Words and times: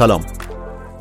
سلام. 0.00 0.24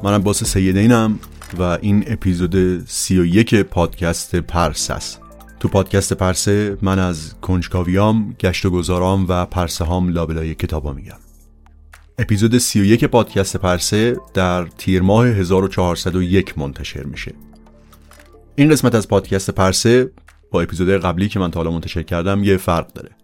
منم 0.04 0.22
باس 0.22 0.44
سیدینم 0.44 1.20
و 1.60 1.64
این 1.64 2.04
اپیزود 2.08 2.86
سی 2.86 3.20
و 3.20 3.26
یک 3.26 3.56
پادکست 3.56 4.36
پرس 4.36 4.92
است. 4.92 5.22
تو 5.60 5.68
پادکست 5.68 6.14
پرسه 6.14 6.78
من 6.82 7.00
از 7.00 7.36
کنجکاویام 7.42 8.36
گشت 8.40 8.66
و 8.66 8.70
گذارام 8.70 9.26
و 9.30 9.46
پرسه 9.46 9.86
هام 9.86 10.10
لابلای 10.10 10.56
کتابا 10.56 10.94
میگم. 10.94 11.18
اپیزود 12.18 12.58
سی 12.58 12.82
و 12.82 12.86
یک 12.86 13.06
پادکست 13.06 13.58
پرسه 13.58 14.18
در 14.34 14.66
تیر 14.66 15.02
ماه 15.02 15.28
1401 15.28 16.58
منتشر 16.58 17.04
میشه. 17.04 17.34
این 18.56 18.70
قسمت 18.70 18.96
از 18.96 19.08
پادکست 19.08 19.50
پرسه 19.50 20.12
با 20.52 20.62
اپیزود 20.62 20.90
قبلی 20.90 21.30
که 21.30 21.40
من 21.40 21.52
تا 21.52 21.60
حالا 21.60 21.72
منتشر 21.72 22.04
کردم 22.04 22.44
یه 22.44 22.58
فرق 22.58 22.94
داره. 22.94 23.19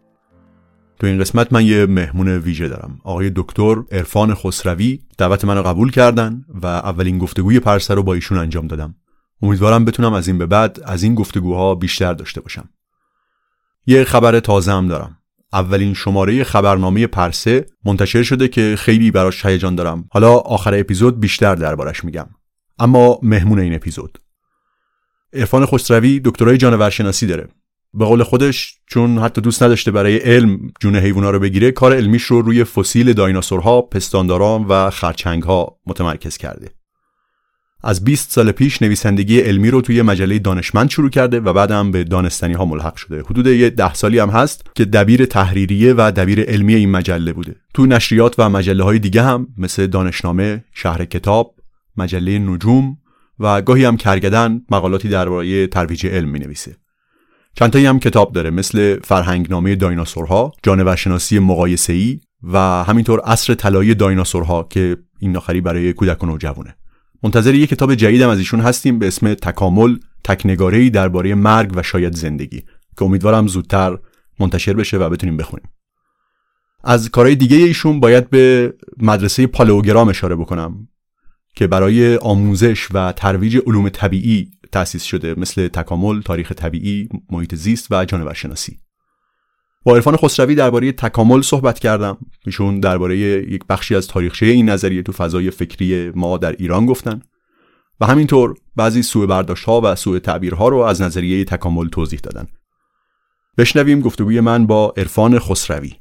تو 1.00 1.08
این 1.08 1.20
قسمت 1.20 1.54
من 1.54 1.66
یه 1.66 1.86
مهمون 1.86 2.28
ویژه 2.28 2.68
دارم. 2.68 3.00
آقای 3.04 3.32
دکتر 3.36 3.76
عرفان 3.92 4.36
خسروی 4.36 5.00
دعوت 5.18 5.46
منو 5.46 5.62
قبول 5.62 5.92
کردن 5.92 6.46
و 6.62 6.66
اولین 6.66 7.18
گفتگوی 7.18 7.60
پرسه 7.60 7.94
رو 7.94 8.04
با 8.04 8.14
ایشون 8.14 8.38
انجام 8.38 8.68
دادم. 8.68 8.96
امیدوارم 9.42 9.86
بتونم 9.86 10.14
از 10.14 10.28
این 10.28 10.38
به 10.38 10.46
بعد 10.46 10.80
از 10.86 11.04
این 11.04 11.16
گفتگوها 11.16 11.76
بیشتر 11.76 12.14
داشته 12.14 12.42
باشم. 12.42 12.70
یه 13.86 14.04
خبر 14.04 14.40
تازه 14.40 14.72
هم 14.72 14.88
دارم. 14.88 15.18
اولین 15.54 15.94
شماره 15.94 16.44
خبرنامه 16.44 17.08
پرسه 17.08 17.66
منتشر 17.86 18.24
شده 18.24 18.48
که 18.48 18.76
خیلی 18.78 19.12
براش 19.12 19.46
هیجان 19.46 19.76
دارم. 19.76 20.06
حالا 20.12 20.34
آخر 20.34 20.80
اپیزود 20.80 21.20
بیشتر 21.20 21.56
دربارش 21.56 22.04
میگم. 22.04 22.28
اما 22.80 23.20
مهمون 23.24 23.60
این 23.60 23.76
اپیزود. 23.76 24.18
عرفان 25.34 25.66
خسروی 25.66 26.22
دکترای 26.26 26.58
جانورشناسی 26.58 27.28
داره. 27.28 27.48
به 27.96 28.06
قول 28.06 28.24
خودش 28.24 28.74
چون 28.88 29.20
حتی 29.20 29.42
دوست 29.42 29.64
نداشته 29.64 29.92
برای 29.92 30.18
علم 30.18 30.60
جون 30.80 30.96
حیوونا 30.96 31.30
رو 31.30 31.40
بگیره 31.40 31.72
کار 31.72 31.94
علمیش 31.94 32.24
رو 32.24 32.42
روی 32.42 32.64
فسیل 32.64 33.14
دایناسورها، 33.14 33.82
پستانداران 33.82 34.64
و 34.64 34.90
خرچنگها 34.90 35.78
متمرکز 35.86 36.38
کرده. 36.38 36.70
از 37.84 38.04
20 38.04 38.32
سال 38.32 38.52
پیش 38.52 38.82
نویسندگی 38.82 39.40
علمی 39.40 39.72
رو 39.72 39.82
توی 39.82 40.02
مجله 40.02 40.40
دانشمند 40.40 40.90
شروع 40.90 41.10
کرده 41.10 41.40
و 41.40 41.54
بعدم 41.54 41.92
به 41.92 42.04
دانستنی 42.04 42.54
ها 42.54 42.66
ملحق 42.66 42.96
شده. 42.96 43.22
حدود 43.22 43.48
یه 43.48 43.70
ده 43.70 43.94
سالی 43.94 44.20
هم 44.20 44.30
هست 44.30 44.66
که 44.76 44.86
دبیر 44.86 45.26
تحریریه 45.26 45.94
و 45.94 46.12
دبیر 46.16 46.42
علمی 46.42 46.76
این 46.76 46.92
مجله 46.92 47.34
بوده. 47.34 47.56
تو 47.74 47.86
نشریات 47.86 48.36
و 48.38 48.50
مجله 48.50 48.84
های 48.84 49.00
دیگه 49.00 49.22
هم 49.24 49.48
مثل 49.58 49.88
دانشنامه، 49.88 50.64
شهر 50.74 51.06
کتاب، 51.06 51.56
مجله 51.98 52.40
نجوم 52.40 52.98
و 53.40 53.62
گاهی 53.62 53.86
هم 53.86 53.98
کرگدن 53.98 54.62
مقالاتی 54.72 55.10
درباره 55.10 55.68
ترویج 55.68 56.08
علم 56.08 56.30
می 56.30 56.40
نویسه. 56.40 56.76
چند 57.56 57.76
هم 57.76 58.00
کتاب 58.00 58.34
داره 58.34 58.50
مثل 58.50 59.00
فرهنگنامه 59.04 59.76
دایناسورها، 59.76 60.52
جانورشناسی 60.64 61.40
مقایسه‌ای 61.40 62.20
و 62.44 62.84
همینطور 62.84 63.20
عصر 63.20 63.54
طلایی 63.54 63.96
دایناسورها 63.96 64.68
که 64.70 64.98
این 65.20 65.38
آخری 65.38 65.62
برای 65.62 65.94
کودک 65.94 66.24
و 66.24 66.26
نوجوانه. 66.26 66.76
منتظر 67.24 67.56
یه 67.56 67.68
کتاب 67.68 67.96
جدیدم 67.96 68.30
از 68.30 68.38
ایشون 68.38 68.60
هستیم 68.60 69.00
به 69.00 69.08
اسم 69.08 69.34
تکامل 69.34 69.98
تکنگاره‌ای 70.24 70.90
درباره 70.90 71.36
مرگ 71.36 71.72
و 71.76 71.84
شاید 71.84 72.16
زندگی 72.16 72.64
که 72.98 73.04
امیدوارم 73.04 73.48
زودتر 73.48 73.98
منتشر 74.40 74.74
بشه 74.74 74.98
و 74.98 75.10
بتونیم 75.10 75.38
بخونیم. 75.38 75.70
از 76.84 77.10
کارهای 77.10 77.36
دیگه 77.36 77.58
ایشون 77.58 78.00
باید 78.00 78.30
به 78.30 78.74
مدرسه 78.98 79.48
پالئوگرام 79.48 80.10
اشاره 80.10 80.36
بکنم 80.36 80.88
که 81.56 81.68
برای 81.68 82.16
آموزش 82.16 82.88
و 82.94 83.12
ترویج 83.12 83.58
علوم 83.68 83.90
طبیعی 83.90 84.52
تأسیس 84.72 85.04
شده 85.04 85.34
مثل 85.38 85.68
تکامل، 85.68 86.22
تاریخ 86.22 86.52
طبیعی، 86.52 87.10
محیط 87.30 87.56
زیست 87.56 87.88
و 87.92 88.06
جانورشناسی. 88.06 88.78
با 89.84 89.96
عرفان 89.96 90.18
خسروی 90.18 90.56
درباره 90.56 90.92
تکامل 90.92 91.42
صحبت 91.42 91.80
کردم. 91.80 92.18
ایشون 92.46 92.80
درباره 92.80 93.18
یک 93.18 93.64
بخشی 93.70 93.96
از 93.96 94.08
تاریخچه 94.08 94.46
این 94.46 94.70
نظریه 94.70 95.04
تو 95.04 95.12
فضای 95.12 95.52
فکری 95.52 96.12
ما 96.16 96.38
در 96.38 96.52
ایران 96.52 96.86
گفتن 96.86 97.22
و 98.00 98.06
همینطور 98.06 98.56
بعضی 98.76 99.04
سوء 99.04 99.26
برداشت 99.26 99.70
و 99.70 99.96
سوء 99.96 100.20
تعبیرها 100.20 100.68
رو 100.68 100.78
از 100.78 101.02
نظریه 101.02 101.46
تکامل 101.46 101.90
توضیح 101.90 102.20
دادن. 102.20 102.48
بشنویم 103.58 104.02
گفتگوی 104.02 104.40
من 104.40 104.68
با 104.68 104.94
عرفان 104.98 105.40
خسروی. 105.40 105.94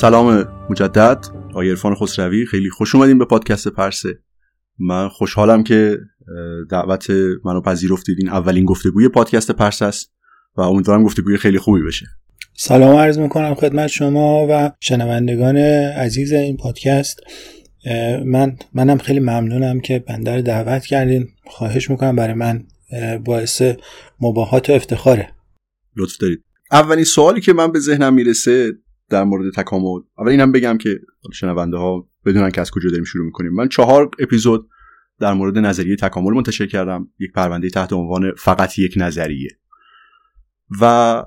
سلام 0.00 0.48
مجدد. 0.70 1.26
آقای 1.50 1.70
عرفان 1.70 1.94
خسروی 1.94 2.46
خیلی 2.46 2.70
خوش 2.70 2.94
اومدیم 2.94 3.18
به 3.18 3.24
پادکست 3.24 3.68
پرسه. 3.68 4.18
من 4.78 5.08
خوشحالم 5.08 5.62
که 5.62 5.98
دعوت 6.70 7.10
منو 7.44 7.60
پذیرفتید. 7.60 8.16
این 8.18 8.28
اولین 8.28 8.64
گفتگوی 8.64 9.08
پادکست 9.08 9.50
پرسه 9.50 9.84
است 9.84 10.12
و 10.56 10.60
امیدوارم 10.60 11.04
گفتگوی 11.04 11.36
خیلی 11.36 11.58
خوبی 11.58 11.82
بشه. 11.82 12.06
سلام 12.56 12.96
عرض 12.96 13.18
می‌کنم 13.18 13.54
خدمت 13.54 13.86
شما 13.86 14.46
و 14.50 14.72
شنوندگان 14.80 15.56
عزیز 15.56 16.32
این 16.32 16.56
پادکست. 16.56 17.20
من 18.24 18.56
منم 18.74 18.98
خیلی 18.98 19.20
ممنونم 19.20 19.80
که 19.80 19.98
بنده 19.98 20.36
رو 20.36 20.42
دعوت 20.42 20.86
کردین. 20.86 21.28
خواهش 21.46 21.90
می‌کنم 21.90 22.16
برای 22.16 22.34
من 22.34 22.64
باعث 23.24 23.62
مباهات 24.20 24.70
و 24.70 24.72
افتخاره. 24.72 25.28
لطف 25.96 26.16
دارید. 26.16 26.44
اولین 26.72 27.04
سوالی 27.04 27.40
که 27.40 27.52
من 27.52 27.72
به 27.72 27.78
ذهنم 27.78 28.14
می‌رسه 28.14 28.72
در 29.10 29.24
مورد 29.24 29.52
تکامل. 29.52 30.00
اول 30.18 30.28
اینم 30.28 30.52
بگم 30.52 30.78
که 30.78 31.00
شنونده 31.32 31.76
ها 31.76 32.08
بدونن 32.24 32.50
که 32.50 32.60
از 32.60 32.70
کجا 32.70 32.90
داریم 32.90 33.04
شروع 33.04 33.26
می‌کنیم. 33.26 33.52
من 33.52 33.68
چهار 33.68 34.10
اپیزود 34.18 34.68
در 35.20 35.32
مورد 35.32 35.58
نظریه 35.58 35.96
تکامل 35.96 36.34
منتشر 36.34 36.66
کردم. 36.66 37.08
یک 37.18 37.32
پرونده 37.32 37.70
تحت 37.70 37.92
عنوان 37.92 38.32
فقط 38.36 38.78
یک 38.78 38.94
نظریه. 38.96 39.58
و 40.80 41.24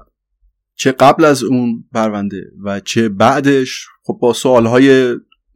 چه 0.76 0.92
قبل 0.92 1.26
از 1.26 1.44
اون 1.44 1.86
پرونده 1.94 2.52
و 2.64 2.80
چه 2.80 3.10
بعدش 3.10 3.88
خب 4.04 4.18
با 4.22 4.34
سوالهای 4.34 5.16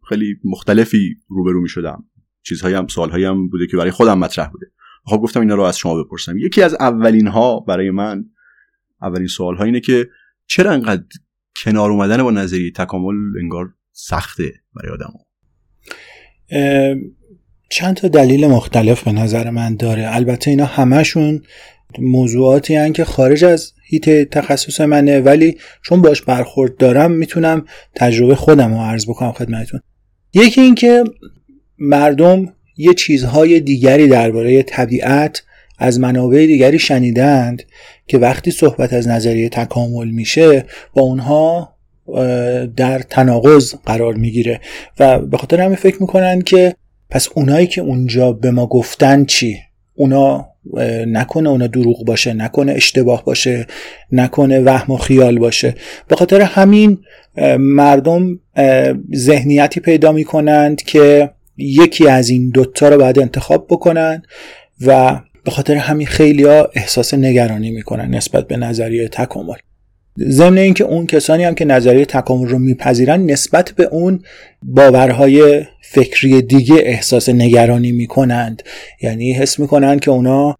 خیلی 0.09 0.39
مختلفی 0.43 1.15
روبرو 1.27 1.61
می 1.61 1.69
شدم 1.69 2.05
چیزهایی 2.41 2.75
هم 2.75 2.87
سوالهایی 2.87 3.25
هم 3.25 3.47
بوده 3.49 3.67
که 3.67 3.77
برای 3.77 3.91
خودم 3.91 4.19
مطرح 4.19 4.49
بوده. 4.49 4.71
خب 5.05 5.17
گفتم 5.17 5.39
اینا 5.39 5.55
رو 5.55 5.63
از 5.63 5.77
شما 5.77 6.03
بپرسم. 6.03 6.37
یکی 6.37 6.61
از 6.61 6.73
اولین 6.73 7.27
ها 7.27 7.59
برای 7.59 7.91
من 7.91 8.25
اولین 9.01 9.27
سوال 9.27 9.55
ها 9.55 9.63
اینه 9.63 9.79
که 9.79 10.09
چرا 10.47 10.71
انقدر 10.71 11.03
کنار 11.63 11.91
اومدن 11.91 12.23
با 12.23 12.31
نظریه 12.31 12.71
تکامل 12.71 13.15
انگار 13.41 13.73
سخته 13.91 14.51
برای 14.75 14.91
آدم 14.91 15.13
چند 17.69 17.95
تا 17.95 18.07
دلیل 18.07 18.47
مختلف 18.47 19.03
به 19.03 19.11
نظر 19.11 19.49
من 19.49 19.75
داره. 19.75 20.15
البته 20.15 20.51
اینا 20.51 20.65
همشون 20.65 21.41
موضوعاتی 21.99 22.75
هن 22.75 22.93
که 22.93 23.05
خارج 23.05 23.45
از 23.45 23.73
هیت 23.87 24.29
تخصص 24.29 24.81
منه 24.81 25.19
ولی 25.19 25.57
چون 25.83 26.01
باش 26.01 26.21
برخورد 26.21 26.77
دارم 26.77 27.11
می‌تونم 27.11 27.65
تجربه 27.95 28.35
خودم 28.35 28.73
رو 28.73 28.79
عرض 28.79 29.05
بکنم 29.05 29.31
خدمتتون. 29.31 29.79
یکی 30.33 30.61
اینکه 30.61 31.03
مردم 31.79 32.53
یه 32.77 32.93
چیزهای 32.93 33.59
دیگری 33.59 34.07
درباره 34.07 34.63
طبیعت 34.63 35.43
از 35.79 35.99
منابع 35.99 36.45
دیگری 36.45 36.79
شنیدند 36.79 37.63
که 38.07 38.17
وقتی 38.17 38.51
صحبت 38.51 38.93
از 38.93 39.07
نظریه 39.07 39.49
تکامل 39.49 40.07
میشه 40.07 40.65
با 40.93 41.01
اونها 41.01 41.75
در 42.75 42.99
تناقض 42.99 43.75
قرار 43.85 44.13
می‌گیره 44.13 44.59
و 44.99 45.19
به 45.19 45.37
خاطر 45.37 45.61
همین 45.61 45.75
فکر 45.75 45.97
می‌کنن 46.01 46.41
که 46.41 46.75
پس 47.09 47.27
اونایی 47.35 47.67
که 47.67 47.81
اونجا 47.81 48.31
به 48.31 48.51
ما 48.51 48.67
گفتن 48.67 49.25
چی؟ 49.25 49.57
اونا 49.93 50.47
نکنه 51.07 51.49
اونا 51.49 51.67
دروغ 51.67 52.05
باشه 52.05 52.33
نکنه 52.33 52.71
اشتباه 52.71 53.25
باشه 53.25 53.67
نکنه 54.11 54.59
وهم 54.59 54.93
و 54.93 54.97
خیال 54.97 55.39
باشه. 55.39 55.75
به 56.07 56.15
خاطر 56.15 56.41
همین 56.41 56.97
مردم 57.59 58.39
ذهنیتی 59.15 59.79
پیدا 59.79 60.11
می‌کنند 60.11 60.81
که 60.81 61.29
یکی 61.57 62.07
از 62.07 62.29
این 62.29 62.49
دوتا 62.49 62.89
رو 62.89 62.97
باید 62.97 63.19
انتخاب 63.19 63.67
بکنن 63.69 64.21
و 64.85 65.19
به 65.45 65.51
خاطر 65.51 65.75
همین 65.75 66.07
خیلی 66.07 66.43
ها 66.43 66.69
احساس 66.73 67.13
نگرانی 67.13 67.71
می‌کنن 67.71 68.15
نسبت 68.15 68.47
به 68.47 68.57
نظریه 68.57 69.07
تکامل. 69.07 69.55
ضمن 70.19 70.57
اینکه 70.57 70.83
اون 70.83 71.05
کسانی 71.05 71.43
هم 71.43 71.55
که 71.55 71.65
نظریه 71.65 72.05
تکامل 72.05 72.47
رو 72.47 72.59
میپذیرن 72.59 73.25
نسبت 73.25 73.71
به 73.71 73.83
اون 73.83 74.19
باورهای 74.63 75.63
فکری 75.81 76.41
دیگه 76.41 76.75
احساس 76.79 77.29
نگرانی 77.29 77.91
می‌کنند. 77.91 78.63
یعنی 79.01 79.33
حس 79.33 79.59
می‌کنند 79.59 79.99
که 79.99 80.11
اونا 80.11 80.55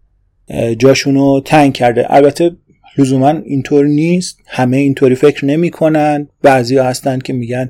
جاشونو 0.80 1.42
تنگ 1.42 1.74
کرده. 1.74 2.06
البته 2.10 2.52
لزوما 2.98 3.30
اینطور 3.30 3.86
نیست. 3.86 4.40
همه 4.48 4.78
اینطوری 4.78 5.16
فکر 5.16 5.46
نمی‌کنن. 5.46 6.28
بعضی 6.42 6.78
ها 6.78 6.84
هستن 6.84 7.20
که 7.20 7.34
میگن 7.34 7.70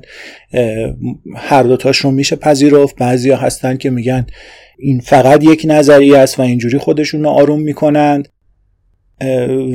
هر 1.36 1.62
دوتاش 1.62 1.98
رو 1.98 2.10
میشه 2.10 2.36
پذیرفت. 2.36 2.96
بعضی 2.96 3.30
ها 3.30 3.36
هستن 3.36 3.76
که 3.76 3.90
میگن 3.90 4.26
این 4.78 5.00
فقط 5.00 5.44
یک 5.44 5.62
نظریه 5.68 6.18
است 6.18 6.38
و 6.38 6.42
اینجوری 6.42 6.78
خودشون 6.78 7.22
رو 7.22 7.28
آروم 7.28 7.60
می‌کنند 7.60 8.28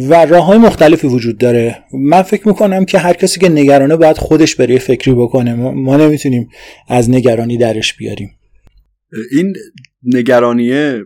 و 0.09 0.25
راه 0.25 0.45
های 0.45 0.57
مختلفی 0.57 1.07
وجود 1.07 1.37
داره. 1.37 1.77
من 1.93 2.21
فکر 2.21 2.47
می‌کنم 2.47 2.85
که 2.85 2.97
هر 2.97 3.13
کسی 3.13 3.39
که 3.39 3.49
نگرانه 3.49 3.95
باید 3.95 4.17
خودش 4.17 4.55
برای 4.55 4.79
فکری 4.79 5.13
بکنه. 5.13 5.53
ما 5.55 5.97
نمی‌تونیم 5.97 6.49
از 6.87 7.09
نگرانی 7.09 7.57
درش 7.57 7.93
بیاریم. 7.93 8.31
این 9.31 9.53
نگرانیه 10.03 10.99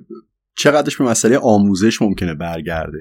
چقدرش 0.57 0.97
به 0.97 1.03
مسئله 1.03 1.37
آموزش 1.37 2.01
ممکنه 2.01 2.33
برگرده؟ 2.33 2.99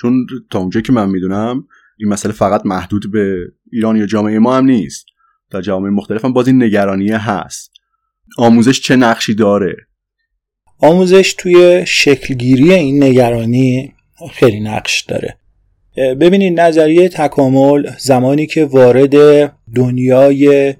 چون 0.00 0.26
تا 0.50 0.58
اونجایی 0.58 0.82
که 0.82 0.92
من 0.92 1.10
می‌دونم 1.10 1.64
این 1.98 2.08
مسئله 2.08 2.32
فقط 2.32 2.66
محدود 2.66 3.12
به 3.12 3.36
ایران 3.72 3.96
یا 3.96 4.06
جامعه 4.06 4.38
ما 4.38 4.56
هم 4.56 4.64
نیست. 4.64 5.06
در 5.50 5.60
جامعه 5.60 5.90
مختلف 5.90 6.24
هم 6.24 6.32
باز 6.32 6.46
این 6.46 6.62
نگرانیه 6.62 7.30
هست. 7.30 7.70
آموزش 8.38 8.80
چه 8.80 8.96
نقشی 8.96 9.34
داره؟ 9.34 9.76
آموزش 10.78 11.34
توی 11.38 11.84
شکلگیری 11.86 12.72
این 12.72 13.02
نگرانی 13.02 13.92
خیلی 14.32 14.60
نقش 14.60 15.02
داره. 15.02 15.38
ببینید 15.96 16.60
نظریه 16.60 17.08
تکامل 17.08 17.90
زمانی 17.98 18.46
که 18.46 18.64
وارد 18.64 19.46
دنیای 19.74 20.74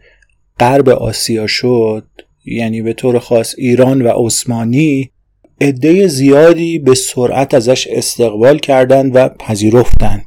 غرب 0.61 0.89
آسیا 0.89 1.47
شد 1.47 2.07
یعنی 2.45 2.83
به 2.83 2.93
طور 2.93 3.19
خاص 3.19 3.55
ایران 3.59 4.03
و 4.03 4.09
عثمانی 4.09 5.11
عده 5.61 6.09
زیادی 6.09 6.79
به 6.79 6.95
سرعت 6.95 7.55
ازش 7.55 7.87
استقبال 7.87 8.59
کردند 8.59 9.17
و 9.17 9.29
پذیرفتند. 9.29 10.27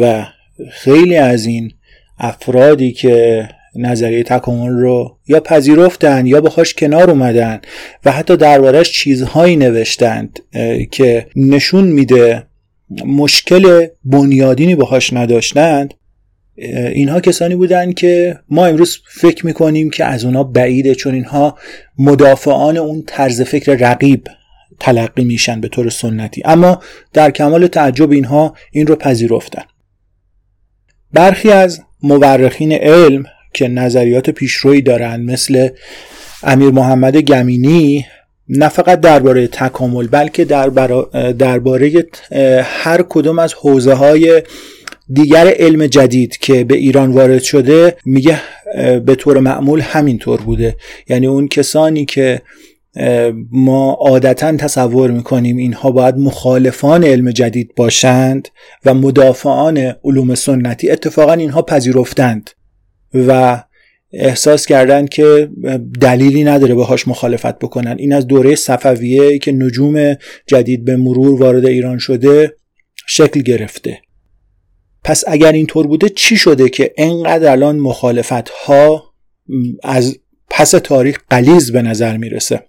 و 0.00 0.26
خیلی 0.70 1.16
از 1.16 1.46
این 1.46 1.72
افرادی 2.18 2.92
که 2.92 3.48
نظریه 3.76 4.22
تکامل 4.22 4.70
رو 4.70 5.18
یا 5.28 5.40
پذیرفتن 5.40 6.26
یا 6.26 6.40
بخواش 6.40 6.74
کنار 6.74 7.10
اومدن 7.10 7.60
و 8.04 8.12
حتی 8.12 8.36
دربارش 8.36 8.92
چیزهایی 8.92 9.56
نوشتند 9.56 10.40
که 10.90 11.26
نشون 11.36 11.84
میده 11.84 12.46
مشکل 13.06 13.86
بنیادینی 14.04 14.74
باهاش 14.74 15.12
نداشتند 15.12 15.94
اینها 16.94 17.20
کسانی 17.20 17.54
بودند 17.54 17.94
که 17.94 18.38
ما 18.48 18.66
امروز 18.66 18.98
فکر 19.08 19.46
می‌کنیم 19.46 19.90
که 19.90 20.04
از 20.04 20.24
اونا 20.24 20.44
بعیده 20.44 20.94
چون 20.94 21.14
اینها 21.14 21.58
مدافعان 21.98 22.76
اون 22.76 23.04
طرز 23.06 23.42
فکر 23.42 23.74
رقیب 23.74 24.28
تلقی 24.80 25.24
میشن 25.24 25.60
به 25.60 25.68
طور 25.68 25.90
سنتی. 25.90 26.42
اما 26.44 26.82
در 27.12 27.30
کمال 27.30 27.66
تعجب 27.66 28.10
اینها 28.10 28.54
این 28.72 28.86
رو 28.86 28.96
پذیرفتن. 28.96 29.62
برخی 31.12 31.50
از 31.50 31.80
مورخین 32.02 32.72
علم 32.72 33.24
که 33.54 33.68
نظریات 33.68 34.30
پیشرویی 34.30 34.82
دارند 34.82 35.30
مثل 35.30 35.68
امیر 36.42 36.70
محمد 36.70 37.16
گمینی 37.16 38.06
نه 38.48 38.68
فقط 38.68 39.00
درباره 39.00 39.46
تکامل 39.46 40.06
بلکه 40.06 40.44
درباره 41.38 42.06
هر 42.62 43.04
کدوم 43.08 43.38
از 43.38 43.54
حوزه 43.54 43.94
های 43.94 44.42
دیگر 45.08 45.54
علم 45.58 45.86
جدید 45.86 46.36
که 46.36 46.64
به 46.64 46.76
ایران 46.76 47.12
وارد 47.12 47.42
شده 47.42 47.96
میگه 48.04 48.40
به 49.04 49.14
طور 49.14 49.40
معمول 49.40 49.80
همینطور 49.80 50.40
بوده. 50.40 50.76
یعنی 51.08 51.26
اون 51.26 51.48
کسانی 51.48 52.04
که 52.04 52.42
ما 53.52 53.92
عادتا 53.92 54.56
تصور 54.56 55.10
می‌کنیم 55.10 55.56
اینها 55.56 55.90
باید 55.90 56.16
مخالفان 56.16 57.04
علم 57.04 57.30
جدید 57.30 57.74
باشند 57.76 58.48
و 58.84 58.94
مدافعان 58.94 59.94
علوم 60.04 60.34
سنتی 60.34 60.90
اتفاقا 60.90 61.32
اینها 61.32 61.62
پذیرفتند 61.62 62.50
و 63.14 63.62
احساس 64.12 64.66
کردند 64.66 65.08
که 65.08 65.50
دلیلی 66.00 66.44
نداره 66.44 66.74
باهاش 66.74 67.08
مخالفت 67.08 67.58
بکنن. 67.58 67.96
این 67.98 68.12
از 68.12 68.26
دوره 68.26 68.54
صفویه 68.54 69.38
که 69.38 69.52
نجوم 69.52 70.14
جدید 70.46 70.84
به 70.84 70.96
مرور 70.96 71.40
وارد 71.40 71.66
ایران 71.66 71.98
شده 71.98 72.54
شکل 73.06 73.40
گرفته. 73.40 73.98
پس 75.04 75.24
اگر 75.26 75.52
اینطور 75.52 75.86
بوده 75.86 76.08
چی 76.08 76.36
شده 76.36 76.68
که 76.68 76.94
انقدر 76.98 77.52
الان 77.52 77.78
مخالفت 77.78 78.48
ها 78.48 79.14
از 79.82 80.18
پس 80.50 80.70
تاریخ 80.70 81.18
قلیز 81.30 81.72
به 81.72 81.82
نظر 81.82 82.16
می‌رسه؟ 82.16 82.62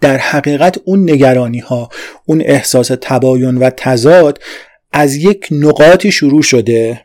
در 0.00 0.16
حقیقت 0.16 0.78
اون 0.84 1.10
نگرانی 1.10 1.58
ها 1.58 1.88
اون 2.26 2.42
احساس 2.46 2.90
تباین 3.00 3.58
و 3.58 3.70
تضاد 3.76 4.38
از 4.92 5.16
یک 5.16 5.48
نقاطی 5.50 6.12
شروع 6.12 6.42
شده 6.42 7.04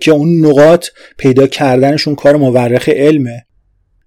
که 0.00 0.10
اون 0.10 0.46
نقاط 0.46 0.86
پیدا 1.16 1.46
کردنشون 1.46 2.14
کار 2.14 2.36
مورخ 2.36 2.88
علمه. 2.88 3.46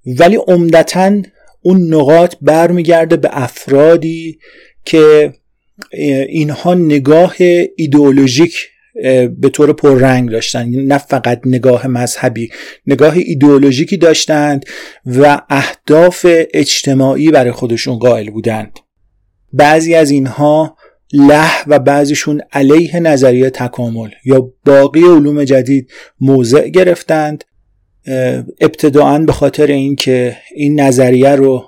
ولی 0.05 0.35
عمدتا 0.35 1.21
اون 1.61 1.93
نقاط 1.93 2.35
برمیگرده 2.41 3.17
به 3.17 3.29
افرادی 3.31 4.39
که 4.85 5.33
اینها 6.27 6.73
نگاه 6.73 7.35
ایدئولوژیک 7.75 8.55
به 9.37 9.49
طور 9.53 9.73
پررنگ 9.73 10.29
داشتن. 10.29 10.69
نه 10.69 10.97
فقط 10.97 11.41
نگاه 11.45 11.87
مذهبی 11.87 12.49
نگاه 12.87 13.13
ایدئولوژیکی 13.17 13.97
داشتند 13.97 14.65
و 15.05 15.41
اهداف 15.49 16.25
اجتماعی 16.53 17.31
برای 17.31 17.51
خودشون 17.51 17.99
قائل 17.99 18.29
بودند. 18.29 18.79
بعضی 19.53 19.95
از 19.95 20.11
اینها 20.11 20.77
له 21.13 21.67
و 21.67 21.79
بعضیشون 21.79 22.41
علیه 22.51 22.99
نظریه 22.99 23.49
تکامل 23.49 24.09
یا 24.25 24.53
باقی 24.65 25.03
علوم 25.03 25.43
جدید 25.43 25.91
موضع 26.19 26.69
گرفتند. 26.69 27.43
ابتداعا 28.61 29.19
به 29.19 29.31
خاطر 29.31 29.67
اینکه 29.67 30.37
این 30.55 30.79
نظریه 30.79 31.29
رو 31.29 31.63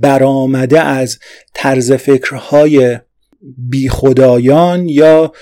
برآمده 0.00 0.80
از 0.80 1.18
طرز 1.54 1.92
فکرهای 1.92 2.98
بی 3.70 3.88
خدایان 3.88 4.88
یا 4.88 5.32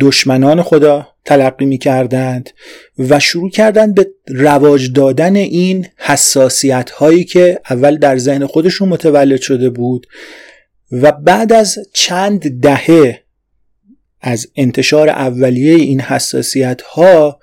دشمنان 0.00 0.62
خدا 0.62 1.08
تلقی 1.24 1.64
می 1.64 1.78
کردند 1.78 2.50
و 2.98 3.20
شروع 3.20 3.50
کردند 3.50 3.94
به 3.94 4.10
رواج 4.28 4.92
دادن 4.92 5.36
این 5.36 5.86
حساسیت 5.96 6.90
هایی 6.90 7.24
که 7.24 7.60
اول 7.70 7.96
در 7.96 8.18
ذهن 8.18 8.46
خودشون 8.46 8.88
متولد 8.88 9.40
شده 9.40 9.70
بود 9.70 10.06
و 10.92 11.12
بعد 11.12 11.52
از 11.52 11.78
چند 11.92 12.60
دهه 12.60 13.24
از 14.20 14.46
انتشار 14.56 15.08
اولیه 15.08 15.74
این 15.74 16.00
حساسیت 16.00 16.82
ها 16.82 17.40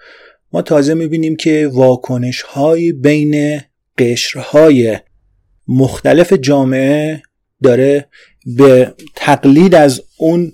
ما 0.54 0.62
تازه 0.62 0.94
می‌بینیم 0.94 1.36
که 1.36 1.70
واکنش 1.74 2.42
های 2.42 2.92
بین 2.92 3.62
قشرهای 3.98 4.98
مختلف 5.68 6.34
جامعه 6.34 7.22
داره 7.64 8.08
به 8.46 8.94
تقلید 9.16 9.76
از 9.76 10.04
اون 10.18 10.54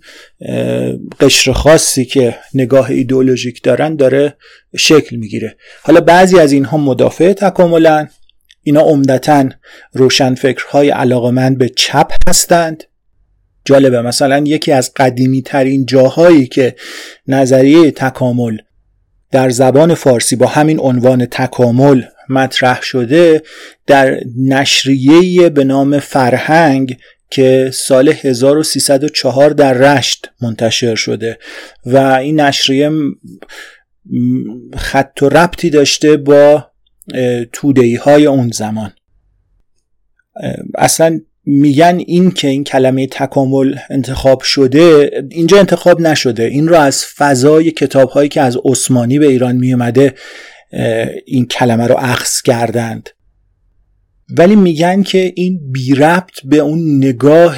قشر 1.20 1.52
خاصی 1.52 2.06
که 2.06 2.36
نگاه 2.54 2.90
ایدئولوژیک 2.90 3.64
دارن 3.64 3.96
داره 3.96 4.36
شکل 4.78 5.16
می‌گیره. 5.16 5.56
حالا 5.84 6.02
بعضی 6.02 6.40
از 6.40 6.52
اینها 6.52 6.78
مدافع 6.78 7.34
تکاملن 7.34 8.10
اینا 8.64 8.82
عمدتا 8.82 9.50
روشنفکرهای 9.94 10.90
علاقمند 10.90 11.58
به 11.58 11.70
چپ 11.70 12.12
هستند. 12.28 12.84
جالبه 13.66 14.02
مثلا 14.02 14.44
یکی 14.46 14.72
از 14.72 14.92
قدیمی 14.96 15.42
ترین 15.42 15.86
جاهایی 15.86 16.48
که 16.48 16.76
نظریه 17.28 17.92
تکامل 17.92 18.58
در 19.32 19.50
زبان 19.50 19.94
فارسی 19.94 20.36
با 20.36 20.48
همین 20.48 20.80
عنوان 20.80 21.26
تکامل 21.26 22.02
مطرح 22.30 22.82
شده 22.82 23.44
در 23.88 24.20
نشریه 24.38 25.50
به 25.50 25.64
نام 25.64 26.00
فرهنگ 26.00 26.98
که 27.30 27.72
سال 27.74 28.10
1304 28.10 29.50
در 29.50 29.74
رشت 29.74 30.30
منتشر 30.42 30.96
شده 30.96 31.40
و 31.86 31.98
این 31.98 32.40
نشریه 32.40 32.92
خط 34.78 35.22
و 35.22 35.30
ربطی 35.30 35.70
داشته 35.70 36.18
با 36.18 36.72
تودهی 37.54 37.96
های 37.96 38.26
اون 38.26 38.50
زمان. 38.54 38.94
اصلا 40.76 41.20
میگن 41.46 42.04
این 42.08 42.32
که 42.32 42.48
این 42.48 42.64
کلمه 42.64 43.08
تکامل 43.08 43.76
انتخاب 43.90 44.42
شده 44.42 45.12
اینجا 45.30 45.60
انتخاب 45.60 46.02
نشده. 46.02 46.44
این 46.44 46.68
رو 46.68 46.76
از 46.76 47.06
فضای 47.06 47.72
کتاب 47.72 48.10
هایی 48.10 48.30
که 48.30 48.42
از 48.42 48.58
عثمانی 48.66 49.20
به 49.20 49.28
ایران 49.28 49.56
میومده 49.56 50.14
این 51.26 51.46
کلمه 51.46 51.88
رو 51.88 51.96
اخذ 51.98 52.42
کردند. 52.42 53.10
ولی 54.30 54.56
میگن 54.56 55.04
که 55.04 55.34
این 55.36 55.72
بی 55.72 55.96
ربط 55.96 56.40
به 56.46 56.58
اون 56.58 56.98
نگاه 56.98 57.58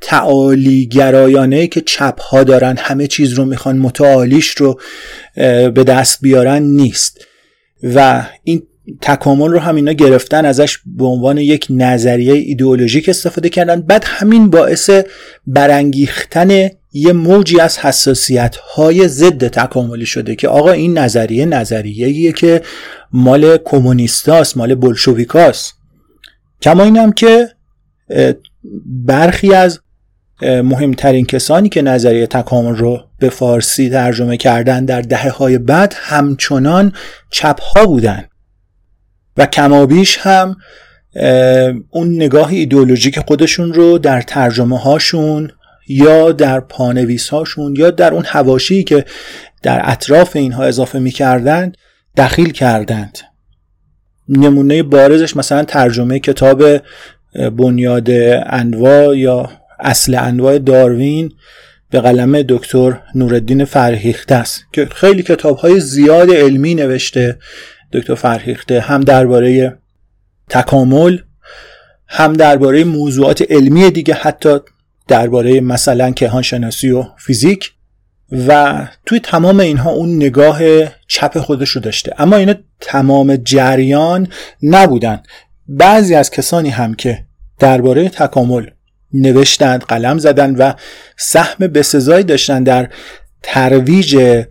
تعالی 0.00 0.86
گرایانه 0.86 1.66
که 1.66 1.80
چپ 1.80 2.20
ها 2.20 2.44
دارن 2.44 2.76
همه 2.78 3.06
چیز 3.06 3.32
رو 3.32 3.44
می‌خوان 3.44 3.78
متعالیش 3.78 4.48
رو 4.48 4.80
به 5.74 5.84
دست 5.86 6.18
بیارن 6.22 6.62
نیست. 6.62 7.24
و 7.82 8.26
این 8.44 8.62
تکامل 9.00 9.50
رو 9.50 9.58
هم 9.58 9.76
اینا 9.76 9.92
گرفتن 9.92 10.44
ازش 10.44 10.78
به 10.86 11.04
عنوان 11.04 11.38
یک 11.38 11.66
نظریه 11.70 12.32
ایدئولوژیک 12.32 13.08
استفاده 13.08 13.48
کردن. 13.48 13.80
بعد 13.80 14.04
همین 14.06 14.50
باعث 14.50 14.90
برانگیختن 15.46 16.68
یه 16.92 17.12
موجی 17.12 17.60
از 17.60 17.78
حساسیت 17.78 18.56
های 18.56 19.08
ضد 19.08 19.48
تکاملی 19.48 20.06
شده 20.06 20.34
که 20.34 20.48
آقا 20.48 20.70
این 20.70 20.98
نظریه 20.98 21.46
نظریه 21.46 22.32
که 22.32 22.62
مال 23.12 23.58
کمونیستاست 23.64 24.56
مال 24.56 24.74
بلشویکاست. 24.74 25.75
کما 26.62 26.84
اینم 26.84 27.12
که 27.12 27.48
برخی 28.86 29.54
از 29.54 29.80
مهمترین 30.42 31.24
کسانی 31.26 31.68
که 31.68 31.82
نظریه 31.82 32.26
تکامل 32.26 32.76
رو 32.76 33.04
به 33.18 33.28
فارسی 33.28 33.90
ترجمه 33.90 34.36
کردن 34.36 34.84
در 34.84 35.00
دهه 35.00 35.30
های 35.30 35.58
بعد 35.58 35.94
همچنان 35.96 36.92
چپ 37.30 37.60
ها 37.60 37.86
بودن. 37.86 38.24
و 39.36 39.46
کمابیش 39.46 40.18
هم 40.18 40.56
اون 41.90 42.14
نگاه 42.14 42.48
ایدئولوژیک 42.48 43.20
خودشون 43.20 43.72
رو 43.72 43.98
در 43.98 44.22
ترجمه 44.22 44.78
هاشون 44.78 45.50
یا 45.88 46.32
در 46.32 46.60
پانویس 46.60 47.28
هاشون 47.28 47.74
یا 47.76 47.90
در 47.90 48.14
اون 48.14 48.24
هواشی 48.26 48.84
که 48.84 49.04
در 49.62 49.80
اطراف 49.84 50.36
اینها 50.36 50.64
اضافه 50.64 50.98
می‌کردند 50.98 51.76
دخیل 52.16 52.52
کردند. 52.52 53.18
نمونه 54.28 54.82
بارزش 54.82 55.36
مثلا 55.36 55.64
ترجمه 55.64 56.18
کتاب 56.18 56.62
بنیاد 57.56 58.10
انواع 58.46 59.18
یا 59.18 59.50
اصل 59.80 60.14
انواع 60.14 60.58
داروین 60.58 61.32
به 61.90 62.00
قلم 62.00 62.42
دکتر 62.42 63.00
نوردین 63.14 63.64
فرهیخته 63.64 64.34
است 64.34 64.64
که 64.72 64.86
خیلی 64.86 65.22
کتاب 65.22 65.56
های 65.56 65.80
زیاد 65.80 66.30
علمی 66.30 66.74
نوشته 66.74 67.38
دکتر 67.92 68.14
فرهیخته 68.14 68.80
هم 68.80 69.00
درباره 69.00 69.78
تکامل 70.48 71.18
هم 72.08 72.32
درباره 72.32 72.84
موضوعات 72.84 73.42
علمی 73.50 73.90
دیگه 73.90 74.14
حتی 74.14 74.58
درباره 75.08 75.60
مثلا 75.60 76.10
کهانشناسی 76.10 76.90
و 76.90 77.04
فیزیک. 77.18 77.72
و 78.32 78.78
توی 79.06 79.20
تمام 79.20 79.60
اینها 79.60 79.90
اون 79.90 80.16
نگاه 80.16 80.58
چپ 81.08 81.38
خودش 81.38 81.68
رو 81.68 81.80
داشته. 81.80 82.14
اما 82.18 82.36
اینا 82.36 82.54
تمام 82.80 83.36
جریان 83.36 84.28
نبودن. 84.62 85.22
بعضی 85.68 86.14
از 86.14 86.30
کسانی 86.30 86.70
هم 86.70 86.94
که 86.94 87.24
درباره 87.58 88.08
تکامل 88.08 88.66
نوشتند 89.12 89.82
قلم 89.82 90.18
زدن 90.18 90.54
و 90.54 90.72
سهم 91.16 91.66
بسزایی 91.66 92.24
داشتن 92.24 92.62
در 92.62 92.88
ترویج 93.42 94.44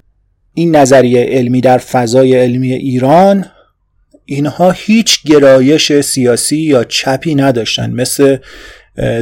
این 0.53 0.75
نظریه 0.75 1.23
علمی 1.23 1.61
در 1.61 1.77
فضای 1.77 2.35
علمی 2.35 2.73
ایران 2.73 3.45
اینها 4.25 4.71
هیچ 4.71 5.23
گرایش 5.23 6.01
سیاسی 6.01 6.57
یا 6.57 6.83
چپی 6.83 7.35
نداشتن 7.35 7.91
مثل 7.91 8.37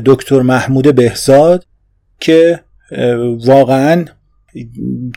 دکتر 0.06 0.42
محمود 0.42 0.96
بهزاد 0.96 1.66
که 2.20 2.60
واقعا 3.38 4.06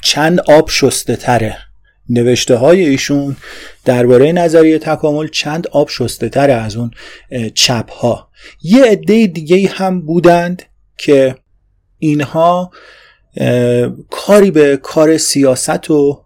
چند 0.03 0.41
آب 0.41 0.71
شسته 0.71 1.17
تره. 1.17 1.57
نوشته 2.09 2.57
های 2.57 2.87
ایشون 2.87 3.37
درباره 3.85 4.33
نظریه 4.33 4.79
تکامل 4.79 5.29
چند 5.29 5.67
آب 5.67 5.89
شسته 5.89 6.29
تره 6.29 6.53
از 6.53 6.77
اون 6.77 6.91
چپ 7.55 7.91
ها 7.91 8.29
یه 8.63 8.85
عده 8.85 9.27
دیگه 9.27 9.69
هم 9.69 10.01
بودند 10.01 10.63
که 10.99 11.37
اینها 11.99 12.71
کاری 14.11 14.51
به 14.51 14.77
کار 14.77 15.19
سیاست 15.19 15.91
و 15.91 16.25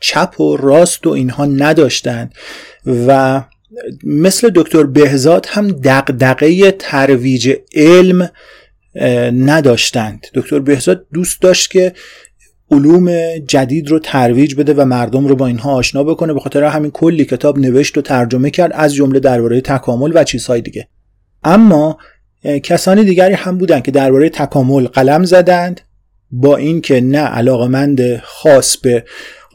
چپ 0.00 0.40
و 0.40 0.56
راست 0.56 1.06
و 1.06 1.10
اینها 1.10 1.44
نداشتند 1.44 2.34
و 2.86 3.42
مثل 4.04 4.50
دکتر 4.54 4.82
بهزاد 4.82 5.46
هم 5.48 5.68
دقدقه 5.68 6.70
ترویج 6.70 7.56
علم 7.74 8.30
نداشتند. 9.32 10.26
دکتر 10.34 10.58
بهزاد 10.58 11.06
دوست 11.12 11.42
داشت 11.42 11.70
که 11.70 11.92
علوم 12.70 13.38
جدید 13.38 13.88
رو 13.88 13.98
ترویج 13.98 14.54
بده 14.54 14.74
و 14.74 14.84
مردم 14.84 15.26
رو 15.26 15.36
با 15.36 15.46
اینها 15.46 15.72
آشنا 15.72 16.04
بکنه. 16.04 16.32
به 16.32 16.40
خاطر 16.40 16.64
همین 16.64 16.90
کلی 16.90 17.24
کتاب 17.24 17.58
نوشت 17.58 17.98
و 17.98 18.02
ترجمه 18.02 18.50
کرد 18.50 18.72
از 18.74 18.94
جمله 18.94 19.20
درباره 19.20 19.60
تکامل 19.60 20.12
و 20.14 20.24
چیزهای 20.24 20.60
دیگه. 20.60 20.88
اما 21.44 21.98
کسانی 22.62 23.04
دیگری 23.04 23.34
هم 23.34 23.58
بودند 23.58 23.82
که 23.82 23.90
درباره 23.90 24.28
تکامل 24.28 24.86
قلم 24.86 25.24
زدند 25.24 25.80
با 26.30 26.56
اینکه 26.56 27.00
نه 27.00 27.18
علاقمند 27.18 28.16
خاص 28.16 28.76
به 28.76 29.04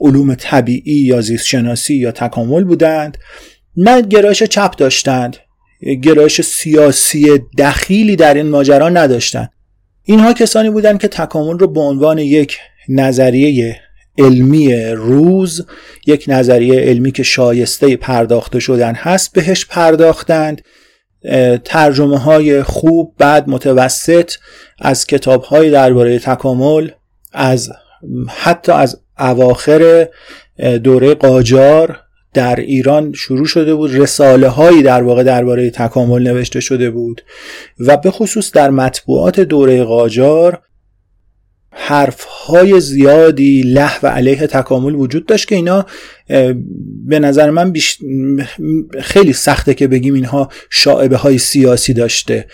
علوم 0.02 0.36
طبیعی 0.36 0.94
یا 0.94 1.22
زیست 1.22 1.46
شناسی 1.46 1.96
یا 1.96 2.12
تکامل 2.12 2.64
بودند 2.64 3.18
نه 3.78 4.02
گرایش 4.02 4.44
چپ 4.44 4.76
داشتند. 4.76 5.38
گرایش 5.86 6.42
سیاسی 6.42 7.28
دخیلی 7.58 8.16
در 8.16 8.34
این 8.34 8.50
ماجرا 8.50 8.90
نداشتند 8.90 9.50
اینها 10.04 10.34
کسانی 10.34 10.70
بودند 10.70 11.00
که 11.00 11.08
تکامل 11.08 11.60
رو 11.60 11.68
به 11.68 11.80
عنوان 11.80 12.18
یک 12.18 12.58
نظریه 12.90 13.80
علمی 14.18 14.76
روز 14.94 15.66
یک 16.08 16.26
نظریه 16.28 16.80
علمی 16.80 17.12
که 17.12 17.24
شایسته 17.24 17.96
پرداخته 17.96 18.60
شدن 18.60 18.96
هست 18.96 19.34
بهش 19.34 19.66
پرداختند. 19.66 20.62
ترجمه 21.66 22.18
های 22.18 22.64
خوب 22.64 23.14
بعد 23.18 23.50
متوسط 23.50 24.32
از 24.80 25.06
کتاب 25.06 25.44
های 25.44 25.72
درباره 25.72 26.20
تکامل 26.20 26.90
از 27.34 27.72
حتی 28.28 28.72
از 28.72 29.02
اواخر 29.20 30.08
دوره 30.84 31.14
قاجار 31.14 32.05
در 32.36 32.56
ایران 32.56 33.14
شروع 33.14 33.46
شده 33.46 33.76
بود 33.76 34.00
رساله 34.00 34.48
هایی 34.48 34.84
در 34.84 35.04
واقع 35.04 35.24
درباره 35.24 35.70
تکامل 35.70 36.22
نوشته 36.22 36.60
شده 36.60 36.90
بود 36.90 37.22
و 37.80 37.98
به 37.98 38.12
خصوص 38.12 38.52
در 38.52 38.70
مطبوعات 38.70 39.40
دوره 39.40 39.84
قاجار 39.84 40.62
حرف 41.72 42.24
های 42.24 42.80
زیادی 42.80 43.62
له 43.62 44.00
و 44.04 44.08
علیه 44.08 44.48
تکامل 44.48 44.96
وجود 44.96 45.26
داشت 45.26 45.48
که 45.48 45.56
اینا 45.56 45.86
به 47.06 47.20
نظر 47.20 47.50
من 47.50 47.74
خیلی 49.02 49.34
سخته 49.34 49.74
که 49.74 49.88
بگیم 49.88 50.14
اینها 50.14 50.50
شاعبه 50.70 51.18
های 51.18 51.38
سیاسی 51.38 51.94
داشته. 51.94 52.48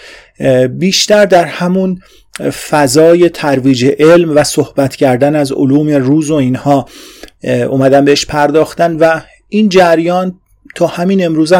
بیشتر 0.69 1.25
در 1.25 1.45
همون 1.45 1.99
فضای 2.69 3.29
ترویج 3.29 3.85
علم 3.99 4.35
و 4.35 4.43
صحبت 4.43 4.95
کردن 4.95 5.35
از 5.35 5.51
علوم 5.51 5.89
روز 5.89 6.31
و 6.31 6.35
اینها 6.35 6.85
اومدن 7.43 8.05
بهش 8.05 8.25
پرداختن 8.25 8.95
و 8.95 9.21
این 9.53 9.69
جریان 9.69 10.39
تا 10.75 10.87
همین 10.87 11.25
امروز 11.25 11.53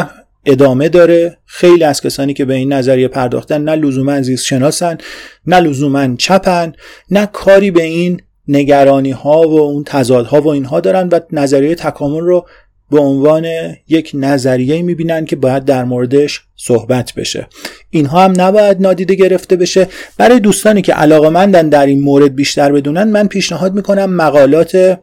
ادامه 0.44 0.88
داره. 0.88 1.38
خیلی 1.46 1.84
از 1.84 2.00
کسانی 2.00 2.34
که 2.34 2.44
به 2.44 2.54
این 2.54 2.72
نظریه 2.72 3.08
پرداختن 3.08 3.64
نه 3.64 3.74
لزوما 3.74 4.22
زیست 4.22 4.44
شناسن 4.44 4.98
نه 5.46 5.60
لزوما 5.60 6.16
چپن 6.16 6.72
نه 7.10 7.26
کاری 7.26 7.70
به 7.70 7.82
این 7.82 8.20
نگرانی 8.48 9.10
ها 9.10 9.48
و 9.48 9.60
اون 9.60 9.84
تضادها 9.84 10.40
و 10.40 10.48
اینها 10.48 10.80
دارن 10.80 11.08
و 11.08 11.20
نظریه 11.32 11.74
تکامل 11.74 12.20
رو 12.20 12.46
به 12.90 12.98
عنوان 12.98 13.46
یک 13.88 14.10
نظریه 14.14 14.82
می‌بینن 14.82 15.24
که 15.24 15.36
باید 15.36 15.64
در 15.64 15.84
موردش 15.84 16.40
صحبت 16.56 17.12
بشه. 17.16 17.48
اینها 17.90 18.24
هم 18.24 18.32
نباید 18.36 18.80
نادیده 18.80 19.14
گرفته 19.14 19.56
بشه. 19.56 19.88
برای 20.18 20.40
دوستانی 20.40 20.82
که 20.82 20.92
علاقه 20.92 21.28
مندن 21.28 21.68
در 21.68 21.86
این 21.86 22.00
مورد 22.00 22.34
بیشتر 22.34 22.72
بدونن 22.72 23.04
من 23.04 23.28
پیشنهاد 23.28 23.74
می‌کنم 23.74 24.10
مقالات 24.10 24.98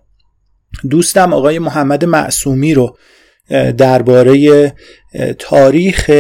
دوستم 0.90 1.34
آقای 1.34 1.60
محمد 1.60 2.06
معصومی 2.06 2.74
رو 2.74 2.98
درباره 3.78 4.74
تاریخ 5.40 6.12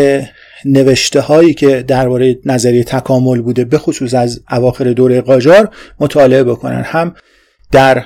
نوشته 0.65 1.19
هایی 1.19 1.53
که 1.53 1.83
درباره 1.87 2.39
نظریه 2.45 2.83
تکامل 2.83 3.41
بوده 3.41 3.65
به 3.65 3.77
خصوص 3.77 4.13
از 4.13 4.41
اواخر 4.51 4.93
دوره 4.93 5.21
قاجار 5.21 5.69
مطالعه 5.99 6.43
بکنن. 6.43 6.81
هم 6.81 7.15
در 7.71 8.05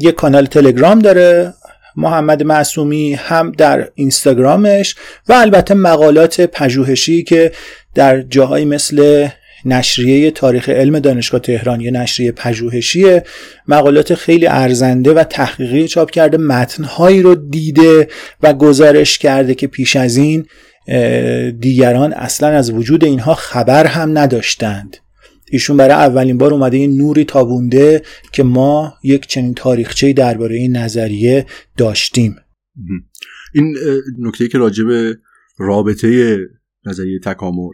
یک 0.00 0.14
کانال 0.14 0.46
تلگرام 0.46 0.98
داره 0.98 1.54
محمد 1.96 2.42
معصومی 2.42 3.14
هم 3.14 3.52
در 3.52 3.88
اینستاگرامش 3.94 4.94
و 5.28 5.32
البته 5.32 5.74
مقالات 5.74 6.40
پژوهشی 6.40 7.22
که 7.22 7.52
در 7.94 8.20
جاهایی 8.20 8.64
مثل 8.64 9.28
نشریه 9.64 10.30
تاریخ 10.30 10.68
علم 10.68 10.98
دانشگاه 10.98 11.40
تهران 11.40 11.80
یه 11.80 11.90
نشریه 11.90 12.32
پژوهشی 12.32 13.20
مقالات 13.68 14.14
خیلی 14.14 14.46
ارزنده 14.46 15.14
و 15.14 15.24
تحقیقی 15.24 15.88
چاپ 15.88 16.10
کرده 16.10 16.36
متنهایی 16.36 17.22
رو 17.22 17.34
دیده 17.34 18.08
و 18.42 18.52
گزارش 18.52 19.18
کرده 19.18 19.54
که 19.54 19.66
پیش 19.66 19.96
از 19.96 20.16
این 20.16 20.46
دیگران 21.60 22.12
اصلا 22.12 22.48
از 22.48 22.70
وجود 22.70 23.04
اینها 23.04 23.34
خبر 23.34 23.86
هم 23.86 24.18
نداشتند. 24.18 24.96
ایشون 25.50 25.76
برای 25.76 25.94
اولین 25.94 26.38
بار 26.38 26.54
اومده 26.54 26.76
این 26.76 26.96
نوری 26.96 27.24
تابونده 27.24 28.02
که 28.32 28.42
ما 28.42 28.94
یک 29.04 29.26
چنین 29.26 29.54
تاریخچه 29.54 30.12
درباره 30.12 30.56
این 30.56 30.76
نظریه 30.76 31.46
داشتیم. 31.76 32.36
این 33.54 33.76
نکته 34.18 34.48
که 34.48 34.58
راجع 34.58 34.84
به 34.84 35.18
رابطه 35.58 36.38
نظریه 36.86 37.18
تکامل 37.18 37.72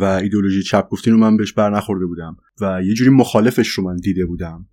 و 0.00 0.04
ایدولوژی 0.04 0.62
چپ 0.62 0.88
گفتین 0.88 1.12
رو 1.12 1.18
من 1.18 1.36
بهش 1.36 1.52
بر 1.52 1.70
نخورده 1.70 2.06
بودم 2.06 2.36
و 2.60 2.82
یه 2.84 2.94
جوری 2.94 3.10
مخالفش 3.10 3.68
رو 3.68 3.84
من 3.84 3.96
دیده 3.96 4.26
بودم. 4.26 4.68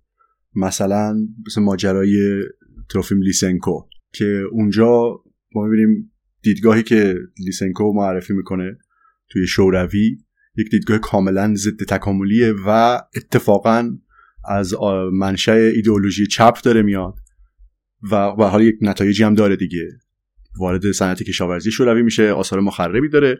مثلا 0.54 1.16
مثل 1.46 1.62
ماجرای 1.62 2.42
تروفیم 2.88 3.22
لیسنکو 3.22 3.82
که 4.12 4.44
اونجا 4.52 5.20
ما 5.54 5.66
می‌بینیم 5.66 6.12
دیدگاهی 6.42 6.82
که 6.82 7.18
لیسنکو 7.38 7.92
معرفی 7.92 8.32
می‌کنه 8.32 8.78
توی 9.30 9.46
شوروی 9.46 10.18
یک 10.56 10.70
دیدگاه 10.70 10.98
کاملا 10.98 11.54
ضد 11.54 11.82
تکاملیه 11.88 12.54
و 12.66 13.00
اتفاقا 13.16 13.98
از 14.48 14.74
منشأ 15.12 15.52
ایدئولوژی 15.52 16.26
چپ 16.26 16.62
داره 16.62 16.82
میاد 16.82 17.14
و 18.10 18.36
به 18.36 18.44
حال 18.44 18.62
یک 18.62 18.74
نتایجی 18.80 19.22
هم 19.22 19.34
داره 19.34 19.56
دیگه. 19.56 19.88
وارد 20.58 20.92
صنعت 20.92 21.22
کشاورزی 21.22 21.70
شوروی 21.70 22.02
میشه 22.02 22.30
آثار 22.30 22.60
مخربی 22.60 23.08
داره. 23.08 23.38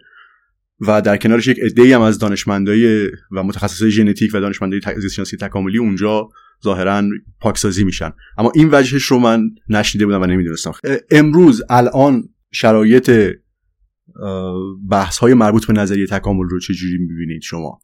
و 0.86 1.02
در 1.02 1.16
کنارش 1.16 1.46
یک 1.46 1.58
عده‌ای 1.58 1.92
هم 1.92 2.00
از 2.00 2.18
دانشمندای 2.18 3.06
و 3.32 3.42
متخصصای 3.42 3.90
ژنتیک 3.90 4.30
و 4.34 4.40
دانشمندای 4.40 4.80
زیستشناسی 4.96 5.36
تکاملی 5.36 5.78
اونجا 5.78 6.28
ظاهرا 6.64 7.02
پاکسازی 7.40 7.84
میشن. 7.84 8.12
اما 8.38 8.52
این 8.54 8.68
وجهش 8.72 9.02
رو 9.02 9.18
من 9.18 9.42
نشنیده 9.68 10.06
بودم 10.06 10.22
و 10.22 10.26
نمی‌دونستم. 10.26 10.72
امروز 11.10 11.62
الان 11.70 12.28
شرایط 12.52 13.10
بحث 14.90 15.18
های 15.18 15.34
مربوط 15.34 15.66
به 15.66 15.72
نظریه 15.72 16.06
تکامل 16.06 16.48
رو 16.48 16.60
چجوری 16.60 16.98
می‌بینید 16.98 17.42
شما؟ 17.42 17.80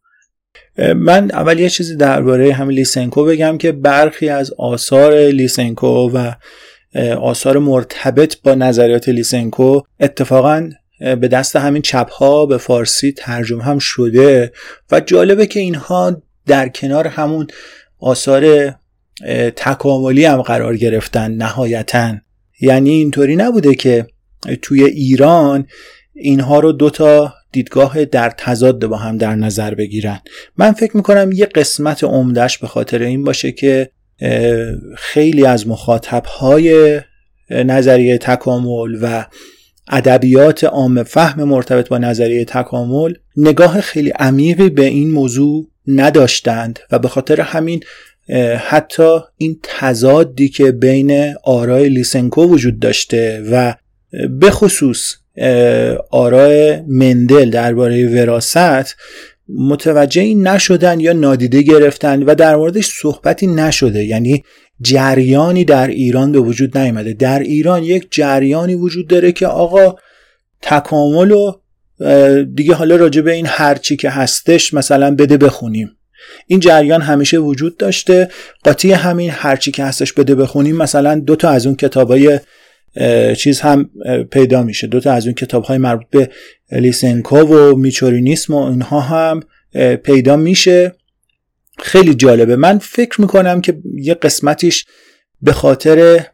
من 0.97 1.31
اول 1.31 1.59
یه 1.59 1.69
چیزی 1.69 1.97
درباره 1.97 2.53
همین 2.53 2.77
لیسنکو 2.77 3.25
بگم 3.25 3.59
که 3.59 3.73
برخی 3.73 4.29
از 4.29 4.53
آثار 4.59 5.15
لیسنکو 5.15 5.87
و 5.87 6.33
آثار 7.21 7.59
مرتبط 7.59 8.43
با 8.43 8.55
نظریات 8.55 9.09
لیسنکو 9.09 9.81
اتفاقا 10.01 10.71
به 10.99 11.29
دست 11.29 11.57
همین 11.57 11.83
چپ 11.83 12.11
ها 12.11 12.47
به 12.47 12.59
فارسی 12.59 13.13
ترجمه 13.13 13.65
هم 13.65 13.79
شده 13.79 14.53
و 14.91 15.01
جالبه 15.01 15.47
که 15.47 15.61
اینها 15.61 16.23
در 16.47 16.69
کنار 16.69 17.07
همون 17.07 17.47
آثار 17.99 18.75
تکاملی 19.57 20.25
هم 20.25 20.43
قرار 20.43 20.77
گرفتن 20.77 21.31
نهایتا. 21.31 22.15
یعنی 22.61 22.91
اینطوری 22.91 23.37
نبوده 23.37 23.75
که 23.75 24.07
توی 24.63 24.85
ایران 24.85 25.67
اینها 26.15 26.61
رو 26.61 26.73
دوتا 26.73 27.35
دیدگاه 27.53 28.05
در 28.05 28.31
تضاد 28.31 28.87
با 28.87 28.97
هم 28.97 29.19
در 29.19 29.35
نظر 29.35 29.75
بگیرن. 29.75 30.21
من 30.57 30.73
فکر 30.73 30.97
می‌کنم 30.97 31.33
یه 31.33 31.47
قسمت 31.47 32.05
عمدهش 32.05 32.59
به 32.59 32.67
خاطر 32.67 33.03
این 33.03 33.25
باشه 33.25 33.53
که 33.53 33.91
خیلی 34.97 35.47
از 35.47 35.69
مخاطب 35.69 36.25
های 36.25 37.01
نظریه 37.51 38.19
تکامل 38.19 38.99
و 39.03 39.27
ادبیات 39.91 40.65
عام 40.65 41.03
فهم 41.03 41.45
مرتبط 41.45 41.89
با 41.89 41.99
نظریه 41.99 42.45
تکامل 42.45 43.15
نگاه 43.37 43.81
خیلی 43.81 44.11
عمیقی 44.11 44.69
به 44.69 44.85
این 44.85 45.11
موضوع 45.11 45.69
نداشتند 45.87 46.79
و 46.91 46.99
به 46.99 47.09
خاطر 47.09 47.41
همین 47.41 47.81
حتی 48.59 49.19
این 49.37 49.61
تضادی 49.63 50.49
که 50.49 50.73
بین 50.73 51.35
آرای 51.45 51.89
لیسنکو 51.89 52.45
وجود 52.45 52.79
داشته 52.79 53.43
و 53.53 53.75
به 54.41 54.51
خصوص 54.51 55.15
آرای 56.11 56.83
مندل 56.89 57.51
درباره 57.51 58.09
وراست 58.09 58.97
متوجه 59.49 60.23
این 60.23 60.49
نشدن 60.49 61.01
یا 61.01 61.13
نادیده 61.13 61.63
گرفتن 61.63 62.23
و 62.23 62.35
در 62.35 62.57
موردش 62.57 62.87
صحبتی 62.87 63.47
نشده. 63.47 64.05
یعنی 64.05 64.45
جریانی 64.81 65.65
در 65.65 65.87
ایران 65.87 66.33
به 66.33 66.41
وجود 66.41 66.79
نیامده. 66.79 67.13
در 67.13 67.39
ایران 67.39 67.83
یک 67.83 68.09
جریانی 68.11 68.75
وجود 68.75 69.07
داره 69.07 69.33
که 69.33 69.47
آقا 69.47 69.97
تکامل 70.63 71.31
و 71.31 71.53
دیگه 72.55 72.75
حالا 72.75 72.97
راجع 72.97 73.21
به 73.21 73.33
این 73.33 73.47
هرچی 73.49 73.97
که 73.97 74.11
هستش 74.11 74.75
مثلا 74.75 75.15
بده 75.15 75.37
بخونیم. 75.37 75.91
این 76.47 76.61
جریان 76.61 77.03
همیشه 77.03 77.39
وجود 77.39 77.77
داشته. 77.77 78.29
قاطی 78.65 78.93
همین 78.93 79.31
هرچی 79.31 79.71
که 79.71 79.85
هستش 79.85 80.13
بده 80.13 80.35
بخونیم 80.35 80.77
مثلا 80.77 81.15
دو 81.21 81.37
تا 81.37 81.49
از 81.49 81.67
اون 81.67 81.77
کتابای 81.77 82.41
چیز 83.37 83.61
هم 83.61 83.91
پیدا 84.31 84.63
میشه. 84.63 84.87
دو 84.87 85.01
تا 85.01 85.13
از 85.13 85.25
اون 85.27 85.35
کتاب 85.35 85.65
های 85.65 85.79
مربوط 85.79 86.07
به 86.11 86.31
لیسنکو 86.73 87.39
و 87.39 87.77
میچورینیسم 87.77 88.55
و 88.55 88.63
اینها 88.63 89.01
هم 89.01 89.43
پیدا 89.97 90.37
میشه. 90.37 90.93
خیلی 91.79 92.15
جالبه. 92.15 92.57
من 92.57 92.79
فکر 92.79 93.21
می‌کنم 93.21 93.61
که 93.61 93.79
یه 93.95 94.15
قسمتیش 94.15 94.85
به 95.43 95.53
خاطر 95.53 96.27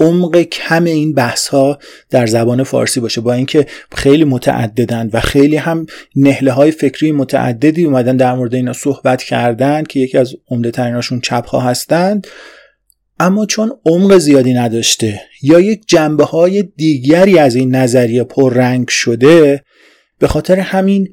عمق 0.00 0.42
کم 0.42 0.84
این 0.84 1.14
بحث 1.14 1.48
ها 1.48 1.78
در 2.10 2.26
زبان 2.26 2.62
فارسی 2.62 3.00
باشه. 3.00 3.20
با 3.20 3.32
اینکه 3.32 3.66
خیلی 3.96 4.24
متعددن 4.24 5.10
و 5.12 5.20
خیلی 5.20 5.56
هم 5.56 5.86
نهله 6.16 6.52
های 6.52 6.70
فکری 6.70 7.12
متعددی 7.12 7.84
اومدن 7.84 8.16
در 8.16 8.34
مورد 8.34 8.54
اینا 8.54 8.72
صحبت 8.72 9.22
کردن 9.22 9.82
که 9.82 10.00
یکی 10.00 10.18
از 10.18 10.34
عمده 10.50 10.70
تریناشون 10.70 11.20
چپ 11.20 11.46
ها 11.46 11.60
هستند. 11.60 12.26
اما 13.20 13.46
چون 13.46 13.72
عمق 13.86 14.18
زیادی 14.18 14.54
نداشته 14.54 15.20
یا 15.42 15.60
یک 15.60 15.82
جنبه 15.86 16.24
های 16.24 16.62
دیگری 16.62 17.38
از 17.38 17.54
این 17.54 17.74
نظریه 17.74 18.24
پررنگ 18.24 18.88
شده 18.88 19.64
به 20.18 20.26
خاطر 20.26 20.58
همین 20.58 21.08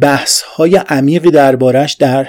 بحث 0.00 0.40
های 0.40 0.76
عمیقی 0.76 1.30
دربارش 1.30 1.94
در 1.94 2.28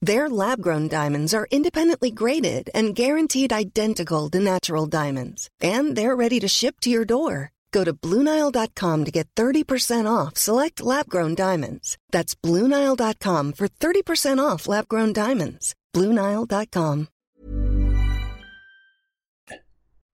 Their 0.00 0.28
lab 0.28 0.60
grown 0.60 0.88
diamonds 0.88 1.32
are 1.32 1.48
independently 1.50 2.10
graded 2.10 2.68
and 2.74 2.94
guaranteed 2.94 3.52
identical 3.52 4.28
to 4.30 4.38
natural 4.38 4.86
diamonds, 4.86 5.48
and 5.60 5.96
they're 5.96 6.20
ready 6.24 6.40
to 6.40 6.48
ship 6.48 6.80
to 6.80 6.90
your 6.90 7.04
door. 7.04 7.34
Go 7.76 7.82
to 7.84 7.92
Bluenile.com 8.04 8.98
to 9.04 9.10
get 9.10 9.26
30% 9.36 10.06
off 10.18 10.32
select 10.36 10.76
lab 10.90 11.06
grown 11.08 11.34
diamonds. 11.34 11.86
That's 12.14 12.34
Bluenile.com 12.44 13.44
for 13.58 13.66
30% 13.68 14.38
off 14.48 14.68
lab 14.68 14.86
grown 14.88 15.12
diamonds. 15.12 15.74
Bluenile.com. 15.94 17.08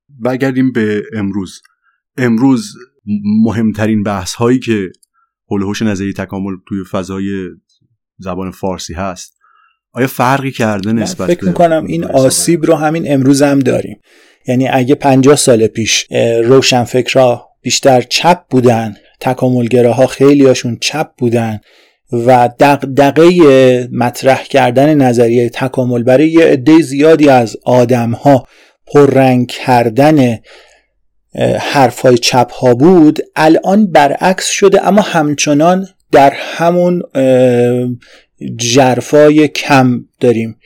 برگردیم 0.08 0.72
به 0.72 1.02
امروز 1.14 1.62
امروز 2.16 2.74
مهمترین 3.44 4.02
بحث 4.02 4.34
هایی 4.34 4.58
که 4.58 4.92
حول 5.46 5.62
هوش 5.62 5.82
نظری 5.82 6.12
تکامل 6.12 6.56
توی 6.68 6.84
فضای 6.84 7.48
زبان 8.18 8.50
فارسی 8.50 8.94
هست 8.94 9.33
آیا 9.95 10.07
فرقی 10.07 10.51
کرده 10.51 10.93
نسبت 10.93 11.27
فکر 11.27 11.45
می‌کنم 11.45 11.85
این 11.85 12.03
آسیب 12.05 12.65
رو 12.65 12.75
همین 12.75 13.13
امروز 13.13 13.41
هم 13.41 13.59
داریم. 13.59 13.99
یعنی 14.47 14.67
اگه 14.67 14.95
50 14.95 15.35
سال 15.35 15.67
پیش 15.67 16.07
روشنفکرها 16.43 17.49
بیشتر 17.61 18.01
چپ 18.01 18.41
بودن 18.49 18.95
تکاملگراها 19.19 20.07
خیلی 20.07 20.45
هاشون 20.45 20.77
چپ 20.81 21.07
بودن 21.17 21.59
و 22.11 22.49
دقدقه 22.59 23.29
مطرح 23.91 24.43
کردن 24.43 24.95
نظریه 24.95 25.49
تکامل 25.49 26.03
برای 26.03 26.29
یه 26.29 26.45
عده 26.45 26.81
زیادی 26.81 27.29
از 27.29 27.57
آدم 27.65 28.11
ها 28.11 28.47
پررنگ 28.87 29.47
کردن 29.47 30.37
حرفای 31.59 32.17
چپ 32.17 32.51
ها 32.51 32.73
بود 32.73 33.19
الان 33.35 33.91
برعکس 33.91 34.47
شده. 34.47 34.87
اما 34.87 35.01
همچنان 35.01 35.87
در 36.11 36.33
همون 36.35 37.01
جرفای 38.55 39.47
کم 39.47 40.05
داریم 40.19 40.57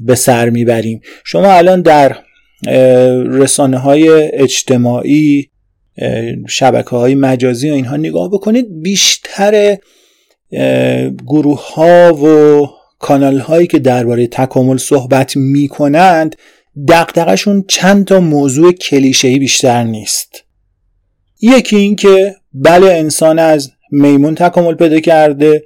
به 0.00 0.14
سر 0.14 0.50
می‌بریم. 0.50 1.00
شما 1.24 1.52
الان 1.52 1.82
در 1.82 2.16
رسانه 3.26 3.78
های 3.78 4.08
اجتماعی 4.32 5.50
شبکه 6.48 6.90
های 6.90 7.14
مجازی 7.14 7.70
و 7.70 7.74
اینها 7.74 7.96
نگاه 7.96 8.30
بکنید 8.30 8.82
بیشتر 8.82 9.76
گروه 11.26 11.74
ها 11.74 12.14
و 12.14 12.66
کانال 12.98 13.38
هایی 13.38 13.66
که 13.66 13.78
درباره 13.78 14.26
تکامل 14.26 14.76
صحبت 14.76 15.36
می 15.36 15.68
کنند 15.68 16.36
دقدقشون 16.88 17.64
چند 17.68 18.04
تا 18.04 18.20
موضوع 18.20 18.72
کلیشه‌ای 18.72 19.38
بیشتر 19.38 19.84
نیست. 19.84 20.44
یکی 21.40 21.76
این 21.76 21.96
که 21.96 22.36
بله 22.52 22.86
انسان 22.86 23.38
از 23.38 23.70
میمون 23.90 24.34
تکامل 24.34 24.74
پیدا 24.74 25.00
کرده 25.00 25.64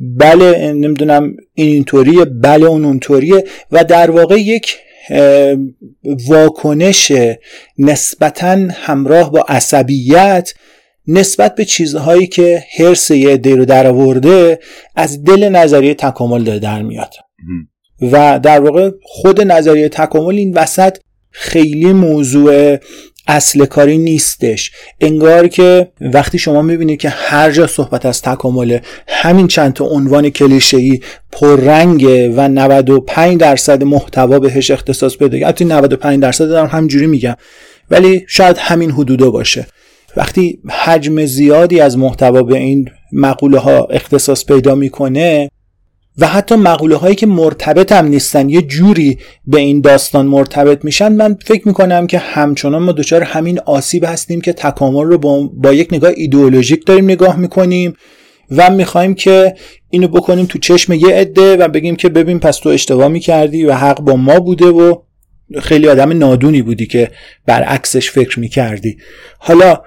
بله 0.00 0.72
نمی‌دونم 0.72 1.36
این 1.54 1.68
اینطوریه 1.68 2.24
بله 2.24 2.66
اون 2.66 2.84
اونطوریه 2.84 3.44
و 3.72 3.84
در 3.84 4.10
واقع 4.10 4.40
یک 4.40 4.76
واکنش 6.28 7.12
نسبتا 7.78 8.58
همراه 8.70 9.32
با 9.32 9.44
عصبیت 9.48 10.54
نسبت 11.06 11.54
به 11.54 11.64
چیزهایی 11.64 12.26
که 12.26 12.64
حرس 12.78 13.10
یه 13.10 13.30
عده 13.30 13.54
رو 13.54 13.64
در 13.64 13.86
آورده 13.86 14.58
از 14.96 15.24
دل 15.24 15.48
نظریه 15.48 15.94
تکامل 15.94 16.44
داره 16.44 16.58
در 16.58 16.82
میاد. 16.82 17.14
و 18.12 18.40
در 18.42 18.60
واقع 18.60 18.90
خود 19.02 19.40
نظریه 19.40 19.88
تکامل 19.88 20.34
این 20.34 20.54
وسط 20.54 20.96
خیلی 21.30 21.92
موضوع 21.92 22.78
اصل 23.28 23.64
کاری 23.64 23.98
نیستش. 23.98 24.72
انگار 25.00 25.48
که 25.48 25.88
وقتی 26.00 26.38
شما 26.38 26.62
می‌بینید 26.62 27.00
که 27.00 27.08
هر 27.08 27.50
جا 27.50 27.66
صحبت 27.66 28.06
از 28.06 28.22
تکامل 28.22 28.78
همین 29.08 29.46
چند 29.46 29.72
تا 29.72 29.84
عنوان 29.84 30.30
کلیشه‌ای 30.30 31.00
پررنگه 31.32 32.28
و 32.28 32.48
95 32.48 33.40
درصد 33.40 33.84
محتوا 33.84 34.38
بهش 34.38 34.70
اختصاص 34.70 35.16
پیدا 35.16 35.38
کرده 35.38 35.64
95 35.64 36.22
درصد 36.22 36.48
دارم 36.48 36.66
همجوری 36.66 37.06
میگم 37.06 37.34
ولی 37.90 38.24
شاید 38.28 38.56
همین 38.58 38.90
حدودا 38.90 39.30
باشه. 39.30 39.66
وقتی 40.16 40.58
حجم 40.68 41.24
زیادی 41.24 41.80
از 41.80 41.98
محتوا 41.98 42.42
به 42.42 42.58
این 42.58 42.90
مقوله 43.12 43.58
ها 43.58 43.84
اختصاص 43.90 44.44
پیدا 44.44 44.74
می‌کنه 44.74 45.50
و 46.18 46.26
حتی 46.26 46.54
مقوله 46.54 46.96
هایی 46.96 47.14
که 47.14 47.26
مرتبط 47.26 47.92
هم 47.92 48.06
نیستن 48.06 48.48
یه 48.48 48.62
جوری 48.62 49.18
به 49.46 49.58
این 49.58 49.80
داستان 49.80 50.26
مرتبط 50.26 50.84
میشن 50.84 51.12
من 51.12 51.36
فکر 51.44 51.68
می‌کنم 51.68 52.06
که 52.06 52.18
همچنان 52.18 52.82
ما 52.82 52.92
دچار 52.92 53.22
همین 53.22 53.60
آسیب 53.60 54.04
هستیم 54.04 54.40
که 54.40 54.52
تکامل 54.52 55.04
رو 55.04 55.18
با, 55.18 55.50
با 55.54 55.72
یک 55.72 55.88
نگاه 55.92 56.12
ایدئولوژیک 56.16 56.86
داریم 56.86 57.04
نگاه 57.04 57.36
می‌کنیم 57.36 57.94
و 58.50 58.70
می‌خوایم 58.70 59.14
که 59.14 59.54
اینو 59.90 60.08
بکنیم 60.08 60.46
تو 60.46 60.58
چشم 60.58 60.92
یه 60.92 61.08
عده 61.08 61.56
و 61.56 61.68
بگیم 61.68 61.96
که 61.96 62.08
ببین 62.08 62.40
پس 62.40 62.56
تو 62.56 62.68
اشتباه 62.68 63.08
می‌کردی 63.08 63.64
و 63.64 63.72
حق 63.72 64.00
با 64.00 64.16
ما 64.16 64.40
بوده 64.40 64.66
و 64.66 64.94
خیلی 65.62 65.88
آدم 65.88 66.18
نادونی 66.18 66.62
بودی 66.62 66.86
که 66.86 67.10
برعکسش 67.46 68.10
فکر 68.10 68.40
می‌کردی. 68.40 68.96
حالا 69.38 69.82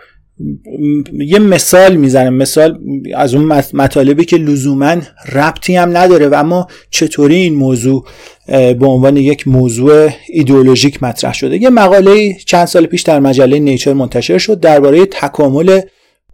یه 1.13 1.39
مثال 1.39 1.95
می‌زنم. 1.95 2.33
مثال 2.33 2.79
از 3.15 3.35
اون 3.35 3.61
مطالبی 3.73 4.25
که 4.25 4.37
لزوما 4.37 4.95
ربطی 5.33 5.75
هم 5.75 5.97
نداره 5.97 6.27
و 6.27 6.33
اما 6.33 6.67
چطوری 6.89 7.35
این 7.35 7.55
موضوع 7.55 8.05
به 8.47 8.85
عنوان 8.87 9.17
یک 9.17 9.47
موضوع 9.47 10.09
ایدئولوژیک 10.29 11.03
مطرح 11.03 11.33
شده. 11.33 11.61
یه 11.61 11.69
مقاله 11.69 12.33
چند 12.45 12.65
سال 12.65 12.85
پیش 12.85 13.01
در 13.01 13.19
مجله 13.19 13.59
نیچر 13.59 13.93
منتشر 13.93 14.37
شد 14.37 14.59
درباره 14.59 15.05
تکامل 15.05 15.81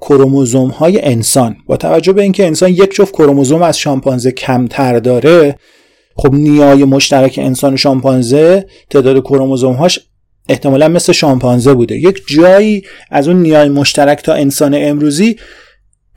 کروموزوم 0.02 0.70
های 0.70 1.02
انسان. 1.02 1.56
با 1.65 1.78
توجه 1.78 2.13
به 2.13 2.24
اینکه 2.24 2.48
انسان 2.48 2.70
یک 2.70 2.93
جفت 2.93 3.13
کروموزوم 3.13 3.62
از 3.62 3.80
شامپانزه 3.80 4.32
کمتر 4.32 5.00
داره 5.00 5.56
خب 6.15 6.34
نیای 6.34 6.84
مشترک 6.84 7.39
انسان 7.43 7.74
و 7.74 7.78
شامپانزه 7.78 8.65
تعداد 8.89 9.20
کروموزوم 9.20 9.74
هاش 9.74 10.00
احتمالا 10.50 10.88
مثل 10.88 11.14
شامپانزه 11.14 11.74
بوده. 11.74 11.96
یک 11.96 12.22
جایی 12.28 12.84
از 13.12 13.28
اون 13.28 13.42
نیای 13.42 13.70
مشترک 13.70 14.24
تا 14.24 14.34
انسان 14.34 14.76
امروزی 14.78 15.36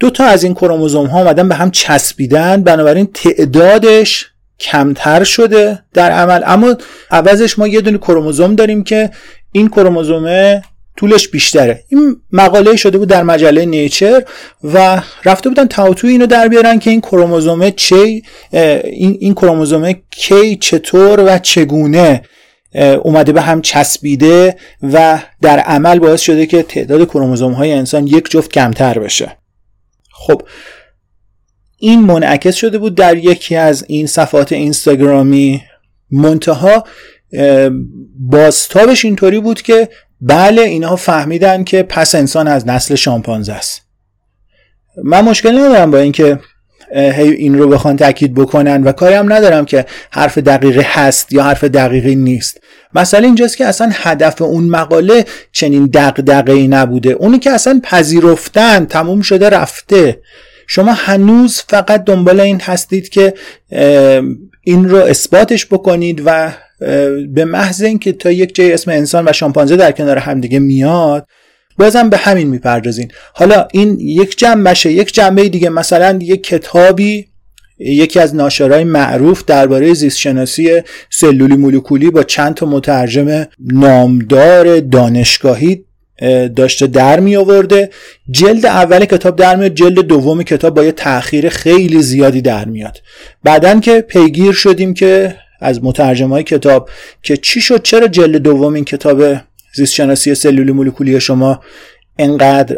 دو 0.00 0.10
تا 0.10 0.24
از 0.24 0.44
این 0.44 0.54
کروموزوم 0.54 1.06
ها 1.06 1.20
آمدن 1.20 1.48
به 1.48 1.54
هم 1.54 1.70
چسبیدن. 1.70 2.62
بنابراین 2.62 3.08
تعدادش 3.14 4.26
کمتر 4.60 5.24
شده 5.24 5.78
در 5.94 6.10
عمل. 6.10 6.42
اما 6.46 6.74
عوضش 7.10 7.58
ما 7.58 7.68
یه 7.68 7.80
دونه 7.80 7.98
کروموزوم 7.98 8.54
داریم 8.54 8.84
که 8.84 9.10
این 9.52 9.68
کروموزوم 9.68 10.60
طولش 10.96 11.28
بیشتره. 11.28 11.84
این 11.88 12.16
مقاله 12.32 12.76
شده 12.76 12.98
بود 12.98 13.08
در 13.08 13.22
مجله 13.22 13.64
نیچر 13.64 14.22
و 14.64 15.02
رفته 15.24 15.48
بودن 15.48 15.66
تاوتو 15.66 16.06
اینو 16.06 16.26
در 16.26 16.48
بیارن 16.48 16.78
که 16.78 16.90
این 16.90 17.00
کروموزوم 17.00 17.70
چه 17.70 18.22
این 18.84 19.16
این 19.20 19.34
کروموزوم 19.34 19.92
کی 20.10 20.56
چطور 20.56 21.20
و 21.20 21.38
چگونه. 21.38 22.22
اومده 22.74 23.32
به 23.32 23.40
هم 23.40 23.62
چسبیده 23.62 24.56
و 24.82 25.22
در 25.42 25.58
عمل 25.58 25.98
باعث 25.98 26.20
شده 26.20 26.46
که 26.46 26.62
تعداد 26.62 27.04
کروموزوم 27.04 27.52
های 27.52 27.72
انسان 27.72 28.06
یک 28.06 28.30
جفت 28.30 28.52
کمتر 28.52 28.98
بشه. 28.98 29.36
خب 30.12 30.42
این 31.78 32.00
منعکس 32.00 32.54
شده 32.54 32.78
بود 32.78 32.94
در 32.94 33.16
یکی 33.16 33.56
از 33.56 33.84
این 33.88 34.06
صفحات 34.06 34.52
اینستاگرامی. 34.52 35.62
منتها 36.10 36.84
بازتابش 38.18 39.04
اینطوری 39.04 39.40
بود 39.40 39.62
که 39.62 39.88
بله 40.20 40.62
اینها 40.62 40.96
فهمیدن 40.96 41.64
که 41.64 41.82
پس 41.82 42.14
انسان 42.14 42.48
از 42.48 42.66
نسل 42.66 42.94
شامپانزه 42.94 43.52
است. 43.52 43.82
من 45.04 45.20
مشکل 45.20 45.58
ندارم 45.58 45.90
با 45.90 45.98
اینکه 45.98 46.38
هی 46.94 47.30
این 47.30 47.58
رو 47.58 47.68
بخوان 47.68 47.96
تاکید 47.96 48.34
بکنن 48.34 48.82
و 48.82 48.92
کاری 48.92 49.14
هم 49.14 49.32
ندارم 49.32 49.64
که 49.64 49.84
حرف 50.10 50.38
دقیقی 50.38 50.80
هست 50.84 51.32
یا 51.32 51.42
حرف 51.42 51.64
دقیقی 51.64 52.14
نیست. 52.14 52.60
مثلا 52.94 53.26
اینجاست 53.26 53.56
که 53.56 53.66
اصلا 53.66 53.90
هدف 53.92 54.42
اون 54.42 54.64
مقاله 54.64 55.24
چنین 55.52 55.86
دقدقه 55.86 56.52
ای 56.52 56.68
نبوده. 56.68 57.10
اونی 57.10 57.38
که 57.38 57.50
اصلا 57.50 57.80
پذیرفتن 57.82 58.84
تموم 58.84 59.20
شده 59.20 59.50
رفته. 59.50 60.20
شما 60.66 60.92
هنوز 60.92 61.62
فقط 61.68 62.04
دنبال 62.04 62.40
این 62.40 62.60
هستید 62.60 63.08
که 63.08 63.34
این 64.64 64.88
رو 64.88 64.96
اثباتش 64.96 65.66
بکنید 65.66 66.22
و 66.24 66.52
به 67.34 67.44
محض 67.44 67.82
اینکه 67.82 68.12
تا 68.12 68.30
یک 68.30 68.54
جای 68.54 68.72
اسم 68.72 68.90
انسان 68.90 69.28
و 69.28 69.32
شامپانزه 69.32 69.76
در 69.76 69.92
کنار 69.92 70.18
همدیگه 70.18 70.58
میاد 70.58 71.26
بازم 71.78 72.10
به 72.10 72.16
همین 72.16 72.48
می‌پردازین. 72.48 73.10
حالا 73.34 73.68
این 73.72 74.00
یک 74.00 74.38
جنبشه 74.38 74.92
یک 74.92 75.14
جنبه 75.14 75.48
دیگه 75.48 75.68
مثلا 75.68 76.18
یک 76.22 76.42
کتابی 76.42 77.26
یکی 77.78 78.20
از 78.20 78.34
ناشرهای 78.34 78.84
معروف 78.84 79.44
درباره 79.44 79.94
زیستشناسی 79.94 80.82
سلولی 81.10 81.56
مولکولی 81.56 82.10
با 82.10 82.22
چند 82.22 82.54
تا 82.54 82.66
مترجم 82.66 83.46
نامدار 83.60 84.80
دانشگاهی 84.80 85.84
داشته 86.56 86.86
در 86.86 87.20
می 87.20 87.36
آورده 87.36 87.90
جلد 88.30 88.66
اول 88.66 89.04
کتاب 89.04 89.36
در 89.36 89.56
میاد 89.56 89.74
جلد 89.74 89.98
دوم 89.98 90.42
کتاب 90.42 90.74
با 90.74 90.84
یه 90.84 90.92
تاخیر 90.92 91.48
خیلی 91.48 92.02
زیادی 92.02 92.40
در 92.40 92.64
میاد. 92.64 93.02
بعدا 93.44 93.80
که 93.80 94.00
پیگیر 94.00 94.52
شدیم 94.52 94.94
که 94.94 95.36
از 95.60 95.84
مترجم 95.84 96.28
های 96.28 96.42
کتاب 96.42 96.90
که 97.22 97.36
چی 97.36 97.60
شد 97.60 97.82
چرا 97.82 98.08
جلد 98.08 98.36
دوم 98.36 98.74
این 98.74 98.84
کتاب 98.84 99.22
زیست 99.74 99.94
شناسی 99.94 100.34
سلولی 100.34 100.72
مولکولی 100.72 101.20
شما 101.20 101.60
انقدر 102.18 102.76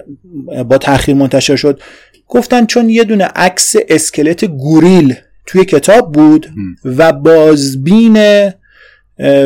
با 0.69 0.79
تاخیر 0.79 1.15
منتشر 1.15 1.57
شد. 1.57 1.81
گفتن 2.29 2.67
چون 2.67 2.91
یه 2.91 3.05
دونه 3.05 3.25
عکس 3.25 3.75
اسکلت 3.89 4.45
گوریل 4.45 5.15
توی 5.47 5.65
کتاب 5.65 6.13
بود 6.13 6.47
و 6.85 7.13
بازبین 7.13 8.19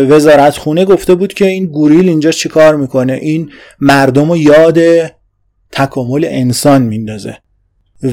وزارت 0.09 0.57
خونه 0.57 0.85
گفته 0.85 1.15
بود 1.15 1.35
که 1.35 1.47
این 1.47 1.67
گوریل 1.67 2.09
اینجا 2.09 2.31
چیکار 2.31 2.77
می‌کنه؟ 2.77 3.13
این 3.13 3.51
مردم 3.81 4.31
رو 4.31 4.37
یاد 4.37 4.79
تکامل 5.73 6.25
انسان 6.29 6.83
میندازه. 6.83 7.39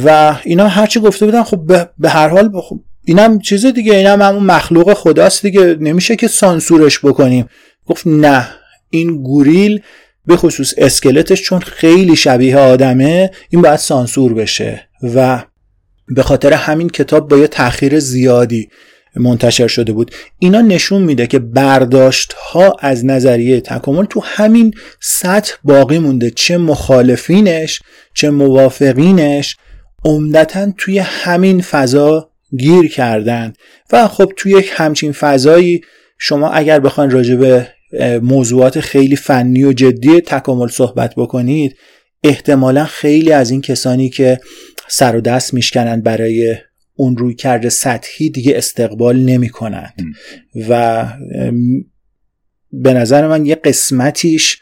و 0.05 0.35
اینا 0.43 0.67
هرچی 0.67 0.99
گفته 0.99 1.25
بودن 1.25 1.43
خب 1.43 1.87
به 1.97 2.09
هر 2.09 2.27
حال 2.27 2.61
خب 2.61 2.79
اینم 3.05 3.39
چیز 3.39 3.65
دیگه 3.65 3.95
اینم 3.95 4.21
همون 4.21 4.43
مخلوق 4.43 4.93
خداست 4.93 5.41
دیگه. 5.41 5.75
نمیشه 5.79 6.15
که 6.15 6.27
سانسورش 6.27 6.99
بکنیم. 7.05 7.45
گفت 7.85 8.07
نه. 8.07 8.47
این 8.93 9.23
گوریل 9.23 9.81
به 10.25 10.37
خصوص 10.37 10.73
اسکلتش 10.77 11.41
چون 11.41 11.59
خیلی 11.59 12.15
شبیه 12.15 12.57
آدمه 12.57 13.31
این 13.49 13.61
باید 13.61 13.75
سانسور 13.75 14.33
بشه 14.33 14.89
و 15.15 15.43
به 16.07 16.23
خاطر 16.23 16.53
همین 16.53 16.89
کتاب 16.89 17.29
با 17.29 17.37
یه 17.37 17.47
تاخیر 17.47 17.99
زیادی 17.99 18.69
منتشر 19.15 19.67
شده 19.67 19.93
بود. 19.93 20.11
اینا 20.39 20.61
نشون 20.61 21.01
میده 21.01 21.27
که 21.27 21.39
برداشت 21.39 22.33
ها 22.33 22.75
از 22.79 23.05
نظریه 23.05 23.61
تکامل 23.61 24.05
تو 24.05 24.21
همین 24.23 24.73
سطح 24.99 25.53
باقی 25.63 25.99
مونده. 25.99 26.29
چه 26.29 26.57
مخالفینش 26.57 27.81
چه 28.13 28.29
موافقینش 28.29 29.57
عمدتا 30.05 30.73
توی 30.77 30.99
همین 30.99 31.61
فضا 31.61 32.29
گیر 32.57 32.87
کردن. 32.87 33.53
و 33.91 34.07
خب 34.07 34.31
توی 34.37 34.51
یک 34.51 34.71
همچین 34.73 35.11
فضایی 35.11 35.81
شما 36.17 36.49
اگر 36.49 36.79
بخواین 36.79 37.11
راجع 37.11 37.35
به 37.35 37.67
موضوعات 38.21 38.79
خیلی 38.79 39.15
فنی 39.15 39.63
و 39.63 39.73
جدی 39.73 40.21
تکامل 40.21 40.67
صحبت 40.67 41.15
بکنید 41.15 41.75
احتمالا 42.23 42.85
خیلی 42.85 43.31
از 43.31 43.51
این 43.51 43.61
کسانی 43.61 44.09
که 44.09 44.39
سر 44.87 45.15
و 45.15 45.21
دست 45.21 45.53
میشکنن 45.53 46.01
برای 46.01 46.55
اون 46.95 47.17
روی 47.17 47.35
کرده 47.35 47.69
سطحی 47.69 48.29
دیگه 48.29 48.57
استقبال 48.57 49.19
نمی 49.19 49.49
کنند 49.49 49.93
و 50.69 51.05
به 52.71 52.93
نظر 52.93 53.27
من 53.27 53.45
یه 53.45 53.55
قسمتیش 53.55 54.57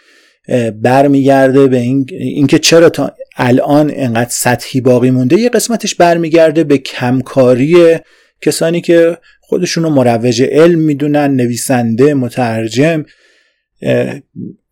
برمیگرده 0.81 1.67
به 1.67 1.77
این 1.77 2.05
اینکه 2.11 2.59
چرا 2.59 2.89
تا 2.89 3.15
الان 3.37 3.91
انقدر 3.95 4.29
سطحی 4.29 4.81
باقی 4.81 5.11
مونده 5.11 5.39
یه 5.39 5.49
قسمتش 5.49 5.95
برمیگرده 5.95 6.63
به 6.63 6.77
کمکاری 6.77 7.97
کسانی 8.41 8.81
که 8.81 9.17
خودشون 9.41 9.83
رو 9.83 9.89
مروج 9.89 10.43
علم 10.43 10.79
می‌دونن 10.79 11.35
نویسنده 11.35 12.13
مترجم 12.13 13.05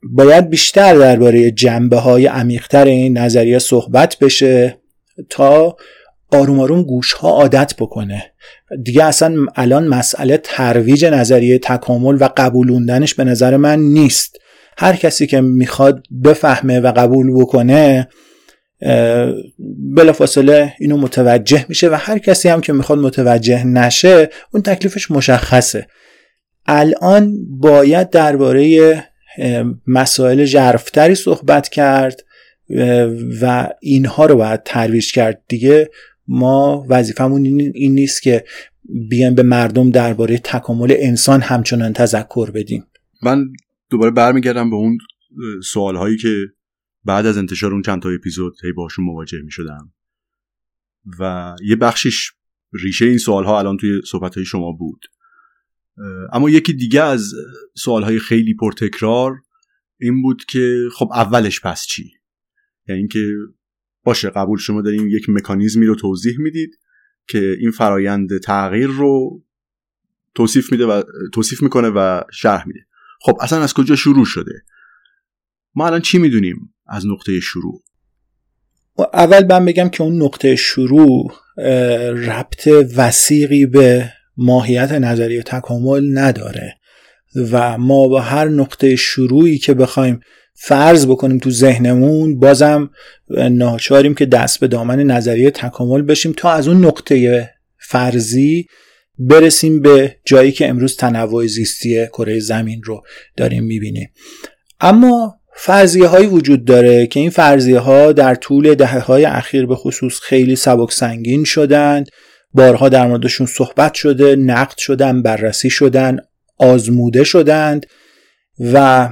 باید 0.03 0.49
بیشتر 0.49 0.95
درباره 0.95 1.51
جنبه 1.51 1.97
های 1.97 2.25
عمیقتر 2.25 2.85
این 2.85 3.17
نظریه 3.17 3.59
صحبت 3.59 4.17
بشه 4.21 4.77
تا 5.29 5.77
آروم 6.31 6.59
آروم 6.59 6.83
گوش 6.83 7.13
ها 7.13 7.29
عادت 7.29 7.73
بکنه. 7.79 8.31
دیگه 8.83 9.03
اصلا 9.03 9.35
الان 9.55 9.87
مسئله 9.87 10.37
ترویج 10.37 11.05
نظریه 11.05 11.59
تکامل 11.59 12.17
و 12.19 12.29
قبولوندنش 12.37 13.13
به 13.13 13.23
نظر 13.23 13.57
من 13.57 13.79
نیست. 13.79 14.37
هر 14.77 14.95
کسی 14.95 15.27
که 15.27 15.41
می‌خواد 15.41 16.03
بفهمه 16.23 16.79
و 16.79 16.91
قبول 16.91 17.41
بکنه 17.41 18.07
بلافاصله 19.95 20.73
اینو 20.79 20.97
متوجه 20.97 21.65
میشه 21.69 21.89
و 21.89 21.97
هر 21.99 22.17
کسی 22.17 22.49
هم 22.49 22.61
که 22.61 22.73
می‌خواد 22.73 22.99
متوجه 22.99 23.63
نشه 23.67 24.29
اون 24.53 24.63
تکلیفش 24.63 25.11
مشخصه. 25.11 25.87
الان 26.71 27.37
باید 27.49 28.09
درباره 28.09 29.03
مسائل 29.87 30.45
جرفتری 30.45 31.15
صحبت 31.15 31.69
کرد 31.69 32.25
و 33.41 33.69
اینها 33.81 34.25
رو 34.25 34.35
باید 34.35 34.63
ترویج 34.63 35.11
کرد. 35.11 35.43
دیگه 35.47 35.89
ما 36.27 36.85
وظیفمون 36.89 37.45
این 37.45 37.93
نیست 37.95 38.21
که 38.21 38.43
بیایم 39.09 39.35
به 39.35 39.43
مردم 39.43 39.91
درباره 39.91 40.37
تکامل 40.37 40.93
انسان 40.97 41.41
همچنان 41.41 41.93
تذکر 41.93 42.51
بدیم. 42.51 42.85
من 43.23 43.45
دوباره 43.89 44.11
برمیگردم 44.11 44.69
به 44.69 44.75
اون 44.75 44.97
سوال 45.63 45.95
هایی 45.95 46.17
که 46.17 46.35
بعد 47.05 47.25
از 47.25 47.37
انتشار 47.37 47.71
اون 47.73 47.81
چند 47.81 48.01
تا 48.01 48.09
اپیزود 48.09 48.53
هی 48.63 48.71
باشون 48.71 49.05
مواجه 49.05 49.41
می 49.41 49.51
شدم 49.51 49.93
و 51.19 51.55
یه 51.65 51.75
بخشش 51.75 52.31
ریشه 52.73 53.05
این 53.05 53.17
سوال 53.17 53.43
ها 53.43 53.59
الان 53.59 53.77
توی 53.77 54.01
صحبت 54.05 54.35
های 54.35 54.45
شما 54.45 54.71
بود. 54.71 55.05
اما 56.33 56.49
یکی 56.49 56.73
دیگه 56.73 57.03
از 57.03 57.33
سوال 57.77 58.03
های 58.03 58.19
خیلی 58.19 58.53
پرتکرار 58.53 59.41
این 59.99 60.21
بود 60.21 60.45
که 60.45 60.89
خب 60.93 61.09
اولش 61.13 61.61
پس 61.61 61.85
چی؟ 61.85 62.11
یعنی 62.87 62.99
اینکه 62.99 63.33
باشه 64.03 64.29
قبول 64.29 64.59
شما 64.59 64.81
داریم 64.81 65.09
یک 65.09 65.29
مکانیزمی 65.29 65.85
رو 65.85 65.95
توضیح 65.95 66.39
می‌دید 66.39 66.79
که 67.27 67.55
این 67.59 67.71
فرایند 67.71 68.37
تغییر 68.37 68.87
رو 68.87 69.43
توصیف 70.35 70.71
میده 70.71 70.85
و 70.85 71.03
توصیف 71.33 71.63
می‌کنه 71.63 71.89
و 71.89 72.21
شرح 72.33 72.67
میده. 72.67 72.79
خب 73.21 73.37
اصلا 73.41 73.63
از 73.63 73.73
کجا 73.73 73.95
شروع 73.95 74.25
شده؟ 74.25 74.63
ما 75.75 75.87
الان 75.87 76.01
چی 76.01 76.17
می‌دونیم 76.17 76.73
از 76.87 77.05
نقطه 77.07 77.39
شروع؟ 77.39 77.83
اول 79.13 79.45
من 79.49 79.65
بگم 79.65 79.89
که 79.89 80.03
اون 80.03 80.23
نقطه 80.23 80.55
شروع 80.55 81.33
ربط 82.11 82.69
وسیقی 82.95 83.65
به 83.65 84.11
ماهیت 84.39 84.91
نظریه 84.91 85.43
تکامل 85.43 86.17
نداره 86.17 86.75
و 87.51 87.77
ما 87.77 88.07
با 88.07 88.21
هر 88.21 88.47
نقطه 88.47 88.95
شروعی 88.95 89.57
که 89.57 89.73
بخوایم 89.73 90.19
فرض 90.53 91.05
بکنیم 91.05 91.37
تو 91.37 91.51
ذهنمون 91.51 92.39
بازم 92.39 92.89
ناچاریم 93.51 94.15
که 94.15 94.25
دست 94.25 94.59
به 94.59 94.67
دامن 94.67 95.03
نظریه 95.03 95.51
تکامل 95.51 96.01
بشیم 96.01 96.33
تا 96.37 96.51
از 96.51 96.67
اون 96.67 96.85
نقطه 96.85 97.49
فرضی 97.77 98.67
برسیم 99.19 99.81
به 99.81 100.15
جایی 100.25 100.51
که 100.51 100.69
امروز 100.69 100.95
تنوع 100.95 101.47
زیستی 101.47 102.07
کره 102.07 102.39
زمین 102.39 102.81
رو 102.83 103.01
داریم 103.37 103.63
می‌بینیم. 103.63 104.09
اما 104.79 105.39
فرضیه 105.55 106.07
هایی 106.07 106.27
وجود 106.27 106.65
داره 106.65 107.07
که 107.07 107.19
این 107.19 107.29
فرضیه 107.29 107.79
ها 107.79 108.11
در 108.11 108.35
طول 108.35 108.75
دهه 108.75 108.99
های 108.99 109.25
اخیر 109.25 109.65
به 109.65 109.75
خصوص 109.75 110.19
خیلی 110.19 110.55
سبک 110.55 110.91
سنگین 110.91 111.43
شدند. 111.43 112.09
بارها 112.53 112.89
در 112.89 113.07
موردشون 113.07 113.47
صحبت 113.47 113.93
شده 113.93 114.35
نقد 114.35 114.77
شدن 114.77 115.21
بررسی 115.21 115.69
شدن 115.69 116.17
آزموده 116.57 117.23
شدند 117.23 117.85
و 118.73 119.09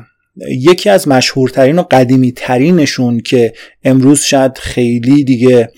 یکی 0.49 0.89
از 0.89 1.07
مشهورترین 1.07 1.79
و 1.79 1.83
قدیمی 1.91 2.31
ترینشون 2.31 3.19
که 3.19 3.53
امروز 3.83 4.19
شاید 4.19 4.57
خیلی 4.57 5.23
دیگه 5.23 5.71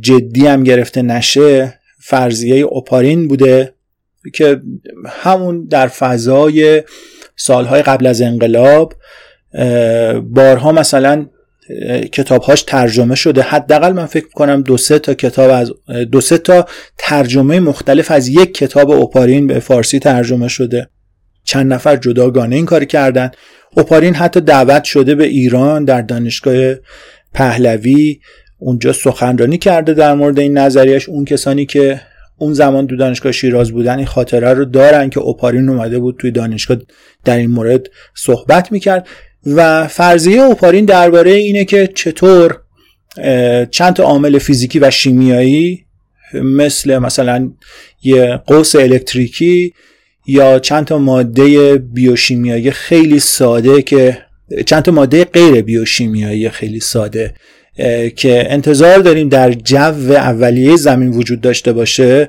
جدی 0.00 0.46
هم 0.46 0.64
گرفته 0.64 1.02
نشه 1.02 1.78
فرضیه 2.00 2.56
اوپارین 2.56 3.28
بوده 3.28 3.74
که 4.34 4.60
همون 5.06 5.66
در 5.66 5.88
فضای 5.88 6.82
سالهای 7.36 7.82
قبل 7.82 8.06
از 8.06 8.20
انقلاب 8.22 8.94
بارها 10.22 10.72
مثلا 10.72 11.26
کتابهاش 12.12 12.62
ترجمه 12.62 13.14
شده. 13.14 13.42
حداقل 13.42 13.92
من 13.92 14.06
فکر 14.06 14.28
کنم 14.28 14.62
دو 14.62 14.76
سه 14.76 14.98
تا 14.98 15.14
کتاب 15.14 15.50
از 15.50 15.72
دو 16.12 16.20
سه 16.20 16.38
تا 16.38 16.66
ترجمه 16.98 17.60
مختلف 17.60 18.10
از 18.10 18.28
یک 18.28 18.54
کتاب 18.54 18.90
اوپارین 18.90 19.46
به 19.46 19.58
فارسی 19.58 19.98
ترجمه 19.98 20.48
شده. 20.48 20.88
چند 21.44 21.72
نفر 21.72 21.96
جداگانه 21.96 22.56
این 22.56 22.66
کار 22.66 22.84
کردن. 22.84 23.30
اوپارین 23.76 24.14
حتی 24.14 24.40
دعوت 24.40 24.84
شده 24.84 25.14
به 25.14 25.24
ایران 25.24 25.84
در 25.84 26.02
دانشگاه 26.02 26.74
پهلوی. 27.34 28.20
اونجا 28.58 28.92
سخنرانی 28.92 29.58
کرده 29.58 29.94
در 29.94 30.14
مورد 30.14 30.38
این 30.38 30.58
نظریش 30.58 31.08
اون 31.08 31.24
کسانی 31.24 31.66
که 31.66 32.00
اون 32.38 32.52
زمان 32.52 32.86
تو 32.86 32.96
دانشگاه 32.96 33.32
شیراز 33.32 33.72
بودن 33.72 33.96
این 33.96 34.06
خاطره 34.06 34.52
رو 34.52 34.64
دارن 34.64 35.10
که 35.10 35.20
اوپارین 35.20 35.68
اومده 35.68 35.98
بود 35.98 36.16
توی 36.18 36.30
دانشگاه 36.30 36.76
در 37.24 37.36
این 37.36 37.50
مورد 37.50 37.86
صحبت 38.14 38.72
می‌کرد. 38.72 39.06
و 39.46 39.88
فرضیه 39.88 40.40
اوپارین 40.40 40.84
درباره 40.84 41.30
اینه 41.30 41.64
که 41.64 41.86
چطور 41.94 42.60
چند 43.70 43.94
تا 43.94 44.04
عامل 44.04 44.38
فیزیکی 44.38 44.78
و 44.78 44.90
شیمیایی 44.90 45.84
مثل 46.34 46.98
مثلا 46.98 47.50
یه 48.02 48.36
قوس 48.46 48.76
الکتریکی 48.76 49.72
یا 50.26 50.58
چند 50.58 50.84
تا 50.84 50.98
ماده 50.98 51.76
بیوشیمیایی 51.76 52.70
خیلی 52.70 53.20
ساده 53.20 53.82
که 53.82 54.18
چند 54.66 54.82
تا 54.82 54.92
ماده 54.92 55.24
غیر 55.24 55.62
بیوشیمیایی 55.62 56.48
خیلی 56.48 56.80
ساده 56.80 57.34
که 58.16 58.46
انتظار 58.52 58.98
داریم 58.98 59.28
در 59.28 59.52
جو 59.52 60.12
اولیه 60.12 60.76
زمین 60.76 61.10
وجود 61.10 61.40
داشته 61.40 61.72
باشه. 61.72 62.28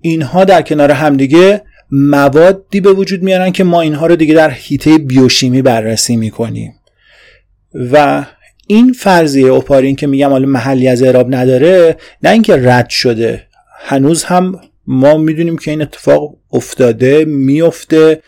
اینها 0.00 0.44
در 0.44 0.62
کنار 0.62 0.90
همدیگه 0.90 1.62
موادی 1.96 2.80
به 2.80 2.92
وجود 2.92 3.22
میارن 3.22 3.52
که 3.52 3.64
ما 3.64 3.80
اینها 3.80 4.06
رو 4.06 4.16
دیگه 4.16 4.34
در 4.34 4.50
هیته 4.50 4.98
بیوشیمی 4.98 5.62
بررسی 5.62 6.16
می‌کنیم. 6.16 6.74
و 7.92 8.24
این 8.66 8.92
فرضیه 8.92 9.46
اوپارین 9.46 9.96
که 9.96 10.06
میگم 10.06 10.30
حالا 10.30 10.46
محلی 10.46 10.88
از 10.88 11.02
اعراب 11.02 11.34
نداره 11.34 11.96
نه 12.22 12.30
اینکه 12.30 12.56
رد 12.56 12.88
شده 12.88 13.46
هنوز 13.78 14.24
هم 14.24 14.60
ما 14.86 15.16
می‌دونیم 15.16 15.58
که 15.58 15.70
این 15.70 15.82
اتفاق 15.82 16.36
افتاده 16.52 17.24
میفته 17.24 18.22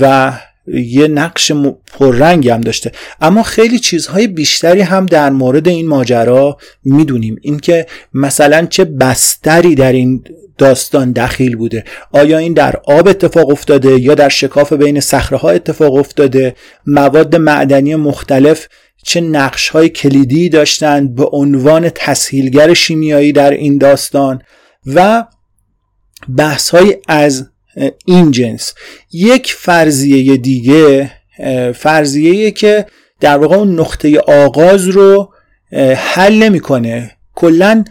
و 0.00 0.32
یه 0.74 1.08
نقش 1.08 1.52
پررنگی 1.86 2.48
هم 2.48 2.60
داشته. 2.60 2.92
اما 3.20 3.42
خیلی 3.42 3.78
چیزهای 3.78 4.26
بیشتری 4.26 4.80
هم 4.80 5.06
در 5.06 5.30
مورد 5.30 5.68
این 5.68 5.88
ماجرا 5.88 6.56
می‌دونیم. 6.84 7.36
اینکه 7.42 7.86
مثلا 8.14 8.66
چه 8.66 8.84
بستری 8.84 9.74
در 9.74 9.92
این 9.92 10.24
داستان 10.58 11.12
دخیل 11.12 11.56
بوده. 11.56 11.84
آیا 12.12 12.38
این 12.38 12.52
در 12.52 12.76
آب 12.84 13.08
اتفاق 13.08 13.50
افتاده 13.50 14.00
یا 14.00 14.14
در 14.14 14.28
شکاف 14.28 14.72
بین 14.72 15.00
صخره 15.00 15.38
ها 15.38 15.50
اتفاق 15.50 15.94
افتاده؟ 15.94 16.54
مواد 16.86 17.36
معدنی 17.36 17.94
مختلف 17.94 18.68
چه 19.04 19.20
نقش 19.20 19.68
های 19.68 19.88
کلیدی 19.88 20.48
داشتند 20.48 21.14
به 21.14 21.24
عنوان 21.32 21.88
تسهیلگر 21.94 22.74
شیمیایی 22.74 23.32
در 23.32 23.50
این 23.50 23.78
داستان؟ 23.78 24.42
و 24.86 25.24
بحث 26.36 26.70
های 26.70 26.96
از 27.08 27.48
این 28.04 28.30
جنس. 28.30 28.74
یک 29.12 29.52
فرضیه 29.52 30.36
دیگه 30.36 31.12
فرضیه 31.74 32.50
که 32.50 32.86
در 33.20 33.38
واقع 33.38 33.56
اون 33.56 33.80
نقطه 33.80 34.18
آغاز 34.18 34.88
رو 34.88 35.32
حل 35.96 36.34
نمی‌کنه. 36.34 37.10
کلا 37.34 37.84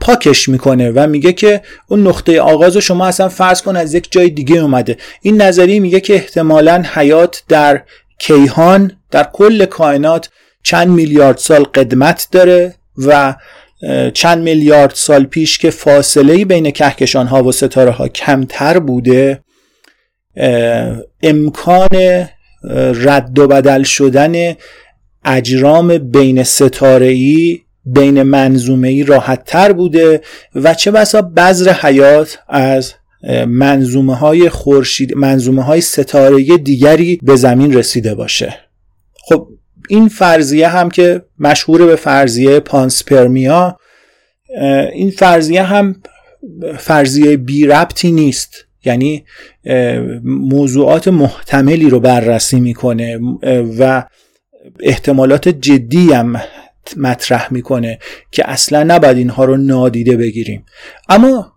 پاکش 0.00 0.48
می‌کنه 0.48 0.90
و 0.90 1.06
میگه 1.06 1.32
که 1.32 1.62
اون 1.88 2.06
نقطه 2.06 2.40
آغاز 2.40 2.74
رو 2.74 2.80
شما 2.80 3.06
اصلا 3.06 3.28
فرض 3.28 3.62
کن 3.62 3.76
از 3.76 3.94
یک 3.94 4.12
جای 4.12 4.30
دیگه 4.30 4.56
اومده. 4.56 4.96
این 5.22 5.42
نظریه 5.42 5.80
میگه 5.80 6.00
که 6.00 6.14
احتمالا 6.14 6.84
حیات 6.94 7.42
در 7.48 7.82
کیهان 8.18 8.96
در 9.10 9.28
کل 9.32 9.64
کائنات 9.64 10.30
چند 10.62 10.88
میلیارد 10.88 11.36
سال 11.36 11.62
قدمت 11.62 12.28
داره 12.32 12.74
و 12.98 13.34
چند 14.14 14.42
میلیارد 14.42 14.92
سال 14.94 15.24
پیش 15.24 15.58
که 15.58 15.70
فاصله 15.70 16.44
بین 16.44 16.70
کهکشان 16.70 17.26
ها 17.26 17.44
و 17.44 17.52
ستاره 17.52 17.90
ها 17.90 18.08
کمتر 18.08 18.78
بوده 18.78 19.40
امکان 21.22 21.88
رد 22.94 23.38
و 23.38 23.48
بدل 23.48 23.82
شدن 23.82 24.54
اجرام 25.24 25.98
بین 25.98 26.42
ستاره 26.42 27.06
ای 27.06 27.58
بین 27.84 28.22
منظومه 28.22 28.88
ای 28.88 29.04
راحت 29.04 29.44
تر 29.44 29.72
بوده 29.72 30.20
و 30.54 30.74
چه 30.74 30.90
بسا 30.90 31.22
بذر 31.22 31.72
حیات 31.72 32.38
از 32.48 32.94
منظومه 33.46 34.16
های 34.16 34.48
خورشید 34.48 35.16
منظومه 35.16 35.62
های 35.62 35.80
ستاره 35.80 36.56
دیگری 36.56 37.20
به 37.22 37.36
زمین 37.36 37.74
رسیده 37.74 38.14
باشه. 38.14 38.58
این 39.88 40.08
فرضیه 40.08 40.68
هم 40.68 40.90
که 40.90 41.22
مشهور 41.38 41.86
به 41.86 41.96
فرضیه 41.96 42.60
پانسپرمیا 42.60 43.78
این 44.92 45.10
فرضیه 45.10 45.62
هم 45.62 46.02
فرضیه 46.78 47.36
بی 47.36 47.66
ربطی 47.66 48.12
نیست. 48.12 48.54
یعنی 48.84 49.24
موضوعات 50.24 51.08
محتملی 51.08 51.90
رو 51.90 52.00
بررسی 52.00 52.60
می‌کنه 52.60 53.20
و 53.78 54.04
احتمالات 54.80 55.48
جدی 55.48 56.12
هم 56.12 56.40
مطرح 56.96 57.52
می‌کنه 57.52 57.98
که 58.30 58.50
اصلا 58.50 58.82
نباید 58.82 59.16
اینها 59.16 59.44
رو 59.44 59.56
نادیده 59.56 60.16
بگیریم. 60.16 60.64
اما 61.08 61.52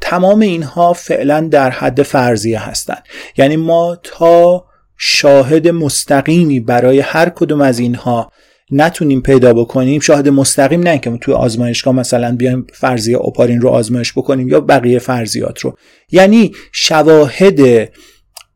تمام 0.00 0.40
اینها 0.40 0.92
فعلا 0.92 1.40
در 1.40 1.70
حد 1.70 2.02
فرضیه 2.02 2.68
هستند 2.68 3.02
یعنی 3.36 3.56
ما 3.56 3.98
تا 4.02 4.64
شاهد 4.96 5.68
مستقیمی 5.68 6.60
برای 6.60 7.00
هر 7.00 7.28
کدوم 7.28 7.60
از 7.60 7.78
اینها 7.78 8.32
نتونیم 8.70 9.20
پیدا 9.20 9.52
بکنیم. 9.52 10.00
شاهد 10.00 10.28
مستقیم 10.28 10.80
نه 10.80 10.98
که 10.98 11.18
توی 11.20 11.34
آزمایشگاه 11.34 11.94
مثلا 11.94 12.36
بیایم 12.36 12.66
فرضیه 12.72 13.16
اوپارین 13.16 13.60
رو 13.60 13.68
آزمایش 13.68 14.12
بکنیم 14.12 14.48
یا 14.48 14.60
بقیه 14.60 14.98
فرضیات 14.98 15.60
رو. 15.60 15.76
یعنی 16.10 16.52
شواهد 16.72 17.88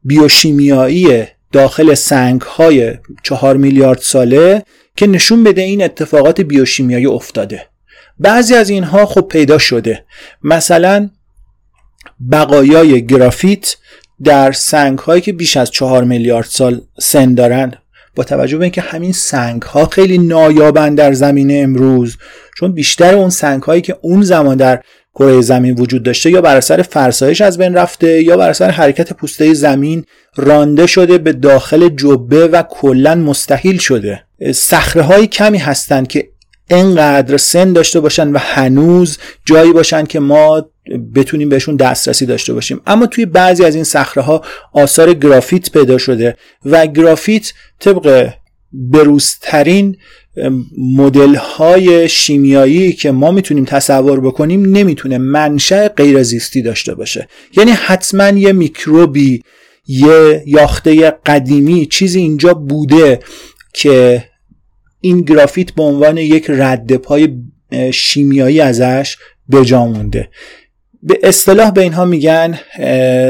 بیوشیمیایی 0.05 1.25
داخل 1.53 1.95
سنگ 1.95 2.41
های 2.41 2.95
چهار 3.23 3.57
میلیارد 3.57 3.99
ساله 3.99 4.63
که 4.97 5.07
نشون 5.07 5.45
بده 5.45 5.63
این 5.63 5.83
اتفاقات 5.83 6.41
بیوشیمیایی 6.41 7.07
افتاده. 7.07 7.67
بعضی 8.19 8.55
از 8.55 8.71
اینها 8.71 9.07
خب 9.07 9.21
پیدا 9.21 9.59
شده. 9.59 10.05
مثلا 10.43 11.11
بقایای 12.33 13.07
گرافیت 13.07 13.77
در 14.25 14.53
سنگ 14.53 14.99
هایی 14.99 15.21
که 15.21 15.33
بیش 15.33 15.57
از 15.57 15.71
چهار 15.71 16.05
میلیارد 16.05 16.47
سال 16.49 16.81
سن 17.01 17.35
دارند. 17.35 17.77
با 18.15 18.25
توجه 18.25 18.59
به 18.59 18.65
اینکه 18.65 18.81
همین 18.81 19.13
سنگ 19.13 19.63
ها 19.63 19.87
خیلی 19.87 20.19
نایابن 20.19 20.95
در 20.95 21.13
زمین 21.13 21.63
امروز 21.65 22.17
چون 22.59 22.73
بیشتر 22.73 23.15
اون 23.15 23.31
سنگ 23.31 23.63
هایی 23.63 23.83
که 23.83 23.97
اون 24.03 24.23
زمان 24.23 24.57
در 24.57 24.83
کره 25.15 25.41
زمین 25.41 25.75
وجود 25.75 26.03
داشته 26.03 26.31
یا 26.31 26.41
بر 26.41 26.57
اثر 26.57 26.83
فرسایش 26.83 27.41
از 27.41 27.59
بین 27.59 27.75
رفته 27.75 28.23
یا 28.23 28.37
بر 28.37 28.51
اثر 28.51 28.71
حرکت 28.71 29.13
پوسته 29.13 29.55
زمین 29.55 30.05
رانده 30.37 30.87
شده 30.87 31.19
به 31.19 31.33
داخل 31.33 31.89
جبه 31.89 32.47
و 32.47 32.63
کلا 32.63 33.15
مستحیل 33.15 33.79
شده. 33.79 34.23
صخره 34.55 35.03
های 35.03 35.27
کمی 35.27 35.59
هستند 35.59 36.09
که 36.09 36.29
انقدر 36.71 37.37
سن 37.37 37.73
داشته 37.73 38.01
باشن 38.01 38.33
و 38.33 38.39
هنوز 38.39 39.19
جایی 39.45 39.73
باشن 39.73 40.05
که 40.05 40.21
ما 40.21 40.71
بتونیم 41.15 41.49
بهشون 41.49 41.77
دسترسی 41.77 42.27
داشته 42.27 42.53
باشیم. 42.53 42.81
اما 42.87 43.07
توی 43.07 43.27
بعضی 43.27 43.65
از 43.65 43.75
این 43.75 43.85
صخره 43.85 44.23
ها 44.23 44.43
آثار 44.73 45.15
گرافیت 45.15 45.71
پیدا 45.71 45.99
شده 45.99 46.37
و 46.65 46.87
گرافیت 46.87 47.53
طبق 47.81 48.31
بروزترین 48.73 49.97
مدل 50.79 51.35
های 51.35 52.09
شیمیایی 52.09 52.93
که 52.93 53.11
ما 53.11 53.31
می‌تونیم 53.31 53.65
تصور 53.65 54.21
بکنیم 54.21 54.77
نمی‌تونه 54.77 55.19
منشأ 55.19 55.89
غیرزیستی 55.89 56.63
داشته 56.63 56.95
باشه. 56.95 57.29
یعنی 57.57 57.71
حتما 57.71 58.29
یه 58.29 58.53
میکروبی 58.53 59.43
یه 59.87 60.43
یاخته 60.47 61.11
قدیمی 61.11 61.87
چیزی 61.87 62.21
اینجا 62.21 62.55
بوده 62.55 63.21
که 63.73 64.25
این 65.01 65.21
گرافیت 65.21 65.71
به 65.71 65.83
عنوان 65.83 66.19
یک 66.19 66.47
رد 66.49 66.97
پای 66.97 67.29
شیمیایی 67.93 68.61
ازش 68.61 69.17
به 69.49 69.65
جا 69.65 69.87
مونده. 69.87 70.29
به 71.03 71.19
اصطلاح 71.23 71.71
به 71.71 71.83
اینها 71.83 72.05
میگن 72.05 72.59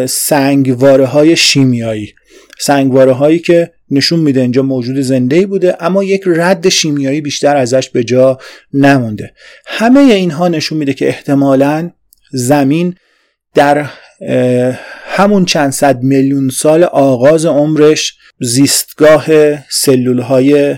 سنگواره 0.07 1.07
های 1.07 1.37
شیمیایی. 1.37 2.15
سنگواره 2.61 3.13
هایی 3.13 3.39
که 3.39 3.73
نشون 3.91 4.21
میده 4.21 4.41
اینجا 4.41 4.63
موجود 4.63 5.01
زنده 5.01 5.47
بوده 5.47 5.77
اما 5.81 6.05
یک 6.05 6.23
رد 6.27 6.69
شیمیایی 6.69 7.21
بیشتر 7.21 7.57
ازش 7.57 7.91
به 7.91 8.05
جا 8.05 8.39
نمونده. 8.73 9.35
همه 9.67 10.01
اینها 10.01 10.49
نشون 10.49 10.79
میده 10.79 10.95
که 10.95 11.09
احتمالا 11.09 11.91
زمین 12.33 12.95
در 13.55 13.87
همون 15.07 15.45
چند 15.45 15.73
صد 15.73 16.03
میلیون 16.03 16.49
سال 16.49 16.85
آغاز 16.85 17.47
عمرش 17.47 18.19
زیستگاه 18.41 19.27
سلول 19.71 20.19
های 20.19 20.77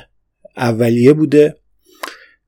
اولیه 0.60 1.12
بوده. 1.12 1.56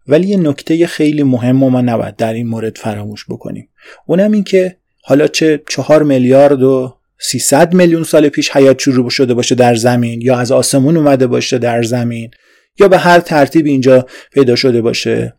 ولی 0.07 0.29
یه 0.29 0.37
نکته 0.37 0.87
خیلی 0.87 1.23
مهم 1.23 1.57
ما 1.57 1.81
نباید 1.81 2.17
در 2.17 2.33
این 2.33 2.47
مورد 2.47 2.79
فراموش 2.79 3.25
بکنیم. 3.29 3.69
اونم 4.07 4.33
این 4.33 4.45
که 4.45 4.77
حالا 5.03 5.29
چه 5.29 5.63
چهار 5.69 6.03
میلیارد 6.03 6.63
و 6.63 6.97
300 7.19 7.75
میلیون 7.75 8.05
سال 8.05 8.29
پیش 8.29 8.51
حیات 8.51 8.79
شروع 8.79 9.11
شده 9.11 9.35
باشه 9.35 9.55
در 9.55 9.75
زمین 9.75 10.21
یا 10.21 10.39
از 10.39 10.53
آسمون 10.53 10.97
اومده 10.97 11.27
باشه 11.27 11.59
در 11.59 11.83
زمین 11.83 12.31
یا 12.81 12.89
به 12.89 12.99
هر 12.99 13.21
ترتیب 13.21 13.67
اینجا 13.67 14.07
پیدا 14.33 14.57
شده 14.57 14.83
باشه. 14.83 15.35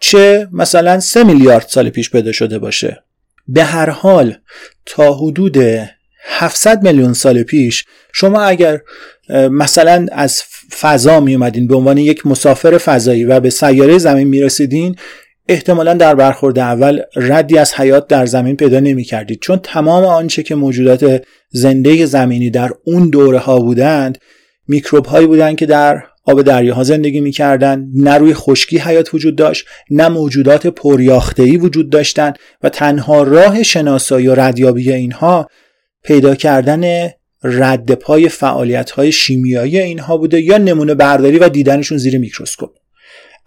چه 0.00 0.48
مثلا 0.52 1.00
3 1.00 1.24
میلیارد 1.24 1.66
سال 1.68 1.90
پیش 1.90 2.10
پیدا 2.10 2.32
شده 2.32 2.58
باشه. 2.58 3.02
به 3.48 3.64
هر 3.64 3.90
حال 3.90 4.36
تا 4.86 5.14
حدود 5.14 5.56
700 6.24 6.82
میلیون 6.82 7.12
سال 7.12 7.42
پیش 7.42 7.84
شما 8.12 8.42
اگر 8.42 8.80
مثلا 9.50 10.06
از 10.12 10.42
فضا 10.80 11.20
می 11.20 11.34
اومدین 11.34 11.66
به 11.66 11.76
عنوان 11.76 11.98
یک 11.98 12.26
مسافر 12.26 12.78
فضایی 12.78 13.24
و 13.24 13.40
به 13.40 13.50
سیاره 13.50 13.98
زمین 13.98 14.28
می 14.28 14.40
رسیدین 14.40 14.96
احتمالا 15.48 15.94
در 15.94 16.14
برخورد 16.14 16.58
اول 16.58 17.00
ردی 17.16 17.58
از 17.58 17.74
حیات 17.74 18.06
در 18.06 18.26
زمین 18.26 18.56
پیدا 18.56 18.80
نمی 18.80 19.04
کردید 19.04 19.40
چون 19.40 19.60
تمام 19.62 20.04
آنچه 20.04 20.42
که 20.42 20.54
موجودات 20.54 21.24
زنده 21.50 22.06
زمینی 22.06 22.50
در 22.50 22.70
اون 22.84 23.10
دوره 23.10 23.38
ها 23.38 23.58
بودند 23.58 24.18
میکروب 24.68 25.06
هایی 25.06 25.26
بودند 25.26 25.56
که 25.56 25.66
در 25.66 26.02
آب 26.24 26.42
دریاها 26.42 26.82
زندگی 26.82 27.20
می‌کردند. 27.20 27.88
نه 27.94 28.18
روی 28.18 28.34
خشکی 28.34 28.78
حیات 28.78 29.14
وجود 29.14 29.36
داشت 29.36 29.66
نه 29.90 30.08
موجودات 30.08 30.66
پریاخته‌ای 30.66 31.56
وجود 31.56 31.90
داشتند 31.90 32.38
و 32.62 32.68
تنها 32.68 33.22
راه 33.22 33.62
شناسایی 33.62 34.28
و 34.28 34.34
ردیابی 34.34 34.92
اینها 34.92 35.48
پیدا 36.04 36.34
کردن 36.34 37.10
رد 37.42 37.94
پای 37.94 38.28
فعالیت 38.28 38.90
های 38.90 39.12
شیمیایی 39.12 39.78
اینها 39.78 40.16
بوده 40.16 40.40
یا 40.40 40.58
نمونه 40.58 40.94
برداری 40.94 41.38
و 41.38 41.48
دیدنشون 41.48 41.98
زیر 41.98 42.18
میکروسکوپ. 42.18 42.70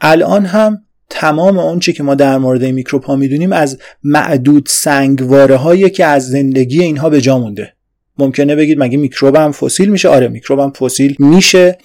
الان 0.02 0.46
هم 0.46 0.86
تمام 1.10 1.60
آنچه 1.60 1.94
که 1.94 2.04
ما 2.04 2.16
در 2.16 2.38
مورد 2.38 2.66
میکروب 2.66 3.04
ها 3.04 3.16
می‌دونیم 3.16 3.52
از 3.52 3.80
معدود 4.04 4.66
سنگواره 4.70 5.56
هایی 5.56 5.90
که 5.90 6.06
از 6.06 6.30
زندگی 6.30 6.82
اینها 6.82 7.10
به 7.10 7.22
جا 7.22 7.40
مونده. 7.40 7.74
ممکنه 8.18 8.56
بگید 8.56 8.84
مگه 8.84 8.98
میکروب 8.98 9.36
هم 9.36 9.52
فسیل 9.52 9.90
میشه؟ 9.90 10.10
آره 10.10 10.28
میکروب 10.28 10.60
هم 10.60 10.72
فسیل 10.72 11.16
میشه. 11.20 11.78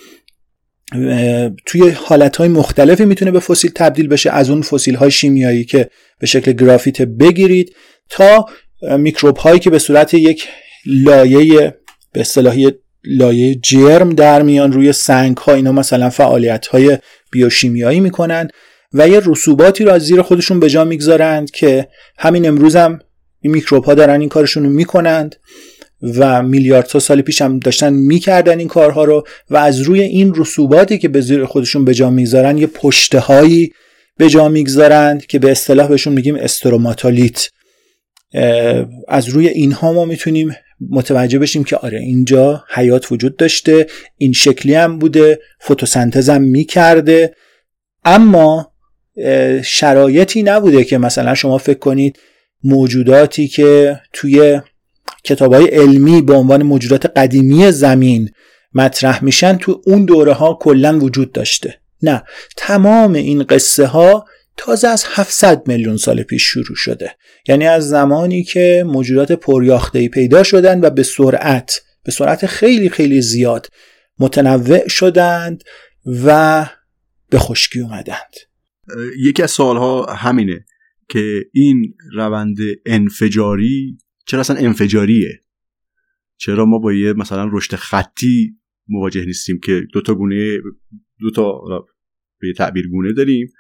توی 1.67 1.91
حالت 1.91 2.37
های 2.37 2.49
مختلفی 2.49 3.05
می‌تونه 3.05 3.31
به 3.31 3.41
فسیل 3.41 3.71
تبدیل 3.75 4.09
بشه. 4.09 4.31
از 4.31 4.51
اون 4.51 4.63
فسیل 4.63 4.95
های 4.95 5.11
شیمیایی 5.11 5.65
که 5.65 5.91
به 6.19 6.27
شکل 6.27 6.53
گرافیت 6.53 7.03
بگیرید 7.03 7.75
تا 8.11 8.47
میکروب 8.99 9.37
هایی 9.37 9.61
که 9.61 9.71
به 9.71 9.79
صورت 9.79 10.15
یک 10.15 10.49
لایه 10.87 11.78
به 12.13 12.21
اصطلاحی 12.21 12.73
لایه 13.05 13.55
جرم 13.55 14.11
در 14.11 14.43
میان 14.43 14.73
روی 14.73 14.93
سنگ 14.93 15.37
ها 15.37 15.55
اینا 15.55 15.73
مثلا 15.73 16.11
فعالیت 16.11 16.67
های 16.67 16.99
بیوشیمیایی 17.31 18.01
می‌کنن 18.01 18.49
و 18.93 19.09
یه 19.09 19.21
رسوباتی 19.27 19.85
رو 19.85 19.93
از 19.93 20.03
زیر 20.03 20.23
خودشون 20.23 20.61
به 20.61 20.71
جا 20.71 20.85
می‌گذارند 20.85 21.51
که 21.51 21.89
همین 22.19 22.49
امروز 22.49 22.77
هم 22.77 22.99
این 23.41 23.53
میکروب 23.53 23.85
ها 23.85 23.95
دارن 23.95 24.21
این 24.21 24.29
کارشون 24.29 24.65
رو 24.65 24.71
می‌کنند 24.71 25.37
و 26.03 26.43
میلیاردها 26.43 26.99
سال 26.99 27.21
پیش 27.21 27.43
هم 27.43 27.59
داشتن 27.59 27.93
می‌کردن 27.93 28.59
این 28.59 28.69
کارها 28.69 29.05
رو 29.05 29.27
و 29.51 29.57
از 29.57 29.81
روی 29.81 30.01
این 30.01 30.35
رسوباتی 30.35 30.99
که 30.99 31.09
به 31.09 31.21
زیر 31.21 31.45
خودشون 31.45 31.85
به 31.85 31.95
جا 31.95 32.11
می‌گذارن 32.11 32.59
یه 32.59 32.67
پشته 32.67 33.19
هایی 33.19 33.73
به 34.17 34.31
جا 34.31 34.49
می‌گذارند 34.49 35.27
که 35.27 35.39
به 35.39 35.51
اصطلاح 35.51 35.89
بهشون 35.89 36.13
میگیم 36.13 36.35
استروماتالیت 36.37 37.49
از 39.09 39.29
روی 39.29 39.49
اینها 39.49 39.93
ما 39.93 40.05
می‌تونیم 40.05 40.57
متوجه 40.91 41.39
بشیم 41.39 41.65
که 41.65 41.77
آره 41.77 41.99
اینجا 41.99 42.65
حیات 42.75 43.13
وجود 43.13 43.37
داشته 43.37 43.87
این 44.17 44.33
شکلی 44.33 44.75
هم 44.75 44.99
بوده 44.99 45.41
فتوسنتز 45.65 46.31
هم 46.31 46.43
می‌کرده. 46.43 47.35
اما 48.05 48.73
شرایطی 49.65 50.43
نبوده 50.43 50.85
که 50.85 50.99
مثلا 50.99 51.35
شما 51.35 51.59
فکر 51.59 51.79
کنید 51.79 52.19
موجوداتی 52.65 53.49
که 53.49 54.01
توی 54.13 54.61
کتاب 55.25 55.55
های 55.55 55.67
علمی 55.67 56.23
به 56.23 56.35
عنوان 56.35 56.63
موجودات 56.63 57.07
قدیمی 57.07 57.73
زمین 57.73 58.31
مطرح 58.75 59.25
میشن 59.25 59.57
تو 59.57 59.83
اون 59.87 60.05
دوره 60.05 60.33
ها 60.33 60.59
کلا 60.61 60.99
وجود 60.99 61.33
داشته. 61.33 61.75
نه 62.03 62.23
تمام 62.57 63.13
این 63.13 63.43
قصه 63.43 63.87
ها 63.87 64.25
تازه 64.59 64.89
از 64.89 65.05
700 65.09 65.69
میلیون 65.69 65.97
سال 65.97 66.23
پیش 66.23 66.43
شروع 66.43 66.77
شده. 66.77 67.17
یعنی 67.49 67.67
از 67.67 67.89
زمانی 67.89 68.45
که 68.45 68.85
موجودات 68.87 69.33
پریاخته 69.33 70.09
پیدا 70.09 70.43
شدند 70.43 70.85
و 70.85 70.91
به 70.91 71.03
سرعت 71.03 71.81
به 72.05 72.13
سرعت 72.13 72.47
خیلی 72.47 72.89
خیلی 72.89 73.23
زیاد 73.23 73.67
متنوع 74.19 74.89
شدند 74.89 75.65
و 76.25 76.67
به 77.31 77.39
خشکی 77.39 77.81
اومدند. 77.81 78.35
یکی 79.19 79.43
از 79.43 79.51
سوالها 79.51 80.07
همینه 80.15 80.65
که 81.09 81.45
این 81.53 81.95
روند 82.15 82.57
انفجاری 82.87 83.99
چرا 84.27 84.41
اصلا 84.41 84.57
انفجاریه؟ 84.57 85.43
چرا 86.37 86.65
ما 86.65 86.79
با 86.79 86.93
یه 86.93 87.13
مثلا 87.13 87.51
رشد 87.53 87.75
خطی 87.75 88.57
مواجه 88.89 89.25
نیستیم 89.25 89.61
که 89.61 89.87
دو 89.93 90.01
تا 90.01 90.15
گونه 90.15 90.59
دو 91.21 91.31
تا 91.31 91.61
به 92.41 92.53
تعبیر 92.53 92.89
گونه 92.89 93.13
داریم 93.13 93.53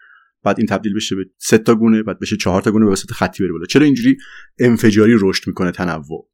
بعد 0.49 0.59
این 0.59 0.67
تبدیل 0.67 0.95
بشه 0.95 1.17
به 1.17 1.25
سه 1.39 1.59
تا 1.59 1.75
گونه 1.75 2.03
بعد 2.03 2.19
بشه 2.19 2.37
چهار 2.37 2.63
تا 2.63 2.71
گونه 2.71 2.85
به 2.85 2.91
واسط 2.91 3.11
خطی 3.11 3.43
بره 3.43 3.53
بالا. 3.53 3.67
چرا 3.67 3.85
اینجوری 3.85 4.17
انفجاری 4.59 5.15
رشد 5.21 5.43
می‌کنه 5.47 5.71
تنوع؟ 5.71 6.29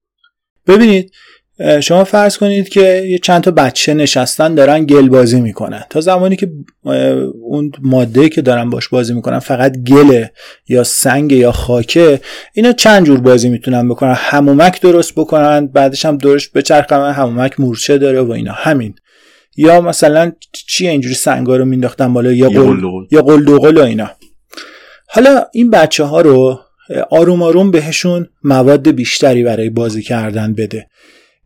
ببینید 0.66 1.12
شما 1.82 2.04
فرض 2.04 2.38
کنید 2.38 2.68
که 2.68 3.04
یه 3.08 3.18
چند 3.18 3.42
تا 3.42 3.50
بچه 3.50 3.94
نشستن 3.94 4.54
دارن 4.54 4.84
گل 4.84 5.08
بازی 5.08 5.40
می‌کنن. 5.40 5.82
تا 5.90 6.00
زمانی 6.00 6.36
که 6.36 6.52
اون 7.42 7.72
ماده 7.82 8.28
که 8.28 8.42
دارن 8.42 8.70
باش 8.70 8.88
بازی 8.88 9.14
می‌کنن 9.14 9.38
فقط 9.38 9.78
گله 9.78 10.32
یا 10.68 10.84
سنگ 10.84 11.32
یا 11.32 11.52
خاکه 11.52 12.20
اینا 12.52 12.72
چند 12.72 13.06
جور 13.06 13.20
بازی 13.20 13.48
می‌تونن 13.48 13.88
بکنن؟ 13.88 14.14
همومک 14.16 14.80
درست 14.80 15.12
بکنن 15.14 15.66
بعدش 15.66 16.04
هم 16.04 16.16
دورش 16.16 16.50
بچرخن 16.54 17.12
همومک 17.12 17.60
مورچه 17.60 17.98
داره 17.98 18.20
و 18.20 18.30
اینا. 18.30 18.52
همین. 18.52 18.94
یا 19.56 19.80
مثلا 19.80 20.32
چی 20.52 20.88
اینجوری 20.88 21.14
سنگا 21.14 21.56
رو 21.56 21.64
مینداختن 21.64 22.12
بالا؟ 22.12 22.32
یا 22.32 22.48
قل 22.48 22.80
یا 23.10 23.22
قلدوقل 23.22 23.78
و 23.78 23.82
اینا. 23.82 24.10
حالا 25.06 25.44
این 25.52 25.70
بچه 25.70 26.04
ها 26.04 26.20
رو 26.20 26.60
آروم 27.10 27.42
آروم 27.42 27.70
بهشون 27.70 28.28
مواد 28.44 28.90
بیشتری 28.90 29.44
برای 29.44 29.70
بازی 29.70 30.02
کردن 30.02 30.54
بده. 30.54 30.86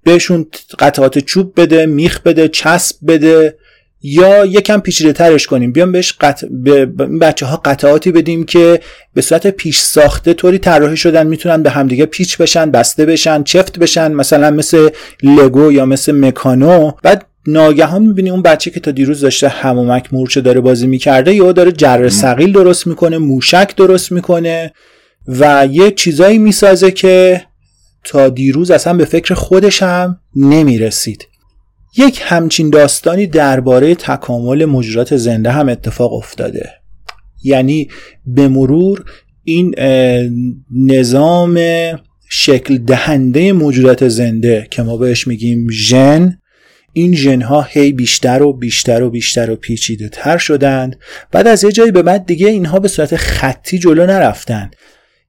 بهشون 0.02 0.46
قطعات 0.78 1.18
چوب 1.18 1.60
بده 1.60 1.86
میخ 1.86 2.22
بده 2.22 2.48
چسب 2.48 2.96
بده 3.08 3.56
یا 4.02 4.44
یکم 4.44 4.80
پیچیده 4.80 5.12
ترش 5.12 5.46
کنیم. 5.46 5.72
بیام 5.72 5.92
بهش 5.92 6.14
قط... 6.20 6.44
به 6.50 6.86
بچه 7.20 7.46
ها 7.46 7.56
قطعاتی 7.56 8.12
بدیم 8.12 8.44
که 8.44 8.80
به 9.14 9.20
صورت 9.20 9.46
پیش 9.46 9.78
ساخته 9.78 10.34
طوری 10.34 10.58
طراحی 10.58 10.96
شدن 10.96 11.26
می‌تونن 11.26 11.62
به 11.62 11.70
همدیگه 11.70 12.06
پیچ 12.06 12.38
بشن 12.38 12.70
بسته 12.70 13.06
بشن 13.06 13.42
چفت 13.42 13.78
بشن 13.78 14.12
مثلا 14.12 14.50
مثل 14.50 14.88
لگو 15.22 15.72
یا 15.72 15.86
مثل 15.86 16.12
مکانو. 16.12 16.92
بعد 17.02 17.26
ناگهان 17.46 18.02
می‌بینی 18.02 18.30
اون 18.30 18.42
بچه 18.42 18.70
که 18.70 18.80
تا 18.80 18.90
دیروز 18.90 19.20
داشته 19.20 19.48
همومک 19.48 20.14
مورچه 20.14 20.40
داره 20.40 20.60
بازی 20.60 20.86
می‌کرده 20.86 21.34
یا 21.34 21.52
داره 21.52 21.72
جر 21.72 22.08
سقیل 22.08 22.52
درست 22.52 22.86
می‌کنه 22.86 23.18
موشک 23.18 23.76
درست 23.76 24.12
می‌کنه 24.12 24.72
و 25.28 25.68
یه 25.70 25.90
چیزایی 25.90 26.38
می‌سازه 26.38 26.90
که 26.90 27.42
تا 28.04 28.28
دیروز 28.28 28.70
اصلا 28.70 28.94
به 28.94 29.04
فکر 29.04 29.34
خودش 29.34 29.82
هم 29.82 30.20
نمی‌رسید. 30.36 31.26
یک 31.96 32.20
همچین 32.22 32.70
داستانی 32.70 33.26
درباره 33.26 33.94
تکامل 33.94 34.64
موجودات 34.64 35.16
زنده 35.16 35.50
هم 35.50 35.68
اتفاق 35.68 36.12
افتاده. 36.12 36.70
یعنی 37.44 37.88
به 38.26 38.48
مرور 38.48 39.04
این 39.44 39.74
نظام 40.76 41.58
شکل 42.30 42.78
دهنده 42.78 43.52
موجودات 43.52 44.08
زنده 44.08 44.66
که 44.70 44.82
ما 44.82 44.96
بهش 44.96 45.26
میگیم 45.26 45.66
ژن 45.70 46.38
این 46.92 47.14
ژن 47.14 47.42
ها 47.42 47.62
هی 47.62 47.92
بیشتر 47.92 48.42
و 48.42 48.52
بیشتر 48.52 49.02
و 49.02 49.10
بیشتر 49.10 49.50
و 49.50 49.56
پیچیده 49.56 50.08
تر 50.08 50.38
شدند. 50.38 50.96
بعد 51.32 51.46
از 51.46 51.64
یه 51.64 51.72
جایی 51.72 51.90
به 51.90 52.02
بعد 52.02 52.26
دیگه 52.26 52.48
اینها 52.48 52.78
به 52.78 52.88
صورت 52.88 53.16
خطی 53.16 53.78
جلو 53.78 54.06
نرفتن 54.06 54.70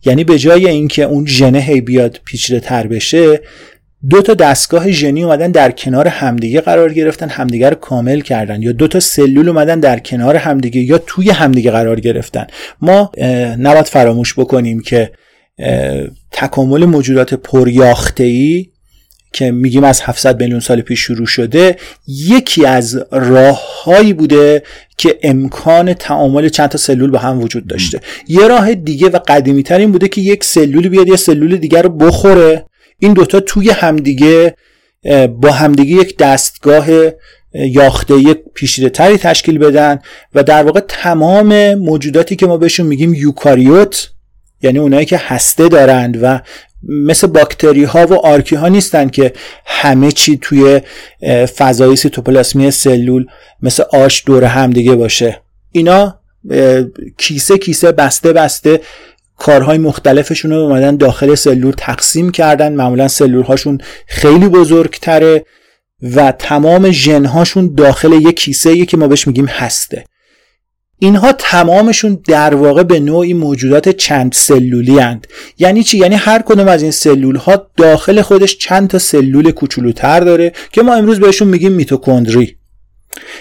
یعنی 0.05 0.23
به 0.23 0.39
جای 0.39 0.67
اینکه 0.67 1.03
اون 1.03 1.25
ژنه 1.25 1.59
هی 1.59 1.81
بیاد 1.81 2.19
پیچیده 2.25 2.59
تر 2.59 2.87
بشه 2.87 3.41
دو 4.09 4.21
تا 4.21 4.33
دستگاه 4.33 4.91
ژنی 4.91 5.23
اومدن 5.23 5.51
در 5.51 5.71
کنار 5.71 6.07
همدیگه 6.07 6.61
قرار 6.61 6.93
گرفتن 6.93 7.29
همدیگه 7.29 7.69
رو 7.69 7.75
کامل 7.75 8.21
کردن. 8.21 8.61
یا 8.61 8.71
دو 8.71 8.87
تا 8.87 8.99
سلول 8.99 9.49
اومدن 9.49 9.79
در 9.79 9.99
کنار 9.99 10.35
همدیگه 10.35 10.81
یا 10.81 10.97
توی 10.97 11.29
همدیگه 11.29 11.71
قرار 11.71 11.99
گرفتن. 11.99 12.47
ما 12.81 13.11
نباید 13.59 13.85
فراموش 13.85 14.33
بکنیم 14.39 14.81
که 14.81 15.11
تکامل 16.31 16.85
موجودات 16.85 17.33
پریاخته‌ای 17.33 18.69
که 19.33 19.51
میگیم 19.51 19.83
از 19.83 20.01
700 20.01 20.41
میلیون 20.41 20.59
سال 20.59 20.81
پیش 20.81 20.99
شروع 20.99 21.25
شده 21.25 21.77
یکی 22.07 22.65
از 22.65 23.05
راههایی 23.11 24.13
بوده 24.13 24.63
که 24.97 25.19
امکان 25.23 25.93
تعامل 25.93 26.49
چند 26.49 26.69
تا 26.69 26.77
سلول 26.77 27.11
به 27.11 27.19
هم 27.19 27.41
وجود 27.41 27.67
داشته. 27.67 27.99
یه 28.27 28.47
راه 28.47 28.75
دیگه 28.75 29.09
و 29.09 29.19
قدیمی 29.27 29.63
تر 29.63 29.77
این 29.77 29.91
بوده 29.91 30.07
که 30.07 30.21
یک 30.21 30.43
سلول 30.43 30.89
بیاد 30.89 31.07
یه 31.07 31.15
سلول 31.15 31.57
دیگر 31.57 31.81
رو 31.81 31.89
بخوره. 31.89 32.65
این 32.99 33.13
دوتا 33.13 33.39
توی 33.39 33.69
همدیگه 33.69 34.55
با 35.41 35.51
همدیگه 35.51 35.95
یک 35.95 36.17
دستگاه 36.17 36.87
یاخته 37.53 38.13
یک 38.13 38.37
پیشیده 38.53 38.89
تری 38.89 39.17
تشکیل 39.17 39.57
بدن 39.57 39.99
و 40.35 40.43
در 40.43 40.63
واقع 40.63 40.79
تمام 40.79 41.73
موجوداتی 41.73 42.35
که 42.35 42.47
ما 42.47 42.57
بهشون 42.57 42.85
میگیم 42.85 43.13
یوکاریوت 43.13 44.09
یعنی 44.61 44.79
اونایی 44.79 45.05
که 45.05 45.17
هسته 45.17 45.67
دارند 45.67 46.19
و 46.21 46.41
مثل 46.83 47.27
باکتری 47.27 47.83
ها 47.83 48.07
و 48.07 48.13
آرکی 48.13 48.55
ها 48.55 48.67
نیستن 48.67 49.09
که 49.09 49.33
همه 49.65 50.11
چی 50.11 50.37
توی 50.41 50.81
فضای 51.57 51.95
سیتوپلاسمی 51.95 52.71
سلول 52.71 53.25
مثل 53.61 53.83
آش 53.93 54.23
دور 54.25 54.43
هم 54.43 54.69
دیگه 54.69 54.95
باشه. 54.95 55.41
اینا 55.71 56.19
کیسه 57.17 57.57
کیسه 57.57 57.91
بسته 57.91 58.33
بسته 58.33 58.81
کارهای 59.37 59.77
مختلفشون 59.77 60.51
رو 60.51 60.57
اومدن 60.57 60.95
داخل 60.95 61.35
سلول 61.35 61.73
تقسیم 61.77 62.31
کردن. 62.31 62.73
معمولا 62.73 63.07
سلول 63.07 63.43
هاشون 63.43 63.77
خیلی 64.07 64.47
بزرگتره 64.47 65.45
و 66.15 66.31
تمام 66.31 66.91
ژن 66.91 67.25
هاشون 67.25 67.75
داخل 67.75 68.13
یک 68.13 68.39
کیسه 68.39 68.85
که 68.85 68.97
ما 68.97 69.07
بهش 69.07 69.27
میگیم 69.27 69.45
هسته. 69.45 70.03
اینها 70.99 71.31
تمامشون 71.31 72.19
در 72.27 72.55
واقع 72.55 72.83
به 72.83 72.99
نوعی 72.99 73.33
موجودات 73.33 73.89
چند 73.89 74.33
سلولی 74.33 74.99
هند. 74.99 75.27
یعنی 75.57 75.83
چی؟ 75.83 75.97
یعنی 75.97 76.15
هر 76.15 76.41
کدوم 76.41 76.67
از 76.67 76.81
این 76.81 76.91
سلول 76.91 77.35
ها 77.35 77.67
داخل 77.77 78.21
خودش 78.21 78.57
چند 78.57 78.89
تا 78.89 78.99
سلول 78.99 79.51
کوچولوتر 79.51 80.19
داره 80.19 80.53
که 80.71 80.81
ما 80.81 80.93
امروز 80.93 81.19
بهشون 81.19 81.47
میگیم 81.47 81.71
میتوکندری 81.71 82.55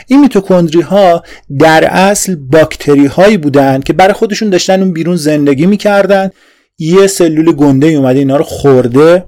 این 0.07 0.21
میتوکندری 0.21 0.81
ها 0.81 1.23
در 1.59 1.85
اصل 1.85 2.37
باکتری 2.37 3.07
هایی 3.07 3.37
بودند 3.37 3.85
که 3.85 3.93
برای 3.93 4.13
خودشون 4.13 4.51
داشتن 4.51 4.83
اون 4.83 4.93
بیرون 4.93 5.17
زندگی 5.17 5.67
می‌کردن 5.67 6.31
یه 6.79 7.07
سلول 7.07 7.53
گنده 7.53 7.87
اومده 7.87 8.19
اینا 8.19 8.37
رو 8.37 8.45
خورده 8.45 9.25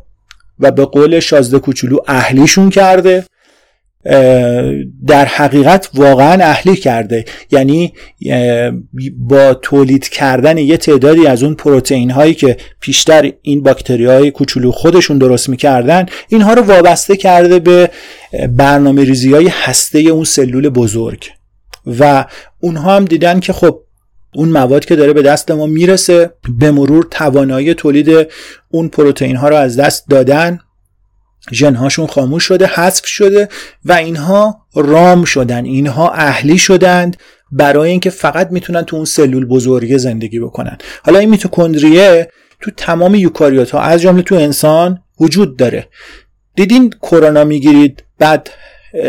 و 0.59 0.71
به 0.71 0.85
قول 0.85 1.21
شازده 1.21 1.59
کوچولو 1.59 1.99
اهلیشون 2.07 2.71
کرده 2.71 3.25
در 5.07 5.25
حقیقت 5.25 5.91
واقعا 5.95 6.45
اهلی 6.45 6.77
کرده. 6.77 7.25
یعنی 7.51 7.93
با 9.19 9.55
تولید 9.55 10.09
کردن 10.09 10.59
یه 10.59 10.77
تعدادی 10.77 11.27
از 11.27 11.43
اون 11.43 11.55
پروتئین 11.55 12.11
هایی 12.11 12.35
که 12.35 12.57
پیشتر 12.81 13.33
این 13.43 13.63
باکتری 13.63 14.05
های 14.05 14.31
کوچولو 14.31 14.71
خودشون 14.71 15.19
درست 15.19 15.49
می‌کردن 15.49 16.07
اینها 16.29 16.55
رو 16.55 16.63
وابسته 16.63 17.17
کرده 17.17 17.59
به 17.59 17.91
برنامه 18.49 19.05
ریزی 19.05 19.33
های 19.33 19.49
هسته 19.49 19.99
اون 19.99 20.25
سلول 20.25 20.69
بزرگ. 20.69 21.25
و 21.99 22.27
اونها 22.61 22.97
هم 22.97 23.05
دیدن 23.05 23.41
که 23.41 23.53
خب 23.53 23.81
اون 24.35 24.49
مواد 24.49 24.85
که 24.85 24.97
داره 24.97 25.13
به 25.13 25.23
دست 25.23 25.51
ما 25.51 25.67
می‌رسه 25.67 26.31
به 26.59 26.71
مرور 26.71 27.07
توانایی 27.11 27.75
تولید 27.75 28.29
اون 28.71 28.89
پروتئین 28.89 29.37
ها 29.37 29.49
رو 29.49 29.57
از 29.57 29.77
دست 29.77 30.09
دادن. 30.09 30.59
ژنهاشون 31.53 32.07
خاموش 32.07 32.45
شده 32.45 32.67
حذف 32.67 33.07
شده 33.07 33.49
و 33.85 33.93
اینها 33.93 34.67
رام 34.75 35.25
شدن 35.25 35.65
اینها 35.65 36.11
اهلی 36.11 36.59
شدند 36.59 37.17
برای 37.53 37.91
اینکه 37.91 38.11
فقط 38.11 38.49
می‌تونن 38.51 38.83
تو 38.83 38.97
اون 38.97 39.05
سلول 39.05 39.45
بزرگه 39.45 39.99
زندگی 39.99 40.41
بکنن. 40.41 40.79
حالا 41.05 41.19
این 41.19 41.31
میتوکندریه 41.31 42.29
تو 42.61 42.71
تمام 42.77 43.15
یوکاریوت 43.15 43.71
ها 43.71 43.81
از 43.81 44.03
جمله 44.03 44.23
تو 44.23 44.35
انسان 44.35 45.03
وجود 45.21 45.57
داره. 45.57 45.89
دیدین 46.57 46.91
کرونا 47.03 47.45
می‌گیرید 47.45 48.05
بعد 48.19 48.51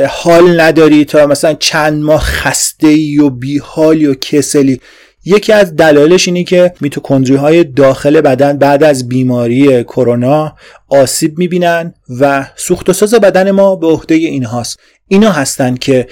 حال 0.09 0.61
نداری 0.61 1.05
تا 1.05 1.27
مثلا 1.27 1.53
چند 1.53 2.03
ماه 2.03 2.21
خسته 2.21 3.21
و 3.21 3.29
بیحالی 3.29 4.05
و 4.05 4.13
کسلی. 4.13 4.81
یکی 5.25 5.53
از 5.53 5.75
دلایلش 5.75 6.27
اینه 6.27 6.43
که 6.43 6.73
میتوکندری 6.81 7.35
های 7.35 7.63
داخل 7.63 8.21
بدن 8.21 8.57
بعد 8.57 8.83
از 8.83 9.09
بیماری 9.09 9.83
کرونا 9.83 10.55
آسیب 10.89 11.37
می‌بینن 11.37 11.93
و 12.19 12.47
سوخت 12.55 12.89
و 12.89 12.93
ساز 12.93 13.13
بدن 13.13 13.51
ما 13.51 13.75
به 13.75 13.87
عهده 13.87 14.15
اینهاست. 14.15 14.79
اینا 15.07 15.31
هستن 15.31 15.75
که 15.75 16.07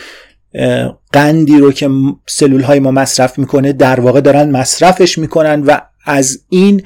قندی 1.12 1.58
رو 1.58 1.72
که 1.72 1.90
سلول 2.28 2.62
های 2.62 2.80
ما 2.80 2.92
مصرف 2.92 3.40
می‌کنه 3.40 3.74
در 3.74 4.00
واقع 4.00 4.22
دارن 4.22 4.50
مصرفش 4.50 5.18
می‌کنن 5.18 5.64
و 5.64 5.82
از 6.06 6.40
این 6.50 6.84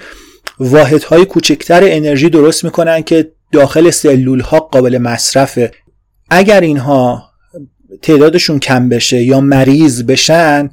واحد 0.60 1.04
های 1.04 1.26
کوچکتر 1.26 1.82
انرژی 1.84 2.30
درست 2.30 2.64
می‌کنن 2.64 3.02
که 3.02 3.32
داخل 3.52 3.90
سلول 3.90 4.40
ها 4.40 4.60
قابل 4.60 4.98
مصرفه. 4.98 5.72
اگر 6.30 6.62
اینها 6.62 7.33
تعدادشون 8.02 8.60
کم 8.60 8.90
بشه 8.90 9.24
یا 9.24 9.42
مریض 9.42 10.04
بشن 10.04 10.70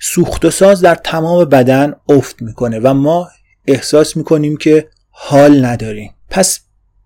سوخت 0.00 0.44
و 0.44 0.50
ساز 0.50 0.80
در 0.80 0.94
تمام 0.94 1.44
بدن 1.44 1.94
افت 2.08 2.42
می‌کنه 2.42 2.78
و 2.78 2.94
ما 2.94 3.28
احساس 3.66 4.16
می‌کنیم 4.16 4.56
که 4.56 4.88
حال 5.10 5.64
نداریم. 5.64 6.10
پس 6.30 6.60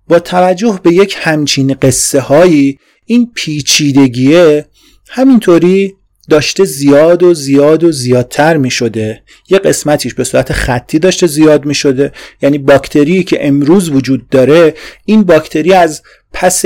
با 0.09 0.19
توجه 0.19 0.81
به 0.83 0.93
یک 0.93 1.17
همچین 1.19 1.75
قصه 1.75 2.21
هایی 2.21 2.79
این 3.05 3.31
پیچیدگیه 3.35 4.67
همینطوری 5.09 5.95
داشته 6.29 6.65
زیاد 6.65 7.23
و 7.23 7.35
زیاد 7.35 7.85
و 7.85 7.93
زیادتر 7.93 8.57
می 8.57 8.71
شده 8.71 9.23
یه 9.51 9.59
قسمتیش 9.59 10.15
به 10.15 10.25
صورت 10.25 10.53
خطی 10.53 10.99
داشته 10.99 11.27
زیاد 11.27 11.65
می 11.65 11.75
شده 11.75 12.13
یعنی 12.43 12.59
باکتری 12.59 13.25
که 13.25 13.47
امروز 13.47 13.91
وجود 13.91 14.29
داره 14.29 14.75
این 15.05 15.23
باکتری 15.23 15.73
از 15.73 16.03
پس 16.33 16.65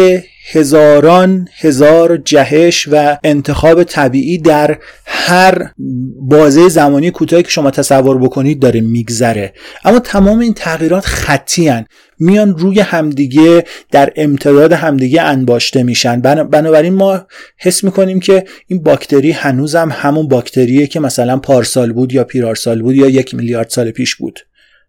هزاران 0.52 1.48
هزار 1.60 2.16
جهش 2.16 2.88
و 2.92 3.18
انتخاب 3.24 3.84
طبیعی 3.84 4.38
در 4.38 4.78
هر 5.06 5.70
بازه 6.20 6.68
زمانی 6.68 7.10
کوتاهی 7.10 7.42
که 7.42 7.50
شما 7.50 7.70
تصور 7.70 8.18
بکنید 8.18 8.58
داره 8.58 8.80
میگذره. 8.80 9.52
اما 9.84 9.98
تمام 9.98 10.38
این 10.38 10.54
تغییرات 10.54 11.04
خطی 11.06 11.68
هن. 11.68 11.86
میان 12.18 12.58
روی 12.58 12.80
همدیگه 12.80 13.64
در 13.90 14.12
امتداد 14.16 14.72
همدیگه 14.72 15.22
انباشته 15.22 15.82
میشن. 15.82 16.20
بنابراین 16.20 16.94
ما 16.94 17.26
حس 17.58 17.84
می‌کنیم 17.84 18.20
که 18.20 18.44
این 18.66 18.82
باکتری 18.82 19.30
هنوزم 19.30 19.88
همون 19.92 20.28
باکتریه 20.28 20.86
که 20.86 21.00
مثلا 21.00 21.38
پارسال 21.38 21.92
بود 21.92 22.12
یا 22.12 22.24
پیرارسال 22.24 22.82
بود 22.82 22.94
یا 22.94 23.08
یک 23.08 23.34
میلیارد 23.34 23.68
سال 23.68 23.90
پیش 23.90 24.16
بود. 24.16 24.40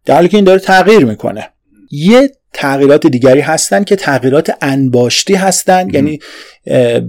در 0.05 0.15
حالی 0.15 0.27
که 0.27 0.37
این 0.37 0.45
داره 0.45 0.59
تغییر 0.59 1.05
می‌کنه. 1.05 1.49
یه 1.91 2.31
تغییرات 2.53 3.07
دیگری 3.07 3.39
هستند 3.39 3.85
که 3.85 3.95
تغییرات 3.95 4.51
انباشتی 4.61 5.35
هستند 5.35 5.95
یعنی 5.95 6.19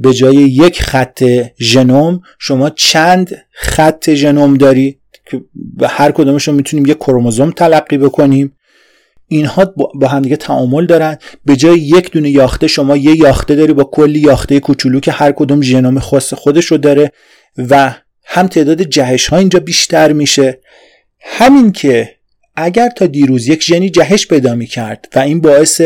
به 0.02 0.14
جای 0.14 0.36
یک 0.36 0.82
خط 0.82 1.24
ژنوم 1.60 2.20
شما 2.38 2.70
چند 2.70 3.44
خط 3.50 4.10
ژنوم 4.10 4.54
داری 4.54 4.98
که 5.30 5.40
به 5.54 5.88
هر 5.88 6.12
کدومشون 6.12 6.54
می‌تونیم 6.54 6.86
یک 6.86 6.98
کروموزوم 6.98 7.50
تلقی 7.50 7.98
بکنیم. 7.98 8.56
اینها 9.28 9.74
با 9.94 10.08
هم 10.08 10.22
دیگه 10.22 10.36
تعامل 10.36 10.86
دارن. 10.86 11.18
به 11.44 11.56
جای 11.56 11.78
یک 11.78 12.10
دونه 12.10 12.30
یاخته 12.30 12.66
شما 12.66 12.96
یه 12.96 13.16
یاخته 13.16 13.54
داری 13.54 13.72
با 13.72 13.84
کلی 13.84 14.18
یاخته 14.18 14.60
کوچولو 14.60 15.00
که 15.00 15.12
هر 15.12 15.32
کدوم 15.32 15.62
ژنوم 15.62 15.98
خاص 15.98 16.34
خودش 16.34 16.64
رو 16.64 16.76
داره 16.76 17.12
و 17.58 17.94
هم 18.24 18.46
تعداد 18.46 18.82
جهش 18.82 19.28
ها 19.28 19.36
اینجا 19.36 19.60
بیشتر 19.60 20.12
میشه. 20.12 20.60
همین 21.20 21.72
که 21.72 22.16
اگر 22.54 22.88
تا 22.88 23.06
دیروز 23.06 23.48
یک 23.48 23.62
ژنی 23.62 23.90
جهش 23.90 24.26
پیدا 24.26 24.54
می 24.54 24.66
کرد 24.66 25.08
و 25.14 25.18
این 25.18 25.40
باعث 25.40 25.80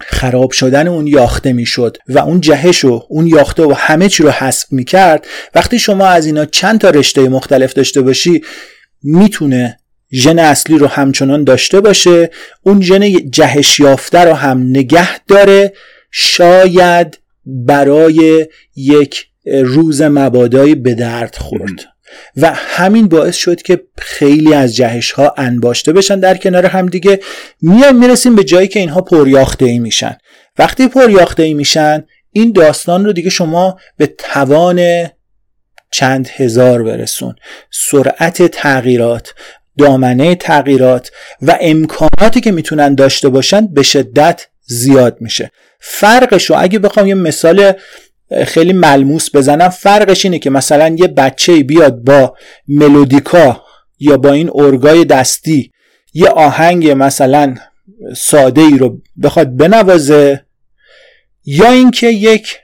خراب 0.00 0.50
شدن 0.50 0.88
اون 0.88 1.06
یاخته 1.06 1.52
می‌شد 1.52 1.96
و 2.08 2.18
اون 2.18 2.40
جهش 2.40 2.84
و 2.84 3.02
اون 3.08 3.26
یاخته 3.26 3.62
و 3.62 3.72
همه 3.76 4.08
چی 4.08 4.22
رو 4.22 4.30
حذف 4.30 4.72
می 4.72 4.84
کرد 4.84 5.26
وقتی 5.54 5.78
شما 5.78 6.06
از 6.06 6.26
اینا 6.26 6.44
چند 6.44 6.80
تا 6.80 6.90
رشته 6.90 7.28
مختلف 7.28 7.72
داشته 7.72 8.02
باشی 8.02 8.42
می‌تونه 9.02 9.78
ژن 10.12 10.38
اصلی 10.38 10.78
رو 10.78 10.86
همچنان 10.86 11.44
داشته 11.44 11.80
باشه 11.80 12.30
اون 12.62 12.82
ژن 12.82 13.30
جهش 13.30 13.80
یافته 13.80 14.18
رو 14.18 14.32
هم 14.32 14.62
نگه 14.62 15.24
داره 15.26 15.72
شاید 16.10 17.18
برای 17.46 18.46
یک 18.76 19.26
روز 19.46 20.02
مبادایی 20.02 20.74
به 20.74 20.94
درد 20.94 21.36
خورد. 21.36 21.93
و 22.36 22.52
همین 22.54 23.08
باعث 23.08 23.36
شد 23.36 23.62
که 23.62 23.82
خیلی 23.98 24.54
از 24.54 24.76
جهش 24.76 25.10
ها 25.12 25.34
انباشته 25.36 25.92
بشن 25.92 26.20
در 26.20 26.36
کنار 26.36 26.66
هم 26.66 26.86
دیگه. 26.86 27.20
میایم 27.62 27.96
می‌رسیم 27.96 28.36
به 28.36 28.44
جایی 28.44 28.68
که 28.68 28.80
اینها 28.80 29.00
پریاخته 29.00 29.64
ای 29.64 29.78
میشن. 29.78 30.16
وقتی 30.58 30.88
پریاخته 30.88 31.42
ای 31.42 31.54
میشن 31.54 32.04
این 32.32 32.52
داستان 32.52 33.04
رو 33.04 33.12
دیگه 33.12 33.30
شما 33.30 33.78
به 33.96 34.06
توان 34.06 35.08
چند 35.92 36.28
هزار 36.36 36.82
برسون. 36.82 37.34
سرعت 37.70 38.46
تغییرات 38.46 39.34
دامنه 39.78 40.34
تغییرات 40.34 41.10
و 41.42 41.58
امکاناتی 41.60 42.40
که 42.40 42.52
می‌تونن 42.52 42.94
داشته 42.94 43.28
باشن 43.28 43.66
به 43.66 43.82
شدت 43.82 44.46
زیاد 44.66 45.16
میشه. 45.20 45.50
فرقش 45.80 46.50
رو 46.50 46.56
اگه 46.58 46.78
بخوام 46.78 47.06
یه 47.06 47.14
مثال 47.14 47.72
خیلی 48.46 48.72
ملموس 48.72 49.36
بزنم. 49.36 49.68
فرقش 49.68 50.24
اینه 50.24 50.38
که 50.38 50.50
مثلا 50.50 50.96
یه 50.98 51.06
بچه 51.06 51.62
بیاد 51.62 51.96
با 51.96 52.36
ملودیکا 52.68 53.62
یا 54.00 54.16
با 54.16 54.32
این 54.32 54.50
ارگای 54.54 55.04
دستی 55.04 55.70
یه 56.14 56.28
آهنگ 56.28 56.90
مثلا 56.96 57.54
ساده 58.16 58.60
ای 58.60 58.78
رو 58.78 59.00
بخواد 59.22 59.56
بنوازه 59.56 60.44
یا 61.44 61.70
اینکه 61.70 62.06
یک 62.06 62.56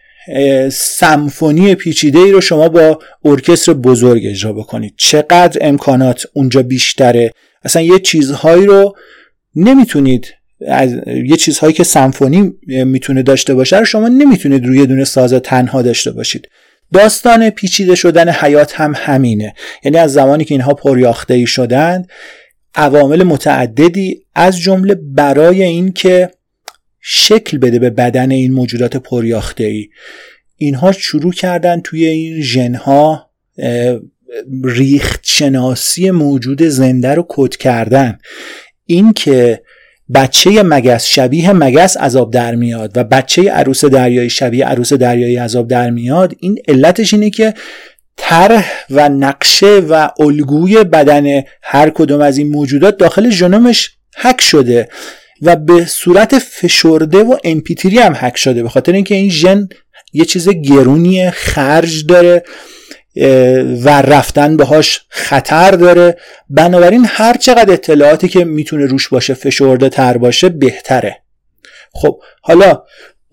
سمفونی 0.72 1.74
پیچیده 1.74 2.18
ای 2.18 2.32
رو 2.32 2.40
شما 2.40 2.68
با 2.68 2.98
ارکستر 3.24 3.72
بزرگ 3.72 4.22
اجرا 4.26 4.52
بکنید. 4.52 4.94
چقدر 4.96 5.58
امکانات 5.61 6.26
اونجا 6.32 6.62
بیشتره. 6.62 7.32
اصلا 7.64 7.82
یه 7.82 7.98
چیزهایی 7.98 8.66
رو 8.66 8.96
نمی‌تونید 9.54 10.34
از 10.68 10.94
یه 11.06 11.36
چیزهایی 11.36 11.72
که 11.72 11.84
سمفونی 11.84 12.52
می‌تونه 12.66 13.22
داشته 13.22 13.54
باشه 13.54 13.78
رو 13.78 13.84
شما 13.84 14.08
نمی‌تونید 14.08 14.66
روی 14.66 14.86
دونه 14.86 15.04
ساز 15.04 15.32
تنها 15.32 15.82
داشته 15.82 16.12
باشید. 16.12 16.48
داستان 16.92 17.50
پیچیده 17.50 17.94
شدن 17.94 18.28
حیات 18.28 18.80
هم 18.80 18.92
همینه. 18.96 19.54
یعنی 19.84 19.98
از 19.98 20.12
زمانی 20.12 20.44
که 20.44 20.54
اینها 20.54 20.74
پریاخته 20.74 21.34
ای 21.34 21.46
شدند 21.46 22.08
عوامل 22.74 23.22
متعددی 23.22 24.24
از 24.34 24.58
جمله 24.58 24.94
برای 24.94 25.62
اینکه 25.62 26.30
شکل 27.00 27.58
بده 27.58 27.78
به 27.78 27.90
بدن 27.90 28.30
این 28.30 28.52
موجودات 28.52 28.96
پریاخته 28.96 29.64
ای 29.64 29.88
اینها 30.56 30.92
شروع 30.92 31.32
کردن 31.32 31.80
توی 31.80 32.06
این 32.06 32.40
ژنها 32.42 33.30
ریخت 34.64 35.20
شناسی 35.22 36.11
موجود 36.11 36.62
زنده 36.62 37.14
رو 37.14 37.26
کد 37.28 37.56
کردن. 37.56 38.18
اینکه 38.86 39.62
بچه 40.14 40.62
مگس 40.62 41.06
شبیه 41.06 41.52
مگس 41.52 41.96
عذاب 41.96 42.32
در 42.32 42.54
میاد 42.54 42.92
و 42.96 43.04
بچه 43.04 43.50
عروس 43.50 43.84
دریایی 43.84 44.30
شبیه 44.30 44.66
عروس 44.66 44.92
دریایی 44.92 45.36
عذاب 45.36 45.68
در 45.68 45.90
میاد 45.90 46.34
این 46.40 46.58
علتش 46.68 47.14
اینه 47.14 47.30
که 47.30 47.54
طرح 48.16 48.70
و 48.90 49.08
نقشه 49.08 49.78
و 49.78 50.08
الگوی 50.20 50.84
بدن 50.84 51.42
هر 51.62 51.90
کدوم 51.90 52.20
از 52.20 52.38
این 52.38 52.48
موجودات 52.48 52.96
داخل 52.96 53.30
ژنومش 53.30 53.90
حک 54.16 54.40
شده 54.40 54.88
و 55.42 55.56
به 55.56 55.84
صورت 55.84 56.38
فشرده 56.38 57.18
و 57.18 57.36
امپیتری 57.44 57.98
هم 57.98 58.12
حک 58.12 58.36
شده 58.36 58.62
به 58.62 58.68
خاطر 58.68 58.92
اینکه 58.92 59.14
این 59.14 59.30
ژن 59.30 59.68
یه 60.12 60.24
چیز 60.24 60.48
گرونی 60.48 61.30
خرج 61.30 62.06
داره. 62.06 62.42
و 63.84 64.02
رفتن 64.02 64.56
بهاش 64.56 65.00
خطر 65.08 65.70
داره. 65.70 66.16
بنابراین 66.50 67.06
هر 67.08 67.36
چقدر 67.36 67.72
اطلاعاتی 67.72 68.28
که 68.28 68.44
می‌تونه 68.44 68.86
روش 68.86 69.08
باشه 69.08 69.34
فشرده 69.34 69.88
تر 69.88 70.16
باشه 70.16 70.48
بهتره. 70.48 71.16
خب 71.92 72.20
حالا 72.42 72.82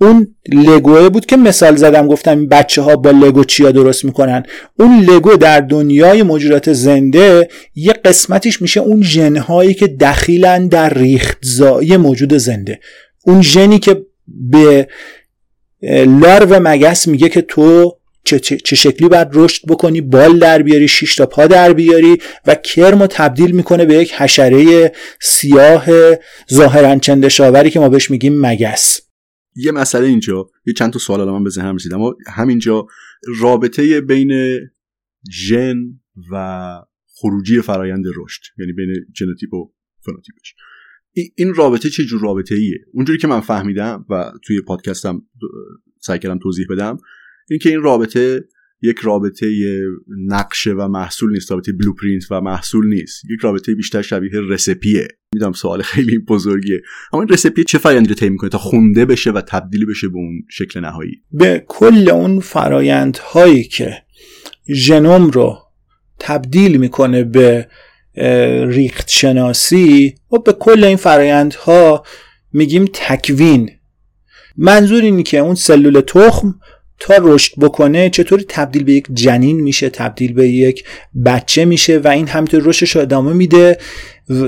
اون 0.01 0.35
لگوه 0.53 1.09
بود 1.09 1.25
که 1.25 1.38
مثال 1.38 1.75
زدم 1.75 2.07
گفتم 2.07 2.47
بچه 2.47 2.81
ها 2.81 2.95
با 2.95 3.11
لگو 3.11 3.43
چیا 3.43 3.71
درست 3.71 4.05
می‌کنن؟ 4.05 4.43
اون 4.79 4.99
لگو 4.99 5.35
در 5.35 5.59
دنیای 5.59 6.23
موجودات 6.23 6.73
زنده 6.73 7.49
یه 7.75 7.93
قسمتیش 7.93 8.61
میشه 8.61 8.79
اون 8.79 9.03
ژنهایی 9.03 9.73
که 9.73 9.88
دخیلن 9.88 10.67
در 10.67 10.93
ریختزایی 10.93 11.97
موجود 11.97 12.33
زنده. 12.38 12.79
اون 13.25 13.41
ژنی 13.41 13.79
که 13.79 14.01
به 14.27 14.88
لارو 16.05 16.59
مگس 16.59 17.07
میگه 17.07 17.29
که 17.29 17.41
تو 17.41 17.96
چه, 18.28 18.57
چه 18.57 18.75
شکلی 18.75 19.09
باید 19.09 19.28
رشد 19.34 19.61
بکنی 19.67 20.01
بال 20.01 20.39
در 20.39 20.61
بیاری 20.61 20.88
شش 20.88 21.15
تا 21.15 21.25
پا 21.25 21.47
در 21.47 21.73
بیاری 21.73 22.17
و 22.47 22.55
کرم 22.55 22.99
رو 22.99 23.07
تبدیل 23.09 23.51
می‌کنه 23.51 23.86
به 23.86 23.93
یک 23.93 24.13
حشره 24.13 24.91
سیاه 25.21 25.86
ظاهرا 26.53 26.99
چندشاوری 26.99 27.69
که 27.69 27.80
ما 27.80 27.89
بهش 27.89 28.11
میگیم 28.11 28.41
مگس. 28.41 29.01
یه 29.55 29.71
مسئله 29.71 30.07
اینجا 30.07 30.49
یه 30.65 30.73
چند 30.73 30.93
تا 30.93 30.99
سوال 30.99 31.32
من 31.32 31.43
به 31.43 31.49
ذهنم 31.49 31.75
رسید 31.75 31.93
اما 31.93 32.15
همینجا 32.28 32.88
رابطه 33.39 34.01
بین 34.01 34.32
ژن 35.32 35.75
و 36.32 36.67
خروجی 37.05 37.61
فرایند 37.61 38.05
رشد 38.15 38.41
یعنی 38.59 38.73
بین 38.73 38.89
ژنوتیپ 39.19 39.53
و 39.53 39.73
فنوتیپش. 40.05 40.55
این 41.36 41.53
رابطه 41.53 41.89
چه 41.89 42.03
جور 42.03 42.21
رابطه 42.21 42.55
ایه 42.55 42.78
اونجوری 42.93 43.19
که 43.19 43.28
من 43.28 43.39
فهمیدم 43.39 44.05
و 44.09 44.32
توی 44.43 44.61
پادکستم 44.61 45.21
سعی 46.01 46.19
کردم 46.19 46.39
توضیح 46.39 46.65
بدم 46.69 46.97
اینکه 47.49 47.69
این 47.69 47.81
رابطه 47.81 48.45
یک 48.81 48.97
رابطه 48.99 49.47
نقشه 50.27 50.71
و 50.71 50.87
محصول 50.87 51.31
نیست 51.31 51.51
رابطه 51.51 51.71
blueprint 51.71 52.23
و 52.31 52.41
محصول 52.41 52.87
نیست. 52.87 53.25
یک 53.25 53.39
رابطه 53.41 53.75
بیشتر 53.75 54.01
شبیه 54.01 54.31
recipe 54.49 54.93
ه. 54.93 55.07
می‌دونم 55.33 55.53
سوال 55.53 55.81
خیلی 55.81 56.19
بزرگیه. 56.19 56.81
اما 57.13 57.21
این 57.21 57.29
recipe 57.30 57.63
چه 57.63 57.77
فرآیندی 57.77 58.09
رو 58.09 58.15
طی 58.15 58.29
می‌کنه 58.29 58.49
تا 58.49 58.57
خونده 58.57 59.05
بشه 59.05 59.31
و 59.31 59.41
تبدیل 59.41 59.85
بشه 59.85 60.07
به 60.07 60.15
اون 60.15 60.41
شکل 60.49 60.79
نهایی؟ 60.79 61.21
به 61.31 61.65
کل 61.67 62.09
اون 62.09 62.39
فرایندهایی 62.39 63.63
که 63.63 63.93
ژنوم 64.73 65.29
رو 65.29 65.57
تبدیل 66.19 66.77
می‌کنه 66.77 67.23
به 67.23 67.67
ریخت 68.67 69.09
شناسی 69.09 70.15
و 70.31 70.37
به 70.37 70.53
کل 70.53 70.83
این 70.83 70.97
فرایندها 70.97 72.03
میگیم 72.53 72.85
تکوین. 72.93 73.69
منظور 74.57 75.03
اینه 75.03 75.23
که 75.23 75.37
اون 75.37 75.55
سلول 75.55 76.01
تخم 76.01 76.59
تا 76.99 77.13
رشد 77.19 77.59
بکنه 77.59 78.09
چطوری 78.09 78.45
تبدیل 78.49 78.83
به 78.83 78.93
یک 78.93 79.07
جنین 79.13 79.61
میشه 79.61 79.89
تبدیل 79.89 80.33
به 80.33 80.47
یک 80.47 80.83
بچه 81.25 81.65
میشه 81.65 81.97
و 81.97 82.07
این 82.07 82.27
همینطور 82.27 82.61
رشدش 82.63 82.95
ادامه 82.95 83.33
میده 83.33 83.77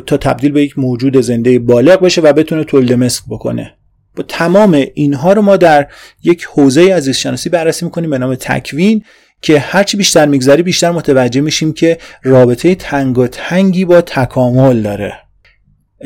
تا 0.06 0.18
تبدیل 0.18 0.52
به 0.52 0.64
یک 0.64 0.80
موجود 0.80 1.22
زنده 1.22 1.60
بالغ 1.60 2.02
بشه 2.02 2.22
و 2.22 2.34
بتونه 2.34 2.64
تولد 2.64 2.94
مثل 2.94 3.22
بکنه. 3.30 3.74
با 4.16 4.24
تمام 4.28 4.86
اینها 4.94 5.34
رو 5.34 5.42
ما 5.42 5.58
در 5.58 5.88
یک 6.24 6.44
حوزه 6.44 6.82
از 6.82 7.10
شناسی 7.10 7.50
بررسی 7.50 7.86
می‌کنیم 7.86 8.10
به 8.10 8.18
نام 8.18 8.36
تکوین 8.36 9.04
که 9.42 9.60
هرچی 9.60 9.98
بیشتر 9.98 10.26
میگذری 10.26 10.64
بیشتر 10.64 10.92
متوجه 10.92 11.42
میشیم 11.42 11.74
که 11.74 11.98
رابطه 12.24 12.76
تنگ 12.76 13.18
و 13.18 13.28
تنگی 13.28 13.86
با 13.86 14.02
تکامل 14.02 14.82
داره. 14.82 15.29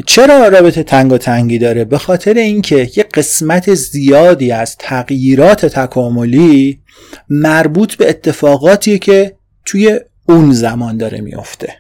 چرا 0.06 0.48
رابطه 0.48 0.84
تنگ 0.84 1.12
و 1.12 1.18
تنگی 1.18 1.60
داره؟ 1.60 1.86
به 1.86 1.98
خاطر 1.98 2.34
اینکه 2.34 2.76
یک 2.76 3.10
قسمت 3.14 3.74
زیادی 3.74 4.52
از 4.52 4.78
تغییرات 4.78 5.66
تکاملی 5.66 6.80
مربوط 7.30 7.96
به 7.96 8.10
اتفاقاتی 8.10 9.00
که 9.00 9.36
توی 9.66 10.00
اون 10.30 10.52
زمان 10.52 10.98
داره 10.98 11.22
میافته 11.22 11.74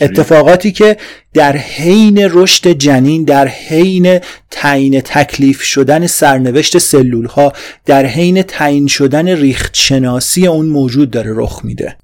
اتفاقاتی 0.00 0.72
که 0.72 0.96
در 1.34 1.56
حین 1.56 2.28
رشد 2.30 2.68
جنین 2.68 3.24
در 3.24 3.48
حین 3.48 4.20
تعیین 4.50 5.00
تکلیف 5.00 5.62
شدن 5.62 6.06
سرنوشت 6.06 6.78
سلول 6.78 7.26
ها 7.26 7.52
در 7.86 8.06
حین 8.06 8.42
تعیین 8.42 8.86
شدن 8.86 9.28
ریخت 9.28 9.74
شناسی 9.74 10.46
اون 10.46 10.66
موجود 10.66 11.10
داره 11.10 11.32
رخ 11.34 11.64
میده. 11.64 11.96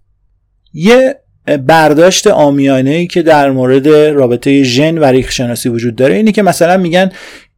یه 0.73 1.21
برداشت 1.67 2.27
آمیانه 2.27 2.91
ای 2.91 3.07
که 3.07 3.23
در 3.23 3.51
مورد 3.51 3.89
رابطه 3.89 4.63
ژن 4.63 4.99
و 4.99 5.05
ریخت 5.05 5.33
شناسی 5.33 5.69
وجود 5.69 5.97
داره. 5.97 6.15
اینه 6.15 6.33
که 6.33 6.43
مثلا 6.43 6.77
میگن 6.77 7.11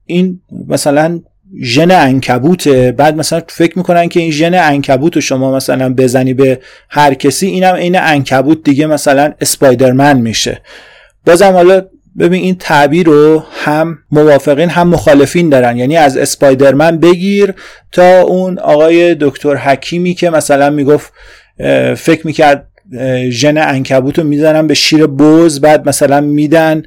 این 0.07 0.41
مثلا 0.69 1.21
ژن 1.63 1.91
انکبوته 1.91 2.93
بعد 2.93 3.17
مثلا 3.17 3.43
فکر 3.49 3.79
می‌کنن 3.79 4.09
که 4.09 4.21
این 4.21 4.31
ژن 4.31 4.55
انکبوت 4.55 5.15
رو 5.15 5.21
شما 5.21 5.57
مثلا 5.57 5.95
بزنی 5.95 6.35
به 6.35 6.61
هر 6.89 7.15
کسی 7.15 7.47
اینم 7.47 7.75
عین 7.75 7.99
انکبوت 7.99 8.65
دیگه 8.65 8.87
مثلا 8.87 9.33
اسپایدرمن 9.41 10.21
میشه. 10.21 10.61
بازم 11.27 11.53
حالا 11.53 11.83
ببین 12.19 12.43
این 12.43 12.55
تعبیر 12.55 13.07
رو 13.07 13.45
هم 13.65 13.99
موافقین 14.11 14.69
هم 14.69 14.89
مخالفین 14.89 15.49
دارن. 15.49 15.77
یعنی 15.77 15.97
از 15.97 16.17
اسپایدرمن 16.17 16.99
بگیر 16.99 17.55
تا 17.93 18.23
اون 18.23 18.59
آقای 18.59 19.17
دکتر 19.21 19.57
حکیمی 19.57 20.15
که 20.15 20.31
مثلا 20.31 20.71
می‌گفت 20.71 21.13
فکر 21.97 22.27
می‌کرد 22.27 22.68
ژن 23.31 23.59
انکبوت 23.59 24.19
رو 24.19 24.25
می‌زنن 24.25 24.67
به 24.67 24.75
شیر 24.75 25.07
بز 25.07 25.61
بعد 25.61 25.89
مثلا 25.89 26.21
میدن 26.21 26.83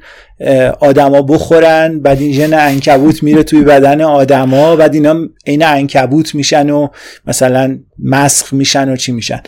آدما 0.80 1.22
بخورن 1.22 2.00
بعد 2.00 2.20
این 2.20 2.32
ژن 2.32 2.54
انکبوت 2.54 3.22
میره 3.22 3.42
توی 3.42 3.62
بدن 3.62 4.00
آدما 4.00 4.76
بعد 4.76 4.94
اینا 4.94 5.28
عین 5.46 5.62
انکبوت 5.62 6.34
میشن 6.34 6.70
و 6.70 6.88
مثلا 7.26 7.78
مسخ 7.98 8.52
میشن 8.52 8.88
و 8.88 8.96
چی 8.96 9.12
میشن. 9.12 9.42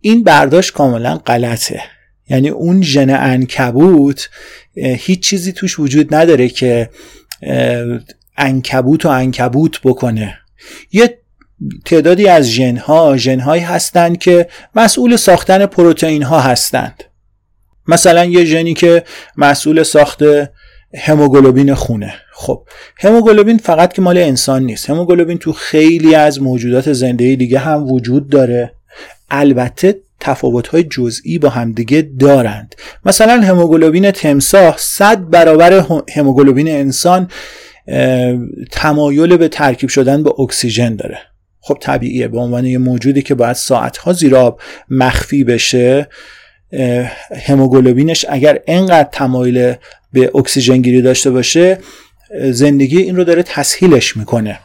این 0.00 0.22
برداشت 0.24 0.72
کاملا 0.72 1.16
غلطه. 1.16 1.80
یعنی 2.28 2.48
اون 2.48 2.82
ژن 2.82 3.10
انکبوت 3.10 4.28
هیچ 4.76 5.20
چیزی 5.20 5.52
توش 5.52 5.80
وجود 5.80 6.14
نداره 6.14 6.48
که 6.48 6.90
انکبوت 8.36 9.06
و 9.06 9.08
انکبوت 9.08 9.80
بکنه. 9.84 10.38
یه 10.92 11.18
تعدادی 11.84 12.28
از 12.28 12.50
ژن 12.50 12.76
ها 12.76 13.16
ژن 13.16 13.40
هایی 13.40 13.62
هستند 13.62 14.18
که 14.18 14.48
مسئول 14.74 15.16
ساختن 15.16 15.66
پروتئین 15.66 16.22
ها 16.22 16.40
هستند. 16.40 17.04
مثلا 17.88 18.24
یه 18.24 18.44
ژنی 18.44 18.74
که 18.74 19.04
مسئول 19.36 19.82
ساخت 19.82 20.22
هموگلوبین 20.98 21.74
خونه. 21.74 22.14
خب 22.32 22.66
هموگلوبین 22.98 23.58
فقط 23.58 23.92
که 23.92 24.02
مال 24.02 24.18
انسان 24.18 24.62
نیست. 24.62 24.90
هموگلوبین 24.90 25.38
تو 25.38 25.52
خیلی 25.52 26.14
از 26.14 26.42
موجودات 26.42 26.92
زنده 26.92 27.36
دیگه 27.36 27.58
هم 27.58 27.92
وجود 27.92 28.28
داره. 28.28 28.74
البته 29.30 30.00
تفاوت 30.20 30.66
های 30.66 30.82
جزئی 30.82 31.38
با 31.38 31.48
همدیگه 31.48 32.08
دارند. 32.20 32.74
مثلا 33.04 33.40
هموگلوبین 33.40 34.10
تمساح 34.10 34.76
100 34.78 35.30
برابر 35.30 35.84
هموگلوبین 36.14 36.68
انسان 36.68 37.30
تمایل 38.70 39.36
به 39.36 39.48
ترکیب 39.48 39.88
شدن 39.88 40.22
به 40.22 40.40
اکسیژن 40.40 40.96
داره. 40.96 41.18
خب 41.66 41.78
طبیعیه 41.80 42.28
به 42.28 42.38
عنوان 42.38 42.66
یه 42.66 42.78
موجودی 42.78 43.22
که 43.22 43.34
باید 43.34 43.52
ساعتها 43.52 44.12
زیر 44.12 44.36
آب 44.36 44.60
مخفی 44.90 45.44
بشه 45.44 46.08
هموگلوبینش 47.46 48.26
اگر 48.28 48.58
انقدر 48.66 49.08
تمایل 49.12 49.74
به 50.12 50.30
اکسیژن 50.34 50.82
گیری 50.82 51.02
داشته 51.02 51.30
باشه 51.30 51.78
زندگی 52.50 52.98
این 52.98 53.16
رو 53.16 53.24
داره 53.24 53.42
تسهیلش 53.42 54.16
می‌کنه. 54.16 54.60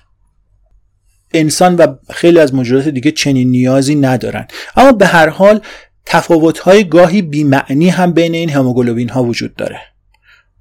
انسان 1.34 1.76
و 1.76 1.88
خیلی 2.10 2.40
از 2.40 2.54
موجودات 2.54 2.88
دیگه 2.88 3.12
چنین 3.12 3.52
نیازی 3.52 3.96
ندارن. 3.96 4.48
اما 4.76 4.92
به 4.92 5.06
هر 5.06 5.30
حال 5.30 5.62
تفاوت‌های 6.06 6.84
گاهی 6.84 7.22
بیمعنی 7.22 7.90
هم 7.90 8.14
بین 8.14 8.36
این 8.36 8.50
هموگلوبین 8.50 9.10
ها 9.10 9.24
وجود 9.24 9.56
داره. 9.56 9.80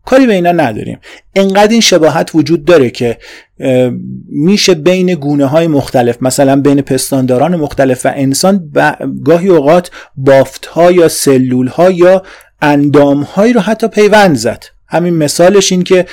کاری 0.08 0.26
به 0.26 0.34
اینا 0.34 0.52
نداریم. 0.52 0.98
انقدر 1.34 1.72
این 1.72 1.80
شباهت 1.80 2.30
وجود 2.34 2.64
داره 2.64 2.90
که 2.90 3.18
میشه 4.28 4.74
بین 4.74 5.14
گونه 5.14 5.46
های 5.46 5.66
مختلف 5.66 6.22
مثلا 6.22 6.60
بین 6.60 6.80
پستانداران 6.80 7.56
مختلف 7.56 8.06
و 8.06 8.12
انسان 8.16 8.72
گاهی 9.24 9.48
اوقات 9.48 9.90
بافت 10.16 10.66
ها 10.66 10.92
یا 10.92 11.08
سلول 11.08 11.68
ها 11.68 11.90
یا 11.90 12.22
اندام 12.62 13.22
هایی 13.22 13.52
رو 13.52 13.60
حتی 13.60 13.88
پیوند 13.88 14.36
زد. 14.36 14.64
همین 14.86 15.14
مثالش 15.14 15.72
این 15.72 15.82
که 15.82 16.06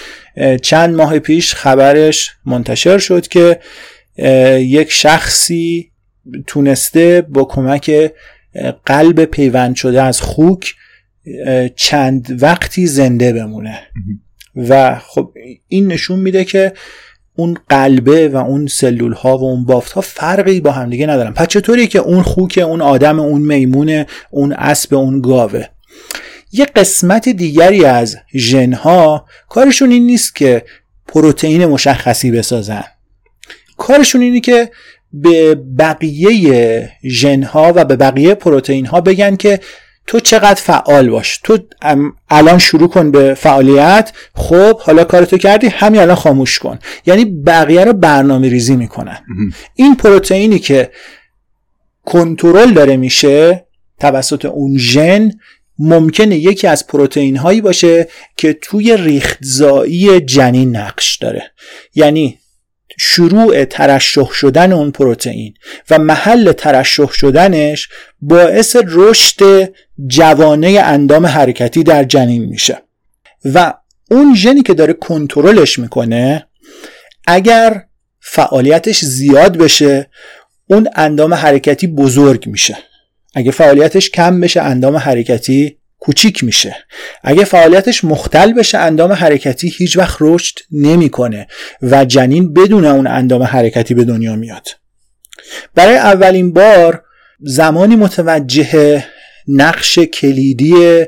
چند 0.61 0.95
ماه 0.95 1.19
پیش 1.19 1.53
خبرش 1.53 2.31
منتشر 2.45 2.97
شد 2.97 3.27
که 3.27 3.59
یک 4.59 4.91
شخصی 4.91 5.91
تونسته 6.47 7.25
با 7.29 7.43
کمک 7.43 8.11
قلب 8.85 9.25
پیوند 9.25 9.75
شده 9.75 10.01
از 10.01 10.21
خوک 10.21 10.75
چند 11.75 12.37
وقتی 12.43 12.87
زنده 12.87 13.33
بمونه. 13.33 13.79
و 14.55 14.99
خب 14.99 15.31
این 15.67 15.87
نشون 15.87 16.19
میده 16.19 16.43
که 16.43 16.73
اون 17.35 17.57
قلبه 17.69 18.29
و 18.29 18.37
اون 18.37 18.67
سلول 18.67 19.13
ها 19.13 19.37
و 19.37 19.43
اون 19.43 19.65
بافت 19.65 19.91
ها 19.91 20.01
فرقی 20.01 20.61
با 20.61 20.71
هم 20.71 20.89
دیگه 20.89 21.07
ندارن. 21.07 21.33
پس 21.33 21.47
چطوری 21.47 21.87
که 21.87 21.99
اون 21.99 22.21
خوک 22.21 22.59
اون 22.67 22.81
آدم 22.81 23.19
اون 23.19 23.41
میمون 23.41 24.05
اون 24.29 24.53
اسب 24.53 24.93
اون 24.93 25.21
گاوه؟ 25.21 25.65
یه 26.51 26.65
قسمت 26.65 27.29
دیگری 27.29 27.85
از 27.85 28.17
ژن 28.35 28.73
ها 28.73 29.25
کارشون 29.49 29.91
این 29.91 30.05
نیست 30.05 30.35
که 30.35 30.65
پروتئین 31.07 31.65
مشخصی 31.65 32.31
بسازن. 32.31 32.83
کارشون 33.77 34.21
اینه 34.21 34.39
که 34.39 34.71
به 35.13 35.55
بقیه 35.55 36.91
ژن 37.03 37.43
ها 37.43 37.73
و 37.75 37.85
به 37.85 37.95
بقیه 37.95 38.33
پروتئین 38.33 38.85
ها 38.85 39.01
بگن 39.01 39.35
که 39.35 39.59
تو 40.07 40.19
چقدر 40.19 40.61
فعال 40.61 41.09
باش. 41.09 41.39
تو 41.43 41.57
الان 42.29 42.57
شروع 42.57 42.89
کن 42.89 43.11
به 43.11 43.33
فعالیت. 43.33 44.11
خب 44.35 44.79
حالا 44.79 45.03
کارتو 45.03 45.37
کردی 45.37 45.67
همین 45.67 46.01
الان 46.01 46.15
خاموش 46.15 46.59
کن. 46.59 46.79
یعنی 47.05 47.25
بقیه 47.25 47.83
رو 47.83 47.93
برنامه 47.93 48.49
ریزی 48.49 48.75
می‌کنن 48.75 49.17
این 49.75 49.95
پروتئینی 49.95 50.59
که 50.59 50.91
کنترل 52.05 52.73
داره 52.73 52.97
میشه 52.97 53.65
توسط 53.99 54.45
اون 54.45 54.77
ژن 54.77 55.31
ممکنه 55.79 56.35
یکی 56.35 56.67
از 56.67 56.87
پروتئین 56.87 57.37
هایی 57.37 57.61
باشه 57.61 58.07
که 58.37 58.53
توی 58.61 58.97
ریختزایی 58.97 60.21
جنین 60.21 60.75
نقش 60.75 61.17
داره. 61.17 61.51
یعنی 61.95 62.39
شروع 62.97 63.65
ترشح 63.65 64.31
شدن 64.31 64.73
اون 64.73 64.91
پروتئین 64.91 65.53
و 65.89 65.99
محل 65.99 66.51
ترشح 66.51 67.11
شدنش 67.11 67.89
باعث 68.21 68.75
رشد 68.87 69.69
جوانه 70.07 70.79
اندام 70.83 71.25
حرکتی 71.25 71.83
در 71.83 72.03
جنین 72.03 72.45
میشه. 72.45 72.77
و 73.53 73.73
اون 74.11 74.35
ژنی 74.35 74.61
که 74.61 74.73
داره 74.73 74.93
کنترلش 74.93 75.79
می‌کنه 75.79 76.47
اگر 77.27 77.83
فعالیتش 78.19 79.05
زیاد 79.05 79.57
بشه 79.57 80.09
اون 80.69 80.87
اندام 80.95 81.33
حرکتی 81.33 81.87
بزرگ 81.87 82.47
میشه. 82.47 82.77
اگه 83.35 83.51
فعالیتش 83.51 84.09
کم 84.09 84.41
بشه 84.41 84.61
اندام 84.61 84.95
حرکتی 84.95 85.77
کوچیک 86.05 86.43
میشه. 86.43 86.75
اگه 87.23 87.43
فعالیتش 87.43 88.03
مختل 88.03 88.53
بشه 88.53 88.77
اندام 88.77 89.11
حرکتی 89.11 89.73
هیچ 89.77 89.97
وقت 89.97 90.17
رشد 90.19 90.55
نمی‌کنه 90.71 91.47
و 91.81 92.05
جنین 92.05 92.53
بدون 92.53 92.85
اون 92.85 93.07
اندام 93.07 93.43
حرکتی 93.43 93.93
به 93.93 94.03
دنیا 94.03 94.35
میاد. 94.35 94.67
برای 95.75 95.95
اولین 95.95 96.53
بار 96.53 97.03
زمانی 97.39 97.95
متوجه 97.95 99.03
نقش 99.47 99.99
کلیدی 99.99 101.03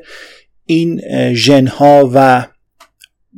این 0.66 1.02
ژنها 1.34 2.12
و 2.14 2.45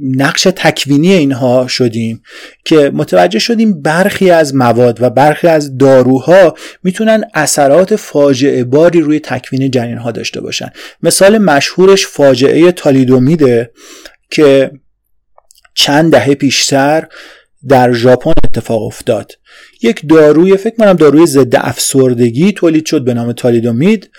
نقش 0.01 0.43
تکوینی 0.55 1.13
اینها 1.13 1.67
شدیم 1.67 2.21
که 2.65 2.91
متوجه 2.93 3.39
شدیم 3.39 3.81
برخی 3.81 4.31
از 4.31 4.55
مواد 4.55 5.01
و 5.01 5.09
برخی 5.09 5.47
از 5.47 5.77
داروها 5.77 6.53
می‌تونن 6.83 7.23
اثرات 7.33 7.95
فاجعه 7.95 8.63
باری 8.63 9.01
روی 9.01 9.19
تکوین 9.19 9.71
جنین 9.71 9.97
ها 9.97 10.11
داشته 10.11 10.41
باشن. 10.41 10.69
مثال 11.03 11.37
مشهورش 11.37 12.07
فاجعه 12.07 12.71
تالیدومیده 12.71 13.71
که 14.31 14.71
چند 15.73 16.11
دهه 16.11 16.33
پیشتر 16.33 17.07
در 17.67 17.93
ژاپن 17.93 18.33
اتفاق 18.43 18.83
افتاد. 18.83 19.31
یک 19.81 20.01
داروی 20.09 20.57
فکر 20.57 20.75
کنم 20.75 20.93
داروی 20.93 21.25
ضد 21.25 21.55
افسردگی 21.55 22.51
تولید 22.51 22.85
شد 22.85 23.03
به 23.03 23.13
نام 23.13 23.31
تالیدومید 23.31 24.09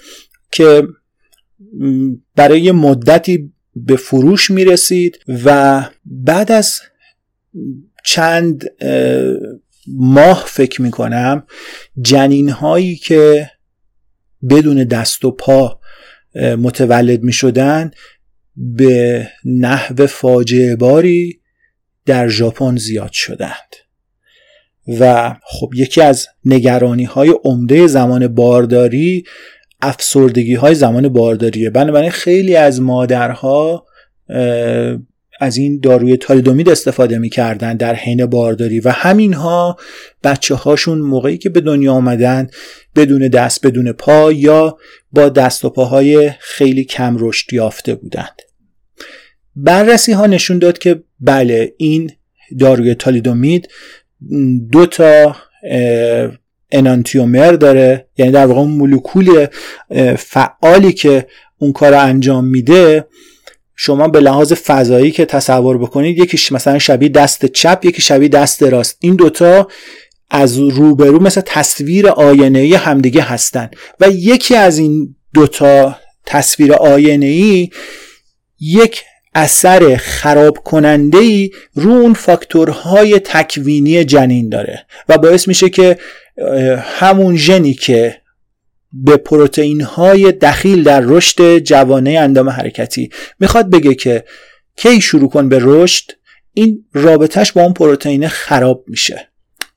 که 0.53 0.83
برای 2.37 2.73
مدتی 2.73 3.53
به 3.87 3.97
فروش 3.97 4.51
می 4.51 4.65
رسید 4.65 5.19
و 5.45 5.83
بعد 6.05 6.53
از 6.53 6.81
چند 8.05 8.65
ماه 9.87 10.45
فکر 10.47 10.83
می 10.83 10.91
کنم 10.91 11.47
جنین 12.01 12.49
هایی 12.49 12.97
که 12.97 13.51
بدون 14.51 14.85
دست 14.85 15.25
و 15.25 15.31
پا 15.31 15.81
متولد 16.35 17.23
می 17.23 17.33
شدن 17.33 17.91
به 18.57 19.29
نحو 19.45 20.07
فاجعه 20.07 20.77
باری 20.77 21.41
در 22.07 22.29
ژاپن 22.29 22.77
زیاد 22.77 23.13
شدند. 23.13 23.75
و 24.99 25.35
خب 25.45 25.71
یکی 25.75 26.01
از 26.01 26.27
نگرانی 26.45 27.05
های 27.05 27.35
عمده 27.45 27.87
زمان 27.87 28.29
بارداری 28.29 29.25
افسردگی 29.83 30.55
های 30.55 30.75
زمان 30.75 31.09
بارداریه. 31.09 31.71
بنابراین 31.71 32.11
خیلی 32.11 32.57
از 32.57 32.81
مادرها 32.81 33.87
از 35.41 35.57
این 35.57 35.81
داروی 35.81 36.17
تالیدومید 36.17 36.69
استفاده 36.69 37.19
می‌کردن 37.19 37.77
در 37.77 37.95
حین 37.95 38.27
بارداری 38.27 38.81
و 38.81 38.89
همینها 38.89 39.77
بچه 40.25 40.55
هاشون 40.55 40.99
موقعی 40.99 41.39
که 41.39 41.51
به 41.51 41.61
دنیا 41.61 41.93
آمدن 41.93 42.47
بدون 42.97 43.29
دست 43.29 43.67
بدون 43.67 43.93
پا 43.93 44.33
یا 44.33 44.79
با 45.13 45.29
دست 45.29 45.65
و 45.65 45.71
پاهای 45.71 46.31
خیلی 46.41 46.85
کم 46.85 47.17
رشد 47.19 47.53
یافته 47.53 47.95
بودند. 47.95 48.43
بررسی 49.57 50.13
ها 50.13 50.27
نشون 50.27 50.59
داد 50.59 50.79
که 50.79 51.03
بله 51.21 51.75
این 51.77 52.11
داروی 52.59 52.95
تالیدومید 52.95 53.69
دو 54.73 54.87
تا 54.87 55.37
انانتیومر 56.73 57.53
داره 57.53 58.07
یعنی 58.19 58.33
در 58.33 58.47
واقع 58.47 58.63
مولکول 58.63 59.47
فعالی 60.19 60.93
که 60.93 61.27
اون 61.59 61.73
کار 61.73 61.95
انجام 61.95 62.45
میده 62.45 63.05
شما 63.83 64.09
به 64.09 64.21
لحاظ 64.21 64.53
فضایی 64.53 65.11
که 65.11 65.25
تصور 65.25 65.79
بکنید 65.79 66.19
یکیش 66.19 66.53
مثلا 66.53 66.79
شبیه 66.79 67.09
دست 67.09 67.47
چپ 67.47 67.85
یکی 67.85 68.03
شبیه 68.03 68.29
دست 68.29 68.63
راست. 68.63 68.97
این 69.01 69.15
دوتا 69.15 69.69
از 70.31 70.59
روبرو 70.59 71.23
مثل 71.23 71.41
تصویر 71.47 72.09
آینه 72.09 72.77
همدیگه 72.77 73.23
هستن. 73.23 73.71
و 74.01 74.09
یکی 74.11 74.57
از 74.57 74.79
این 74.79 75.17
دوتا 75.35 75.97
تصویر 76.27 76.73
آینه 76.73 77.27
ای 77.27 77.71
یک 78.61 79.03
اثر 79.35 79.97
خراب 79.97 80.59
کننده 80.59 81.19
ای 81.19 81.51
رو 81.75 81.91
اون 81.91 82.15
فاکتورهای 82.15 83.19
تکوینی 83.19 84.05
جنین 84.05 84.49
داره. 84.49 84.87
و 85.09 85.19
باعث 85.19 85.49
میشه 85.49 85.69
که 85.69 85.99
همون 86.79 87.37
ژنی 87.37 87.75
که 87.75 88.17
به 88.93 89.17
پروتئین 89.17 89.81
های 89.81 90.33
دخیل 90.33 90.83
در 90.83 91.01
رشد 91.01 91.59
جوانه 91.59 92.11
اندام 92.11 92.49
حرکتی 92.49 93.11
می‌خواد 93.41 93.71
بگه 93.71 93.95
که 93.95 94.25
کی 94.77 95.01
شروع 95.01 95.31
کن 95.31 95.49
به 95.49 95.59
رشد 95.63 96.05
این 96.53 96.85
رابطهش 96.93 97.53
با 97.53 97.63
اون 97.63 97.73
پروتئین 97.73 98.29
خراب 98.29 98.85
میشه 98.87 99.29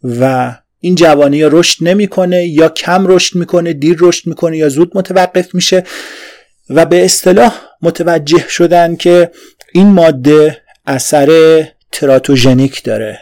و 0.03 0.55
این 0.79 0.95
جوانه 0.95 1.37
یا 1.37 1.49
رشد 1.51 1.87
نمی‌کنه 1.87 2.47
یا 2.47 2.69
کم 2.69 3.07
رشد 3.07 3.35
می‌کنه 3.35 3.73
دیر 3.73 3.97
رشد 3.99 4.27
می‌کنه 4.27 4.57
یا 4.57 4.69
زود 4.69 4.97
متوقف 4.97 5.55
میشه 5.55 5.83
و 6.69 6.85
به 6.85 7.05
اصطلاح 7.05 7.61
متوجه 7.81 8.49
شدن 8.49 8.95
که 8.95 9.31
این 9.73 9.87
ماده 9.87 10.61
اثر 10.85 11.63
تراتوژنیک 11.91 12.83
داره. 12.83 13.19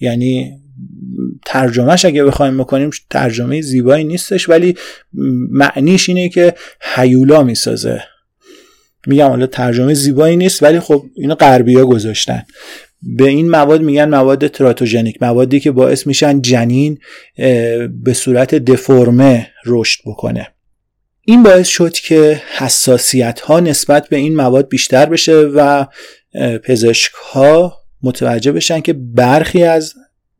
یعنی 0.00 0.59
ترجمهش 1.46 2.04
اگه 2.04 2.24
بخوایم 2.24 2.58
بکنیم 2.58 2.90
ترجمه 3.10 3.60
زیبایی 3.60 4.04
نیستش 4.04 4.48
ولی 4.48 4.74
معنیش 5.50 6.08
اینه 6.08 6.28
که 6.28 6.54
حیولا 6.80 7.42
می‌سازه. 7.42 8.02
میگم 9.06 9.28
حالا 9.28 9.46
ترجمه 9.46 9.94
زیبایی 9.94 10.36
نیست 10.36 10.62
ولی 10.62 10.80
خب 10.80 11.04
اینو 11.16 11.34
غربی 11.34 11.74
ها 11.74 11.84
گذاشتن. 11.84 12.42
به 13.02 13.28
این 13.28 13.50
مواد 13.50 13.82
میگن 13.82 14.08
مواد 14.08 14.46
تراتوژنیک 14.46 15.22
موادی 15.22 15.60
که 15.60 15.70
باعث 15.70 16.06
میشن 16.06 16.40
جنین 16.40 16.98
به 18.04 18.12
صورت 18.14 18.54
دفرمه 18.54 19.50
رشد 19.66 20.00
بکنه. 20.06 20.48
این 21.24 21.42
باعث 21.42 21.68
شد 21.68 21.92
که 21.92 22.42
حساسیت 22.58 23.40
ها 23.40 23.60
نسبت 23.60 24.08
به 24.08 24.16
این 24.16 24.36
مواد 24.36 24.68
بیشتر 24.68 25.06
بشه 25.06 25.32
و 25.32 25.86
پزشک 26.64 27.12
ها 27.32 27.76
متوجه 28.02 28.52
بشن 28.52 28.80
که 28.80 28.92
برخی 28.92 29.62
از 29.62 29.94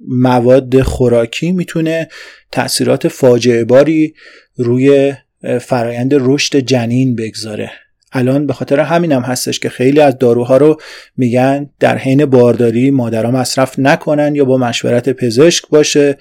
مواد 0.08 0.82
خوراکی 0.82 1.52
می‌تونه 1.52 2.08
تاثیرات 2.52 3.08
فاجعه 3.08 3.64
باری 3.64 4.14
روی 4.56 5.14
فرایند 5.60 6.14
رشد 6.14 6.56
جنین 6.56 7.16
بگذاره. 7.16 7.70
الان 8.12 8.46
به 8.46 8.52
خاطر 8.52 8.80
همین 8.80 9.12
هم 9.12 9.22
هستش 9.22 9.60
که 9.60 9.68
خیلی 9.68 10.00
از 10.00 10.18
داروها 10.18 10.56
رو 10.56 10.80
میگن 11.16 11.70
در 11.80 11.98
حین 11.98 12.26
بارداری 12.26 12.90
مادرها 12.90 13.30
مصرف 13.30 13.78
نکنن 13.78 14.34
یا 14.34 14.44
با 14.44 14.56
مشورت 14.56 15.08
پزشک 15.08 15.68
باشه. 15.68 16.18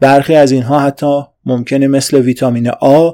برخی 0.00 0.34
از 0.34 0.52
اینها 0.52 0.80
حتی 0.80 1.20
ممکنه 1.46 1.86
مثل 1.86 2.20
ویتامین 2.20 2.68
آ 2.68 3.10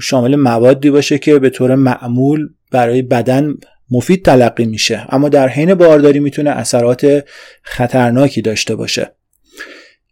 شامل 0.00 0.36
موادی 0.36 0.90
باشه 0.90 1.18
که 1.18 1.38
به 1.38 1.50
طور 1.50 1.74
معمول 1.74 2.48
برای 2.70 3.02
بدن 3.02 3.54
مفید 3.90 4.24
تلقی 4.24 4.66
میشه 4.66 5.06
اما 5.08 5.28
در 5.28 5.48
حین 5.48 5.74
بارداری 5.74 6.20
می‌تونه 6.20 6.50
اثرات 6.50 7.24
خطرناکی 7.62 8.42
داشته 8.42 8.74
باشه. 8.76 9.12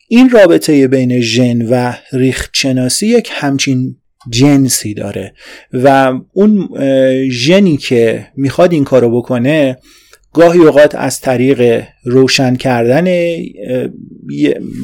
این 0.08 0.30
رابطه 0.30 0.88
بین 0.88 1.20
ژن 1.20 1.62
و 1.62 1.92
ریختشناسی 2.12 3.06
یک 3.06 3.28
همچین 3.32 3.96
جنسی 4.30 4.94
داره 4.94 5.34
و 5.72 6.12
اون 6.32 6.68
ژنی 7.30 7.76
که 7.76 8.26
می‌خواد 8.36 8.72
این 8.72 8.84
کارو 8.84 9.18
بکنه 9.18 9.76
گاهی 10.32 10.60
اوقات 10.60 10.94
از 10.94 11.20
طریق 11.20 11.82
روشن 12.04 12.56
کردن 12.56 13.06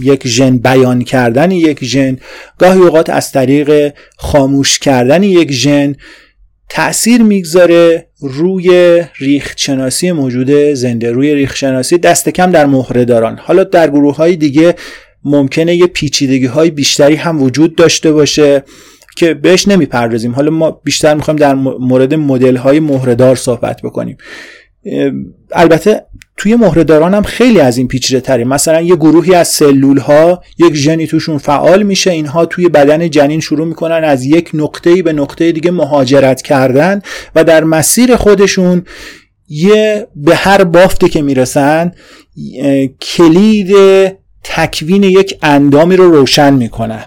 یک 0.03 0.27
ژن 0.29 0.59
بیان 0.59 1.03
کردن 1.03 1.51
یک 1.51 1.85
ژن 1.85 2.17
گاهی 2.59 2.81
اوقات 2.81 3.11
از 3.11 3.33
طریق 3.33 3.95
خاموش 4.17 4.79
کردن 4.79 5.23
یک 5.23 5.53
ژن 5.53 5.95
تأثیر 6.69 7.23
می‌گذاره 7.23 8.09
روی 8.23 9.03
ریخت 9.19 9.59
شناسی 9.59 10.13
موجود 10.13 10.51
زنده 10.51 11.13
روی 11.13 11.35
ریخت 11.35 11.57
شناسی 11.57 11.99
دست 11.99 12.29
کم 12.29 12.51
در 12.51 12.67
مهره 12.67 13.05
داران 13.05 13.39
حالا 13.43 13.65
در 13.65 13.91
گروه 13.91 14.17
های 14.17 14.37
دیگه 14.37 14.75
ممکنه 15.25 15.77
یه 15.77 15.87
پیچیدگی 15.87 16.47
های 16.47 16.71
بیشتری 16.71 17.15
هم 17.15 17.43
وجود 17.43 17.77
داشته 17.77 18.13
باشه 18.13 18.63
که 19.17 19.35
بهش 19.35 19.69
نمی‌پردازیم. 19.69 20.33
حالا 20.33 20.51
ما 20.51 20.71
بیشتر 20.71 21.15
می‌خوایم 21.15 21.39
در 21.39 21.55
مورد 21.55 22.15
مدل 22.15 22.57
های 22.57 22.81
مهرهدار 22.81 23.37
صحبت 23.37 23.83
بکنیم. 23.83 24.17
البته 25.53 26.05
توی 26.37 26.57
مهرهداران 26.57 27.15
هم 27.15 27.23
خیلی 27.23 27.61
از 27.61 27.79
این 27.79 27.89
پیچیده 27.89 28.21
تره 28.21 28.45
مثلا 28.45 28.81
یه 28.81 28.97
گروهی 28.97 29.35
از 29.35 29.49
سلول 29.49 29.99
ها 29.99 30.43
یک 30.59 30.75
ژنی 30.75 31.07
توشون 31.07 31.39
فعال 31.39 31.83
میشه. 31.83 32.11
اینها 32.11 32.47
توی 32.47 32.69
بدن 32.69 33.11
جنین 33.11 33.41
شروع 33.41 33.67
می‌کنن 33.67 34.05
از 34.05 34.25
یک 34.25 34.51
نقطه‌ای 34.55 35.03
به 35.03 35.13
نقطه 35.13 35.53
دیگه 35.53 35.71
مهاجرت 35.71 36.43
کردن 36.43 37.03
و 37.35 37.45
در 37.45 37.65
مسیر 37.65 38.17
خودشون 38.17 38.83
یه 39.49 40.07
به 40.17 40.37
هر 40.37 40.65
بافتی 40.65 41.09
که 41.09 41.23
می‌رسن 41.23 41.93
کلید 43.01 43.77
تکوین 44.45 45.03
یک 45.03 45.39
اندامی 45.43 45.97
رو 45.97 46.11
روشن 46.11 46.55
می‌کنن. 46.55 47.05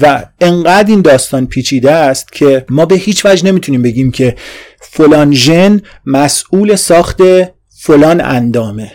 و 0.00 0.24
انقدر 0.40 0.90
این 0.90 1.02
داستان 1.02 1.46
پیچیده 1.46 1.90
است 1.92 2.32
که 2.32 2.64
ما 2.68 2.86
به 2.86 2.94
هیچ 2.94 3.26
وجه 3.26 3.46
نمی‌تونیم 3.46 3.82
بگیم 3.82 4.10
که 4.10 4.36
فلان 4.80 5.32
ژن 5.32 5.80
مسئول 6.06 6.76
ساخت 6.76 7.20
فلان 7.68 8.20
اندامه. 8.20 8.92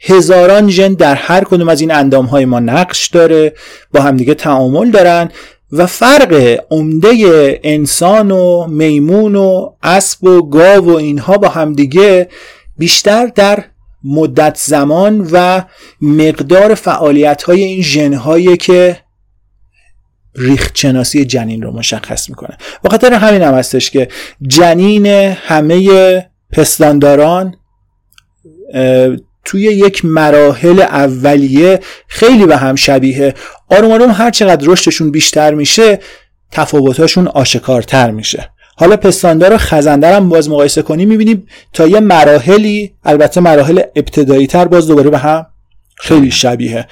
هزاران 0.00 0.70
ژن 0.70 0.94
در 0.94 1.14
هر 1.14 1.44
کدوم 1.44 1.68
از 1.68 1.80
این 1.80 1.90
اندام 1.90 2.26
های 2.26 2.44
ما 2.44 2.60
نقش 2.60 3.08
داره 3.08 3.54
با 3.92 4.00
همدیگه 4.00 4.34
تعامل 4.34 4.90
دارن 4.90 5.30
و 5.72 5.86
فرق 5.86 6.60
عمده 6.70 7.60
انسان 7.62 8.30
و 8.30 8.66
میمون 8.66 9.34
و 9.36 9.70
اسب 9.82 10.24
و 10.24 10.48
گاو 10.48 10.84
و 10.84 10.96
اینها 10.96 11.38
با 11.38 11.48
همدیگه 11.48 12.28
بیشتر 12.78 13.26
در 13.26 13.64
مدت 14.04 14.58
زمان 14.60 15.28
و 15.32 15.62
مقدار 16.02 16.74
فعالیت 16.74 17.42
های 17.42 17.62
این 17.62 17.82
ژن 17.82 18.56
که 18.56 18.96
ریختشناسی 20.36 21.24
جنین 21.24 21.62
رو 21.62 21.70
مشخص 21.70 22.28
می‌کنه. 22.28 22.56
و 22.84 22.88
خاطر 22.88 23.12
همین 23.12 23.42
هم 23.42 23.54
هستش 23.54 23.90
که 23.90 24.08
جنین 24.42 25.06
همه 25.46 26.26
پستانداران 26.52 27.54
توی 29.44 29.62
یک 29.62 30.04
مراحل 30.04 30.80
اولیه 30.80 31.80
خیلی 32.08 32.46
به 32.46 32.56
هم 32.56 32.74
شبیه. 32.74 33.34
آروم 33.70 33.92
آروم 33.92 34.10
هر 34.10 34.30
چقدر 34.30 34.66
رشدشون 34.66 35.10
بیشتر 35.10 35.54
میشه 35.54 35.98
تفاوتاشون 36.52 37.28
آشکارتر 37.28 38.10
میشه. 38.10 38.50
حالا 38.76 38.96
پستاندار 38.96 39.54
و 39.54 39.58
خزنده 39.58 40.14
هم 40.16 40.28
باز 40.28 40.50
مقایسه 40.50 40.82
کنیم 40.82 41.08
می‌بینیم 41.08 41.46
تا 41.72 41.86
یه 41.86 42.00
مراحلی 42.00 42.94
البته 43.04 43.40
مراحل 43.40 43.80
ابتدایی 43.96 44.46
تر 44.46 44.64
باز 44.64 44.86
دوباره 44.86 45.10
به 45.10 45.18
هم 45.18 45.46
خیلی 45.96 46.30
شبیه. 46.30 46.86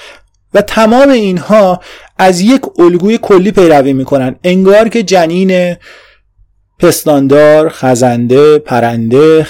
و 0.57 0.61
تمام 0.61 1.09
اینها 1.09 1.80
از 2.18 2.40
یک 2.40 2.61
الگوی 2.78 3.18
کلی 3.22 3.52
پیروی 3.52 3.92
می‌کنن. 3.92 4.36
انگار 4.44 4.88
که 4.88 5.02
جنین 5.02 5.76
پستاندار، 6.78 7.68
خزنده، 7.68 8.59
پرنده، 8.59 9.46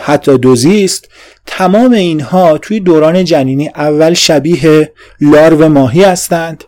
حتی 0.00 0.38
دوزیست 0.38 1.08
تمام 1.46 1.92
اینها 1.92 2.58
توی 2.58 2.80
دوران 2.80 3.24
جنینی 3.24 3.68
اول 3.68 4.14
شبیه 4.14 4.92
لارو 5.20 5.68
ماهی 5.68 6.04
هستند. 6.04 6.64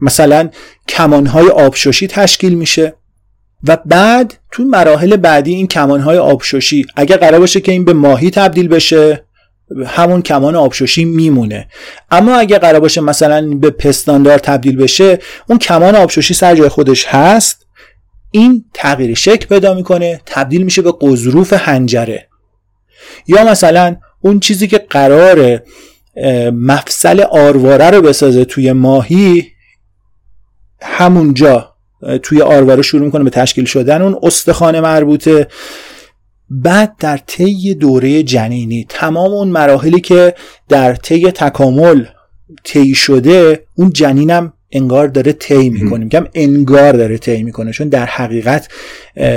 مثلا 0.00 0.48
کمانهای 0.88 1.48
آبشوشی 1.48 2.06
تشکیل 2.06 2.54
میشه 2.54 2.94
و 3.68 3.78
بعد 3.86 4.34
توی 4.50 4.64
مراحل 4.64 5.16
بعدی 5.16 5.54
این 5.54 5.66
کمانهای 5.66 6.18
آبشوشی 6.18 6.86
اگر 6.96 7.16
قرار 7.16 7.40
باشه 7.40 7.60
که 7.60 7.72
این 7.72 7.84
به 7.84 7.92
ماهی 7.92 8.30
تبدیل 8.30 8.68
بشه 8.68 9.24
همون 9.86 10.22
کمان 10.22 10.56
آبشوشی 10.56 11.04
میمونه. 11.04 11.68
اما 12.10 12.36
اگه 12.36 12.58
قرار 12.58 12.80
باشه 12.80 13.00
مثلا 13.00 13.48
به 13.48 13.70
پستاندار 13.70 14.38
تبدیل 14.38 14.76
بشه 14.76 15.18
اون 15.46 15.58
کمان 15.58 15.96
آبشوشی 15.96 16.34
سر 16.34 16.56
جای 16.56 16.68
خودش 16.68 17.06
هست 17.06 17.66
این 18.30 18.64
تغییر 18.74 19.14
شکل 19.14 19.46
پیدا 19.46 19.74
می‌کنه 19.74 20.20
تبدیل 20.26 20.62
میشه 20.62 20.82
به 20.82 20.92
قضروف 21.00 21.52
هنجره 21.52 22.28
یا 23.26 23.44
مثلا 23.44 23.96
اون 24.20 24.40
چیزی 24.40 24.68
که 24.68 24.78
قرار 24.78 25.62
مفصل 26.52 27.20
آرواره 27.20 27.90
رو 27.90 28.02
بسازه 28.02 28.44
توی 28.44 28.72
ماهی 28.72 29.46
همونجا 30.82 31.74
توی 32.22 32.42
آرواره 32.42 32.82
شروع 32.82 33.02
می‌کنه 33.02 33.24
به 33.24 33.30
تشکیل 33.30 33.64
شدن 33.64 34.02
اون 34.02 34.18
استخوان 34.22 34.80
مربوطه. 34.80 35.48
بعد 36.50 36.96
در 36.98 37.16
طی 37.16 37.74
دوره 37.74 38.22
جنینی 38.22 38.86
تمام 38.88 39.32
اون 39.32 39.48
مراحلی 39.48 40.00
که 40.00 40.34
در 40.68 40.94
طی 40.94 41.30
تکامل 41.30 42.04
طی 42.64 42.94
شده 42.94 43.64
اون 43.74 43.90
جنینم 43.90 44.52
انگار 44.72 45.08
داره 45.08 45.32
طی 45.32 45.70
می‌کنه. 45.70 46.04
میگم 46.04 46.26
انگار 46.34 46.92
داره 46.92 47.18
طی 47.18 47.42
می‌کنه 47.42 47.72
چون 47.72 47.88
در 47.88 48.06
حقیقت 48.06 48.68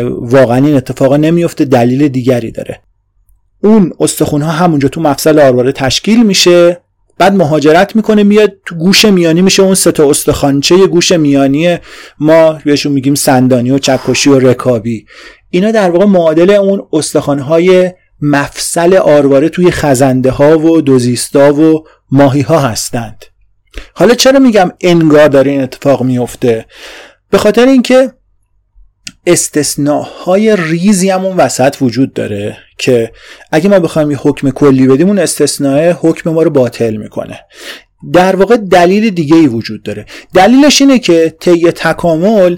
واقعا 0.10 0.66
این 0.66 0.76
اتفاقا 0.76 1.18
نمیفته 1.18 1.66
دلیل 1.66 2.08
دیگری 2.08 2.52
داره. 2.52 2.80
اون 3.64 3.94
استخون 4.00 4.42
ها 4.42 4.52
همونجا 4.52 4.90
تو 4.90 5.02
مفصل 5.02 5.40
آرواره 5.40 5.72
تشکیل 5.72 6.26
میشه. 6.26 6.83
بعد 7.18 7.34
مهاجرت 7.34 7.96
می‌کنه 7.96 8.24
میاد 8.24 8.52
تو 8.66 8.76
گوش 8.76 9.06
میانی 9.06 9.42
میشه 9.42 9.64
اون 9.64 9.76
سه 9.76 9.92
تا 9.92 10.10
استخوانچه 10.10 10.88
گوش 10.88 11.12
میانی 11.12 11.78
ما 12.20 12.60
بهشون 12.66 12.92
میگیم 12.92 13.16
سندانی 13.16 13.72
و 13.72 13.78
چکشی 13.78 14.30
و 14.30 14.40
رکابی. 14.40 15.06
اینا 15.50 15.72
در 15.72 15.90
واقع 15.90 16.06
معادل 16.06 16.50
اون 16.50 16.88
استخوانهای 16.94 17.92
مفصل 18.22 18.94
آرواره 18.94 19.50
توی 19.50 19.72
خزنده 19.72 20.32
ها 20.32 20.60
و 20.60 20.82
دوزیستا 20.82 21.54
و 21.54 21.84
ماهی 22.12 22.42
ها 22.42 22.60
هستند. 22.60 23.26
حالا 23.94 24.14
چرا 24.14 24.40
میگم 24.40 24.72
انگار 24.82 25.28
داره 25.28 25.52
این 25.52 25.62
اتفاق 25.62 26.04
میفته 26.04 26.66
به 27.30 27.38
خاطر 27.38 27.66
اینکه 27.66 28.14
استثناهای 29.26 30.56
ریزی 30.56 31.10
هم 31.10 31.26
اون 31.26 31.38
وسط 31.38 31.76
وجود 31.82 32.14
داره 32.14 32.58
که 32.78 33.12
اگه 33.52 33.70
ما 33.70 33.80
بخوایم 33.80 34.12
یه 34.12 34.18
حکم 34.18 34.50
کلی 34.50 34.88
بدیم 34.88 35.08
اون 35.08 35.20
استثناء 35.20 35.94
حکم 36.02 36.30
ما 36.30 36.44
رو 36.44 36.50
باطل 36.50 36.96
می‌کنه. 36.98 37.40
در 38.14 38.36
واقع 38.36 38.58
دلیل 38.58 39.10
دیگه 39.10 39.36
ای 39.36 39.48
وجود 39.48 39.84
داره. 39.84 40.06
دلیلش 40.34 40.82
اینه 40.82 41.00
که 41.00 41.36
طی 41.40 41.72
تکامل 41.72 42.58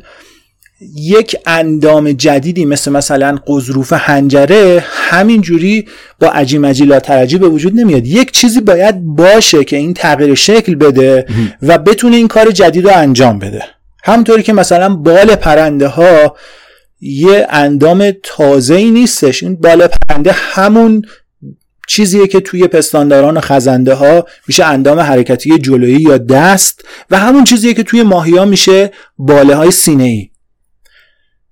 یک 0.96 1.36
اندام 1.46 2.12
جدیدی 2.12 2.66
مثل 2.66 2.92
مثلا 2.92 3.40
قضروف 3.48 3.94
هنجره 3.94 4.84
همینجوری 4.88 5.86
با 6.20 6.28
عجیم 6.28 6.66
لا 6.66 7.00
ترجی 7.00 7.38
به 7.38 7.48
وجود 7.48 7.80
نمیاد. 7.80 8.08
یک 8.08 8.32
چیزی 8.32 8.62
باید 8.62 9.02
باشه 9.02 9.64
که 9.64 9.78
این 9.78 9.94
تغییر 9.94 10.36
شکل 10.36 10.76
بده 10.76 11.26
و 11.62 11.78
بتونه 11.78 12.16
این 12.16 12.28
کار 12.28 12.52
جدید 12.52 12.84
رو 12.84 12.92
انجام 12.96 13.40
بده. 13.40 13.64
همطوری 14.06 14.44
که 14.44 14.54
مثلا 14.54 14.96
بال 14.96 15.36
پرنده 15.36 15.88
ها 15.88 16.36
یه 17.02 17.48
اندام 17.50 18.12
تازه 18.24 18.76
ای 18.76 18.92
نیستش. 18.92 19.44
این 19.44 19.56
بال 19.56 19.88
پرنده 19.88 20.32
همون 20.32 21.02
چیزیه 21.88 22.28
که 22.28 22.40
توی 22.40 22.68
پستانداران 22.68 23.38
و 23.38 23.42
خزنده 23.42 23.94
ها 23.94 24.26
میشه 24.48 24.66
اندام 24.66 25.00
حرکتی 25.00 25.58
جلویی 25.58 26.02
یا 26.02 26.18
دست 26.18 26.86
و 27.10 27.20
همون 27.20 27.44
چیزیه 27.44 27.74
که 27.74 27.84
توی 27.84 28.04
ماهی 28.04 28.38
ها 28.38 28.46
میشه 28.46 28.92
باله 29.18 29.56
های 29.56 29.72
سینه 29.72 30.04
ای 30.04 30.30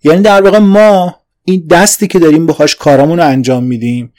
یعنی 0.04 0.22
در 0.22 0.42
واقع 0.42 0.58
ما 0.58 1.16
این 1.46 1.68
دستی 1.70 2.08
که 2.08 2.20
داریم 2.20 2.48
بخواش 2.48 2.76
کارامون 2.76 3.18
رو 3.18 3.28
انجام 3.28 3.64
میدیم 3.64 4.14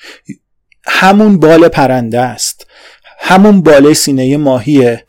همون 0.86 1.38
بال 1.38 1.68
پرنده 1.68 2.20
است. 2.20 2.66
همون 3.18 3.62
باله 3.62 3.94
سینه 3.94 4.36
ماهیه 4.36 5.04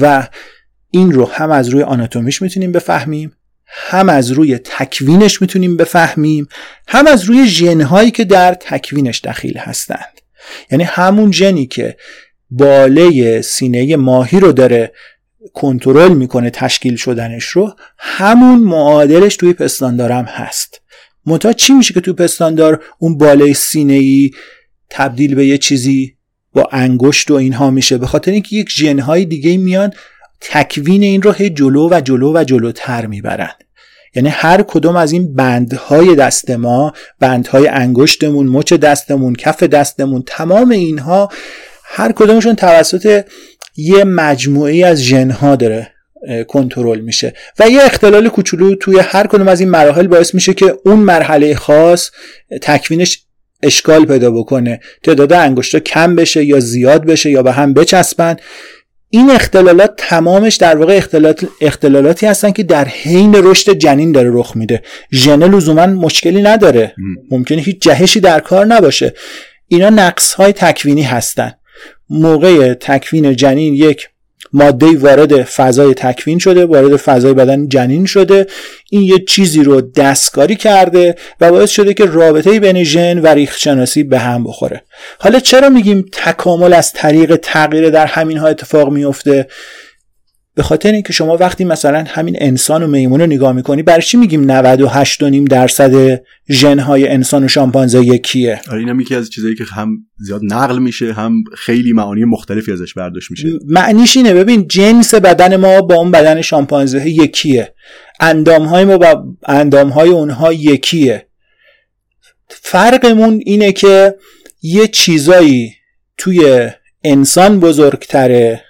و 0.00 0.28
این 0.94 1.12
رو 1.12 1.26
هم 1.26 1.50
از 1.50 1.68
روی 1.68 1.82
آناتومیش 1.82 2.42
می‌تونیم 2.42 2.72
بفهمیم 2.72 3.32
هم 3.66 4.08
از 4.08 4.30
روی 4.30 4.58
تکوینش 4.58 5.42
می‌تونیم 5.42 5.76
بفهمیم 5.76 6.48
هم 6.88 7.06
از 7.06 7.24
روی 7.24 7.46
ژنهایی 7.46 8.10
که 8.10 8.24
در 8.24 8.54
تکوینش 8.54 9.20
دخیل 9.20 9.58
هستند. 9.58 10.20
یعنی 10.70 10.84
همون 10.84 11.32
ژنی 11.32 11.66
که 11.66 11.96
باله 12.50 13.40
سینه 13.42 13.96
ماهی 13.96 14.40
رو 14.40 14.52
داره 14.52 14.92
کنترل 15.52 16.12
می‌کنه 16.14 16.50
تشکیل 16.50 16.96
شدنش 16.96 17.44
رو 17.44 17.74
همون 17.98 18.58
معادلش 18.58 19.36
توی 19.36 19.52
پستاندارم 19.52 20.24
هست. 20.24 20.80
منتها 21.26 21.52
چی 21.52 21.72
میشه 21.72 21.94
که 21.94 22.00
توی 22.00 22.14
پستاندار 22.14 22.84
اون 22.98 23.18
بالای 23.18 23.54
سینه 23.54 23.92
ای 23.92 24.30
تبدیل 24.90 25.34
به 25.34 25.46
یه 25.46 25.58
چیزی 25.58 26.16
با 26.52 26.68
انگشت 26.72 27.30
و 27.30 27.34
اینها 27.34 27.70
میشه؟ 27.70 27.98
به 27.98 28.06
خاطر 28.06 28.30
اینکه 28.30 28.56
یک 28.56 28.70
ژنهای 28.70 29.24
دیگه 29.24 29.56
میان 29.56 29.92
تکوین 30.50 31.02
این 31.02 31.22
رو 31.22 31.32
هی 31.32 31.50
جلو 31.50 31.88
و 31.90 32.00
جلو 32.00 32.32
و 32.36 32.44
جلوتر 32.44 33.06
می‌برن. 33.06 33.52
یعنی 34.14 34.28
هر 34.28 34.62
کدوم 34.62 34.96
از 34.96 35.12
این 35.12 35.34
بندهای 35.34 36.14
دست 36.14 36.50
ما 36.50 36.92
بندهای 37.20 37.68
انگشتمون 37.68 38.46
مچ 38.46 38.72
دستمون 38.72 39.34
کف 39.34 39.62
دستمون 39.62 40.22
تمام 40.26 40.70
اینها 40.70 41.28
هر 41.84 42.12
کدومشون 42.12 42.54
توسط 42.54 43.24
یه 43.76 44.04
مجموعه 44.04 44.86
از 44.86 45.02
ژنها 45.02 45.56
داره 45.56 45.92
کنترل 46.48 47.00
میشه. 47.00 47.34
و 47.58 47.68
یه 47.68 47.82
اختلال 47.82 48.28
کوچولو 48.28 48.74
توی 48.74 48.98
هر 48.98 49.26
کدوم 49.26 49.48
از 49.48 49.60
این 49.60 49.70
مراحل 49.70 50.06
باعث 50.06 50.34
میشه 50.34 50.54
که 50.54 50.74
اون 50.84 50.98
مرحله 50.98 51.54
خاص 51.54 52.10
تکوینش 52.62 53.22
اشکال 53.62 54.04
پیدا 54.04 54.30
بکنه. 54.30 54.80
تعداد 55.02 55.32
انگشتا 55.32 55.78
کم 55.78 56.16
بشه 56.16 56.44
یا 56.44 56.60
زیاد 56.60 57.06
بشه 57.06 57.30
یا 57.30 57.42
به 57.42 57.52
هم 57.52 57.74
بچسبن. 57.74 58.36
این 59.14 59.30
اختلالات 59.30 59.94
تمامش 59.96 60.56
در 60.56 60.76
واقع 60.76 60.96
اختلالات 60.96 61.46
اختلالاتی 61.60 62.26
هستن 62.26 62.50
که 62.50 62.62
در 62.62 62.84
حین 62.84 63.34
رشد 63.34 63.72
جنین 63.72 64.12
داره 64.12 64.30
رخ 64.32 64.56
میده. 64.56 64.82
ژن 65.12 65.42
لزوما 65.42 65.86
مشکلی 65.86 66.42
نداره. 66.42 66.94
ممکنه 67.30 67.62
هیچ 67.62 67.78
جهشی 67.78 68.20
در 68.20 68.40
کار 68.40 68.66
نباشه. 68.66 69.14
اینا 69.68 69.90
نقص 69.90 70.34
های 70.34 70.52
تکوینی 70.52 71.02
هستن. 71.02 71.52
موقع 72.10 72.74
تکوین 72.74 73.36
جنین 73.36 73.74
یک 73.74 74.08
ماده 74.52 74.98
وارد 74.98 75.42
فضای 75.42 75.94
تکوین 75.94 76.38
شده 76.38 76.66
وارد 76.66 76.96
فضای 76.96 77.34
بدن 77.34 77.68
جنین 77.68 78.06
شده. 78.06 78.46
این 78.90 79.02
یه 79.02 79.18
چیزی 79.28 79.62
رو 79.62 79.80
دستکاری 79.80 80.56
کرده 80.56 81.14
و 81.40 81.50
باعث 81.50 81.70
شده 81.70 81.94
که 81.94 82.06
رابطه 82.06 82.60
بین 82.60 82.84
ژن 82.84 83.18
و 83.18 83.26
ریخ 83.26 83.58
شناسی 83.58 84.02
به 84.02 84.18
هم 84.18 84.44
بخوره. 84.44 84.82
حالا 85.18 85.40
چرا 85.40 85.68
میگیم 85.68 86.04
تکامل 86.12 86.72
از 86.72 86.92
طریق 86.92 87.36
تغییر 87.36 87.90
در 87.90 88.06
همین 88.06 88.38
ها 88.38 88.48
اتفاق 88.48 88.90
میفته 88.90 89.46
به 90.54 90.62
خاطر 90.62 90.92
اینکه 90.92 91.12
شما 91.12 91.36
وقتی 91.36 91.64
مثلا 91.64 92.04
همین 92.08 92.36
انسان 92.38 92.82
و 92.82 92.86
میمون 92.86 93.20
رو 93.20 93.26
نگاه 93.26 93.52
می‌کنی 93.52 93.82
برای 93.82 94.02
چی 94.02 94.16
میگیم 94.16 94.64
98.5 94.64 95.48
درصد 95.50 96.22
ژن 96.50 96.78
های 96.78 97.08
انسان 97.08 97.44
و 97.44 97.48
شامپانزه 97.48 98.00
یکیه؟ 98.00 98.60
آره 98.70 98.78
اینم 98.78 99.00
یکی 99.00 99.14
از 99.14 99.30
چیزایی 99.30 99.54
که 99.54 99.64
هم 99.64 100.06
زیاد 100.18 100.40
نقل 100.44 100.78
میشه 100.78 101.12
هم 101.12 101.44
خیلی 101.56 101.92
معانی 101.92 102.24
مختلفی 102.24 102.72
ازش 102.72 102.94
برداشت 102.94 103.30
میشه. 103.30 103.48
معنیش 103.66 104.16
اینه. 104.16 104.34
ببین 104.34 104.68
جنس 104.68 105.14
بدن 105.14 105.56
ما 105.56 105.80
با 105.80 105.94
اون 105.94 106.10
بدن 106.10 106.40
شامپانزه 106.40 107.08
یکیه. 107.08 107.74
اندام 108.20 108.62
های 108.62 108.84
ما 108.84 108.98
با 108.98 109.24
اندام 109.46 109.88
های 109.88 110.08
اونها 110.08 110.52
یکیه. 110.52 111.26
فرقمون 112.48 113.40
اینه 113.46 113.72
که 113.72 114.14
یه 114.62 114.86
چیزایی 114.86 115.72
توی 116.18 116.68
انسان 117.04 117.60
بزرگتره 117.60 118.62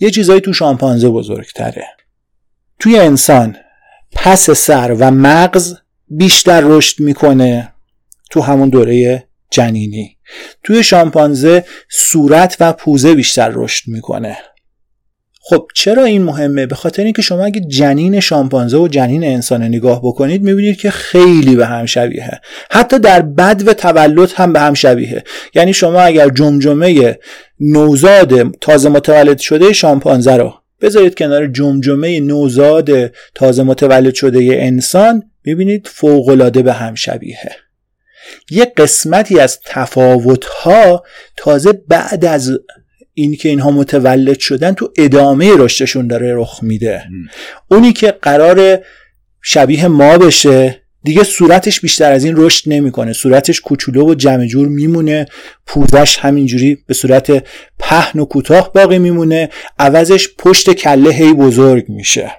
یه 0.00 0.10
چیزایی 0.10 0.40
تو 0.40 0.52
شامپانزه 0.52 1.08
بزرگتره. 1.08 1.86
توی 2.78 2.98
انسان 2.98 3.56
پس 4.12 4.50
سر 4.50 4.96
و 4.98 5.10
مغز 5.10 5.74
بیشتر 6.08 6.60
رشد 6.64 7.00
می‌کنه 7.00 7.72
تو 8.30 8.40
همون 8.40 8.68
دوره 8.68 9.26
جنینی. 9.50 10.16
توی 10.62 10.82
شامپانزه 10.82 11.64
صورت 11.90 12.56
و 12.60 12.72
پوزه 12.72 13.14
بیشتر 13.14 13.50
رشد 13.54 13.88
می‌کنه. 13.88 14.38
خب 15.42 15.68
چرا 15.74 16.04
این 16.04 16.22
مهمه؟ 16.22 16.66
به 16.66 16.74
خاطر 16.74 17.04
اینکه 17.04 17.22
شما 17.22 17.44
اگه 17.44 17.60
جنین 17.60 18.20
شامپانزه 18.20 18.76
و 18.76 18.88
جنین 18.88 19.24
انسان 19.24 19.62
نگاه 19.62 20.00
بکنید 20.02 20.42
می‌بینید 20.42 20.76
که 20.76 20.90
خیلی 20.90 21.56
به 21.56 21.66
هم 21.66 21.86
شبیه 21.86 22.40
حتی 22.70 22.98
در 22.98 23.22
بد 23.22 23.62
و 23.66 23.72
تولد 23.72 24.32
هم 24.34 24.52
به 24.52 24.60
هم 24.60 24.74
شبیه 24.74 25.24
یعنی 25.54 25.72
شما 25.72 26.00
اگر 26.00 26.28
جمجمه 26.28 27.18
نوزاد 27.60 28.56
تازه 28.56 28.88
متولد 28.88 29.38
شده 29.38 29.72
شامپانزه 29.72 30.36
رو 30.36 30.54
بذارید 30.80 31.14
کنار 31.14 31.46
جمجمه 31.46 32.20
نوزاد 32.20 32.90
تازه 33.34 33.62
متولد 33.62 34.14
شده 34.14 34.38
انسان 34.50 35.22
می‌بینید 35.44 35.88
فوقالعاده 35.92 36.62
به 36.62 36.72
هم 36.72 36.94
شبیه 36.94 37.38
یه 38.50 38.72
قسمتی 38.76 39.40
از 39.40 39.60
تفاوتها 39.64 41.02
تازه 41.36 41.72
بعد 41.72 42.24
از 42.24 42.50
اینکه 43.20 43.48
اینها 43.48 43.70
متولد 43.70 44.38
شدن 44.38 44.72
تو 44.72 44.92
ادامه 44.98 45.56
رشدشون 45.56 46.06
داره 46.06 46.34
رخ 46.34 46.58
میده. 46.62 47.02
اونی 47.70 47.92
که 47.92 48.10
قرار 48.22 48.78
شبیه 49.42 49.88
ما 49.88 50.18
بشه 50.18 50.82
دیگه 51.04 51.24
صورتش 51.24 51.80
بیشتر 51.80 52.12
از 52.12 52.24
این 52.24 52.34
رشد 52.36 52.62
نمی‌کنه. 52.66 53.12
صورتش 53.12 53.60
کوچولو 53.60 54.10
و 54.10 54.14
جمع 54.14 54.46
جور 54.46 54.68
میمونه. 54.68 55.26
پوزش 55.66 56.18
همینجوری 56.18 56.78
به 56.86 56.94
صورت 56.94 57.44
پهن 57.78 58.20
و 58.20 58.24
کوتاه 58.24 58.72
باقی 58.72 58.98
میمونه. 58.98 59.48
عوضش 59.78 60.28
پشت 60.38 60.70
کله 60.70 61.10
هی 61.10 61.32
بزرگ 61.32 61.88
میشه. 61.88 62.32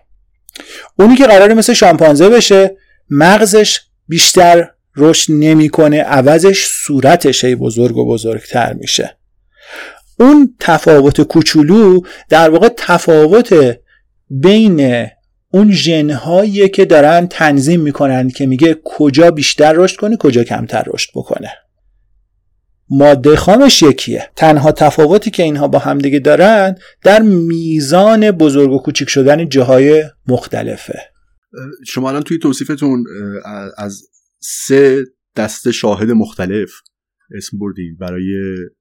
اونی 0.99 1.15
که 1.15 1.25
قراره 1.25 1.53
مثل 1.53 1.73
شامپانزه 1.73 2.29
بشه 2.29 2.77
مغزش 3.09 3.79
بیشتر 4.07 4.67
رشد 4.97 5.34
نمی‌کنه. 5.34 6.01
عوضش 6.01 6.65
صورتش 6.65 7.45
هی 7.45 7.55
بزرگ 7.55 7.97
و 7.97 8.05
بزرگتر 8.05 8.73
میشه. 8.73 9.17
اون 10.22 10.55
تفاوت 10.59 11.22
کوچولو 11.22 11.99
در 12.30 12.49
واقع 12.49 12.69
تفاوت 12.78 13.78
بین 14.30 15.07
اون 15.53 15.72
ژنهایی 15.72 16.69
که 16.69 16.86
دارن 16.86 17.28
تنظیم 17.28 17.82
می‌کنن 17.82 18.30
که 18.30 18.45
میگه 18.45 18.78
کجا 18.84 19.32
بیشتر 19.32 19.74
رشد 19.74 19.97
کنه 19.97 20.17
کجا 20.17 20.43
کمتر 20.43 20.84
رشد 20.93 21.09
بکنه. 21.15 21.51
ماده 22.89 23.36
خامش 23.36 23.82
یکیه. 23.82 24.30
تنها 24.36 24.72
تفاوتی 24.72 25.32
که 25.32 25.43
اینها 25.43 25.67
با 25.67 25.80
همدیگه 25.80 26.19
دارن 26.19 26.76
در 27.03 27.22
میزان 27.22 28.32
بزرگ 28.32 28.72
و 28.72 28.78
کوچیک 28.78 29.09
شدن 29.09 29.49
جاهای 29.49 30.03
مختلفه. 30.28 30.99
شما 31.88 32.09
الان 32.09 32.22
توی 32.22 32.38
توصیفتون 32.38 33.03
از 33.78 34.01
سه 34.39 35.03
دسته 35.36 35.72
شاهد 35.72 36.11
مختلف 36.11 36.72
اسم 37.36 37.57
بردیم 37.57 37.97
برای 37.99 38.34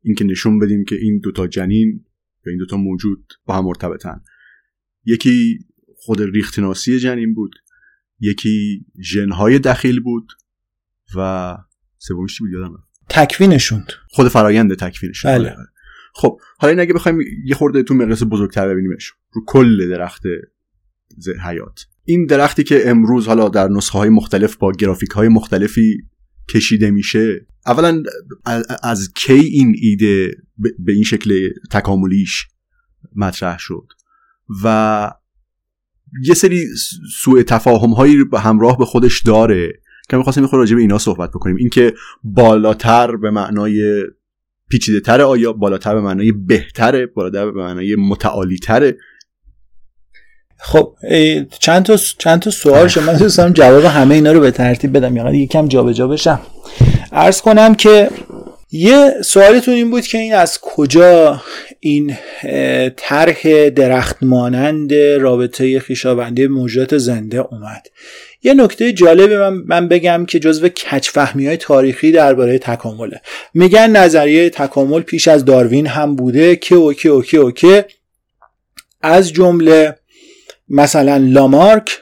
اینکه 0.03 0.24
نشون 0.24 0.59
بدیم 0.59 0.84
که 0.84 0.96
این 0.96 1.18
دوتا 1.18 1.46
جنین 1.46 2.05
یا 2.46 2.51
این 2.51 2.59
دوتا 2.59 2.76
موجود 2.76 3.32
با 3.44 3.57
هم 3.57 3.64
مرتبطن. 3.64 4.20
یکی 5.05 5.59
خود 5.96 6.22
ریختناسی 6.22 6.98
جنین 6.98 7.34
بود 7.34 7.55
یکی 8.20 8.86
ژنهای 9.03 9.59
دخیل 9.59 10.01
بود 10.01 10.32
و 11.16 11.57
سومیش 11.98 12.36
چی 12.36 12.44
بود؟ 12.44 12.53
یادم 12.53 12.82
تکوینشون. 13.09 13.84
خود 14.09 14.28
فرایند 14.28 14.74
تکوینشون. 14.74 15.32
بله. 15.32 15.57
خب 16.14 16.40
حالا 16.59 16.70
این 16.70 16.80
اگه 16.80 16.92
بخوایم 16.92 17.20
یه 17.44 17.55
خورده 17.55 17.82
تو 17.82 17.94
مقیاس 17.94 18.22
بزرگتر 18.22 18.68
ببینیمش 18.68 19.12
رو 19.32 19.44
کل 19.46 19.88
درخت 19.88 20.22
حیات. 21.44 21.86
این 22.05 22.26
درختی 22.26 22.64
که 22.64 22.82
امروز 22.90 23.26
حالا 23.26 23.48
در 23.48 23.68
نسخه 23.68 23.98
های 23.98 24.09
مختلف 24.09 24.57
با 24.57 24.72
گرافیک 24.72 25.11
های 25.11 25.28
مختلفی 25.28 26.05
کشیده 26.51 26.90
میشه. 26.90 27.46
اولا 27.66 28.03
از 28.82 29.12
کی 29.14 29.32
این 29.32 29.76
ایده 29.80 30.36
به 30.78 30.92
این 30.92 31.03
شکل 31.03 31.48
تکاملیش 31.70 32.46
مطرح 33.16 33.59
شد؟ 33.59 33.86
و 34.64 35.11
یه 36.22 36.34
سری 36.34 36.66
سوء 37.20 37.42
تفاهم 37.42 37.90
هایی 37.90 38.24
همراه 38.34 38.78
به 38.78 38.84
خودش 38.84 39.22
داره 39.22 39.72
که 40.09 40.16
می‌خواستیم 40.16 40.42
می‌خواد 40.42 40.61
راجع 40.61 40.74
به 40.74 40.80
اینا 40.80 40.98
صحبت 40.98 41.30
بکنیم. 41.30 41.57
اینکه 41.57 41.94
بالاتر 42.24 43.16
به 43.16 43.30
معنای 43.30 44.05
پیچیده 44.70 45.01
تره 45.01 45.24
آیا 45.24 45.53
بالاتر 45.53 45.94
به 45.94 46.01
معنای 46.01 46.32
بهتره 46.32 47.07
بالاتر 47.07 47.51
به 47.51 47.61
معنای 47.61 47.96
متعالی 47.96 48.59
تره 48.59 48.98
خب 50.62 50.94
چند 51.58 51.82
تا 51.82 51.96
چند 51.96 52.40
تا 52.40 52.50
سوال 52.50 52.88
شما 52.88 53.12
دوستم 53.12 53.52
جواب 53.52 53.84
همه 53.84 54.14
اینا 54.14 54.32
رو 54.32 54.40
به 54.40 54.50
ترتیب 54.50 54.96
بدم. 54.96 55.16
یعنی 55.16 55.38
یکم 55.38 55.68
جابجا 55.68 56.08
بشم. 56.08 56.40
عرض 57.12 57.40
کنم 57.40 57.74
که 57.74 58.11
یه 58.72 59.14
سوالتون 59.24 59.74
این 59.74 59.90
بود 59.90 60.06
که 60.06 60.18
این 60.18 60.34
از 60.34 60.58
کجا 60.62 61.42
این 61.80 62.16
طرح 62.96 63.68
درخت 63.68 64.16
مانند 64.22 64.94
رابطه 64.94 65.80
خیشاوندی 65.80 66.46
موجودات 66.46 66.98
زنده 66.98 67.38
اومد. 67.38 67.86
یه 68.42 68.54
نکته 68.54 68.92
جالب 68.92 69.32
من, 69.32 69.62
من 69.66 69.88
بگم 69.88 70.26
که 70.28 70.38
جزو 70.38 70.68
کچفهمی 70.68 71.46
های 71.46 71.56
تاریخی 71.56 72.12
درباره 72.12 72.58
تکامله. 72.58 73.20
میگن 73.54 73.90
نظریه 73.90 74.50
تکامل 74.50 75.00
پیش 75.00 75.28
از 75.28 75.44
داروین 75.44 75.86
هم 75.86 76.16
بوده. 76.16 76.56
که 76.56 76.74
okay 76.74 77.09
okay 77.09 77.36
okay. 77.36 77.82
از 79.02 79.32
جمله 79.32 79.96
مثلا 80.71 81.16
لامارک 81.16 82.01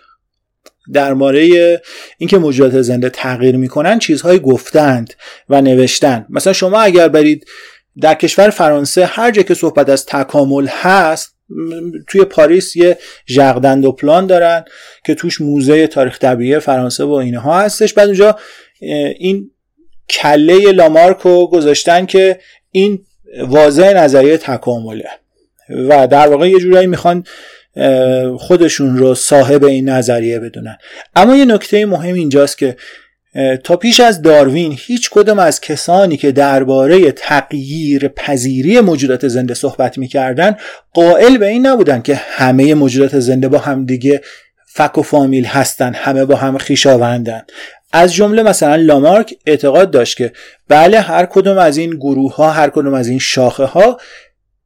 در 0.93 1.15
مورد 1.15 1.83
اینکه 2.19 2.39
موجودات 2.39 2.83
زنده 2.83 3.11
تغییر 3.11 3.57
می‌کنن 3.57 3.99
چیزهایی 3.99 4.39
گفتند 4.39 5.15
و 5.49 5.61
نوشتن 5.61 6.27
مثلا 6.31 6.53
شما 6.53 6.81
اگر 6.81 7.09
برید 7.09 7.47
در 8.01 8.15
کشور 8.15 8.51
فرانسه 8.51 9.07
هر 9.07 9.31
جا 9.31 9.43
که 9.43 9.55
صحبت 9.55 9.89
از 9.89 10.07
تکامل 10.07 10.67
هست 10.67 11.35
توی 12.07 12.25
پاریس 12.25 12.77
یه 12.77 12.99
Jardin 13.27 13.85
des 13.85 13.93
Plantes 13.93 14.27
دارن 14.27 14.65
که 15.07 15.15
توش 15.15 15.41
موزه 15.41 15.87
تاریخ 15.87 16.19
طبیعی 16.19 16.59
فرانسه 16.59 17.05
و 17.05 17.13
اینها 17.13 17.61
هستش. 17.61 17.93
بعد 17.93 18.07
اونجا 18.07 18.37
این 19.19 19.51
کله 20.09 20.73
لامارک 20.73 21.19
رو 21.19 21.47
گذاشتن 21.47 22.07
که 22.07 22.41
این 22.71 23.05
واضح 23.47 23.93
نظریه 23.93 24.37
تکامله. 24.37 25.09
و 25.89 26.07
در 26.07 26.29
واقع 26.29 26.49
یه 26.51 26.59
جورایی 26.59 26.87
می‌خوان 26.87 27.25
خودشون 28.39 28.97
رو 28.97 29.15
صاحب 29.15 29.65
این 29.65 29.89
نظریه 29.89 30.41
بدونن. 30.41 30.77
اما 31.17 31.37
یه 31.37 31.45
نکته 31.45 31.87
مهم 31.87 32.15
اینجاست 32.15 32.59
که 32.59 32.77
تا 33.65 33.77
پیش 33.77 34.01
از 34.01 34.23
داروین 34.23 34.77
هیچ 34.79 35.11
کدوم 35.11 35.39
از 35.39 35.61
کسانی 35.61 36.17
که 36.17 36.33
درباره 36.33 37.13
تغییر 37.13 38.09
پذیری 38.09 38.81
موجودات 38.81 39.29
زنده 39.29 39.55
صحبت 39.55 39.99
می‌کردن 39.99 40.57
قائل 40.95 41.39
به 41.39 41.47
این 41.47 41.67
نبودن 41.67 42.03
که 42.03 42.15
همه 42.15 42.75
موجودات 42.75 43.19
زنده 43.19 43.49
با 43.49 43.59
هم 43.59 43.87
دیگه 43.87 44.21
فک 44.67 44.99
و 44.99 45.03
فامیل 45.03 45.45
هستن 45.45 45.95
همه 45.95 46.25
با 46.25 46.37
هم 46.37 46.59
خیشاوندن. 46.59 47.43
از 47.93 48.15
جمله 48.15 48.43
مثلا 48.43 48.77
لامارک 48.77 49.35
اعتقاد 49.47 49.91
داشت 49.91 50.17
که 50.17 50.33
بله 50.69 51.01
هر 51.01 51.27
کدوم 51.27 51.59
از 51.59 51.77
این 51.77 51.91
گروه 51.91 52.35
ها 52.35 52.51
هر 52.51 52.71
کدوم 52.71 52.95
از 52.95 53.09
این 53.09 53.19
شاخه 53.19 53.65
ها 53.65 53.99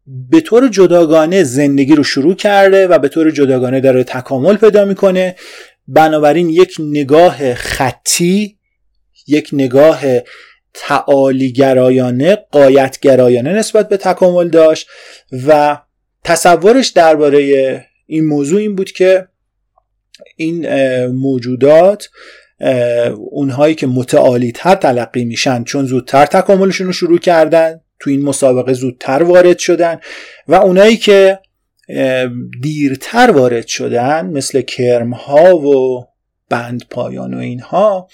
به 0.07 0.41
طور 0.41 0.69
جداگانه 0.69 1.43
زندگی 1.43 1.95
رو 1.95 2.03
شروع 2.03 2.35
کرده 2.35 2.87
و 2.87 2.99
به 2.99 3.09
طور 3.09 3.31
جداگانه 3.31 3.81
داره 3.81 4.05
تکامل 4.05 4.57
پیدا 4.57 4.85
می‌کنه. 4.85 5.37
بنابراین 5.89 6.51
یک 6.51 6.77
نگاه 6.79 7.55
خطی 7.55 8.59
یک 9.27 9.51
نگاه 9.53 10.03
تعالی 10.75 11.53
گرایانه 11.53 12.37
قایت 12.37 12.99
گرایانه 13.01 13.53
نسبت 13.53 13.89
به 13.89 13.97
تکامل 13.97 14.49
داشت 14.49 14.89
و 15.47 15.79
تصورش 16.25 16.89
درباره 16.89 17.85
این 18.07 18.27
موضوع 18.27 18.61
این 18.61 18.75
بود 18.75 18.93
که 18.93 19.29
این 20.37 20.67
موجودات 21.07 22.09
اونهایی 23.31 23.75
که 23.75 23.87
متعالی 23.87 24.53
تر 24.53 24.75
تلقی 24.75 25.25
میشن 25.25 25.65
چون 25.65 25.87
زودتر 25.87 26.27
تکاملشون 26.27 26.87
رو 26.87 26.93
شروع 26.93 27.19
کردن 27.19 27.81
تو 28.03 28.11
این 28.11 28.23
مسابقه 28.23 28.73
زودتر 28.73 29.23
وارد 29.23 29.59
شدن 29.59 30.01
و 30.49 30.55
اونایی 30.55 30.97
که 30.97 31.39
دیرتر 32.63 33.31
وارد 33.31 33.67
شدن 33.67 34.27
مثل 34.27 34.61
کرم 34.61 35.15
ها 35.15 35.57
و 35.57 36.07
بند 36.49 36.83
پایان 36.91 37.35
و 37.35 37.39
اینها 37.39 38.09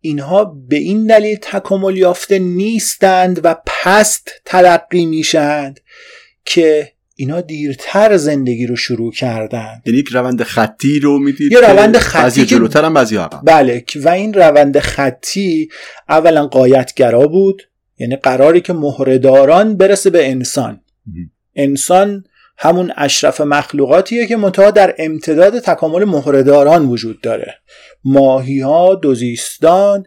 اینها 0.00 0.44
به 0.68 0.76
این 0.76 1.06
دلیل 1.06 1.38
تکامل 1.42 1.96
یافته 1.96 2.38
نیستند 2.38 3.40
و 3.44 3.56
پست 3.66 4.30
تلقی 4.44 5.06
میشند 5.06 5.80
که 6.44 6.92
اینا 7.16 7.40
دیرتر 7.40 8.16
زندگی 8.16 8.66
رو 8.66 8.76
شروع 8.76 9.12
کردن. 9.12 9.82
یعنی 9.86 9.98
یک 9.98 10.08
روند 10.08 10.42
خطی 10.42 11.00
رو 11.00 11.18
می‌دید 11.18 11.52
یه 11.52 11.60
روند 11.60 11.98
خطی 11.98 12.22
بعضی 12.22 12.46
جلوتر 12.46 12.84
هم 12.84 12.94
بعضی 12.94 13.16
عقب 13.16 13.40
بله 13.44 13.84
و 13.96 14.08
این 14.08 14.34
روند 14.34 14.78
خطی 14.78 15.68
اولا 16.08 16.46
قایتگرا 16.46 17.26
بود 17.26 17.62
یعنی 17.98 18.16
قراری 18.16 18.60
که 18.60 18.72
مهرهداران 18.72 19.76
برسه 19.76 20.10
به 20.10 20.30
انسان. 20.30 20.80
انسان 21.54 22.24
همون 22.58 22.92
اشرف 22.96 23.40
مخلوقاتیه 23.40 24.26
که 24.26 24.36
منتها 24.36 24.70
در 24.70 24.94
امتداد 24.98 25.58
تکامل 25.58 26.04
مهرهداران 26.04 26.86
وجود 26.86 27.20
داره. 27.20 27.54
ماهی 28.04 28.60
ها 28.60 28.94
دوزیستان 28.94 30.06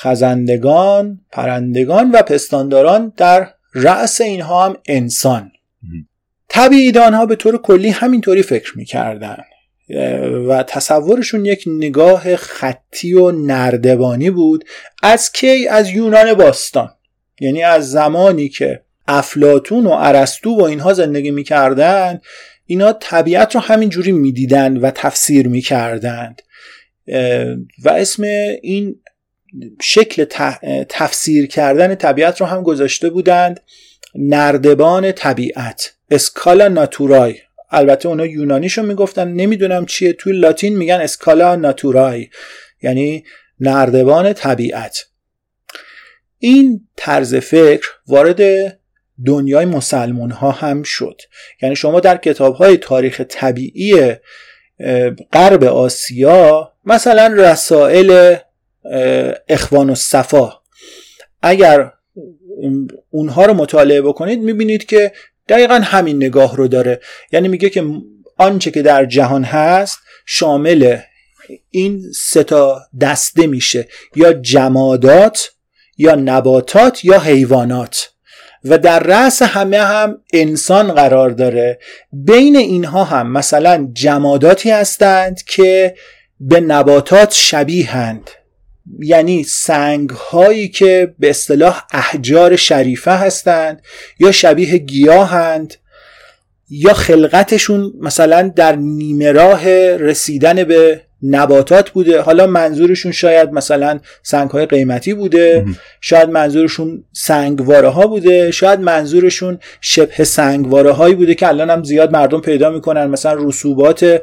خزندگان 0.00 1.20
پرندگان 1.32 2.10
و 2.10 2.22
پستانداران 2.22 3.12
در 3.16 3.48
رأس 3.74 4.20
اینها 4.20 4.66
هم 4.66 4.76
انسان. 4.86 5.52
طبیعیدان 6.48 7.14
ها 7.14 7.26
به 7.26 7.36
طور 7.36 7.62
کلی 7.62 7.88
همینطوری 7.88 8.42
فکر 8.42 8.78
می‌کردن. 8.78 9.44
و 10.48 10.62
تصورشون 10.62 11.44
یک 11.44 11.64
نگاه 11.66 12.36
خطی 12.36 13.12
و 13.12 13.30
نردبانی 13.30 14.30
بود 14.30 14.64
از 15.02 15.32
کی؟ 15.32 15.68
از 15.68 15.90
یونان 15.90 16.34
باستان. 16.34 16.90
یعنی 17.40 17.62
از 17.62 17.90
زمانی 17.90 18.48
که 18.48 18.82
افلاتون 19.08 19.86
و 19.86 19.90
ارسطو 19.90 20.50
و 20.50 20.62
اینها 20.62 20.92
زندگی 20.92 21.30
می‌کردن 21.30 22.20
اینا 22.66 22.92
طبیعت 22.92 23.54
رو 23.54 23.60
همینجوری 23.60 24.12
می‌دیدند 24.12 24.84
و 24.84 24.90
تفسیر 24.90 25.48
می‌کردند. 25.48 26.42
و 27.84 27.88
اسم 27.88 28.22
این 28.62 29.00
شکل 29.82 30.24
تفسیر 30.88 31.46
کردن 31.46 31.94
طبیعت 31.94 32.40
رو 32.40 32.46
هم 32.46 32.62
گذاشته 32.62 33.10
بودند 33.10 33.60
نردبان 34.14 35.12
طبیعت 35.12 35.94
اسکالا 36.10 36.68
ناتورای. 36.68 37.34
البته 37.72 38.08
اونا 38.08 38.26
یونانیشو 38.26 38.82
می‌گفتن 38.82 39.28
نمی‌دونم 39.28 39.86
چیه 39.86 40.12
توی 40.12 40.32
لاتین 40.32 40.76
میگن 40.76 41.00
اسکالا 41.00 41.56
ناتورای 41.56 42.28
یعنی 42.82 43.24
نردبان 43.60 44.32
طبیعت. 44.32 44.98
این 46.38 46.88
طرز 46.96 47.34
فکر 47.34 47.88
وارد 48.06 48.42
دنیای 49.26 49.64
مسلمون 49.64 50.30
ها 50.30 50.50
هم 50.50 50.82
شد. 50.82 51.20
یعنی 51.62 51.76
شما 51.76 52.00
در 52.00 52.16
کتاب 52.16 52.54
های 52.54 52.76
تاریخ 52.76 53.20
طبیعی 53.20 54.14
غرب 55.32 55.64
آسیا 55.64 56.72
مثلا 56.84 57.26
رسائل 57.26 58.36
اخوان 59.48 59.90
و 59.90 59.94
صفا 59.94 60.52
اگر 61.42 61.92
اونها 63.10 63.46
رو 63.46 63.54
مطالعه 63.54 64.02
بکنید 64.02 64.40
می‌بینید 64.40 64.84
که 64.84 65.12
دقیقا 65.48 65.74
همین 65.74 66.16
نگاه 66.16 66.56
رو 66.56 66.68
داره. 66.68 67.00
یعنی 67.32 67.48
میگه 67.48 67.70
که 67.70 67.84
آنچه 68.38 68.70
که 68.70 68.82
در 68.82 69.04
جهان 69.04 69.44
هست 69.44 69.98
شامل 70.26 70.98
این 71.70 72.02
ستا 72.12 72.80
دسته 73.00 73.46
میشه. 73.46 73.88
یا 74.16 74.32
جمادات 74.32 75.50
یا 75.98 76.14
نباتات 76.14 77.04
یا 77.04 77.18
حیوانات. 77.18 78.12
و 78.64 78.78
در 78.78 78.98
رأس 78.98 79.42
همه 79.42 79.78
هم 79.78 80.18
انسان 80.32 80.92
قرار 80.92 81.30
داره. 81.30 81.78
بین 82.12 82.56
اینها 82.56 83.04
هم 83.04 83.32
مثلا 83.32 83.88
جماداتی 83.92 84.70
هستند 84.70 85.42
که 85.42 85.94
به 86.40 86.60
نباتات 86.60 87.32
شبیهند. 87.32 88.30
یعنی 88.98 89.42
سنگ 89.42 90.10
هایی 90.10 90.68
که 90.68 91.14
به 91.18 91.30
اصطلاح 91.30 91.84
احجار 91.92 92.56
شریفه 92.56 93.10
هستند 93.10 93.82
یا 94.18 94.32
شبیه 94.32 94.78
گیاهند 94.78 95.74
یا 96.70 96.94
خلقتشون 96.94 97.92
مثلا 98.00 98.52
در 98.56 98.76
نیمه 98.76 99.32
راه 99.32 99.68
رسیدن 99.96 100.64
به 100.64 101.00
نباتات 101.22 101.90
بوده. 101.90 102.20
حالا 102.20 102.46
منظورشون 102.46 103.12
شاید 103.12 103.52
مثلا 103.52 104.00
سنگ 104.22 104.50
های 104.50 104.66
قیمتی 104.66 105.14
بوده 105.14 105.64
شاید 106.00 106.28
منظورشون 106.28 107.04
سنگواره 107.12 107.88
ها 107.88 108.06
بوده 108.06 108.50
شاید 108.50 108.80
منظورشون 108.80 109.58
شبه 109.80 110.24
سنگواره 110.24 110.90
هایی 110.90 111.14
بوده 111.14 111.34
که 111.34 111.48
الان 111.48 111.70
هم 111.70 111.84
زیاد 111.84 112.12
مردم 112.12 112.40
پیدا 112.40 112.70
می‌کنن 112.70 113.06
مثلا 113.06 113.34
رسوبات 113.34 114.22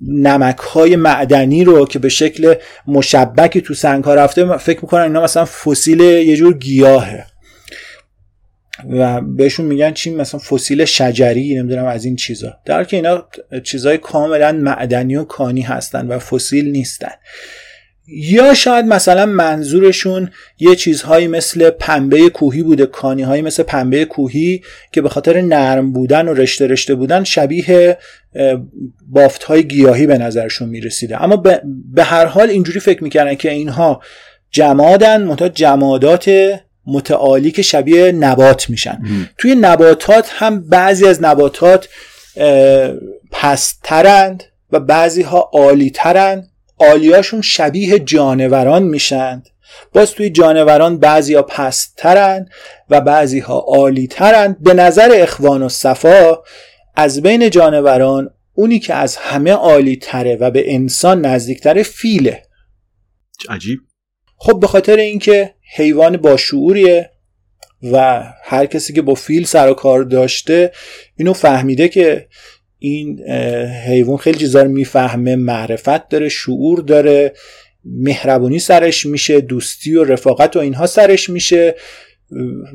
نمک 0.00 0.58
های 0.58 0.96
معدنی 0.96 1.64
رو 1.64 1.86
که 1.86 1.98
به 1.98 2.08
شکل 2.08 2.54
مشبکی 2.86 3.60
تو 3.60 3.74
سنگ 3.74 4.04
ها 4.04 4.14
رفته 4.14 4.56
فکر 4.56 4.80
می‌کنن 4.82 5.02
اینا 5.02 5.22
مثلا 5.22 5.44
فسیل 5.44 6.00
یه 6.00 6.36
جور 6.36 6.58
گیاهه. 6.58 7.26
و 8.90 9.20
بهشون 9.20 9.66
میگن 9.66 9.92
چی؟ 9.92 10.10
مثلا 10.10 10.40
فسیل 10.40 10.84
شجری 10.84 11.54
نمی‌دونم 11.54 11.84
از 11.84 12.04
این 12.04 12.16
چیزا. 12.16 12.54
در 12.64 12.84
که 12.84 12.96
اینا 12.96 13.28
چیزای 13.64 13.98
کاملا 13.98 14.52
معدنی 14.52 15.16
و 15.16 15.24
کانی 15.24 15.62
هستن 15.62 16.06
و 16.06 16.18
فسیل 16.18 16.70
نیستن. 16.70 17.12
یا 18.06 18.54
شاید 18.54 18.84
مثلا 18.84 19.26
منظورشون 19.26 20.30
یه 20.58 20.76
چیزهایی 20.76 21.26
مثل 21.26 21.70
پنبه 21.70 22.30
کوهی 22.30 22.62
بوده 22.62 22.86
کانی 22.86 23.22
هایی 23.22 23.42
مثل 23.42 23.62
پنبه 23.62 24.04
کوهی 24.04 24.62
که 24.92 25.02
به 25.02 25.08
خاطر 25.08 25.40
نرم 25.40 25.92
بودن 25.92 26.28
و 26.28 26.34
رشته 26.34 26.66
رشته 26.66 26.94
بودن 26.94 27.24
شبیه 27.24 27.98
بافت 29.08 29.44
های 29.44 29.68
گیاهی 29.68 30.06
به 30.06 30.18
نظرشون 30.18 30.68
می‌رسیده. 30.68 31.22
اما 31.22 31.36
به 31.94 32.04
هر 32.04 32.26
حال 32.26 32.50
اینجوری 32.50 32.80
فکر 32.80 33.04
می‌کردن 33.04 33.34
که 33.34 33.50
اینها 33.50 34.02
جمادن 34.50 35.22
منتها 35.22 35.48
جمادات 35.48 36.30
متعالی 36.86 37.50
که 37.50 37.62
شبیه 37.62 38.12
نبات 38.12 38.70
میشن. 38.70 38.98
توی 39.38 39.54
نباتات 39.54 40.30
هم 40.32 40.68
بعضی 40.68 41.06
از 41.06 41.22
نباتات 41.22 41.88
پسترند 43.30 44.42
و 44.72 44.80
بعضی 44.80 45.22
ها 45.22 45.50
عالی 45.52 45.90
ترند 45.90 46.50
عالیاشون 46.88 47.42
شبیه 47.42 47.98
جانوران 47.98 48.82
میشند 48.82 49.48
باز 49.92 50.12
توی 50.12 50.30
جانوران 50.30 50.98
بعضی 50.98 51.34
ها 51.34 51.42
پسترند 51.42 52.50
و 52.90 53.00
بعضی 53.00 53.40
ها 53.40 53.58
عالی 53.58 54.08
به 54.60 54.74
نظر 54.74 55.10
اخوان 55.14 55.62
و 55.62 55.68
صفا 55.68 56.38
از 56.96 57.22
بین 57.22 57.50
جانوران 57.50 58.30
اونی 58.54 58.78
که 58.78 58.94
از 58.94 59.16
همه 59.16 59.52
عالی 59.52 59.96
تره 59.96 60.36
و 60.36 60.50
به 60.50 60.74
انسان 60.74 61.26
نزدیکتره 61.26 61.82
فیله. 61.82 62.42
عجیب. 63.50 63.78
خب 64.36 64.60
به 64.60 64.66
خاطر 64.66 64.96
اینکه 64.96 65.54
حیوان 65.76 66.16
با 66.16 66.36
شعوریه 66.36 67.10
و 67.92 68.22
هر 68.42 68.66
کسی 68.66 68.92
که 68.92 69.02
با 69.02 69.14
فیل 69.14 69.44
سر 69.44 69.70
و 69.70 69.74
کار 69.74 70.02
داشته 70.02 70.72
اینو 71.16 71.32
فهمیده 71.32 71.88
که 71.88 72.28
این 72.86 73.20
حیوان 73.86 74.16
خیلی 74.16 74.38
چیزا 74.38 74.62
رو 74.62 74.68
می‌فهمه 74.68 75.36
معرفت 75.36 76.08
داره 76.08 76.28
شعور 76.28 76.80
داره 76.80 77.32
مهربونی 77.84 78.58
سرش 78.58 79.06
میشه 79.06 79.40
دوستی 79.40 79.94
و 79.94 80.04
رفاقت 80.04 80.56
و 80.56 80.58
اینها 80.58 80.86
سرش 80.86 81.30
میشه 81.30 81.74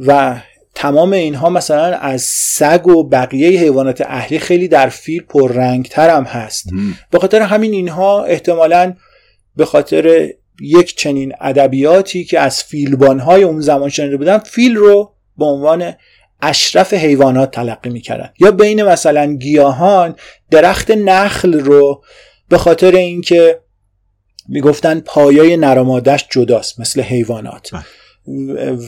و 0.07 0.41
تمام 0.75 1.13
اینها 1.13 1.49
مثلا 1.49 1.97
از 1.97 2.21
سگ 2.21 2.87
و 2.87 3.03
بقیه 3.03 3.59
حیوانات 3.59 4.01
اهلی 4.01 4.39
خیلی 4.39 4.67
در 4.67 4.89
فیل 4.89 5.21
پررنگتر 5.21 6.09
هم 6.09 6.23
هست. 6.23 6.69
به 7.11 7.19
خاطر 7.19 7.41
همین 7.41 7.73
اینها 7.73 8.23
احتمالا 8.23 8.93
به 9.55 9.65
خاطر 9.65 10.29
یک 10.61 10.95
چنین 10.95 11.33
ادبیاتی 11.41 12.23
که 12.23 12.39
از 12.39 12.63
فیلبانهای 12.63 13.43
اون 13.43 13.61
زمان 13.61 13.89
شنیده 13.89 14.17
بودن 14.17 14.37
فیل 14.37 14.75
رو 14.75 15.13
به 15.37 15.45
عنوان 15.45 15.93
اشرف 16.41 16.93
حیوانات 16.93 17.51
تلقی 17.51 17.89
می‌کردن. 17.89 18.29
یا 18.39 18.51
بین 18.51 18.83
مثلا 18.83 19.33
گیاهان 19.33 20.15
درخت 20.51 20.91
نخل 20.91 21.53
رو 21.59 22.03
به 22.49 22.57
خاطر 22.57 22.91
اینکه 22.91 23.61
می‌گفتن 24.47 24.99
پایای 24.99 25.57
نرامادش 25.57 26.25
جداست 26.29 26.79
مثل 26.79 27.01
حیوانات. 27.01 27.69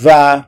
و 0.04 0.44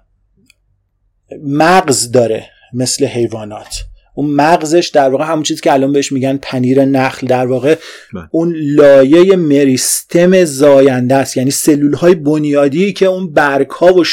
مغز 1.44 2.12
داره 2.12 2.50
مثل 2.74 3.06
حیوانات. 3.06 3.84
اون 4.16 4.30
مغزش 4.30 4.92
در 4.94 5.10
واقع 5.10 5.26
همون 5.26 5.44
چیزی 5.44 5.62
که 5.62 5.74
الان 5.74 5.92
بهش 5.92 6.12
میگن 6.12 6.40
پنیر 6.42 6.86
نخل 6.86 7.28
در 7.28 7.46
واقع 7.46 7.76
بله. 8.14 8.24
اون 8.32 8.54
لایه 8.58 9.36
مریستم 9.36 10.44
زاینده 10.44 11.16
است. 11.16 11.38
یعنی 11.38 11.52
سلول 11.52 11.94
های 11.94 12.16
بنیادی 12.16 12.94
که 12.94 13.06
اون 13.06 13.34
برگ 13.34 13.70
ها 13.70 13.94
و 13.94 14.04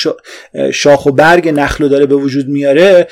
شاخ 0.72 1.06
و 1.06 1.12
برگ 1.12 1.48
نخل 1.48 1.84
رو 1.84 1.90
داره 1.90 2.06
به 2.06 2.16
وجود 2.16 2.48
میاره 2.48 3.08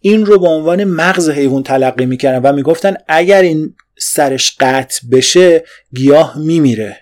این 0.00 0.26
رو 0.26 0.38
به 0.38 0.48
عنوان 0.48 0.84
مغز 0.84 1.30
حیوان 1.30 1.62
تلقی 1.62 2.06
می‌کردن 2.06 2.50
و 2.50 2.52
می‌گفتن 2.52 2.94
اگر 3.08 3.42
این 3.42 3.74
سرش 3.98 4.56
قطع 4.60 5.00
بشه 5.12 5.64
گیاه 5.94 6.38
میمیره. 6.38 6.96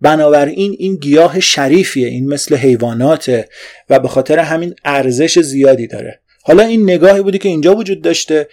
بنابراین 0.00 0.76
این 0.78 0.96
گیاه 0.96 1.40
شریفیه 1.40 2.08
این 2.08 2.28
مثل 2.28 2.56
حیواناته 2.56 3.48
و 3.90 3.98
به 3.98 4.08
خاطر 4.08 4.38
همین 4.38 4.74
ارزش 4.84 5.38
زیادی 5.38 5.86
داره. 5.86 6.20
حالا 6.46 6.62
این 6.62 6.82
نگاهی 6.82 7.22
بودی 7.22 7.38
که 7.38 7.48
اینجا 7.48 7.74
وجود 7.74 8.02
داشته. 8.02 8.48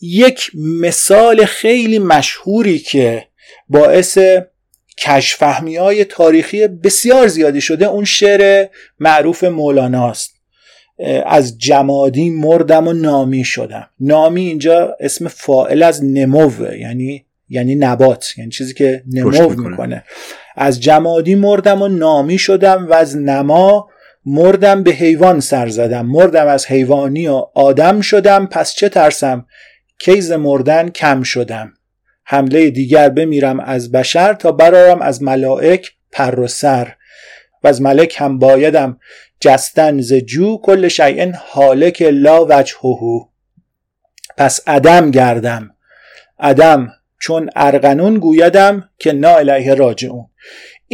یک 0.00 0.50
مثال 0.54 1.44
خیلی 1.44 1.98
مشهوری 1.98 2.78
که 2.78 3.26
باعث 3.68 4.18
کشفهمی 4.98 5.76
های 5.76 6.04
تاریخی 6.04 6.68
بسیار 6.68 7.28
زیادی 7.28 7.60
شده 7.60 7.86
اون 7.86 8.04
شعر 8.04 8.66
معروف 8.98 9.44
مولاناست 9.44 10.34
از 11.26 11.58
جمادی 11.58 12.30
مردم 12.30 12.88
و 12.88 12.92
نامی 12.92 13.44
شدم. 13.44 13.88
نامی 14.00 14.46
اینجا 14.46 14.96
اسم 15.00 15.28
فائل 15.28 15.82
از 15.82 16.04
نموه 16.04 16.78
یعنی 16.78 17.24
یعنی 17.48 17.74
نبات 17.74 18.38
یعنی 18.38 18.50
چیزی 18.50 18.74
که 18.74 19.02
نمو 19.12 19.48
می‌کنه. 19.48 20.04
از 20.56 20.80
جمادی 20.80 21.34
مردم 21.34 21.82
و 21.82 21.88
نامی 21.88 22.38
شدم 22.38 22.86
و 22.90 22.92
از 22.92 23.16
نما 23.16 23.88
مردم 24.24 24.82
به 24.82 24.90
حیوان 24.90 25.40
سر 25.40 25.68
زدم. 25.68 26.06
مردم 26.06 26.46
از 26.46 26.66
حیوانی 26.66 27.28
و 27.28 27.46
آدم 27.54 28.00
شدم. 28.00 28.46
پس 28.46 28.74
چه 28.74 28.88
ترسم؟ 28.88 29.46
کیز 29.98 30.32
مردن 30.32 30.88
کم 30.88 31.22
شدم. 31.22 31.72
حمله 32.24 32.70
دیگر 32.70 33.08
بمیرم 33.08 33.60
از 33.60 33.92
بشر 33.92 34.34
تا 34.34 34.52
برارم 34.52 35.02
از 35.02 35.22
ملائک 35.22 35.92
پر 36.12 36.40
و 36.40 36.46
سر. 36.46 36.94
و 37.62 37.68
از 37.68 37.82
ملک 37.82 38.14
هم 38.18 38.38
بایدم 38.38 39.00
جستن 39.40 40.00
ز 40.00 40.12
جو. 40.12 40.58
کل 40.58 40.88
شیء 40.88 41.32
حالک 41.36 42.02
لا 42.02 42.44
وجهه. 42.44 43.28
پس 44.36 44.60
عدم 44.66 45.10
گردم. 45.10 45.74
عدم 46.38 46.92
چون 47.20 47.50
ارغنون 47.56 48.18
گویدم 48.18 48.88
که 48.98 49.12
نا 49.12 49.36
الیه 49.36 49.74
راجعون. 49.74 50.26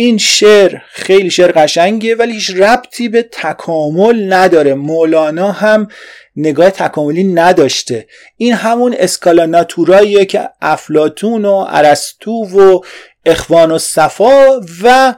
این 0.00 0.18
شعر 0.18 0.78
خیلی 0.90 1.30
شعر 1.30 1.52
قشنگیه 1.52 2.14
ولی 2.14 2.32
هیچ 2.32 2.50
ربطی 2.50 3.08
به 3.08 3.22
تکامل 3.22 4.32
نداره. 4.32 4.74
مولانا 4.74 5.52
هم 5.52 5.88
نگاه 6.36 6.70
تکاملی 6.70 7.24
نداشته. 7.24 8.06
این 8.36 8.52
همون 8.52 8.94
اسکالا 8.98 9.46
ناتوراییه 9.46 10.24
که 10.24 10.50
افلاتون 10.60 11.44
و 11.44 11.66
ارسطو 11.68 12.32
و 12.32 12.80
اخوان 13.26 13.70
و 13.70 13.78
صفا 13.78 14.60
و 14.82 15.14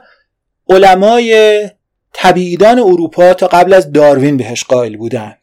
علمای 0.69 1.69
طبیعیدان 2.13 2.79
اروپا 2.79 3.33
تا 3.33 3.47
قبل 3.47 3.73
از 3.73 3.91
داروین 3.91 4.37
بهش 4.37 4.63
قائل 4.63 4.97
بودن. 4.97 5.37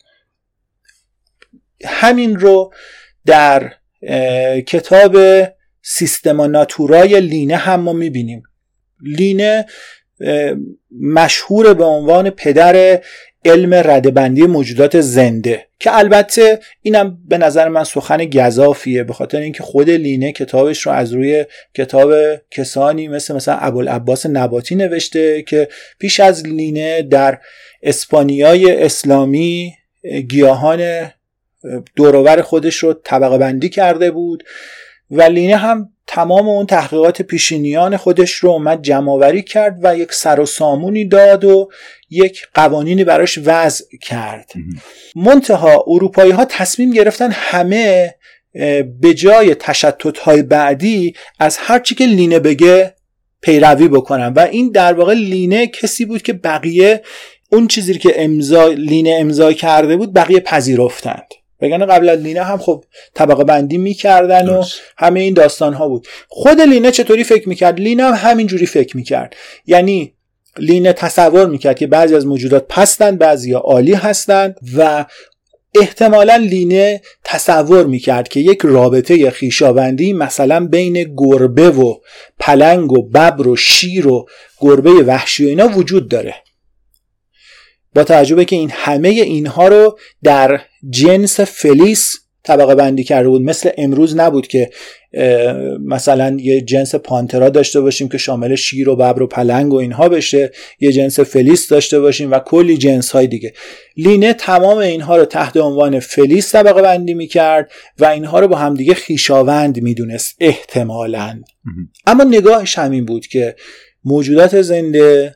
همین 1.84 2.38
رو 2.38 2.72
در 3.26 3.72
کتاب 4.66 5.16
سیستما 5.82 6.46
ناتورای 6.46 7.20
لینه 7.20 7.56
هم 7.56 7.80
ما 7.80 7.92
می‌بینیم. 7.92 8.42
لینه 9.02 9.66
مشهور 11.00 11.74
به 11.74 11.84
عنوان 11.84 12.30
پدر 12.30 13.00
علم 13.44 13.74
ردبندی 13.74 14.42
موجودات 14.42 15.00
زنده 15.00 15.66
که 15.80 15.98
البته 15.98 16.60
اینم 16.82 17.18
به 17.28 17.38
نظر 17.38 17.68
من 17.68 17.84
سخن 17.84 18.24
گذافیه 18.24 19.04
به 19.04 19.12
خاطر 19.12 19.38
اینکه 19.38 19.62
خود 19.62 19.90
لینه 19.90 20.32
کتابش 20.32 20.86
رو 20.86 20.92
از 20.92 21.12
روی 21.12 21.44
کتاب 21.74 22.12
کسانی 22.50 23.08
مثل 23.08 23.34
مثلا 23.34 23.56
ابوالعباس 23.56 24.26
نباتی 24.26 24.74
نوشته 24.74 25.42
که 25.42 25.68
پیش 25.98 26.20
از 26.20 26.46
لینه 26.46 27.02
در 27.02 27.38
اسپانیای 27.82 28.82
اسلامی 28.82 29.74
گیاهان 30.28 31.10
دورور 31.96 32.42
خودش 32.42 32.76
رو 32.76 32.92
طبقه 33.04 33.38
بندی 33.38 33.68
کرده 33.68 34.10
بود. 34.10 34.44
و 35.10 35.22
لینه 35.22 35.56
هم 35.56 35.92
تمام 36.06 36.48
اون 36.48 36.66
تحقیقات 36.66 37.22
پیشینیان 37.22 37.96
خودش 37.96 38.32
رو 38.32 38.50
اومد 38.50 38.82
جمعآوری 38.82 39.42
کرد 39.42 39.78
و 39.82 39.96
یک 39.96 40.12
سر 40.12 40.40
و 40.40 40.46
سامونی 40.46 41.04
داد 41.04 41.44
و 41.44 41.68
یک 42.10 42.46
قوانینی 42.54 43.04
براش 43.04 43.38
وضع 43.44 43.84
کرد. 44.02 44.52
منتها 45.16 45.84
اروپایی 45.86 46.30
ها 46.30 46.44
تصمیم 46.44 46.90
گرفتن 46.90 47.30
همه 47.30 48.14
به 49.00 49.14
جای 49.16 49.54
تشتت 49.54 50.18
های 50.18 50.42
بعدی 50.42 51.14
از 51.38 51.56
هر 51.60 51.78
چی 51.78 51.94
که 51.94 52.06
لینه 52.06 52.38
بگه 52.38 52.94
پیروی 53.40 53.88
بکنن. 53.88 54.32
و 54.32 54.40
این 54.40 54.70
در 54.70 54.92
واقع 54.92 55.14
لینه 55.14 55.66
کسی 55.66 56.04
بود 56.04 56.22
که 56.22 56.32
بقیه 56.32 57.02
اون 57.52 57.68
چیزی 57.68 57.98
که 57.98 58.24
امضا 58.24 58.68
لینه 58.68 59.16
امضا 59.18 59.52
کرده 59.52 59.96
بود 59.96 60.12
بقیه 60.12 60.40
پذیرفتند. 60.40 61.28
بگن 61.60 61.86
قبل 61.86 62.08
از 62.08 62.20
لینه 62.20 62.42
هم 62.42 62.58
خب 62.58 62.84
طبقه 63.14 63.44
بندی 63.44 63.78
می‌کردن 63.78 64.48
و 64.48 64.64
همه 64.98 65.20
این 65.20 65.34
داستان 65.34 65.74
ها 65.74 65.88
بود. 65.88 66.06
خود 66.28 66.60
لینه 66.60 66.90
چطوری 66.90 67.24
فکر 67.24 67.48
می‌کرد؟ 67.48 67.80
لینه 67.80 68.02
هم 68.02 68.30
همینجوری 68.30 68.66
فکر 68.66 68.96
می‌کرد. 68.96 69.36
یعنی 69.66 70.12
لینه 70.58 70.92
تصور 70.92 71.46
می‌کرد 71.46 71.78
که 71.78 71.86
بعضی 71.86 72.14
از 72.14 72.26
موجودات 72.26 72.66
پستن 72.68 73.16
بعضی 73.16 73.52
عالی 73.52 73.94
هستند 73.94 74.56
و 74.76 75.04
احتمالا 75.80 76.36
لینه 76.36 77.00
تصور 77.24 77.86
می‌کرد 77.86 78.28
که 78.28 78.40
یک 78.40 78.58
رابطه 78.62 79.30
خیشاوندی 79.30 80.12
مثلا 80.12 80.66
بین 80.66 81.14
گربه 81.16 81.70
و 81.70 81.94
پلنگ 82.38 82.92
و 82.92 83.02
ببر 83.02 83.48
و 83.48 83.56
شیر 83.56 84.08
و 84.08 84.26
گربه 84.60 84.90
وحشی 84.90 85.44
و 85.44 85.48
اینا 85.48 85.68
وجود 85.68 86.08
داره. 86.08 86.34
با 87.94 88.04
توجه 88.04 88.44
که 88.44 88.56
این 88.56 88.70
همه 88.72 89.08
اینها 89.08 89.68
رو 89.68 89.98
در 90.22 90.60
جنس 90.90 91.40
فلیس 91.40 92.14
طبقه 92.42 92.74
بندی 92.74 93.04
کرده 93.04 93.28
بود. 93.28 93.42
مثل 93.42 93.70
امروز 93.78 94.16
نبود 94.16 94.46
که 94.46 94.70
مثلا 95.84 96.36
یه 96.40 96.60
جنس 96.60 96.94
پانترا 96.94 97.48
داشته 97.48 97.80
باشیم 97.80 98.08
که 98.08 98.18
شامل 98.18 98.54
شیر 98.54 98.88
و 98.88 98.96
ببر 98.96 99.22
و 99.22 99.26
پلنگ 99.26 99.72
و 99.72 99.76
اینها 99.76 100.08
بشه 100.08 100.52
یه 100.80 100.92
جنس 100.92 101.20
فلیس 101.20 101.68
داشته 101.68 102.00
باشیم 102.00 102.30
و 102.30 102.38
کلی 102.38 102.76
جنس 102.76 103.10
های 103.10 103.26
دیگه. 103.26 103.52
لینه 103.96 104.32
تمام 104.32 104.78
اینها 104.78 105.16
رو 105.16 105.24
تحت 105.24 105.56
عنوان 105.56 106.00
فلیس 106.00 106.52
طبقه 106.52 106.82
بندی 106.82 107.14
می‌کرد 107.14 107.70
و 107.98 108.04
اینها 108.04 108.40
رو 108.40 108.48
با 108.48 108.56
همدیگه 108.56 108.94
خیشاوند 108.94 109.82
می‌دونست 109.82 110.36
احتمالا. 110.40 111.42
اما 112.06 112.24
نگاهش 112.24 112.78
همین 112.78 113.04
بود 113.04 113.26
که 113.26 113.56
موجودات 114.04 114.62
زنده 114.62 115.34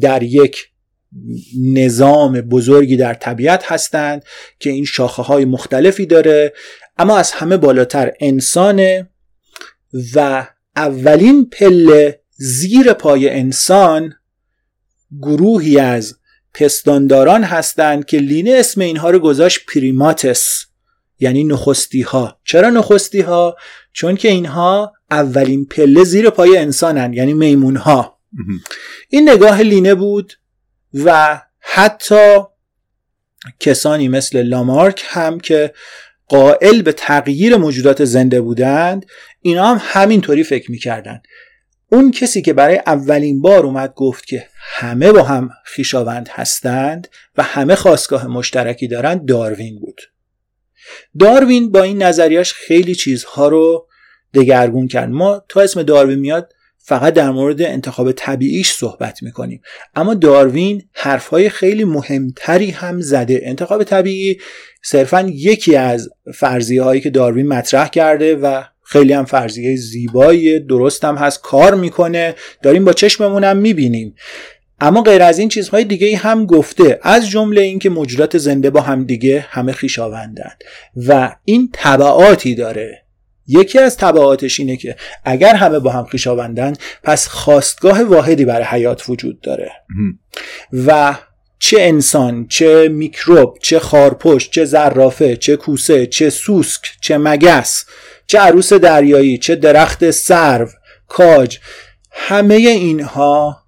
در 0.00 0.22
یک 0.22 0.69
نظام 1.60 2.40
بزرگی 2.40 2.96
در 2.96 3.14
طبیعت 3.14 3.72
هستند 3.72 4.24
که 4.58 4.70
این 4.70 4.84
شاخه 4.84 5.22
های 5.22 5.44
مختلفی 5.44 6.06
داره. 6.06 6.52
اما 6.98 7.16
از 7.16 7.32
همه 7.32 7.56
بالاتر 7.56 8.12
انسانه 8.20 9.10
و 10.14 10.46
اولین 10.76 11.50
پله 11.50 12.20
زیر 12.36 12.92
پای 12.92 13.28
انسان 13.28 14.12
گروهی 15.22 15.78
از 15.78 16.14
پستانداران 16.54 17.44
هستند 17.44 18.04
که 18.04 18.18
لینه 18.18 18.50
اسم 18.50 18.80
اینها 18.80 19.10
رو 19.10 19.18
گذاشت 19.18 19.60
پریماتس 19.74 20.64
یعنی 21.20 21.44
نخستی 21.44 22.02
ها 22.02 22.38
چرا 22.44 22.70
نخستی 22.70 23.20
ها 23.20 23.56
چون 23.92 24.16
که 24.16 24.28
اینها 24.28 24.92
اولین 25.10 25.64
پله 25.64 26.04
زیر 26.04 26.30
پای 26.30 26.56
انسانن 26.56 27.12
یعنی 27.12 27.34
میمون 27.34 27.76
ها 27.76 28.18
این 29.08 29.30
نگاه 29.30 29.62
لینه 29.62 29.94
بود 29.94 30.32
و 30.94 31.40
حتی 31.60 32.40
کسانی 33.60 34.08
مثل 34.08 34.42
لامارک 34.42 35.04
هم 35.06 35.40
که 35.40 35.72
قائل 36.28 36.82
به 36.82 36.92
تغییر 36.92 37.56
موجودات 37.56 38.04
زنده 38.04 38.40
بودند 38.40 39.06
اینا 39.40 39.66
هم 39.74 39.78
همینطوری 39.82 40.44
فکر 40.44 40.70
می‌کردن 40.70 41.20
اون 41.92 42.10
کسی 42.10 42.42
که 42.42 42.52
برای 42.52 42.80
اولین 42.86 43.42
بار 43.42 43.66
اومد 43.66 43.94
گفت 43.94 44.26
که 44.26 44.46
همه 44.56 45.12
با 45.12 45.22
هم 45.22 45.50
خیشاوند 45.64 46.28
هستند 46.28 47.08
و 47.36 47.42
همه 47.42 47.74
خواستگاه 47.74 48.26
مشترکی 48.26 48.88
دارند 48.88 49.28
داروین 49.28 49.80
بود. 49.80 50.00
داروین 51.18 51.72
با 51.72 51.82
این 51.82 52.02
نظریاش 52.02 52.52
خیلی 52.52 52.94
چیزها 52.94 53.48
رو 53.48 53.88
دگرگون 54.34 54.88
کرد. 54.88 55.08
ما 55.08 55.44
تا 55.48 55.60
اسم 55.60 55.82
داروین 55.82 56.18
میاد 56.18 56.52
فقط 56.82 57.14
در 57.14 57.30
مورد 57.30 57.62
انتخاب 57.62 58.12
طبیعیش 58.12 58.72
صحبت 58.72 59.22
می‌کنیم. 59.22 59.62
اما 59.94 60.14
داروین 60.14 60.82
حرفهای 60.92 61.48
خیلی 61.48 61.84
مهمتری 61.84 62.70
هم 62.70 63.00
زده. 63.00 63.40
انتخاب 63.42 63.84
طبیعی 63.84 64.38
صرفا 64.82 65.30
یکی 65.34 65.76
از 65.76 66.08
فرضیه 66.34 66.82
هایی 66.82 67.00
که 67.00 67.10
داروین 67.10 67.48
مطرح 67.48 67.88
کرده 67.88 68.36
و 68.36 68.62
خیلی 68.82 69.12
هم 69.12 69.24
فرضیه 69.24 69.76
زیبایی 69.76 70.60
درست 70.60 71.04
هم 71.04 71.16
هست 71.16 71.40
کار 71.42 71.74
می‌کنه. 71.74 72.34
داریم 72.62 72.84
با 72.84 72.92
چشممون 72.92 73.44
هم 73.44 73.56
می‌بینیم. 73.56 74.14
اما 74.80 75.02
غیر 75.02 75.22
از 75.22 75.38
این 75.38 75.48
چیزهای 75.48 75.84
دیگه 75.84 76.16
هم 76.16 76.46
گفته 76.46 77.00
از 77.02 77.28
جمله 77.28 77.60
اینکه 77.60 77.90
موجودات 77.90 78.38
زنده 78.38 78.70
با 78.70 78.80
هم 78.80 79.04
دیگه 79.04 79.46
همه 79.48 79.72
خیشاوندن 79.72 80.50
و 80.96 81.36
این 81.44 81.68
طبعاتی 81.72 82.54
داره. 82.54 83.02
یکی 83.50 83.78
از 83.78 83.96
طبعاتش 83.96 84.60
اینه 84.60 84.76
که 84.76 84.96
اگر 85.24 85.54
همه 85.54 85.78
با 85.78 85.90
هم 85.90 86.04
خیشاوندن 86.04 86.72
پس 87.02 87.28
خواستگاه 87.28 88.02
واحدی 88.02 88.44
برای 88.44 88.64
حیات 88.64 89.08
وجود 89.08 89.40
داره. 89.40 89.72
و 90.86 91.16
چه 91.58 91.76
انسان 91.80 92.46
چه 92.46 92.88
میکروب 92.88 93.58
چه 93.62 93.78
خارپشت 93.78 94.50
چه 94.50 94.64
زرافه 94.64 95.36
چه 95.36 95.56
کوسه 95.56 96.06
چه 96.06 96.30
سوسک 96.30 96.80
چه 97.00 97.18
مگس 97.18 97.84
چه 98.26 98.38
عروس 98.38 98.72
دریایی 98.72 99.38
چه 99.38 99.54
درخت 99.56 100.10
سرو 100.10 100.68
کاج 101.08 101.58
همه 102.10 102.54
اینها 102.54 103.62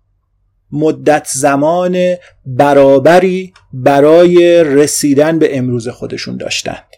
مدت 0.73 1.29
زمان 1.33 2.15
برابری 2.47 3.53
برای 3.73 4.65
رسیدن 4.65 5.39
به 5.39 5.59
امروز 5.59 5.89
خودشون 5.89 6.37
داشتند 6.37 6.92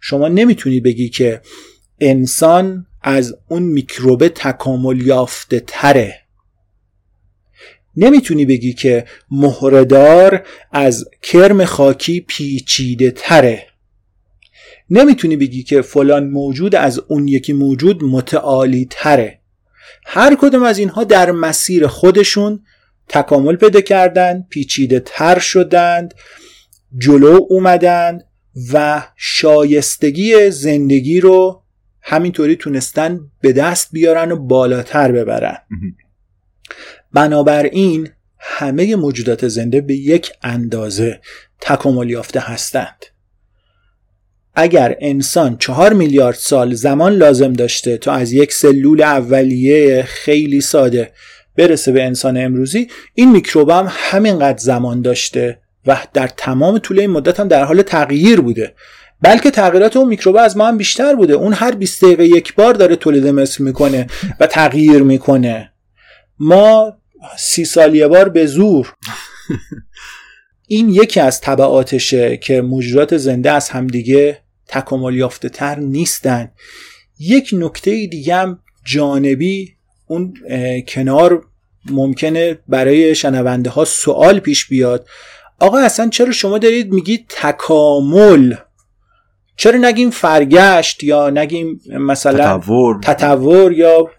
شما 0.00 0.28
نمی‌تونی 0.28 0.80
بگی 0.80 1.08
که 1.08 1.40
انسان 2.00 2.86
از 3.02 3.36
اون 3.48 3.62
میکروب 3.62 4.28
تکامل 4.28 5.06
یافته 5.06 5.60
تره. 5.66 6.20
نمی‌تونی 7.96 8.44
بگی 8.44 8.72
که 8.72 9.04
مهردار 9.30 10.46
از 10.72 11.04
کرم 11.22 11.64
خاکی 11.64 12.20
پیچیده 12.20 13.10
تره. 13.10 13.66
نمی‌تونی 14.90 15.36
بگی 15.36 15.62
که 15.62 15.82
فلان 15.82 16.30
موجود 16.30 16.74
از 16.74 16.98
اون 16.98 17.28
یکی 17.28 17.52
موجود 17.52 18.04
متعالی 18.04 18.86
تره. 18.90 19.40
هر 20.06 20.36
کدوم 20.40 20.62
از 20.62 20.78
اینها 20.78 21.04
در 21.04 21.30
مسیر 21.30 21.86
خودشون 21.86 22.64
تکامل 23.08 23.56
پیدا 23.56 23.80
کردند 23.80 24.46
پیچیده 24.48 25.00
تر 25.00 25.38
شدند 25.38 26.14
جلو 26.98 27.40
اومدند 27.48 28.24
و 28.72 29.02
شایستگی 29.16 30.50
زندگی 30.50 31.20
رو 31.20 31.62
همینطوری 32.00 32.56
تونستن 32.56 33.20
به 33.40 33.52
دست 33.52 33.88
بیارن 33.92 34.32
و 34.32 34.36
بالاتر 34.36 35.12
ببرن. 35.12 35.58
بنابراین 37.12 38.08
همه 38.38 38.96
موجودات 38.96 39.48
زنده 39.48 39.80
به 39.80 39.94
یک 39.94 40.30
اندازه 40.42 41.20
تکامل 41.60 42.10
یافته 42.10 42.40
هستند. 42.40 43.04
اگر 44.54 44.96
انسان 45.00 45.56
چهار 45.56 45.92
میلیارد 45.92 46.36
سال 46.36 46.74
زمان 46.74 47.12
لازم 47.12 47.52
داشته 47.52 47.96
تا 47.96 48.12
از 48.12 48.32
یک 48.32 48.52
سلول 48.52 49.02
اولیه 49.02 50.02
خیلی 50.02 50.60
ساده 50.60 51.12
برسه 51.56 51.92
به 51.92 52.04
انسان 52.04 52.36
امروزی 52.36 52.88
این 53.14 53.32
میکروب 53.32 53.70
هم 53.70 53.86
همینقدر 53.90 54.58
زمان 54.58 55.02
داشته 55.02 55.60
و 55.86 55.98
در 56.14 56.28
تمام 56.28 56.78
طول 56.78 57.00
این 57.00 57.10
مدت 57.10 57.40
هم 57.40 57.48
در 57.48 57.64
حال 57.64 57.82
تغییر 57.82 58.40
بوده. 58.40 58.74
بلکه 59.22 59.50
تغییرات 59.50 59.96
اون 59.96 60.08
میکروب 60.08 60.36
از 60.36 60.56
ما 60.56 60.68
هم 60.68 60.78
بیشتر 60.78 61.14
بوده. 61.14 61.34
اون 61.34 61.52
هر 61.52 61.70
20 61.70 62.04
دقیقه 62.04 62.26
یک 62.26 62.54
بار 62.54 62.74
داره 62.74 62.96
تولید 62.96 63.26
مثل 63.26 63.64
می‌کنه 63.64 64.06
و 64.40 64.46
تغییر 64.46 65.02
می‌کنه. 65.02 65.72
ما 66.38 66.96
سی 67.38 67.64
سال 67.64 67.94
یه 67.94 68.08
بار 68.08 68.28
به 68.28 68.46
زور. 68.46 68.94
این 70.68 70.88
یکی 70.88 71.20
از 71.20 71.40
طبعاتشه 71.40 72.36
که 72.36 72.60
موجودات 72.62 73.16
زنده 73.16 73.50
از 73.50 73.68
همدیگه 73.68 74.38
تکامل 74.68 75.14
یافته 75.14 75.48
تر 75.48 75.78
نیستن. 75.78 76.50
یک 77.18 77.50
نکته 77.52 78.06
دیگه 78.06 78.34
هم 78.34 78.58
جانبی 78.84 79.76
اون 80.06 80.34
کنار 80.88 81.44
ممکنه 81.90 82.58
برای 82.68 83.14
شنونده 83.14 83.70
ها 83.70 83.84
سوال 83.84 84.38
پیش 84.38 84.66
بیاد. 84.66 85.08
آقا 85.60 85.78
اصلا 85.78 86.08
چرا 86.08 86.32
شما 86.32 86.58
دارید 86.58 86.92
میگید 86.92 87.26
تکامل؟ 87.28 88.54
چرا 89.56 89.78
نگیم 89.78 90.10
فرگشت 90.10 91.04
یا 91.04 91.30
نگیم 91.30 91.80
مثلا 91.86 92.58
تطور؟ 92.58 92.98
تطور 93.02 93.72
یا 93.72 94.10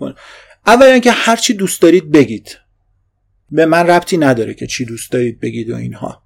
اولا 0.67 0.99
که 0.99 1.11
هر 1.11 1.35
چی 1.35 1.53
دوست 1.53 1.81
دارید 1.81 2.11
بگید. 2.11 2.57
به 3.51 3.65
من 3.65 3.87
ربطی 3.87 4.17
نداره 4.17 4.53
که 4.53 4.67
چی 4.67 4.85
دوست 4.85 5.11
دارید 5.11 5.39
بگید 5.39 5.69
و 5.69 5.75
اینها. 5.75 6.21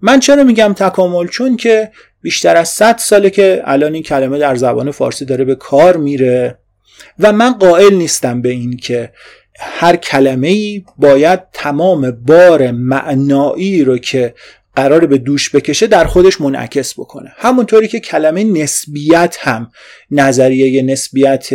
من 0.00 0.20
چرا 0.20 0.44
میگم 0.44 0.72
تکامل؟ 0.72 1.26
چون 1.26 1.56
که 1.56 1.92
بیشتر 2.22 2.56
از 2.56 2.68
100 2.68 2.96
ساله 2.98 3.30
که 3.30 3.62
الان 3.64 3.94
این 3.94 4.02
کلمه 4.02 4.38
در 4.38 4.54
زبان 4.54 4.90
فارسی 4.90 5.24
داره 5.24 5.44
به 5.44 5.54
کار 5.54 5.96
میره 5.96 6.58
و 7.18 7.32
من 7.32 7.52
قائل 7.52 7.94
نیستم 7.94 8.42
به 8.42 8.48
این 8.48 8.76
که 8.76 9.12
هر 9.60 9.96
کلمه 9.96 10.48
ای 10.48 10.84
باید 10.96 11.40
تمام 11.52 12.10
بار 12.10 12.70
معنایی 12.70 13.84
رو 13.84 13.98
که 13.98 14.34
قرار 14.76 15.06
به 15.06 15.18
دوش 15.18 15.50
بکشه 15.50 15.86
در 15.86 16.04
خودش 16.04 16.40
منعکس 16.40 16.94
بکنه. 16.94 17.32
همونطوری 17.36 17.88
که 17.88 18.00
کلمه 18.00 18.44
نسبیت 18.44 19.36
هم 19.40 19.70
نظریه 20.10 20.82
نسبیت 20.82 21.48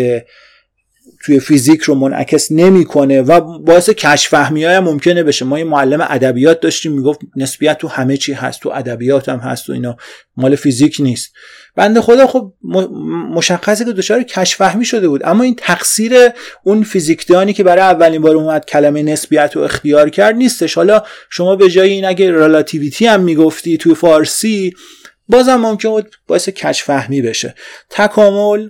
توی 1.25 1.39
فیزیک 1.39 1.81
رو 1.81 1.95
منعکس 1.95 2.51
نمی‌کنه 2.51 3.21
و 3.21 3.59
باعث 3.59 3.89
کشف 3.89 4.29
فهمی 4.29 4.63
های 4.63 4.79
ممکنه 4.79 5.23
بشه. 5.23 5.45
ما 5.45 5.59
یه 5.59 5.65
معلم 5.65 6.07
ادبیات 6.09 6.59
داشتیم 6.59 6.91
می‌گفت 6.91 7.19
نسبیت 7.35 7.77
تو 7.77 7.87
همه 7.87 8.17
چی 8.17 8.33
هست 8.33 8.61
تو 8.61 8.69
ادبیات 8.69 9.29
هم 9.29 9.39
هست 9.39 9.69
و 9.69 9.73
اینا. 9.73 9.97
مال 10.37 10.55
فیزیک 10.55 10.97
نیست. 10.99 11.33
بنده 11.75 12.01
خدا 12.01 12.27
خب 12.27 12.53
مشخصه 13.33 13.85
که 13.85 13.91
دچار 13.91 14.23
کشف 14.23 14.57
فهمی 14.57 14.85
شده 14.85 15.07
بود. 15.07 15.21
اما 15.23 15.43
این 15.43 15.55
تقصیر 15.57 16.13
اون 16.63 16.83
فیزیکدانی 16.83 17.53
که 17.53 17.63
برای 17.63 17.81
اولین 17.81 18.21
بار 18.21 18.35
اومد 18.35 18.65
کلمه 18.65 19.03
نسبیت 19.03 19.51
رو 19.55 19.61
اختیار 19.61 20.09
کرد 20.09 20.35
نیستش. 20.35 20.73
حالا 20.73 21.03
شما 21.29 21.55
به 21.55 21.69
جای 21.69 21.89
این 21.89 22.05
اگه 22.05 22.31
رلاتیویتی 22.31 23.05
هم 23.05 23.21
می‌گفتی 23.21 23.77
توی 23.77 23.95
فارسی 23.95 24.73
بازم 25.27 25.55
ممکن 25.55 25.89
بود 25.89 26.15
باعث 26.27 26.49
کشف 26.49 26.85
فهمی 26.85 27.21
بشه. 27.21 27.55
تکامل 27.89 28.69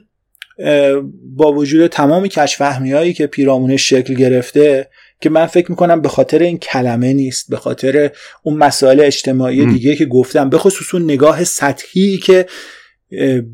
با 1.36 1.54
وجود 1.54 1.88
تمام 1.88 2.28
کشفهمی 2.28 2.92
هایی 2.92 3.14
که 3.14 3.28
پیرامونش 3.28 3.90
شکل 3.90 4.14
گرفته 4.14 4.90
که 5.22 5.30
من 5.30 5.46
فکر 5.46 5.72
می‌کنم 5.72 6.02
به 6.02 6.10
خاطر 6.10 6.40
این 6.40 6.58
کلمه 6.58 7.14
نیست 7.14 7.50
به 7.50 7.58
خاطر 7.58 8.12
اون 8.44 8.58
مسائل 8.58 9.00
اجتماعی 9.00 9.66
دیگه 9.66 9.96
که 9.96 10.06
گفتم 10.06 10.50
به 10.50 10.58
خصوص 10.58 10.94
اون 10.94 11.04
نگاه 11.04 11.44
سطحی 11.44 12.18
که 12.18 12.46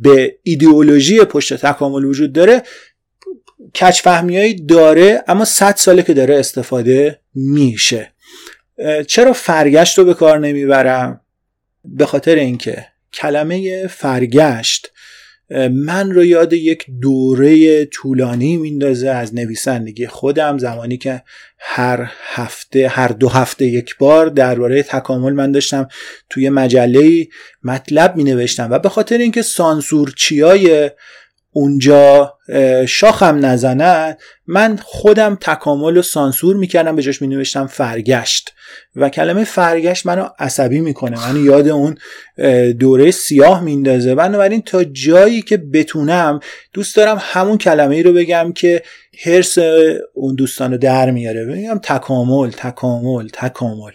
به 0.02 0.38
ایدئولوژی 0.44 1.20
پشت 1.26 1.54
تکامل 1.54 2.06
وجود 2.06 2.34
داره 2.34 2.64
کچفهمی 3.76 4.54
داره 4.56 5.24
اما 5.28 5.46
صد 5.46 5.76
ساله 5.76 6.04
که 6.04 6.14
داره 6.14 6.40
استفاده 6.40 7.20
میشه. 7.36 8.14
چرا 9.08 9.34
فرگشت 9.34 9.98
رو 9.98 10.06
به 10.06 10.14
کار 10.14 10.40
نمی‌برم؟ 10.40 11.22
به 11.86 12.06
خاطر 12.06 12.36
اینکه 12.36 12.86
کلمه 13.14 13.88
فرگشت 13.88 14.92
من 15.72 16.12
رو 16.12 16.26
یاد 16.26 16.54
یک 16.54 16.86
دوره 17.02 17.86
طولانی 17.86 18.58
میندازه 18.58 19.10
از 19.10 19.36
نویسندگی 19.36 20.08
خودم 20.08 20.58
زمانی 20.58 20.98
که 20.98 21.24
هر 21.60 22.12
هفته 22.22 22.88
هر 22.88 23.08
دو 23.08 23.30
هفته 23.30 23.66
یک 23.66 23.98
بار 23.98 24.26
درباره 24.26 24.84
تکامل 24.84 25.34
من 25.34 25.52
داشتم 25.52 25.88
توی 26.30 26.50
مجله 26.50 27.28
مطلب 27.64 28.16
می 28.16 28.24
نوشتم 28.24 28.72
و 28.72 28.80
به 28.80 28.90
خاطر 28.90 29.18
اینکه 29.18 29.42
سانسورچیای 29.42 30.90
اونجا 31.54 32.34
شاخم 32.88 33.46
نزنن 33.46 34.16
من 34.48 34.80
خودم 34.84 35.38
تکامل 35.42 35.98
و 35.98 36.02
سانسور 36.02 36.56
می‌کردم 36.56 36.96
به 36.96 37.02
جاش 37.02 37.22
مینوشتم 37.22 37.68
فرگشت. 37.68 38.54
و 38.96 39.10
کلمه 39.10 39.44
فرگشت 39.44 40.06
منو 40.06 40.30
عصبی 40.40 40.80
می‌کنه. 40.80 41.28
من 41.28 41.46
یاد 41.46 41.68
اون 41.68 41.98
دوره 42.80 43.12
سیاه 43.12 43.64
میندازه 43.64 44.16
بنابراین 44.16 44.62
تا 44.62 44.84
جایی 44.84 45.42
که 45.42 45.58
بتونم 45.58 46.40
دوست 46.74 46.96
دارم 46.96 47.18
همون 47.22 47.58
کلمه 47.58 47.96
ای 47.96 48.04
رو 48.04 48.14
بگم 48.14 48.52
که 48.56 48.84
هرس 49.26 49.58
اون 50.14 50.36
دوستان 50.36 50.72
رو 50.72 50.78
در 50.78 51.12
میاره. 51.12 51.46
بگم 51.46 51.80
تکامل 51.84 52.50
تکامل 52.50 53.28
تکامل. 53.34 53.92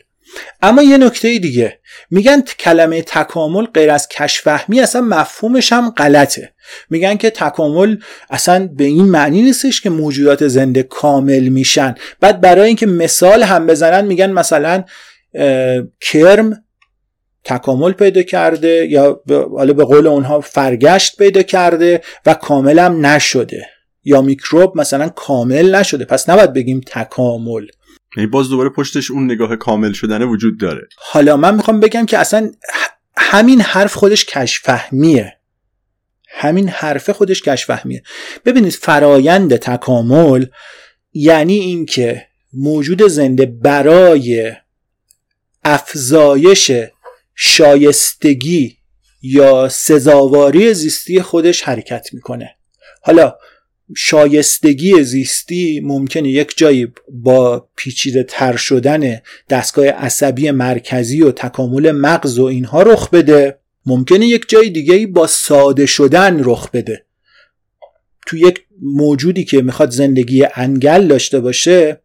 اما 0.63 0.83
یه 0.83 0.99
نکته 0.99 1.39
دیگه. 1.39 1.79
میگن 2.11 2.41
کلمه 2.41 3.03
تکامل 3.03 3.67
غیر 3.67 3.91
از 3.91 4.09
کشفهمی 4.09 4.81
اصلا 4.81 5.01
مفهومش 5.01 5.73
هم 5.73 5.91
غلطه. 5.91 6.53
میگن 6.91 7.17
که 7.17 7.31
تکامل 7.31 7.97
اصلا 8.31 8.69
به 8.77 8.85
این 8.85 9.05
معنی 9.05 9.43
نیستش 9.43 9.81
که 9.81 9.91
موجودات 9.91 10.49
زنده 10.49 10.83
کامل 10.83 11.49
میشن. 11.49 11.95
بعد 12.21 12.41
برای 12.41 12.67
اینکه 12.67 12.87
مثال 12.87 13.43
هم 13.43 13.67
بزنن 13.67 14.05
میگن 14.05 14.31
مثلا 14.31 14.85
کرم 16.01 16.65
تکامل 17.45 17.93
پیدا 17.93 18.23
کرده 18.23 18.87
یا 18.91 19.23
حالا 19.57 19.73
به 19.73 19.85
قول 19.85 20.07
اونها 20.07 20.41
فرگشت 20.41 21.17
پیدا 21.17 21.43
کرده 21.43 22.01
و 22.27 22.35
کامل 22.35 22.79
هم 22.79 23.07
نشده. 23.07 23.67
یا 24.05 24.23
میکروب 24.23 24.79
مثلا 24.79 25.09
کامل 25.09 25.75
نشده. 25.75 26.05
پس 26.05 26.29
نباید 26.29 26.53
بگیم 26.53 26.81
تکامل. 26.87 27.67
یعنی 28.17 28.27
باز 28.27 28.49
دوباره 28.49 28.69
پشتش 28.69 29.11
اون 29.11 29.25
نگاه 29.25 29.57
کامل 29.57 29.93
شدنه 29.93 30.25
وجود 30.25 30.61
داره. 30.61 30.89
حالا 30.97 31.37
من 31.37 31.55
می‌خوام 31.55 31.81
بگم 31.81 32.07
که 32.07 32.19
اصلا 32.19 32.53
همین 33.17 33.61
حرف 33.61 33.95
خودش 33.95 34.25
کشفهمیه. 34.25 35.37
همین 36.29 36.69
حرف 36.69 37.11
خودش 37.11 37.43
کشفهمیه. 37.43 38.03
ببینید 38.45 38.73
فرایند 38.73 39.57
تکامل 39.57 40.47
یعنی 41.13 41.55
اینکه 41.55 42.27
موجود 42.53 43.03
زنده 43.03 43.47
برای 43.47 44.53
افزایش 45.65 46.73
شایستگی 47.35 48.77
یا 49.23 49.69
سزاواری 49.69 50.75
زیستی 50.75 51.23
خودش 51.23 51.63
حرکت 51.63 52.09
می‌کنه. 52.13 52.57
حالا 53.03 53.35
شایستگی 53.97 55.03
زیستی 55.03 55.81
ممکنه 55.81 56.29
یک 56.29 56.53
جایی 56.57 56.89
با 57.09 57.69
پیچیده 57.77 58.23
تر 58.23 58.57
شدن 58.57 59.21
دستگاه 59.51 59.87
عصبی 59.87 60.51
مرکزی 60.51 61.23
و 61.23 61.33
تکامل 61.33 61.93
مغز 61.93 62.39
و 62.39 62.45
اینها 62.45 62.83
رخ 62.83 63.11
بده. 63.11 63.59
ممکنه 63.87 64.27
یک 64.27 64.49
جای 64.49 64.71
دیگه 64.71 65.07
با 65.07 65.27
ساده 65.27 65.87
شدن 65.87 66.41
رخ 66.45 66.71
بده. 66.71 67.05
تو 68.27 68.37
یک 68.37 68.61
موجودی 68.83 69.45
که 69.45 69.63
می‌خواد 69.63 69.91
زندگی 69.91 70.47
انگل 70.55 71.07
داشته 71.07 71.41
باشه 71.41 72.01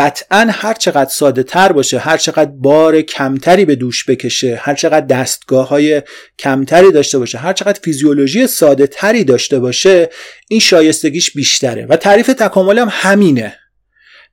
قطعا 0.00 0.46
هر 0.50 0.74
چقدر 0.74 1.10
ساده 1.10 1.42
تر 1.42 1.72
باشه 1.72 1.98
هر 1.98 2.16
چقدر 2.16 2.50
بار 2.50 3.02
کمتری 3.02 3.64
به 3.64 3.76
دوش 3.76 4.04
بکشه 4.04 4.60
هر 4.62 4.74
چقدر 4.74 5.06
دستگاه 5.06 5.68
های 5.68 6.02
کمتری 6.38 6.92
داشته 6.92 7.18
باشه 7.18 7.38
هر 7.38 7.52
چقدر 7.52 7.80
فیزیولوژی 7.84 8.46
ساده 8.46 8.86
تری 8.86 9.24
داشته 9.24 9.58
باشه 9.58 10.10
این 10.48 10.60
شایستگیش 10.60 11.30
بیشتره. 11.30 11.86
و 11.86 11.96
تعریف 11.96 12.26
تکامل 12.26 12.78
هم 12.78 12.88
همینه. 12.90 13.59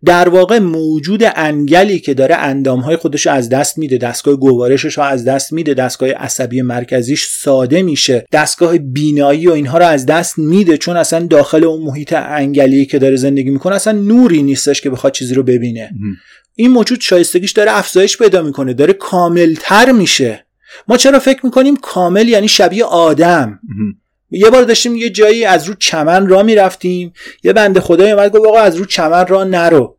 در 0.05 0.29
واقع 0.29 0.59
موجود 0.59 1.21
انگلی 1.35 1.99
که 1.99 2.13
داره 2.13 2.35
اندامهای 2.35 2.95
خودش 2.95 3.25
رو 3.25 3.33
از 3.33 3.49
دست 3.49 3.77
میده 3.77 3.97
دستگاه 3.97 4.35
گوارشش 4.35 4.97
رو 4.97 5.03
از 5.03 5.25
دست 5.25 5.53
میده 5.53 5.73
دستگاه 5.73 6.11
عصبی 6.11 6.61
مرکزیش 6.61 7.27
ساده 7.29 7.81
میشه 7.81 8.25
دستگاه 8.31 8.77
بینایی 8.77 9.47
و 9.47 9.51
اینها 9.51 9.77
رو 9.77 9.85
از 9.85 10.05
دست 10.05 10.39
میده 10.39 10.77
چون 10.77 10.97
اصلا 10.97 11.27
داخل 11.27 11.63
اون 11.63 11.81
محیط 11.81 12.13
انگلی 12.13 12.85
که 12.85 12.99
داره 12.99 13.15
زندگی 13.15 13.49
می‌کنه 13.49 13.75
اصلا 13.75 13.93
نوری 13.93 14.43
نیستش 14.43 14.81
که 14.81 14.89
بخواد 14.89 15.13
چیزی 15.13 15.33
رو 15.33 15.43
ببینه. 15.43 15.91
این 16.55 16.71
موجود 16.71 17.01
شایستگیش 17.01 17.51
داره 17.51 17.77
افزایش 17.77 18.17
پیدا 18.17 18.41
می‌کنه 18.41 18.73
داره 18.73 18.93
کاملتر 18.93 19.91
میشه. 19.91 20.45
ما 20.87 20.97
چرا 20.97 21.19
فکر 21.19 21.45
می‌کنیم 21.45 21.75
کامل 21.75 22.27
یعنی 22.27 22.47
شبیه 22.47 22.85
آدم؟ 22.85 23.59
یه 24.31 24.49
بار 24.49 24.63
داشتیم 24.63 24.95
یه 24.95 25.09
جایی 25.09 25.45
از 25.45 25.65
رو 25.65 25.73
چمن 25.73 26.27
را 26.27 26.43
می‌رفتیم. 26.43 27.13
یه 27.43 27.53
بنده 27.53 27.79
خدایی 27.79 28.11
اومد 28.11 28.31
گفت 28.31 28.47
آقا 28.47 28.59
از 28.59 28.75
رو 28.75 28.85
چمن 28.85 29.27
را 29.27 29.43
نرو. 29.43 29.97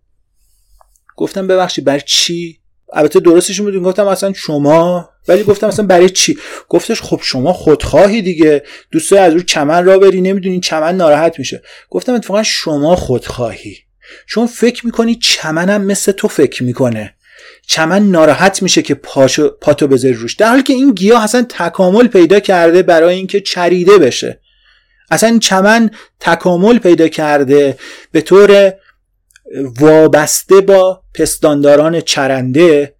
گفتم 1.16 1.46
ببخشید 1.46 1.84
برای 1.84 2.02
چی؟ 2.06 2.58
البته 2.92 3.20
درستش 3.20 3.60
بود. 3.60 3.82
گفتم 3.82 4.06
اصلا 4.06 4.32
شما؟ 4.32 5.10
ولی 5.28 5.42
گفتم 5.42 5.66
اصلا 5.66 5.86
برای 5.86 6.10
چی؟ 6.10 6.38
گفتش 6.68 7.02
خب 7.02 7.20
شما 7.22 7.52
خودخواهی 7.52 8.22
دیگه. 8.22 8.62
دوست 8.90 9.12
از 9.12 9.34
رو 9.34 9.40
چمن 9.40 9.84
را 9.84 9.98
بری؟ 9.98 10.20
نمی‌دونی 10.20 10.60
چمن 10.60 10.96
ناراحت 10.96 11.38
میشه. 11.38 11.62
گفتم 11.90 12.14
اتفاقا 12.14 12.42
شما 12.42 12.96
خودخواهی. 12.96 13.76
چون 14.26 14.46
فکر 14.46 14.86
می‌کنی 14.86 15.14
چمنم 15.14 15.82
مثل 15.82 16.12
تو 16.12 16.28
فکر 16.28 16.64
می‌کنه. 16.64 17.14
چمن 17.68 18.10
ناراحت 18.10 18.62
میشه 18.62 18.82
که 18.82 18.94
پاشو 18.94 19.48
پاتو 19.60 19.86
بذاری 19.86 20.14
روش. 20.14 20.34
در 20.34 20.48
حالی 20.48 20.62
که 20.62 20.72
این 20.72 20.92
گیاه 20.92 21.24
اصلا 21.24 21.46
تکامل 21.48 22.06
پیدا 22.06 22.40
کرده 22.40 22.82
برای 22.82 23.14
اینکه 23.14 23.40
چریده 23.40 23.98
بشه. 23.98 24.40
اصلا 25.10 25.38
چمن 25.38 25.90
تکامل 26.20 26.78
پیدا 26.78 27.08
کرده 27.08 27.78
به 28.12 28.20
طور 28.20 28.72
وابسته 29.80 30.60
با 30.60 31.02
پستانداران 31.14 32.00
چرنده 32.00 32.94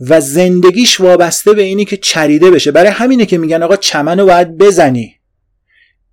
و 0.00 0.20
زندگیش 0.20 1.00
وابسته 1.00 1.52
به 1.52 1.62
اینی 1.62 1.84
که 1.84 1.96
چریده 1.96 2.50
بشه. 2.50 2.70
برای 2.70 2.90
همینه 2.90 3.26
که 3.26 3.38
میگن 3.38 3.62
آقا 3.62 3.76
چمن 3.76 4.20
رو 4.20 4.26
باید 4.26 4.58
بزنی. 4.58 5.14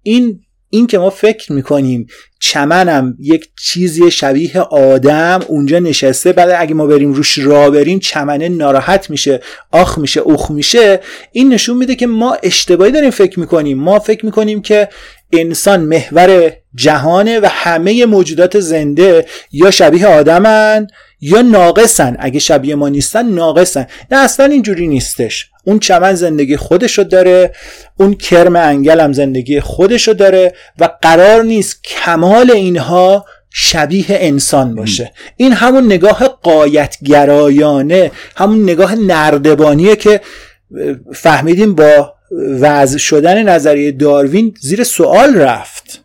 این 0.04 0.42
این 0.70 0.88
که 0.88 0.98
ما 0.98 1.10
فکر 1.10 1.54
می‌کنیم 1.54 2.08
چمنم 2.40 3.18
یک 3.20 3.50
چیزی 3.62 4.12
شبیه 4.12 4.60
آدم 4.62 5.40
اونجا 5.48 5.80
نشسته 5.80 6.34
بعد 6.34 6.50
اگه 6.58 6.74
ما 6.74 6.86
بریم 6.86 7.14
روش 7.14 7.38
را 7.38 7.70
بریم 7.70 8.00
چمنه 8.00 8.50
ناراحت 8.50 9.10
میشه 9.10 9.40
آخ 9.72 9.98
میشه 9.98 10.20
اوخ 10.20 10.52
میشه. 10.52 11.00
این 11.32 11.54
نشون 11.54 11.78
میده 11.78 11.96
که 11.96 12.08
ما 12.08 12.38
اشتباهی 12.44 12.92
داریم 12.92 13.12
فکر 13.12 13.40
می‌کنیم. 13.40 13.78
ما 13.78 14.00
فکر 14.00 14.26
می‌کنیم 14.26 14.62
که 14.62 14.90
انسان 15.34 15.82
محور 15.82 16.54
جهانه 16.76 17.40
و 17.40 17.48
همه 17.52 18.06
موجودات 18.06 18.60
زنده 18.60 19.26
یا 19.52 19.72
شبیه 19.72 20.08
آدمن 20.08 20.88
یا 21.22 21.42
ناقصن. 21.42 22.18
اگه 22.20 22.40
شبیه 22.40 22.76
ما 22.76 22.90
نیستن 22.90 23.30
ناقصن. 23.30 23.88
نه 24.12 24.18
اصلا 24.18 24.46
اینجوری 24.46 24.88
نیستش. 24.88 25.50
اون 25.64 25.80
چمن 25.80 26.16
زندگی 26.16 26.58
خودشو 26.58 27.04
داره 27.04 27.54
اون 27.98 28.14
کرم 28.14 28.56
انگل 28.56 29.00
هم 29.00 29.14
زندگی 29.14 29.60
خودشو 29.60 30.14
داره 30.14 30.54
و 30.80 30.90
قرار 31.02 31.44
نیست 31.44 31.84
کمال 31.84 32.52
اینها 32.52 33.26
شبیه 33.50 34.06
انسان 34.10 34.76
باشه. 34.76 35.12
این 35.38 35.52
همون 35.54 35.86
نگاه 35.86 36.28
قایتگرایانه 36.28 38.12
همون 38.36 38.64
نگاه 38.64 38.96
نردبانیه 38.96 39.96
که 39.96 40.22
فهمیدیم 41.14 41.76
با 41.76 42.14
وضع 42.60 42.98
شدن 42.98 43.44
نظریه 43.44 43.92
داروین 43.92 44.54
زیر 44.60 44.84
سوال 44.84 45.36
رفت. 45.36 46.04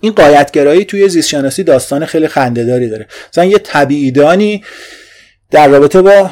این 0.00 0.12
قایتگرایی 0.12 0.84
توی 0.84 1.08
زیستشناسی 1.08 1.64
داستان 1.64 2.04
خیلی 2.04 2.28
خندهداری 2.28 2.88
داره. 2.88 3.06
مثلا 3.32 3.44
یه 3.44 3.58
طبیعیدانی 3.58 4.64
در 5.50 5.68
رابطه 5.68 6.02
با 6.02 6.30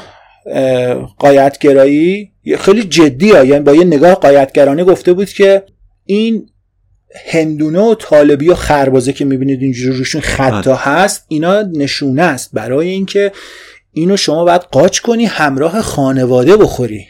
قایتگرایی 1.18 2.32
خیلی 2.58 2.84
جدی 2.84 3.30
ها 3.30 3.44
یعنی 3.44 3.64
با 3.64 3.74
یه 3.74 3.84
نگاه 3.84 4.14
قایتگرانه 4.14 4.84
گفته 4.84 5.12
بود 5.12 5.28
که 5.28 5.62
این 6.04 6.48
هندونه 7.26 7.80
و 7.80 7.94
طالبی 7.94 8.48
و 8.48 8.54
خربازه 8.54 9.12
که 9.12 9.24
می‌بینید 9.24 9.62
اینجوری 9.62 9.98
روشون 9.98 10.20
خطا 10.20 10.74
هست 10.74 11.24
اینا 11.28 11.62
نشونه 11.62 12.22
است. 12.22 12.50
برای 12.52 12.88
اینکه 12.88 13.32
اینو 13.92 14.16
شما 14.16 14.44
باید 14.44 14.60
قاچ 14.60 14.98
کنی 14.98 15.24
همراه 15.24 15.82
خانواده 15.82 16.56
بخوری. 16.56 17.06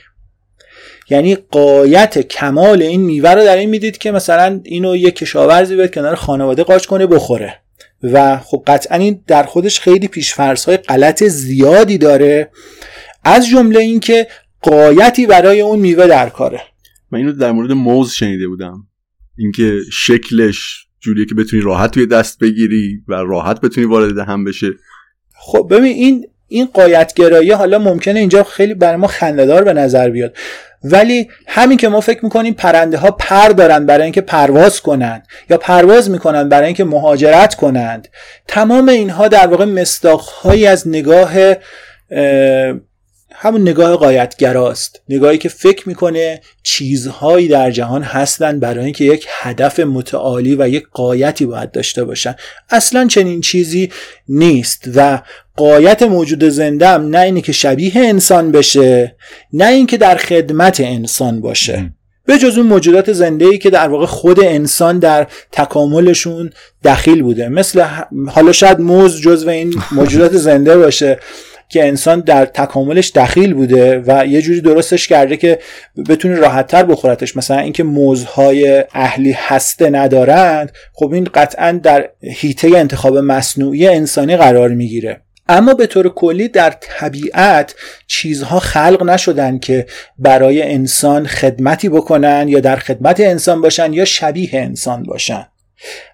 یعنی 1.11 1.35
قایت 1.35 2.19
کمال 2.19 2.83
این 2.83 3.01
میوه 3.01 3.31
رو 3.31 3.45
در 3.45 3.57
این 3.57 3.71
می‌دید 3.71 3.99
که 3.99 4.11
مثلا 4.11 4.61
اینو 4.65 4.97
یه 4.97 5.11
کشاورزی 5.11 5.77
به 5.77 5.89
کنار 5.89 6.15
خانواده 6.15 6.63
قاچ 6.63 6.87
کنه 6.87 7.07
بخوره. 7.07 7.55
و 8.03 8.39
خب 8.39 8.63
قطعا 8.67 8.99
این 8.99 9.21
در 9.27 9.43
خودش 9.43 9.81
خیلی 9.81 10.09
پیشفرض 10.09 10.65
های 10.65 10.77
غلط 10.77 11.25
زیادی 11.25 11.99
داره. 11.99 12.51
از 13.27 13.49
جمله 13.49 13.81
اینکه 13.81 14.27
قایتی 14.63 15.27
برای 15.27 15.61
اون 15.61 15.79
میوه 15.79 16.07
در 16.07 16.29
کاره. 16.29 16.61
من 17.11 17.19
اینو 17.19 17.33
در 17.33 17.53
مورد 17.53 17.73
موز 17.73 18.13
شنیده 18.13 18.49
بودم. 18.49 18.87
اینکه 19.39 19.79
شکلش 19.93 20.87
جوریه 21.01 21.27
که 21.27 21.35
بتونی 21.35 21.63
راحت 21.63 21.91
توی 21.91 22.07
دست 22.07 22.39
بگیری 22.39 23.03
و 23.09 23.15
راحت 23.15 23.61
بتونی 23.61 23.87
وارد 23.87 24.15
دهن 24.15 24.45
بشه. 24.45 24.67
خب 25.35 25.69
ببین 25.71 25.93
این 25.93 26.27
این 26.49 26.69
قایتگرایی 26.75 27.51
حالا 27.51 27.79
ممکنه 27.79 28.21
اینجا 28.21 28.43
خیلی 28.43 28.75
برای 28.75 28.97
ما 28.97 29.07
خندهدار 29.07 29.65
به 29.65 29.73
نظر 29.73 30.11
بیاد. 30.11 30.37
ولی 30.85 31.29
همین 31.47 31.79
که 31.79 31.89
ما 31.89 32.01
فکر 32.01 32.25
می‌کنیم 32.25 32.55
پرنده 32.55 32.97
ها 32.97 33.11
پر 33.11 33.49
دارن 33.49 33.87
برای 33.87 34.03
اینکه 34.03 34.21
پرواز 34.21 34.81
کنند 34.81 35.27
یا 35.51 35.57
پرواز 35.57 36.11
می‌کنن 36.11 36.49
برای 36.49 36.67
اینکه 36.67 36.85
مهاجرت 36.85 37.55
کنند 37.55 38.09
تمام 38.49 38.89
اینها 38.89 39.29
در 39.29 39.47
واقع 39.47 39.65
مستاخهایی 39.65 40.67
از 40.67 40.89
نگاه 40.89 41.33
همون 43.33 43.61
نگاه 43.61 43.97
قایتگراست 43.97 45.01
نگاهی 45.09 45.39
که 45.39 45.49
فکر 45.49 45.89
می‌کنه 45.89 46.41
چیزهایی 46.63 47.49
در 47.49 47.71
جهان 47.71 48.03
هستن 48.03 48.61
برای 48.61 48.85
اینکه 48.85 49.05
یک 49.05 49.27
هدف 49.31 49.81
متعالی 49.81 50.55
و 50.55 50.69
یک 50.69 50.87
قایتی 50.93 51.47
باید 51.47 51.71
داشته 51.71 52.05
باشن. 52.05 52.35
اصلا 52.71 53.07
چنین 53.07 53.41
چیزی 53.41 53.91
نیست 54.29 54.85
و 54.95 55.23
قایت 55.57 56.03
موجود 56.03 56.45
زنده 56.45 56.89
هم 56.89 57.09
نه 57.09 57.21
اینی 57.21 57.43
که 57.43 57.53
شبیه 57.53 57.93
انسان 57.97 58.53
بشه 58.53 59.17
نه 59.53 59.67
اینکه 59.67 59.97
در 59.97 60.17
خدمت 60.17 60.81
انسان 60.81 61.41
باشه. 61.41 61.93
به 62.27 62.39
جز 62.39 62.59
اون 62.59 62.67
موجودات 62.67 63.13
زنده 63.13 63.45
ای 63.45 63.59
که 63.59 63.71
در 63.71 63.89
واقع 63.89 64.07
خود 64.07 64.41
انسان 64.41 64.99
در 64.99 65.27
تکاملشون 65.53 66.51
دخیل 66.85 67.23
بوده. 67.23 67.49
مثل 67.49 67.85
حالا 68.29 68.53
شاید 68.53 68.81
موز 68.81 69.21
جزو 69.21 69.49
این 69.49 69.75
موجودات 69.93 70.37
زنده 70.47 70.79
باشه. 70.79 71.19
که 71.69 71.89
انسان 71.89 72.21
در 72.21 72.45
تکاملش 72.45 73.11
دخیل 73.11 73.55
بوده 73.55 74.03
و 74.07 74.27
یه 74.27 74.43
جوری 74.43 74.61
درستش 74.61 75.09
کرده 75.09 75.37
که 75.37 75.59
بتونه 76.09 76.35
راحتتر 76.35 76.83
بخورتش. 76.83 77.37
مثلا 77.37 77.59
اینکه 77.59 77.83
موزهای 77.83 78.85
اهلی 78.93 79.33
هسته 79.33 79.91
ندارند 79.91 80.73
خب 80.93 81.13
این 81.13 81.25
قطعا 81.35 81.73
در 81.73 82.09
هیته 82.21 82.69
انتخاب 82.69 83.19
مصنوعی 83.19 83.87
انسانی 83.87 84.37
قرار 84.37 84.69
می‌گیره. 84.69 85.21
اما 85.49 85.75
به 85.75 85.87
طور 85.87 86.09
کلی 86.09 86.49
در 86.49 86.75
طبیعت 86.81 87.75
چیزها 88.07 88.61
خلق 88.61 89.03
نشدن 89.03 89.59
که 89.59 89.87
برای 90.19 90.63
انسان 90.63 91.27
خدمتی 91.27 91.89
بکنن 91.89 92.49
یا 92.49 92.61
در 92.61 92.77
خدمت 92.77 93.21
انسان 93.21 93.61
باشن 93.61 93.93
یا 93.93 94.05
شبیه 94.05 94.51
انسان 94.53 95.03
باشن. 95.03 95.47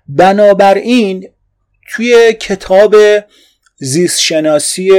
بنابراین 0.08 1.28
توی 1.88 2.32
کتاب 2.40 2.94
زیست 3.78 4.20
شناسی 4.20 4.90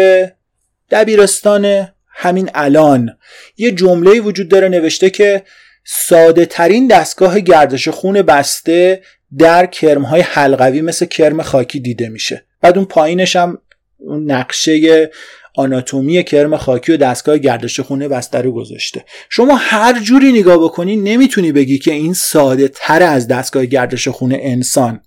دبیرستان 0.94 1.88
همین 2.08 2.50
الان. 2.54 3.10
یه 3.58 3.72
جمله 3.72 4.20
وجود 4.20 4.50
داره 4.50 4.70
نوشته 4.70 5.10
که 5.10 5.44
ساده 5.86 6.46
ترین 6.46 6.88
دستگاه 6.88 7.40
گردش 7.40 7.88
خون 7.88 8.22
بسته 8.22 9.02
در 9.38 9.66
کرم 9.66 10.02
های 10.02 10.22
حلقوی 10.22 10.82
مثل 10.82 11.06
کرم 11.06 11.42
خاکی 11.42 11.80
دیده 11.80 12.10
میشه. 12.10 12.46
بعد 12.62 12.78
اون 12.78 12.86
پایینش 12.86 13.36
هم 13.36 13.58
اون 13.98 14.32
نقشه 14.32 15.10
آناتومی 15.56 16.24
کرم 16.24 16.58
خاکی 16.58 16.94
و 16.94 16.98
دستگاه 16.98 17.38
گردش 17.38 17.80
خونه 17.80 18.08
بسته 18.08 18.38
رو 18.38 18.52
گذاشته. 18.52 19.06
شما 19.30 19.56
هر 19.56 20.00
جوری 20.00 20.32
نگاه 20.32 20.58
بکنی 20.58 20.96
نمی‌تونی 20.96 21.52
بگی 21.52 21.80
که 21.80 21.92
این 21.92 22.14
ساده 22.14 22.68
تر 22.68 23.04
از 23.04 23.28
دستگاه 23.28 23.66
گردش 23.66 24.08
خونه 24.08 24.40
انسان. 24.42 25.02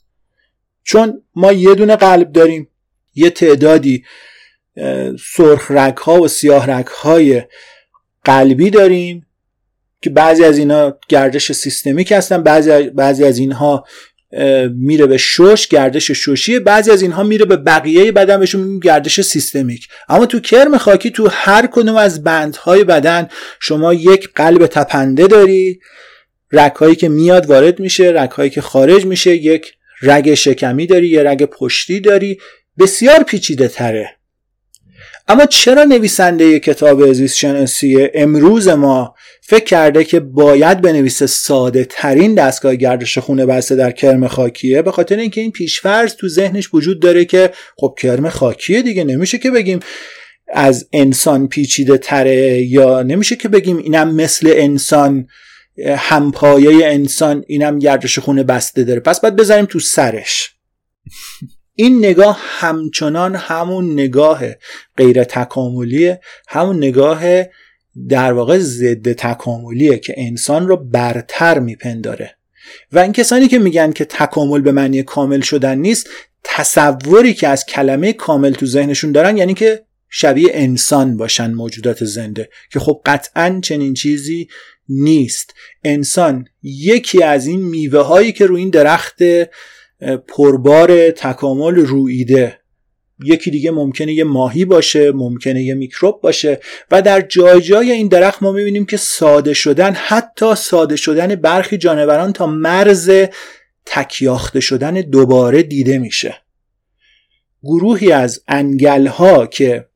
چون 0.85 1.23
ما 1.35 1.53
یه 1.53 1.75
دونه 1.75 1.97
قلب 1.97 2.33
داریم 2.33 2.69
یه 3.15 3.31
تعدادی. 3.31 4.05
سرخ 5.35 5.71
رگ 5.71 5.97
ها 5.97 6.21
و 6.21 6.29
سیاه 6.29 6.71
رگ 6.71 6.87
های 6.87 7.43
قلبی 8.25 8.71
داریم 8.71 9.27
که 10.03 10.11
بعضی 10.11 10.45
از 10.45 10.59
اینها 10.59 10.99
گردش 11.09 11.53
سیستمیک 11.53 12.13
هستن 12.13 12.43
بعضی, 12.43 12.91
بعضی 12.91 13.25
از 13.25 13.39
اینها 13.39 13.85
میره 14.75 15.07
به 15.07 15.17
شش 15.17 15.69
گردش 15.69 16.11
ششی 16.11 16.59
بعضی 16.59 16.91
از 16.91 17.03
اینها 17.03 17.23
میره 17.23 17.45
به 17.45 17.57
بقیه 17.57 18.13
بدن 18.13 18.41
بهشون 18.41 18.79
گردش 18.79 19.21
سیستمیک. 19.21 19.89
اما 20.09 20.27
تو 20.27 20.41
کرم 20.41 20.79
خاکی 20.79 21.11
تو 21.11 21.29
هر 21.33 21.67
کدوم 21.67 21.97
از 21.97 22.25
بندهای 22.25 22.85
بدن 22.85 23.29
شما 23.61 23.95
یک 23.95 24.29
قلب 24.35 24.67
تپنده 24.67 25.27
داری 25.27 25.81
رگهایی 26.53 26.95
که 26.95 27.09
میاد 27.09 27.47
وارد 27.47 27.81
میشه 27.81 28.13
رگهایی 28.15 28.51
که 28.51 28.61
خارج 28.61 29.07
میشه 29.07 29.37
یک 29.37 29.73
رگ 30.03 30.35
شکمی 30.35 30.87
داری 30.87 31.09
یه 31.09 31.23
رگ 31.23 31.45
پشتی 31.45 32.01
داری 32.01 32.39
بسیار 32.79 33.23
پیچیده 33.23 33.69
تره 33.69 34.17
اما 35.29 35.47
چرا 35.47 35.85
نویسنده 35.85 36.61
کتاب 36.61 37.13
زیست 37.13 37.37
شناسی 37.37 38.09
امروز 38.15 38.69
ما 38.69 39.15
فکر 39.41 39.65
کرده 39.65 40.05
که 40.05 40.21
باید 40.21 40.81
بنویسه 40.81 41.27
ساده 41.27 41.87
ترین 41.91 42.35
دستگاه 42.35 42.77
گردش 42.77 43.19
خونه 43.19 43.47
بسته 43.47 43.77
در 43.77 43.91
کرم 43.91 44.29
خاکیه؟ 44.29 44.83
به 44.83 44.93
خاطر 44.93 45.17
اینکه 45.17 45.41
این 45.41 45.53
پیشفرض 45.53 46.15
تو 46.15 46.29
ذهنش 46.29 46.75
وجود 46.75 47.03
داره 47.03 47.25
که 47.25 47.51
خب 47.77 47.95
کرم 47.99 48.29
خاکیه 48.29 48.83
دیگه 48.83 49.05
نمیشه 49.05 49.39
که 49.39 49.51
بگیم 49.51 49.81
از 50.53 50.89
انسان 50.93 51.49
پیچیده 51.49 51.99
تره 51.99 52.63
یا 52.63 53.03
نمیشه 53.03 53.37
که 53.37 53.49
بگیم 53.49 53.77
اینم 53.77 54.15
مثل 54.15 54.53
انسان 54.57 55.27
همپایه 55.97 56.87
انسان 56.87 57.45
اینم 57.47 57.79
گردش 57.79 58.19
خونه 58.19 58.43
بسته 58.43 58.85
داره. 58.85 59.01
پس 59.01 59.21
باید 59.21 59.37
بذاریم 59.37 59.65
تو 59.65 59.81
سرش. 59.81 60.57
این 61.79 61.99
نگاه 61.99 62.39
همچنان 62.41 63.35
همون 63.35 63.93
نگاه 63.93 64.43
غیر 64.97 65.25
تکاملیه 65.25 66.21
همون 66.49 66.77
نگاه 66.77 67.23
در 68.09 68.33
واقع 68.33 68.59
ضد 68.59 69.13
تکاملیه 69.13 69.99
که 69.99 70.15
انسان 70.17 70.69
رو 70.69 70.77
برتر 70.77 71.59
میپنداره. 71.59 72.37
و 72.93 72.99
این 72.99 73.13
کسانی 73.13 73.49
که 73.49 73.59
میگن 73.59 73.93
که 73.93 74.05
تکامل 74.05 74.61
به 74.61 74.73
معنی 74.73 75.03
کامل 75.03 75.41
شدن 75.41 75.79
نیست 75.79 76.09
تصوری 76.45 77.35
که 77.35 77.49
از 77.49 77.67
کلمه 77.67 78.13
کامل 78.13 78.53
تو 78.53 78.67
ذهنشون 78.67 79.13
دارن 79.13 79.37
یعنی 79.37 79.55
که 79.55 79.85
شبیه 80.09 80.51
انسان 80.53 81.17
باشن 81.17 81.53
موجودات 81.53 82.05
زنده 82.05 82.49
که 82.73 82.81
خب 82.81 83.01
قطعا 83.07 83.61
چنین 83.63 83.95
چیزی 83.95 84.49
نیست. 84.89 85.55
انسان 85.85 86.45
یکی 86.63 87.23
از 87.23 87.47
این 87.47 87.63
میوه 87.63 88.01
هایی 88.01 88.33
که 88.33 88.47
روی 88.47 88.61
این 88.61 88.71
درخت 88.71 89.19
پربار 90.29 91.11
تکامل 91.11 91.75
رویده 91.77 92.61
یکی 93.25 93.51
دیگه 93.51 93.71
ممکنه 93.71 94.13
یه 94.13 94.25
ماهی 94.25 94.65
باشه 94.65 95.13
ممکنه 95.13 95.63
یه 95.63 95.75
میکروب 95.75 96.21
باشه 96.21 96.61
و 96.91 97.03
در 97.03 97.21
جای 97.21 97.61
جای 97.61 97.93
این 97.93 98.09
درخت 98.09 98.43
ما 98.43 98.53
می‌بینیم 98.53 98.87
که 98.87 98.97
ساده 98.97 99.55
شدن 99.55 99.93
حتی 99.93 100.55
ساده 100.55 100.97
شدن 100.97 101.35
برخی 101.35 101.79
جانوران 101.79 102.33
تا 102.33 102.47
مرز 102.47 103.11
تکیاخته 103.87 104.61
شدن 104.61 104.95
دوباره 104.95 105.63
دیده 105.63 105.99
میشه. 105.99 106.37
گروهی 107.63 108.13
از 108.13 108.43
انگل 108.49 109.07
ها 109.07 109.47
که 109.47 109.89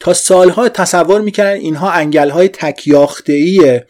تا 0.00 0.14
سالها 0.14 0.68
تصور 0.68 1.20
می‌کردن 1.20 1.60
اینها 1.60 1.90
انگل 1.90 2.30
های 2.30 2.48
تکیاخته 2.48 3.86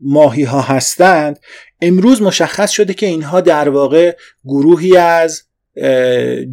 ماهی 0.00 0.42
ها 0.42 0.60
هستند 0.60 1.38
امروز 1.82 2.22
مشخص 2.22 2.70
شده 2.70 2.94
که 2.94 3.06
اینها 3.06 3.40
در 3.40 3.68
واقع 3.68 4.16
گروهی 4.44 4.96
از 4.96 5.42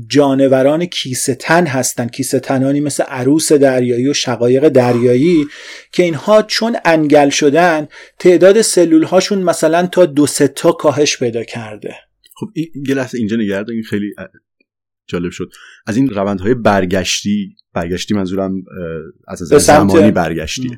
جانوران 0.07 0.85
کیسه 0.85 1.35
تن 1.35 1.65
هستند. 1.65 2.11
کیسه 2.11 2.39
تنانی 2.39 2.79
مثل 2.79 3.03
عروس 3.03 3.51
دریایی 3.51 4.07
و 4.07 4.13
شقایق 4.13 4.69
دریایی 4.69 5.47
که 5.91 6.03
اینها 6.03 6.41
چون 6.41 6.77
انگل 6.85 7.29
شدن 7.29 7.87
تعداد 8.19 8.61
سلول 8.61 9.03
هاشون 9.03 9.43
مثلا 9.43 9.87
تا 9.87 10.05
دو 10.05 10.27
سه 10.27 10.47
تا 10.47 10.71
کاهش 10.71 11.17
پیدا 11.17 11.43
کرده. 11.43 11.95
خب 12.35 12.47
این 12.53 12.67
یه 12.87 12.95
لحظه 12.95 13.17
اینجا 13.17 13.37
نگرد 13.37 13.69
این 13.69 13.83
خیلی 13.83 14.13
جالب 15.07 15.31
شد. 15.31 15.49
از 15.87 15.97
این 15.97 16.09
روندهای 16.09 16.53
برگشتی 16.53 17.55
برگشتی 17.73 18.13
منظورم 18.13 18.63
از 19.27 19.41
نظر 19.41 19.57
زمانی 19.57 20.11
برگشتی 20.11 20.77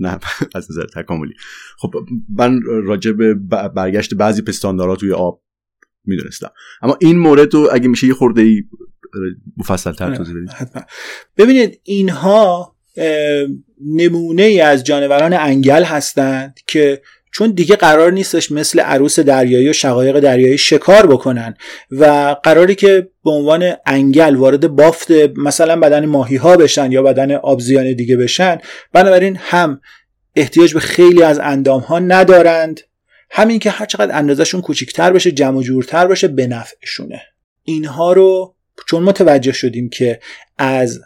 نه 0.00 0.18
از 0.54 0.70
نظر 0.70 0.86
تکاملی 0.86 1.34
خب 1.78 1.94
من 2.36 2.62
راجع 2.62 3.12
به 3.12 3.34
برگشت 3.74 4.14
بعضی 4.14 4.42
پستاندارا 4.42 4.96
توی 4.96 5.12
آب 5.12 5.42
می‌دونستم. 6.04 6.50
اما 6.82 6.96
این 7.00 7.18
مورد 7.18 7.54
رو 7.54 7.68
اگه 7.72 7.88
میشه 7.88 8.06
یه 8.06 8.14
خورده 8.14 8.42
ای 8.42 8.62
مفصل 9.56 9.92
تر 9.92 10.16
توضیح 10.16 10.34
بدید 10.34 10.50
ببینید 11.36 11.80
اینها 11.84 12.76
نمونه 13.86 14.42
ای 14.42 14.60
از 14.60 14.84
جانوران 14.84 15.32
انگل 15.32 15.84
هستند 15.84 16.60
که 16.66 17.02
چون 17.32 17.50
دیگه 17.50 17.76
قرار 17.76 18.12
نیستش 18.12 18.52
مثل 18.52 18.80
عروس 18.80 19.20
دریایی 19.20 19.68
و 19.68 19.72
شقایق 19.72 20.20
دریایی 20.20 20.58
شکار 20.58 21.06
بکنن 21.06 21.54
و 21.90 22.36
قراری 22.42 22.74
که 22.74 23.08
به 23.24 23.30
عنوان 23.30 23.72
انگل 23.86 24.36
وارد 24.36 24.68
بافت 24.68 25.10
مثلا 25.36 25.80
بدن 25.80 26.06
ماهی 26.06 26.36
ها 26.36 26.56
بشن 26.56 26.92
یا 26.92 27.02
بدن 27.02 27.32
آبزیان 27.32 27.92
دیگه 27.92 28.16
بشن 28.16 28.58
بنابراین 28.92 29.38
هم 29.40 29.80
احتیاج 30.36 30.74
به 30.74 30.80
خیلی 30.80 31.22
از 31.22 31.38
اندام 31.38 31.80
ها 31.80 31.98
ندارند 31.98 32.80
همین 33.30 33.58
که 33.58 33.70
هر 33.70 33.86
چقدر 33.86 34.16
اندازشون 34.16 34.60
کوچیکتر 34.60 35.12
بشه 35.12 35.32
جمع 35.32 35.62
جورتر 35.62 36.06
باشه 36.06 36.28
به 36.28 36.46
نفعشونه. 36.46 37.22
اینها 37.62 38.12
رو 38.12 38.54
چون 38.86 39.02
متوجه 39.02 39.52
شدیم 39.52 39.88
که 39.88 40.20
از 40.58 41.00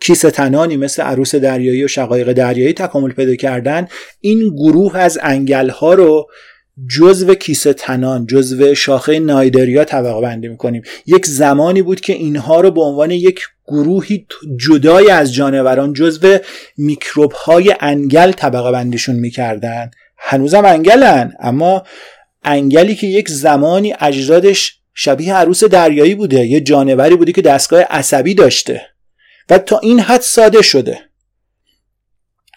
کیسه 0.00 0.30
تنانی 0.30 0.76
مثل 0.76 1.02
عروس 1.02 1.34
دریایی 1.34 1.84
و 1.84 1.88
شقایق 1.88 2.32
دریایی 2.32 2.72
تکامل 2.72 3.12
پیدا 3.12 3.34
کردن 3.34 3.86
این 4.20 4.54
گروه 4.56 4.98
از 4.98 5.18
انگل 5.22 5.68
ها 5.68 5.94
رو 5.94 6.26
جزو 6.98 7.34
کیسه 7.34 7.72
تنان 7.72 8.26
جزو 8.26 8.74
شاخه 8.74 9.18
نایدریا 9.18 9.84
طبقه 9.84 10.20
بندی 10.20 10.48
می‌کنیم. 10.48 10.82
یک 11.06 11.26
زمانی 11.26 11.82
بود 11.82 12.00
که 12.00 12.12
اینها 12.12 12.60
رو 12.60 12.70
به 12.70 12.80
عنوان 12.80 13.10
یک 13.10 13.40
گروهی 13.66 14.26
جدای 14.68 15.10
از 15.10 15.34
جانوران 15.34 15.92
جزو 15.92 16.38
میکروب 16.76 17.32
های 17.32 17.74
انگل 17.80 18.32
طبقه 18.32 18.72
بندیشون 18.72 19.16
می‌کردن. 19.16 19.90
هنوزم 20.18 20.64
انگلن 20.64 21.32
اما 21.40 21.82
انگلی 22.44 22.94
که 22.94 23.06
یک 23.06 23.28
زمانی 23.28 23.94
اجدادش 24.00 24.78
شبیه 24.94 25.34
عروس 25.34 25.64
دریایی 25.64 26.14
بوده 26.14 26.46
یه 26.46 26.60
جانوری 26.60 27.16
بوده 27.16 27.32
که 27.32 27.42
دستگاه 27.42 27.82
عصبی 27.82 28.34
داشته. 28.34 28.91
و 29.50 29.58
تا 29.58 29.78
این 29.78 30.00
حد 30.00 30.20
ساده 30.20 30.62
شده. 30.62 30.98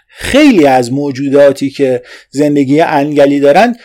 خیلی 0.08 0.68
از 0.68 0.92
موجوداتی 0.92 1.70
که 1.70 2.04
زندگی 2.30 2.82
انگلی 2.82 3.40
دارن 3.40 3.76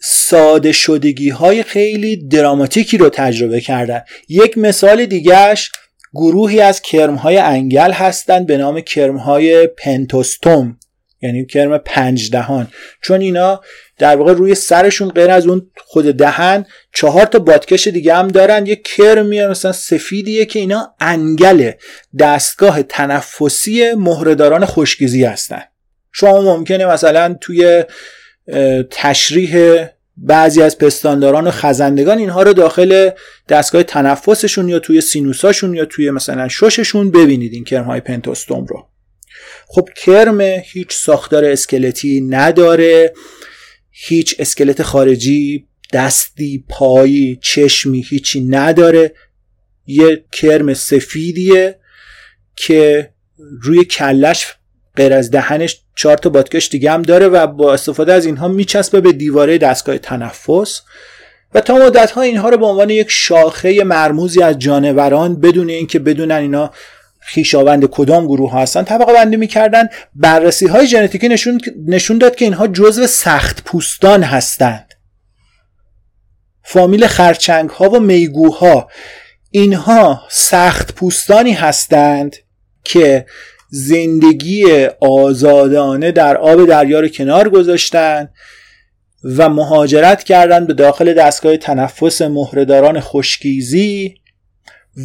ساده 0.00 0.72
شدگی 0.72 1.28
های 1.30 1.62
خیلی 1.62 2.28
دراماتیکی 2.28 2.98
رو 2.98 3.08
تجربه 3.08 3.60
کردن. 3.60 4.00
یک 4.28 4.58
مثال 4.58 5.06
دیگهش 5.06 5.70
گروهی 6.14 6.60
از 6.60 6.82
کرم 6.82 7.14
های 7.14 7.36
انگل 7.36 7.92
هستند 7.92 8.46
به 8.46 8.56
نام 8.56 8.80
کرم 8.80 9.16
های 9.16 9.66
پنتوستوم. 9.66 10.78
یعنی 11.22 11.46
کرم 11.46 11.78
پنج 11.78 12.30
دهان. 12.30 12.68
چون 13.02 13.20
اینا 13.20 13.60
در 13.98 14.16
واقع 14.16 14.32
روی 14.32 14.54
سرشون 14.54 15.08
غیر 15.08 15.30
از 15.30 15.46
اون 15.46 15.70
خود 15.76 16.04
دهن 16.04 16.66
چهار 16.94 17.26
تا 17.26 17.38
بادکش 17.38 17.88
دیگه 17.88 18.14
هم 18.14 18.28
دارن. 18.28 18.66
یه 18.66 18.76
کرمیه 18.76 19.46
مثلا 19.46 19.72
سفیدیه 19.72 20.44
که 20.44 20.58
اینا 20.58 20.94
انگل 21.00 21.70
دستگاه 22.18 22.82
تنفسی 22.82 23.92
مهرهداران 23.94 24.64
خشکیزی 24.64 25.24
هستن. 25.24 25.62
شما 26.12 26.40
ممکنه 26.40 26.86
مثلا 26.86 27.36
توی 27.40 27.84
تشریح 28.90 29.84
بعضی 30.16 30.62
از 30.62 30.78
پستانداران 30.78 31.46
و 31.46 31.50
خزندگان 31.50 32.18
اینها 32.18 32.42
رو 32.42 32.52
داخل 32.52 33.10
دستگاه 33.48 33.82
تنفسشون 33.82 34.68
یا 34.68 34.78
توی 34.78 35.00
سینوساشون 35.00 35.74
یا 35.74 35.84
توی 35.84 36.10
مثلا 36.10 36.48
شششون 36.48 37.10
ببینید 37.10 37.52
این 37.52 37.64
کرم 37.64 37.84
های 37.84 38.00
پنتوستوم 38.00 38.66
رو. 38.66 38.88
خب 39.66 39.88
کرم 39.96 40.40
هیچ 40.40 40.92
ساختار 40.92 41.44
اسکلتی 41.44 42.20
نداره 42.20 43.12
هیچ 43.90 44.34
اسکلت 44.38 44.82
خارجی 44.82 45.66
دستی 45.92 46.64
پایی 46.68 47.38
چشمی 47.42 48.04
هیچی 48.08 48.40
نداره. 48.40 49.14
یه 49.86 50.24
کرم 50.32 50.74
سفیدیه 50.74 51.78
که 52.56 53.10
روی 53.62 53.84
کلش 53.84 54.46
غیر 54.96 55.12
از 55.12 55.30
دهنش 55.30 55.80
چهار 55.96 56.16
تا 56.16 56.30
بادکش 56.30 56.68
دیگه 56.68 56.90
هم 56.90 57.02
داره 57.02 57.28
و 57.28 57.46
با 57.46 57.74
استفاده 57.74 58.12
از 58.12 58.26
اینها 58.26 58.48
میچسبه 58.48 59.00
به 59.00 59.12
دیواره 59.12 59.58
دستگاه 59.58 59.98
تنفس. 59.98 60.82
و 61.54 61.60
تا 61.60 61.74
مدت 61.74 62.10
ها 62.10 62.22
اینها 62.22 62.48
رو 62.48 62.56
به 62.56 62.66
عنوان 62.66 62.90
یک 62.90 63.06
شاخه 63.10 63.84
مرموزی 63.84 64.42
از 64.42 64.58
جانوران 64.58 65.40
بدون 65.40 65.68
اینکه 65.70 65.98
بدونن 65.98 66.34
اینا 66.34 66.70
خیشاوند 67.28 67.86
کدام 67.86 68.26
گروه 68.26 68.50
ها 68.50 68.62
هستن 68.62 68.82
طبقه 68.82 69.12
بندی 69.12 69.36
می‌کردن 69.36 69.88
بررسی 70.14 70.66
های 70.66 70.86
ژنتیکی 70.86 71.28
نشون 71.28 71.60
نشون 71.86 72.18
داد 72.18 72.36
که 72.36 72.44
اینها 72.44 72.66
جزو 72.66 73.06
سخت 73.06 73.64
پوستان 73.64 74.22
هستند. 74.22 74.94
فامیل 76.62 77.06
خرچنگ 77.06 77.70
ها 77.70 77.90
و 77.90 78.00
میگوها 78.00 78.88
اینها 79.50 80.22
سخت 80.30 80.94
پوستانی 80.94 81.52
هستند 81.52 82.36
که 82.84 83.26
زندگی 83.70 84.86
آزادانه 85.00 86.12
در 86.12 86.36
آب 86.36 86.66
دریا 86.66 87.00
رو 87.00 87.08
کنار 87.08 87.48
گذاشتن 87.48 88.28
و 89.36 89.48
مهاجرت 89.48 90.24
کردند 90.24 90.66
به 90.66 90.74
داخل 90.74 91.14
دستگاه 91.14 91.56
تنفس 91.56 92.22
مهرهداران 92.22 93.00
خشکیزی 93.00 94.14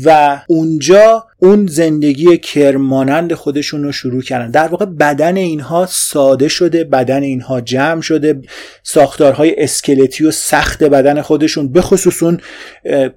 و 0.05 0.39
اونجا 0.47 1.27
اون 1.37 1.67
زندگی 1.67 2.37
کرمانند 2.37 3.33
خودشون 3.33 3.83
رو 3.83 3.91
شروع 3.91 4.21
کردن. 4.21 4.51
در 4.51 4.67
واقع 4.67 4.85
بدن 4.85 5.37
اینها 5.37 5.85
ساده 5.89 6.47
شده 6.47 6.83
بدن 6.83 7.23
اینها 7.23 7.61
جمع 7.61 8.01
شده. 8.01 8.41
ساختارهای 8.83 9.55
اسکلتی 9.57 10.25
و 10.25 10.31
سخت 10.31 10.83
بدن 10.83 11.21
خودشون 11.21 11.71
به 11.71 11.81
خصوص 11.81 12.23
اون 12.23 12.39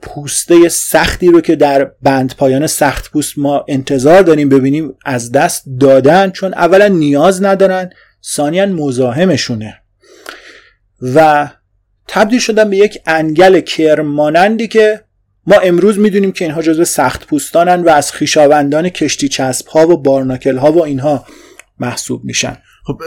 پوسته 0.03 0.69
سختی 0.69 1.29
رو 1.29 1.41
که 1.41 1.57
در 1.57 1.91
بند 2.03 2.35
پایان 2.39 2.67
سخت 2.67 3.11
پوست 3.11 3.39
ما 3.39 3.65
انتظار 3.69 4.23
داریم 4.23 4.49
ببینیم 4.49 4.95
از 5.05 5.33
دست 5.33 5.65
دادن 5.81 6.31
چون 6.31 6.55
اولا 6.55 6.89
نیاز 6.89 7.43
ندارن 7.43 7.91
ثانیا 8.25 8.67
مزاحمشونه. 8.67 9.81
و 11.15 11.49
تبدیل 12.09 12.39
شدن 12.39 12.71
به 12.71 12.77
یک 12.77 12.99
انگل 13.07 13.61
کرمانندی 13.61 14.69
که 14.69 15.06
ما 15.47 15.57
امروز 15.57 15.99
می‌دونیم 15.99 16.33
که 16.33 16.45
اینها 16.45 16.63
جزو 16.63 16.85
سخت 16.85 17.27
پوستانن 17.27 17.83
و 17.83 17.89
از 17.89 18.13
خیشاوندان 18.13 18.89
کشتی 18.89 19.29
چسب 19.29 19.67
ها 19.67 19.89
و 19.89 20.03
بارناکل 20.03 20.57
ها 20.57 20.73
و 20.73 20.85
اینها 20.85 21.27
محسوب 21.81 22.25
میشن. 22.25 22.57
خب 22.85 23.03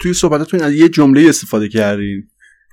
توی 0.00 0.12
صحبتاتون 0.12 0.60
از 0.60 0.74
یه 0.74 0.88
جمله 0.88 1.28
استفاده 1.28 1.68
کردین 1.68 2.28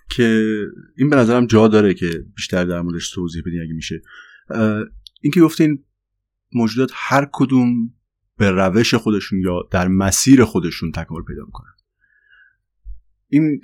که 0.10 0.50
این 0.98 1.10
به 1.10 1.16
نظرم 1.16 1.48
جا 1.48 1.68
داره 1.68 1.94
که 1.94 2.26
بیشتر 2.36 2.66
در 2.66 2.82
موردش 2.82 3.12
توضیح 3.12 3.42
بدین 3.46 3.62
اگه 3.62 3.74
میشه. 3.74 4.02
اینکه 5.22 5.42
گفتین 5.42 5.84
موجودات 6.54 6.92
هر 6.94 7.30
کدوم 7.32 7.94
به 8.38 8.52
روش 8.52 8.94
خودشون 8.94 9.40
یا 9.40 9.68
در 9.72 9.88
مسیر 9.88 10.44
خودشون 10.44 10.92
تکامل 10.92 11.24
پیدا 11.28 11.46
می‌کنن. 11.46 11.74
این 13.28 13.62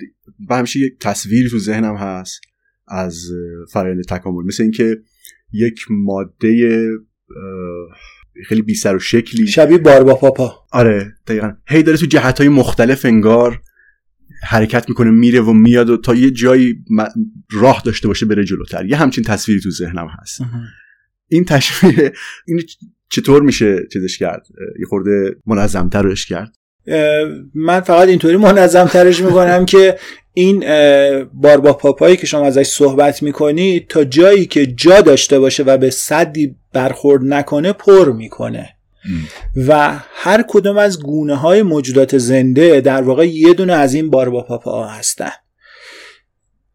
همیشه 0.50 0.80
یک 0.80 0.98
تصویری 1.00 1.50
تو 1.50 1.58
ذهنم 1.58 1.96
هست. 1.96 2.40
از 2.88 3.28
فرایند 3.72 4.04
تکامل. 4.04 4.44
مثل 4.44 4.62
اینکه 4.62 4.96
یک 5.52 5.86
ماده 5.90 6.88
خیلی 8.46 8.62
بی 8.62 8.74
سر 8.74 8.96
و 8.96 8.98
شکلی. 8.98 9.46
شبیه 9.46 9.78
باربا 9.78 10.14
پاپا. 10.14 10.66
آره 10.72 11.14
دقیقا. 11.26 11.52
هی 11.68 11.82
داره 11.82 11.98
تو 11.98 12.06
جهت 12.06 12.38
های 12.38 12.48
مختلف 12.48 13.04
انگار 13.04 13.62
حرکت 14.42 14.88
می‌کنه 14.88 15.10
میره 15.10 15.40
و 15.40 15.52
میاد 15.52 15.90
و 15.90 15.96
تا 15.96 16.14
یه 16.14 16.30
جایی 16.30 16.84
راه 17.52 17.82
داشته 17.84 18.08
باشه 18.08 18.26
بره 18.26 18.44
جلوتر. 18.44 18.86
یه 18.86 18.96
همچین 18.96 19.24
تصویری 19.24 19.60
تو 19.60 19.70
ذهنم 19.70 20.06
هست. 20.20 20.40
این 21.28 21.44
تشبیه 21.44 22.12
این 22.46 22.62
چطور 23.08 23.42
میشه 23.42 23.86
چیزش 23.92 24.18
کرد؟ 24.18 24.46
یه 24.78 24.86
خورده 24.86 25.36
منظمترش 25.46 26.26
کرد. 26.26 26.56
من 27.54 27.80
فقط 27.80 28.08
اینطوری 28.08 28.36
منظم 28.36 28.84
ترش 28.84 29.20
می‌کنم 29.20 29.64
که 29.66 29.98
این 30.34 30.64
باربا 31.32 31.72
پاپایی 31.72 32.16
که 32.16 32.26
شما 32.26 32.46
ازش 32.46 32.66
صحبت 32.66 33.22
می‌کنی 33.22 33.86
تا 33.88 34.04
جایی 34.04 34.46
که 34.46 34.66
جا 34.66 35.00
داشته 35.00 35.38
باشه 35.38 35.62
و 35.62 35.76
به 35.76 35.90
صدی 35.90 36.54
برخورد 36.72 37.22
نکنه 37.24 37.72
پر 37.72 38.12
می‌کنه. 38.12 38.68
و 39.68 39.98
هر 40.14 40.44
کدوم 40.48 40.78
از 40.78 41.02
گونه 41.02 41.34
های 41.34 41.62
موجودات 41.62 42.18
زنده 42.18 42.80
در 42.80 43.02
واقع 43.02 43.28
یه 43.28 43.54
دونه 43.54 43.72
از 43.72 43.94
این 43.94 44.10
باربا 44.10 44.42
پاپا 44.42 44.86
هستن. 44.86 45.30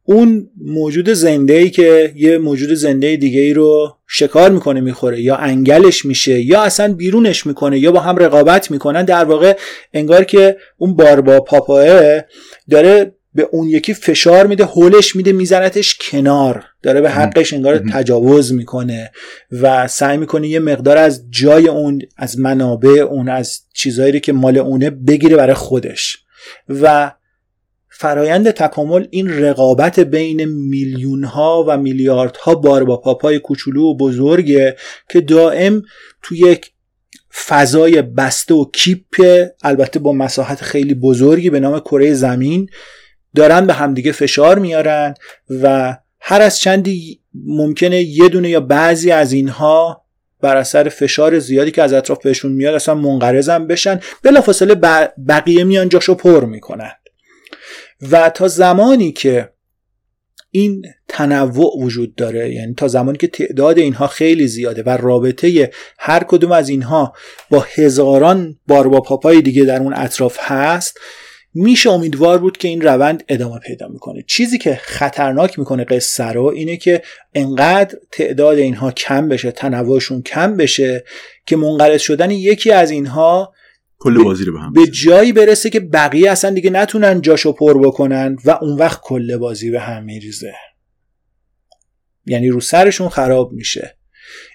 اون 0.09 0.49
موجود 0.65 1.09
زنده 1.09 1.53
ای 1.53 1.69
که 1.69 2.11
یه 2.15 2.37
موجود 2.37 2.73
زنده 2.73 3.15
دیگه 3.15 3.41
ای 3.41 3.53
رو 3.53 3.97
شکار 4.07 4.51
می‌کنه 4.51 4.81
می‌خوره. 4.81 5.21
یا 5.21 5.35
انگلش 5.35 6.05
میشه 6.05 6.41
یا 6.41 6.61
اصلا 6.61 6.93
بیرونش 6.93 7.45
می‌کنه 7.45 7.79
یا 7.79 7.91
با 7.91 7.99
هم 7.99 8.17
رقابت 8.17 8.71
می‌کنن. 8.71 9.05
در 9.05 9.25
واقع 9.25 9.57
انگار 9.93 10.23
که 10.23 10.57
اون 10.77 10.95
باربا 10.95 11.39
پاپاه 11.39 12.21
داره 12.69 13.15
به 13.35 13.47
اون 13.51 13.69
یکی 13.69 13.93
فشار 13.93 14.47
میده 14.47 14.65
هولش 14.65 15.15
میده 15.15 15.31
میزنتش 15.31 15.97
کنار. 15.97 16.63
داره 16.83 17.01
به 17.01 17.09
حقش 17.09 17.53
انگار 17.53 17.77
تجاوز 17.77 18.53
می‌کنه 18.53 19.11
و 19.51 19.87
سعی 19.87 20.17
می‌کنه 20.17 20.47
یه 20.47 20.59
مقدار 20.59 20.97
از 20.97 21.23
جای 21.29 21.67
اون 21.67 22.01
از 22.17 22.39
منابع 22.39 22.89
اون 22.89 23.29
از 23.29 23.59
چیزهایی 23.73 24.19
که 24.19 24.33
مال 24.33 24.57
اونه 24.57 24.89
بگیره 24.89 25.35
برای 25.35 25.53
خودش. 25.53 26.17
و 26.69 27.11
فرایند 27.99 28.51
تکامل 28.51 29.07
این 29.09 29.29
رقابت 29.29 29.99
بین 29.99 30.45
میلیون 30.45 31.23
ها 31.23 31.65
و 31.67 31.77
میلیاردها 31.77 32.55
بار 32.55 32.83
با 32.83 32.97
پاپای 32.97 33.39
کوچولو 33.39 33.81
و 33.83 33.97
بزرگه 33.97 34.75
که 35.09 35.21
دائم 35.21 35.81
تو 36.21 36.35
یک 36.35 36.71
فضای 37.47 38.01
بسته 38.01 38.53
و 38.53 38.65
کیپ 38.73 39.45
البته 39.63 39.99
با 39.99 40.13
مساحت 40.13 40.61
خیلی 40.61 40.93
بزرگی 40.93 41.49
به 41.49 41.59
نام 41.59 41.79
کره 41.79 42.13
زمین 42.13 42.69
دارن 43.35 43.67
به 43.67 43.73
همدیگه 43.73 44.11
فشار 44.11 44.59
میارن 44.59 45.13
و 45.49 45.97
هر 46.19 46.41
از 46.41 46.59
چندی 46.59 47.21
ممکنه 47.45 48.01
یه 48.01 48.29
دونه 48.29 48.49
یا 48.49 48.59
بعضی 48.59 49.11
از 49.11 49.31
اینها 49.31 50.05
بر 50.41 50.57
اثر 50.57 50.89
فشار 50.89 51.39
زیادی 51.39 51.71
که 51.71 51.83
از 51.83 51.93
اطراف 51.93 52.23
بهشون 52.23 52.51
میاد 52.51 52.75
اصلا 52.75 52.95
منقرضم 52.95 53.67
بشن 53.67 53.99
بلافاصله 54.23 54.75
بقیه 55.27 55.63
میان 55.63 55.89
جاشو 55.89 56.15
پر 56.15 56.45
می‌کنن. 56.45 56.91
و 58.11 58.29
تا 58.29 58.47
زمانی 58.47 59.11
که 59.11 59.49
این 60.51 60.85
تنوع 61.07 61.77
وجود 61.79 62.15
داره 62.15 62.53
یعنی 62.53 62.73
تا 62.73 62.87
زمانی 62.87 63.17
که 63.17 63.27
تعداد 63.27 63.77
اینها 63.77 64.07
خیلی 64.07 64.47
زیاده 64.47 64.83
و 64.83 64.89
رابطه 64.89 65.71
هر 65.99 66.23
کدوم 66.23 66.51
از 66.51 66.69
اینها 66.69 67.13
با 67.49 67.65
هزاران 67.75 68.59
باربا 68.67 69.01
پاپای 69.01 69.41
دیگه 69.41 69.63
در 69.63 69.81
اون 69.81 69.93
اطراف 69.93 70.37
هست 70.39 70.99
میشه 71.53 71.89
امیدوار 71.89 72.37
بود 72.37 72.57
که 72.57 72.67
این 72.67 72.81
روند 72.81 73.23
ادامه 73.27 73.59
پیدا 73.59 73.87
می‌کنه. 73.87 74.23
چیزی 74.27 74.57
که 74.57 74.79
خطرناک 74.83 75.59
می‌کنه 75.59 75.83
قصه 75.83 76.23
رو 76.23 76.45
اینه 76.45 76.77
که 76.77 77.01
انقدر 77.33 77.97
تعداد 78.11 78.57
اینها 78.57 78.91
کم 78.91 79.29
بشه 79.29 79.51
تنوعشون 79.51 80.21
کم 80.21 80.57
بشه 80.57 81.03
که 81.45 81.55
منقرض 81.55 82.01
شدن 82.01 82.31
یکی 82.31 82.71
از 82.71 82.91
اینها 82.91 83.53
کل 83.99 84.23
بازی 84.23 84.45
رو 84.45 84.53
به 84.53 84.59
هم 84.59 84.73
به 84.73 84.87
جایی 84.87 85.33
برسه 85.33 85.69
که 85.69 85.79
بقیه 85.79 86.31
اصلا 86.31 86.51
دیگه 86.51 86.69
نتونن 86.69 87.21
جاشو 87.21 87.51
پر 87.51 87.87
بکنن 87.87 88.37
و 88.45 88.51
اون 88.51 88.77
وقت 88.77 88.99
کل 89.01 89.37
بازی 89.37 89.71
به 89.71 89.79
هم 89.79 90.03
میریزه. 90.03 90.53
یعنی 92.25 92.49
رو 92.49 92.59
سرشون 92.59 93.09
خراب 93.09 93.51
میشه. 93.51 93.97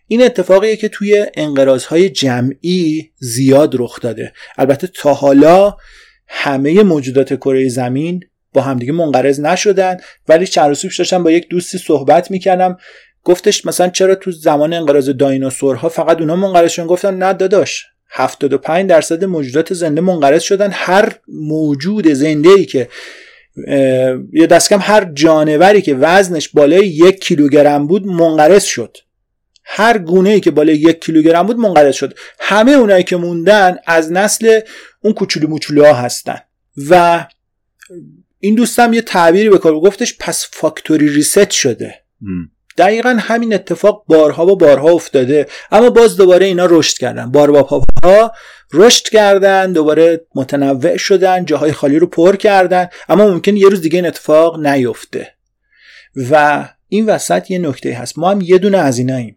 این 0.06 0.23
اتفاقیه 0.23 0.77
که 0.77 0.89
توی 0.89 1.27
انقراضهای 1.35 2.10
جمعی 2.10 3.12
زیاد 3.19 3.74
رخ 3.78 4.01
داده. 4.01 4.32
البته 4.59 4.86
تا 4.86 5.14
حالا 5.14 5.77
همه 6.28 6.82
موجودات 6.82 7.35
کره 7.35 7.69
زمین 7.69 8.20
با 8.52 8.60
همدیگه 8.60 8.93
منقرض 8.93 9.40
نشدن 9.40 9.97
ولی 10.28 10.47
چند 10.47 10.69
روز 10.69 10.82
پیش 10.82 10.98
داشتم 10.98 11.23
با 11.23 11.31
یک 11.31 11.48
دوستی 11.48 11.78
صحبت 11.78 12.31
می‌کردم. 12.31 12.77
گفتش 13.24 13.66
مثلا 13.66 13.89
چرا 13.89 14.14
تو 14.14 14.31
زمان 14.31 14.73
انقراض 14.73 15.09
دایناسورها 15.10 15.89
فقط 15.89 16.20
اونا 16.20 16.36
منقرض 16.36 16.70
شدن 16.70 16.86
گفتم 16.86 17.24
نه 17.24 17.32
داداش 17.32 17.85
75 18.12 18.90
درصد 18.90 19.24
موجودات 19.24 19.74
زنده 19.74 20.01
منقرض 20.01 20.43
شدن. 20.43 20.70
هر 20.72 21.12
موجود 21.28 22.12
زنده 22.12 22.48
ای 22.48 22.64
که 22.64 22.89
یا 24.32 24.47
دست 24.51 24.68
کم 24.68 24.78
هر 24.82 25.05
جانوری 25.05 25.82
که 25.82 25.94
وزنش 25.94 26.48
بالای 26.48 26.89
یک 26.89 27.20
کیلوگرم 27.20 27.86
بود 27.86 28.06
منقرض 28.06 28.64
شد. 28.64 28.97
هر 29.64 29.98
گونه 29.98 30.30
ای 30.30 30.40
که 30.40 30.51
بالای 30.51 30.76
یک 30.76 31.05
کیلوگرم 31.05 31.47
بود 31.47 31.56
منقرض 31.56 31.94
شد. 31.94 32.18
همه 32.40 32.72
اونایی 32.72 33.05
که 33.05 33.16
موندن 33.16 33.76
از 33.86 34.12
نسل 34.12 34.60
اون 35.01 35.12
کوچولو 35.12 35.48
موچولو 35.48 35.84
هستن. 35.84 36.39
و 36.90 37.26
این 38.40 38.55
دوستم 38.55 38.93
یه 38.93 39.02
تعبیری 39.02 39.51
به 39.51 39.59
کار 39.59 39.80
گفتش 39.80 40.16
پس 40.20 40.47
فاکتوری 40.52 41.09
ریست 41.09 41.51
شده. 41.51 41.94
دقیقا 42.77 43.16
همین 43.20 43.55
اتفاق 43.55 44.05
بارها 44.07 44.47
و 44.47 44.57
بارها 44.57 44.90
افتاده 44.90 45.47
اما 45.73 45.90
باز 45.90 46.16
دوباره 46.16 46.47
اینا 46.47 46.66
رشد 46.66 46.99
کردن. 46.99 47.31
بار 47.31 47.51
با 47.51 47.62
پاپا 47.62 48.32
رشد 48.73 49.09
کردن 49.09 49.73
دوباره 49.73 50.27
متنوع 50.35 50.97
شدن 50.97 51.44
جاهای 51.44 51.73
خالی 51.73 51.99
رو 51.99 52.07
پر 52.07 52.36
کردن 52.36 52.89
اما 53.09 53.27
ممکن 53.27 53.57
یه 53.57 53.69
روز 53.69 53.81
دیگه 53.81 53.97
این 53.97 54.07
اتفاق 54.07 54.66
نیفته. 54.66 55.35
و 56.31 56.69
این 56.89 57.07
وسط 57.07 57.51
یه 57.51 57.59
نکته 57.59 57.94
هست. 57.94 58.19
ما 58.19 58.31
هم 58.31 58.40
یه 58.40 58.59
دونه 58.59 58.78
از 58.78 58.99
ایناییم 58.99 59.36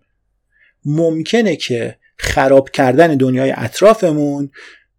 ممکنه 0.85 1.55
که 1.55 1.97
خراب 2.17 2.69
کردن 2.69 3.15
دنیای 3.15 3.53
اطرافمون 3.57 4.51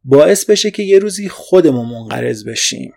باعث 0.04 0.44
بشه 0.44 0.70
که 0.70 0.82
یه 0.82 0.98
روزی 0.98 1.28
خودمون 1.28 1.86
منقرض 1.86 2.44
بشیم 2.44 2.92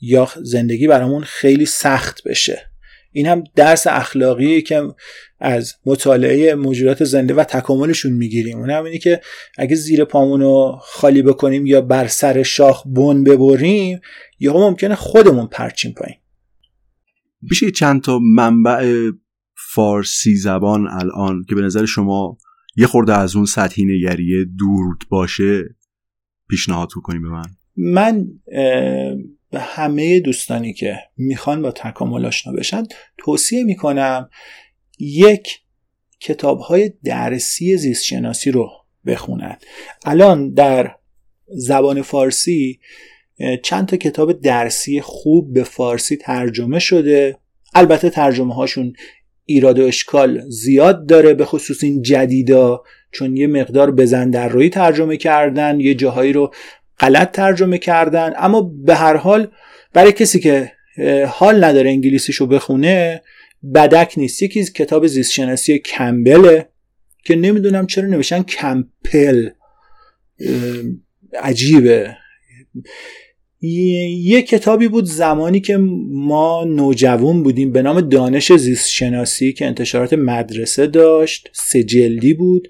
یا 0.00 0.28
زندگی 0.42 0.86
برامون 0.86 1.22
خیلی 1.22 1.66
سخت 1.66 2.22
بشه. 2.22 2.70
این 3.16 3.26
هم 3.26 3.44
درس 3.54 3.86
اخلاقی 3.86 4.62
که 4.62 4.94
از 5.40 5.74
مطالعه 5.86 6.54
موجودات 6.54 7.04
زنده 7.04 7.34
و 7.34 7.44
تکاملشون 7.44 8.12
می‌گیریم. 8.12 8.58
اون 8.58 8.70
هم 8.70 8.84
اینه 8.84 8.98
که 8.98 9.20
اگه 9.58 9.76
زیر 9.76 10.04
پامونو 10.04 10.76
خالی 10.80 11.22
بکنیم 11.22 11.66
یا 11.66 11.80
بر 11.80 12.06
سر 12.06 12.42
شاخ 12.42 12.86
بن 12.86 13.24
ببریم 13.24 14.00
یا 14.40 14.52
ممکنه 14.52 14.94
خودمون 14.94 15.46
پرچیم 15.46 15.92
پایین. 15.92 16.16
میشه 17.42 17.70
چند 17.70 18.02
تا 18.02 18.18
منبع 18.18 19.10
فارسی 19.74 20.36
زبان 20.36 20.88
الان 20.88 21.44
که 21.48 21.54
به 21.54 21.62
نظر 21.62 21.84
شما 21.84 22.38
یه 22.76 22.86
خورده 22.86 23.14
از 23.14 23.36
اون 23.36 23.46
سطحی 23.46 23.84
نگریه 23.84 24.44
دور 24.58 24.96
باشه 25.08 25.76
پیشنهاد 26.48 26.88
کنیم 27.02 27.22
به 27.22 27.28
من؟ 27.28 27.44
من 27.76 28.26
به 29.50 29.60
همه 29.60 30.20
دوستانی 30.20 30.72
که 30.72 30.98
می‌خوان 31.16 31.62
با 31.62 31.70
تکامل 31.70 32.26
آشنا 32.26 32.52
بشن 32.52 32.82
توصیه 33.18 33.64
می‌کنم 33.64 34.30
یک 34.98 35.60
کتاب 36.20 36.58
های 36.58 36.92
درسی 37.04 37.76
زیستشناسی 37.76 38.50
رو 38.50 38.70
بخونن. 39.06 39.56
الان 40.04 40.54
در 40.54 40.94
زبان 41.46 42.02
فارسی 42.02 42.80
چند 43.62 43.88
تا 43.88 43.96
کتاب 43.96 44.32
درسی 44.32 45.00
خوب 45.00 45.52
به 45.52 45.64
فارسی 45.64 46.16
ترجمه 46.16 46.78
شده. 46.78 47.38
البته 47.74 48.10
ترجمه 48.10 48.54
هاشون 48.54 48.92
ایراد 49.44 49.78
و 49.78 49.84
اشکال 49.84 50.42
زیاد 50.48 51.06
داره 51.06 51.34
به 51.34 51.44
خصوص 51.44 51.84
این 51.84 52.02
جدیدا 52.02 52.82
چون 53.12 53.36
یه 53.36 53.46
مقدار 53.46 53.90
بزن 53.90 54.30
در 54.30 54.48
روی 54.48 54.70
ترجمه 54.70 55.16
کردن 55.16 55.80
یه 55.80 55.94
جاهایی 55.94 56.32
رو 56.32 56.54
غلط 57.00 57.32
ترجمه 57.32 57.78
کردن. 57.78 58.32
اما 58.36 58.62
به 58.62 58.94
هر 58.94 59.16
حال 59.16 59.48
برای 59.92 60.12
کسی 60.12 60.40
که 60.40 60.72
حال 61.28 61.64
نداره 61.64 61.90
انگلیسیشو 61.90 62.46
بخونه 62.46 63.22
بدک 63.74 64.14
نیست. 64.16 64.42
یکی 64.42 64.64
کتاب 64.64 65.06
زیستشناسی 65.06 65.78
کمبله 65.78 66.68
که 67.24 67.36
نمی‌دونم 67.36 67.86
چرا 67.86 68.06
نوشتن 68.06 68.42
کمپل. 68.42 69.48
عجیبه. 71.42 72.16
یه 73.60 74.42
کتابی 74.42 74.88
بود 74.88 75.04
زمانی 75.04 75.60
که 75.60 75.76
ما 76.10 76.64
نوجوان 76.64 77.42
بودیم 77.42 77.72
به 77.72 77.82
نام 77.82 78.00
دانش 78.00 78.52
زیست 78.52 78.90
شناسی 78.90 79.52
که 79.52 79.66
انتشارات 79.66 80.12
مدرسه 80.12 80.86
داشت 80.86 81.50
سه 81.52 81.82
جلدی 81.82 82.34
بود 82.34 82.68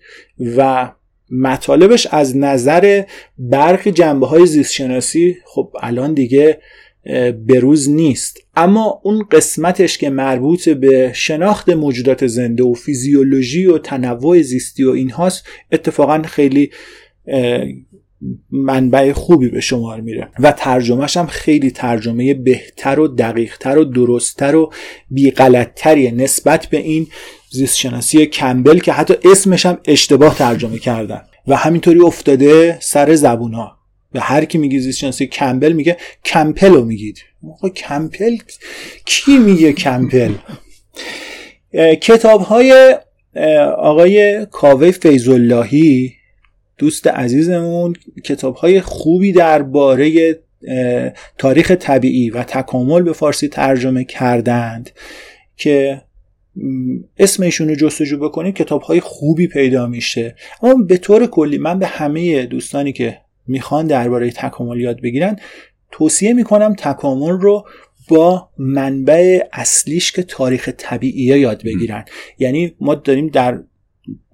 و 0.57 0.93
مطالبش 1.31 2.07
از 2.07 2.37
نظر 2.37 3.03
برخی 3.39 3.93
جنبه 3.93 4.27
های 4.27 4.47
زیست 4.47 4.73
شناسی 4.73 5.37
خب 5.45 5.73
الان 5.83 6.15
دیگه 6.15 6.61
بروز 7.47 7.91
نیست. 7.91 8.39
اما 8.57 9.01
اون 9.03 9.27
قسمتش 9.31 9.99
که 9.99 10.11
مربوط 10.11 10.69
به 10.69 11.13
شناخت 11.15 11.69
موجودات 11.69 12.27
زنده 12.27 12.65
و 12.65 12.75
فیزیولوژی 12.75 13.67
و 13.67 13.79
تنوع 13.79 14.43
زیستی 14.43 14.85
و 14.85 14.91
اینهاست 14.91 15.47
اتفاقا 15.73 16.23
خیلی 16.23 16.71
منبع 18.51 19.13
خوبی 19.13 19.49
به 19.49 19.61
شمار 19.61 20.01
میره. 20.01 20.29
و 20.39 20.53
ترجمهش 20.53 21.17
هم 21.17 21.27
خیلی 21.27 21.71
ترجمه 21.71 22.35
بهتر 22.35 23.01
و 23.01 23.09
دقیقتر 23.09 23.79
و 23.79 23.85
درستتر 23.85 24.57
و 24.57 24.73
بیغلطتریه 25.11 26.11
نسبت 26.11 26.67
به 26.67 26.77
این 26.77 27.07
زیستشناسی 27.57 28.27
کمبل 28.27 28.79
که 28.79 28.93
حتی 28.93 29.15
اسمش 29.25 29.67
هم 29.67 29.79
اشتباه 29.85 30.39
ترجمه 30.39 30.79
کردن. 30.79 31.23
و 31.47 31.57
همینطوری 31.57 32.01
افتاده 32.01 32.79
سر 32.81 33.15
زبون 33.15 33.55
ها 33.55 33.77
به 34.13 34.21
هر 34.21 34.45
کی 34.45 34.59
میگی 34.59 34.81
زیستشناسی 34.81 35.27
کمبل 35.27 35.73
میگه 35.73 35.97
کمپل 36.25 36.73
رو 36.73 36.85
میگید. 36.85 37.19
آقا 37.51 37.69
کمپل؟ 37.69 38.37
کی 39.05 39.39
میگه 39.39 39.73
کمپل؟ 39.73 40.33
کتاب 42.01 42.41
های 42.41 42.99
آقای 43.79 44.47
کاوه 44.51 44.91
فیضاللهی 44.91 46.13
دوست 46.79 47.07
عزیزمون 47.07 47.95
کتاب 48.25 48.55
های 48.55 48.81
خوبی 48.81 49.33
درباره 49.33 50.37
تاریخ 51.39 51.71
طبیعی 51.71 52.31
و 52.31 52.43
تکامل 52.43 53.03
به 53.03 53.13
فارسی 53.13 53.49
ترجمه 53.49 54.05
کردند 54.05 54.91
که 55.57 56.03
اسم 57.19 57.43
ایشون 57.43 57.69
رو 57.69 57.75
جستجو 57.75 58.19
بکنید 58.19 58.55
کتاب 58.55 58.83
های 58.83 59.01
خوبی 59.01 59.47
پیدا 59.47 59.87
میشه. 59.87 60.37
اما 60.63 60.75
به 60.75 60.97
طور 60.97 61.27
کلی 61.27 61.59
من 61.59 61.79
به 61.79 61.87
همه 61.87 62.47
دوستانی 62.47 62.93
که 62.93 63.19
می‌خوان 63.47 63.87
درباره 63.87 64.31
تکامل 64.31 64.81
یاد 64.81 65.01
بگیرن 65.01 65.37
توصیه 65.91 66.33
می‌کنم 66.33 66.75
تکامل 66.75 67.41
رو 67.41 67.65
با 68.09 68.51
منبع 68.59 69.41
اصلیش 69.53 70.13
که 70.13 70.23
تاریخ 70.23 70.69
طبیعیه 70.77 71.39
یاد 71.39 71.63
بگیرن. 71.65 72.05
یعنی 72.39 72.75
ما 72.81 72.95
داریم 72.95 73.29
در 73.29 73.63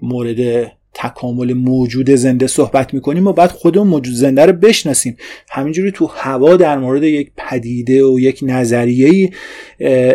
مورد 0.03 0.73
تکامل 0.95 1.53
موجود 1.53 2.11
زنده 2.11 2.47
صحبت 2.47 2.95
می‌کنیم 2.95 3.27
و 3.27 3.33
بعد 3.33 3.51
خودمون 3.51 3.89
موجود 3.89 4.15
زنده 4.15 4.47
رو 4.47 4.53
بشناسیم. 4.53 5.17
همینجوری 5.51 5.93
تو 5.93 6.07
هوا 6.07 6.57
در 6.57 6.79
مورد 6.79 7.03
یک 7.03 7.31
پدیده 7.37 8.05
و 8.05 8.21
یک 8.21 8.41
نظریه 8.43 9.31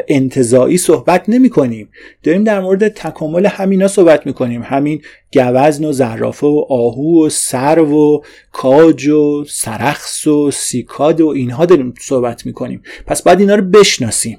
انتظایی 0.07 0.77
صحبت 0.77 1.23
نمی 1.27 1.49
کنیم 1.49 1.89
داریم 2.23 2.43
در 2.43 2.59
مورد 2.59 2.87
تکامل 2.87 3.45
همینا 3.45 3.87
صحبت 3.87 4.25
می‌کنیم. 4.25 4.61
همین 4.63 5.01
گوزن 5.33 5.85
و 5.85 5.91
زرافه 5.91 6.47
و 6.47 6.65
آهو 6.69 7.25
و 7.25 7.29
سرو 7.29 8.15
و 8.15 8.21
کاج 8.51 9.07
و 9.07 9.45
سرخس 9.49 10.27
و 10.27 10.51
سیکاد 10.51 11.21
و 11.21 11.27
اینها 11.27 11.65
داریم 11.65 11.93
صحبت 11.99 12.45
می‌کنیم. 12.45 12.81
پس 13.05 13.21
بعد 13.21 13.39
اینا 13.39 13.55
رو 13.55 13.63
بشناسیم. 13.63 14.37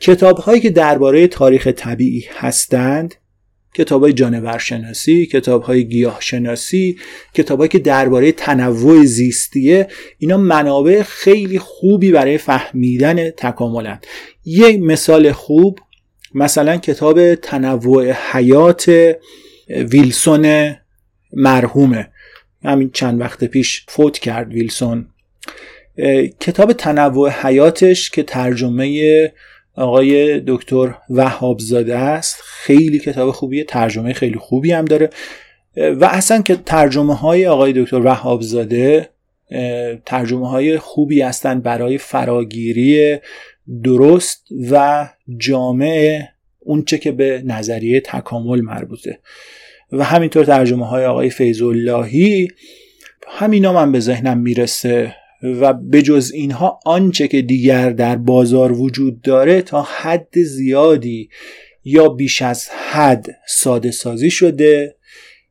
کتاب 0.00 0.38
هایی 0.38 0.60
که 0.60 0.70
درباره 0.70 1.26
تاریخ 1.26 1.66
طبیعی 1.66 2.24
هستند 2.30 3.14
کتاب 3.74 4.02
های 4.02 4.12
جانور 4.12 4.58
شناسی 4.58 5.26
کتاب 5.26 5.62
های 5.62 5.84
گیاه 5.88 6.16
شناسی 6.20 6.98
کتاب 7.34 7.66
که 7.66 7.78
درباره 7.78 8.32
تنوع 8.32 9.04
زیستیه 9.04 9.88
اینا 10.18 10.36
منابع 10.36 11.02
خیلی 11.02 11.58
خوبی 11.58 12.12
برای 12.12 12.38
فهمیدن 12.38 13.30
تکاملن. 13.30 14.00
یه 14.44 14.76
مثال 14.76 15.32
خوب 15.32 15.78
مثلا 16.34 16.76
کتاب 16.76 17.34
تنوع 17.34 18.12
حیات 18.12 19.14
ویلسون 19.68 20.74
مرحومه. 21.32 22.08
همین 22.64 22.90
چند 22.90 23.20
وقت 23.20 23.44
پیش 23.44 23.86
فوت 23.88 24.18
کرد 24.18 24.52
ویلسون. 24.52 25.06
کتاب 26.40 26.72
تنوع 26.72 27.30
حیاتش 27.30 28.10
که 28.10 28.22
ترجمه 28.22 29.32
آقای 29.76 30.40
دکتر 30.46 30.94
وهابزاده 31.10 31.96
است. 31.96 32.36
خیلی 32.44 32.98
کتاب 32.98 33.30
خوبیه 33.30 33.64
ترجمه 33.64 34.12
خیلی 34.12 34.38
خوبی 34.38 34.72
هم 34.72 34.84
داره. 34.84 35.10
و 35.76 36.04
اصلا 36.04 36.42
که 36.42 36.56
ترجمه 36.56 37.14
های 37.14 37.46
آقای 37.46 37.72
دکتر 37.72 38.00
وهابزاده 38.00 39.08
ترجمه 40.06 40.50
های 40.50 40.78
خوبی 40.78 41.22
هستند 41.22 41.62
برای 41.62 41.98
فراگیری 41.98 43.18
درست 43.84 44.46
و 44.70 45.08
جامع 45.38 46.22
اونچه 46.58 46.98
که 46.98 47.12
به 47.12 47.42
نظریه 47.46 48.00
تکامل 48.00 48.60
مربوطه. 48.60 49.18
و 49.92 50.04
همینطور 50.04 50.44
ترجمه 50.44 50.86
های 50.86 51.04
آقای 51.04 51.30
فیض 51.30 51.62
اللهی 51.62 52.48
همینا 53.28 53.72
من 53.72 53.92
به 53.92 54.00
ذهنم 54.00 54.38
می‌رسه. 54.38 55.14
و 55.42 55.72
بجز 55.72 56.32
اینها 56.34 56.80
آنچه 56.86 57.28
که 57.28 57.42
دیگر 57.42 57.90
در 57.90 58.16
بازار 58.16 58.72
وجود 58.72 59.22
داره 59.22 59.62
تا 59.62 59.82
حد 59.82 60.42
زیادی 60.42 61.28
یا 61.84 62.08
بیش 62.08 62.42
از 62.42 62.68
حد 62.68 63.26
ساده 63.48 63.90
سازی 63.90 64.30
شده 64.30 64.96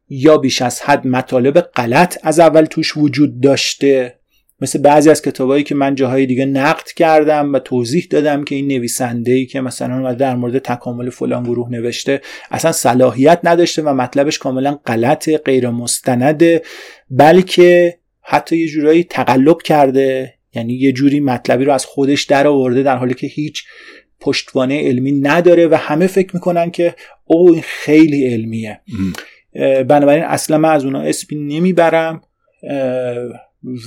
یا 0.10 0.38
بیش 0.38 0.62
از 0.62 0.82
حد 0.82 1.08
مطالب 1.08 1.62
غلط 1.62 2.18
از 2.24 2.40
اول 2.40 2.66
توش 2.66 2.98
وجود 2.98 3.42
داشته. 3.42 4.18
مثل 4.62 4.80
بعضی 4.80 5.10
از 5.10 5.22
کتابایی 5.22 5.64
که 5.64 5.76
من 5.76 5.96
جاهای 5.96 6.26
دیگه 6.26 6.46
نقد 6.46 6.88
کردم 6.88 7.54
و 7.54 7.60
توضیح 7.60 8.08
دادم 8.10 8.44
که 8.44 8.56
این 8.56 8.68
نویسنده 8.68 9.32
ای 9.32 9.46
که 9.46 9.62
مثلا 9.62 10.14
در 10.14 10.36
مورد 10.36 10.58
تکامل 10.58 11.10
فلان 11.10 11.44
گروه 11.44 11.72
نوشته 11.72 12.22
اصلا 12.52 12.72
صلاحیت 12.72 13.40
نداشته 13.44 13.82
و 13.82 13.94
مطلبش 13.94 14.40
کاملا 14.40 14.80
غلط 14.86 15.30
غیر 15.30 15.70
مستنده 15.70 16.62
بلکه 17.10 18.01
حتی 18.22 18.58
یه 18.58 18.68
جورایی 18.68 19.04
تقلب 19.04 19.62
کرده 19.62 20.34
یعنی 20.54 20.74
یه 20.74 20.92
جوری 20.92 21.20
مطلبی 21.20 21.66
رو 21.66 21.74
از 21.74 21.86
خودش 21.86 22.24
در 22.24 22.48
آورده 22.48 22.84
در 22.84 22.98
حالی 22.98 23.14
که 23.14 23.28
هیچ 23.28 23.64
پشتوانه 24.20 24.88
علمی 24.88 25.12
نداره 25.12 25.68
و 25.68 25.76
همه 25.76 26.08
فکر 26.08 26.30
می‌کنن 26.34 26.72
که 26.72 26.96
او 27.26 27.52
این 27.52 27.64
خیلی 27.66 28.28
علمیه. 28.28 28.82
بنابراین 29.88 30.24
اصلا 30.24 30.58
من 30.58 30.70
از 30.70 30.86
اونها 30.86 31.02
اسمی 31.02 31.40
نمی‌برم 31.40 32.22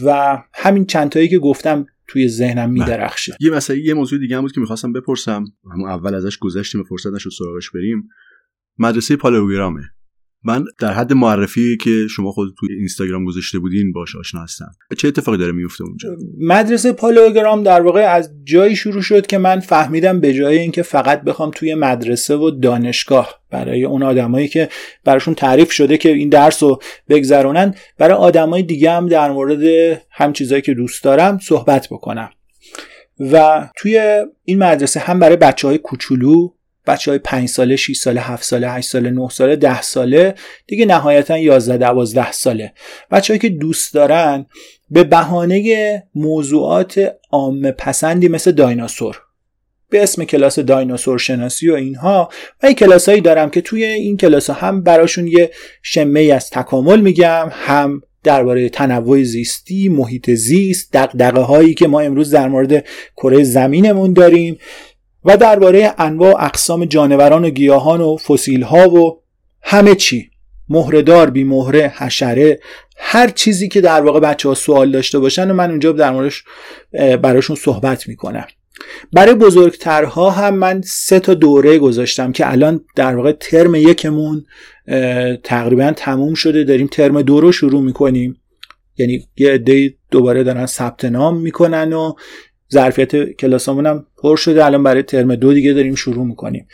و 0.04 0.38
همین 0.54 0.86
چندتایی 0.86 1.28
که 1.28 1.38
گفتم 1.38 1.86
توی 2.08 2.28
ذهنم 2.28 2.74
بله. 2.74 2.84
میدرخشه. 2.84 3.36
یه 3.40 3.50
مسئله 3.50 3.78
یه 3.78 3.94
موضوع 3.94 4.18
دیگه 4.18 4.36
هم 4.36 4.42
بود 4.42 4.52
که 4.52 4.60
می‌خواستم 4.60 4.92
بپرسم. 4.92 5.44
همون 5.72 5.90
اول 5.90 6.14
ازش 6.14 6.38
گذشتیم 6.38 6.84
فرصت 6.84 7.10
نشد 7.14 7.30
سراغش 7.38 7.70
بریم. 7.70 8.08
مدرسه 8.78 9.16
پالوگرامه. 9.16 9.80
من 10.44 10.64
در 10.80 10.92
حد 10.92 11.12
معرفی 11.12 11.76
که 11.76 12.06
شما 12.10 12.32
خود 12.32 12.54
توی 12.58 12.74
اینستاگرام 12.74 13.24
گذاشته 13.24 13.58
بودین 13.58 13.92
باش 13.92 14.16
آشنا 14.16 14.42
هستم. 14.42 14.70
چه 14.98 15.08
اتفاقی 15.08 15.38
داره 15.38 15.52
میفته 15.52 15.84
اونجا؟ 15.84 16.08
مدرسه 16.40 16.92
پالوگرام 16.92 17.62
در 17.62 17.80
واقع 17.80 18.00
از 18.00 18.30
جایی 18.44 18.76
شروع 18.76 19.02
شد 19.02 19.26
که 19.26 19.38
من 19.38 19.60
فهمیدم 19.60 20.20
به 20.20 20.34
جای 20.34 20.58
اینکه 20.58 20.82
فقط 20.82 21.22
بخوام 21.22 21.50
توی 21.50 21.74
مدرسه 21.74 22.36
و 22.36 22.50
دانشگاه 22.50 23.40
برای 23.50 23.84
اون 23.84 24.02
آدمایی 24.02 24.48
که 24.48 24.68
براشون 25.04 25.34
تعریف 25.34 25.72
شده 25.72 25.96
که 25.96 26.08
این 26.08 26.28
درس 26.28 26.62
رو 26.62 26.78
بگذرونن 27.08 27.74
برای 27.98 28.14
آدمای 28.14 28.62
دیگه 28.62 28.90
هم 28.90 29.06
در 29.06 29.30
مورد 29.30 29.62
هم 30.10 30.32
چیزایی 30.32 30.62
که 30.62 30.74
دوست 30.74 31.04
دارم 31.04 31.38
صحبت 31.38 31.88
بکنم. 31.90 32.30
و 33.20 33.68
توی 33.76 34.24
این 34.44 34.58
مدرسه 34.58 35.00
هم 35.00 35.18
برای 35.18 35.36
بچه 35.36 35.68
های 35.68 35.78
کوچولو 35.78 36.48
بچه 36.86 37.10
های 37.10 37.18
5 37.18 37.48
ساله 37.48 37.76
6 37.76 37.96
ساله 37.96 38.20
7 38.20 38.44
ساله 38.44 38.70
8 38.70 38.88
ساله 38.88 39.10
9 39.10 39.28
ساله 39.28 39.56
10 39.56 39.82
ساله 39.82 40.34
دیگه 40.66 40.86
نهایتا 40.86 41.38
11 41.38 41.78
12 41.78 42.32
ساله. 42.32 42.72
بچههایی 43.10 43.38
که 43.38 43.48
دوست 43.48 43.94
دارن 43.94 44.46
به 44.90 45.04
بهانه 45.04 46.02
موضوعات 46.14 47.12
عام 47.30 47.70
پسندی 47.70 48.28
مثل 48.28 48.52
دایناسور 48.52 49.20
به 49.90 50.02
اسم 50.02 50.24
کلاس 50.24 50.58
دایناسور 50.58 51.18
شناسی 51.18 51.70
و 51.70 51.74
اینها 51.74 52.28
و 52.62 52.66
این 52.66 52.74
کلاس 52.74 53.08
هایی 53.08 53.20
دارم 53.20 53.50
که 53.50 53.60
توی 53.60 53.84
این 53.84 54.16
کلاس 54.16 54.50
ها 54.50 54.68
هم 54.68 54.82
براشون 54.82 55.26
یه 55.26 55.50
شمه 55.82 56.20
از 56.20 56.50
تکامل 56.50 57.00
میگم 57.00 57.48
هم 57.52 58.02
درباره 58.24 58.68
تنوع 58.68 59.22
زیستی 59.22 59.88
محیط 59.88 60.30
زیست 60.30 60.92
دقدقه 60.92 61.40
هایی 61.40 61.74
که 61.74 61.88
ما 61.88 62.00
امروز 62.00 62.30
در 62.30 62.48
مورد 62.48 62.84
کره 63.16 63.44
زمینمون 63.44 64.12
داریم. 64.12 64.58
و 65.24 65.36
درباره 65.36 65.94
انواع 65.98 66.44
اقسام 66.44 66.84
جانوران 66.84 67.44
و 67.44 67.50
گیاهان 67.50 68.00
و 68.00 68.16
فسیل 68.16 68.62
ها 68.62 68.88
و 68.90 69.22
همه 69.62 69.94
چی. 69.94 70.30
مهرهدار 70.68 71.30
بی 71.30 71.44
مهره 71.44 71.92
حشره 71.96 72.58
هر 72.96 73.28
چیزی 73.28 73.68
که 73.68 73.80
در 73.80 74.00
واقع 74.00 74.20
بچه 74.20 74.48
ها 74.48 74.54
سوال 74.54 74.90
داشته 74.90 75.18
باشن 75.18 75.50
و 75.50 75.54
من 75.54 75.70
اونجا 75.70 75.92
در 75.92 76.10
موردش 76.10 76.44
براشون 77.22 77.56
صحبت 77.56 78.08
می‌کنم. 78.08 78.46
برای 79.12 79.34
بزرگترها 79.34 80.30
هم 80.30 80.54
من 80.54 80.82
سه 80.82 81.20
تا 81.20 81.34
دوره 81.34 81.78
گذاشتم 81.78 82.32
که 82.32 82.52
الان 82.52 82.80
در 82.96 83.16
واقع 83.16 83.32
ترم 83.32 83.74
یکمون 83.74 84.44
تقریبا 85.44 85.92
تموم 85.96 86.34
شده. 86.34 86.64
داریم 86.64 86.86
ترم 86.86 87.22
دو 87.22 87.40
رو 87.40 87.52
شروع 87.52 87.82
می‌کنیم. 87.82 88.40
یعنی 88.96 89.28
یه 89.36 89.50
عده 89.50 89.94
دوباره 90.10 90.42
دارن 90.42 90.66
ثبت 90.66 91.04
نام 91.04 91.40
می‌کنن 91.40 91.92
و 91.92 92.12
ظرفیت 92.74 93.32
کلاسامون 93.32 93.86
هم 93.86 94.06
پر 94.16 94.36
شده. 94.36 94.64
الان 94.64 94.82
برای 94.82 95.02
ترم 95.02 95.34
دو 95.34 95.54
دیگه 95.54 95.72
داریم 95.72 95.94
شروع 95.94 96.26
می‌کنیم. 96.26 96.66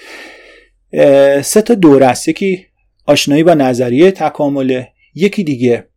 سه 1.42 1.62
تا 1.62 1.74
دوره 1.74 2.06
است. 2.06 2.28
یکی 2.28 2.66
آشنایی 3.06 3.42
با 3.42 3.54
نظریه 3.54 4.10
تکامله 4.10 4.88
یکی 5.14 5.44
دیگه 5.44 5.89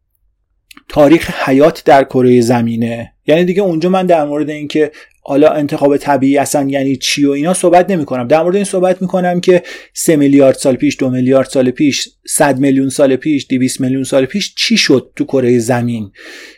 تاریخ 0.93 1.31
حیات 1.45 1.83
در 1.85 2.03
کره 2.03 2.41
زمینه. 2.41 3.13
یعنی 3.27 3.45
دیگه 3.45 3.61
اونجا 3.61 3.89
من 3.89 4.05
در 4.05 4.25
مورد 4.25 4.49
اینکه 4.49 4.91
حالا 5.21 5.49
انتخاب 5.49 5.97
طبیعی 5.97 6.37
اصلا 6.37 6.69
یعنی 6.69 6.95
چی 6.95 7.25
و 7.25 7.31
اینا 7.31 7.53
صحبت 7.53 7.89
نمی 7.89 8.05
کنم 8.05 8.27
در 8.27 8.43
مورد 8.43 8.55
این 8.55 8.65
صحبت 8.65 9.01
می 9.01 9.07
کنم 9.07 9.41
که 9.41 9.63
3 9.93 10.15
میلیارد 10.15 10.55
سال 10.55 10.75
پیش 10.75 10.97
2 10.97 11.09
میلیارد 11.09 11.47
سال 11.47 11.71
پیش 11.71 12.09
100 12.27 12.59
میلیون 12.59 12.89
سال 12.89 13.15
پیش 13.15 13.47
200 13.49 13.81
میلیون 13.81 14.03
سال 14.03 14.25
پیش 14.25 14.55
چی 14.55 14.77
شد 14.77 15.11
تو 15.15 15.23
کره 15.23 15.59
زمین؟ 15.59 16.11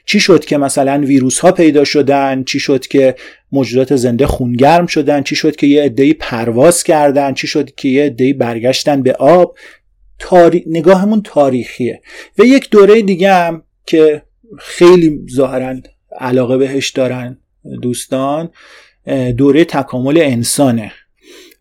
چی 0.06 0.20
شد 0.20 0.46
که 0.46 0.58
مثلا 0.58 1.02
ویروس 1.06 1.40
ها 1.40 1.52
پیدا 1.52 1.84
شدن؟ 1.84 2.44
چی 2.44 2.60
شد 2.60 2.88
که 2.88 3.16
موجودات 3.52 3.96
زنده 3.96 4.28
خونگرم 4.28 4.86
شدن؟ 4.86 5.24
چی 5.24 5.36
شد 5.36 5.56
که 5.56 5.68
یه 5.68 5.84
عده‌ای 5.84 6.14
پرواز 6.14 6.84
کردن؟ 6.84 7.34
چی 7.34 7.48
شد 7.48 7.76
که 7.76 7.88
یه 7.88 8.04
عده‌ای 8.04 8.34
برگشتن 8.34 9.04
به 9.04 9.14
آب؟ 9.14 9.58
تاری... 10.20 10.64
نگاهمون 10.68 11.22
تاریخیه. 11.22 12.02
و 12.40 12.44
یک 12.44 12.70
دوره 12.70 13.02
دیگه 13.02 13.34
هم 13.34 13.64
که 13.86 14.24
خیلی 14.60 15.26
ظاهرا 15.32 15.76
علاقه 16.20 16.58
بهش 16.58 16.90
دارن 16.90 17.38
دوستان 17.82 18.50
دوره 19.38 19.66
تکامل 19.66 20.18
انسانه. 20.18 20.92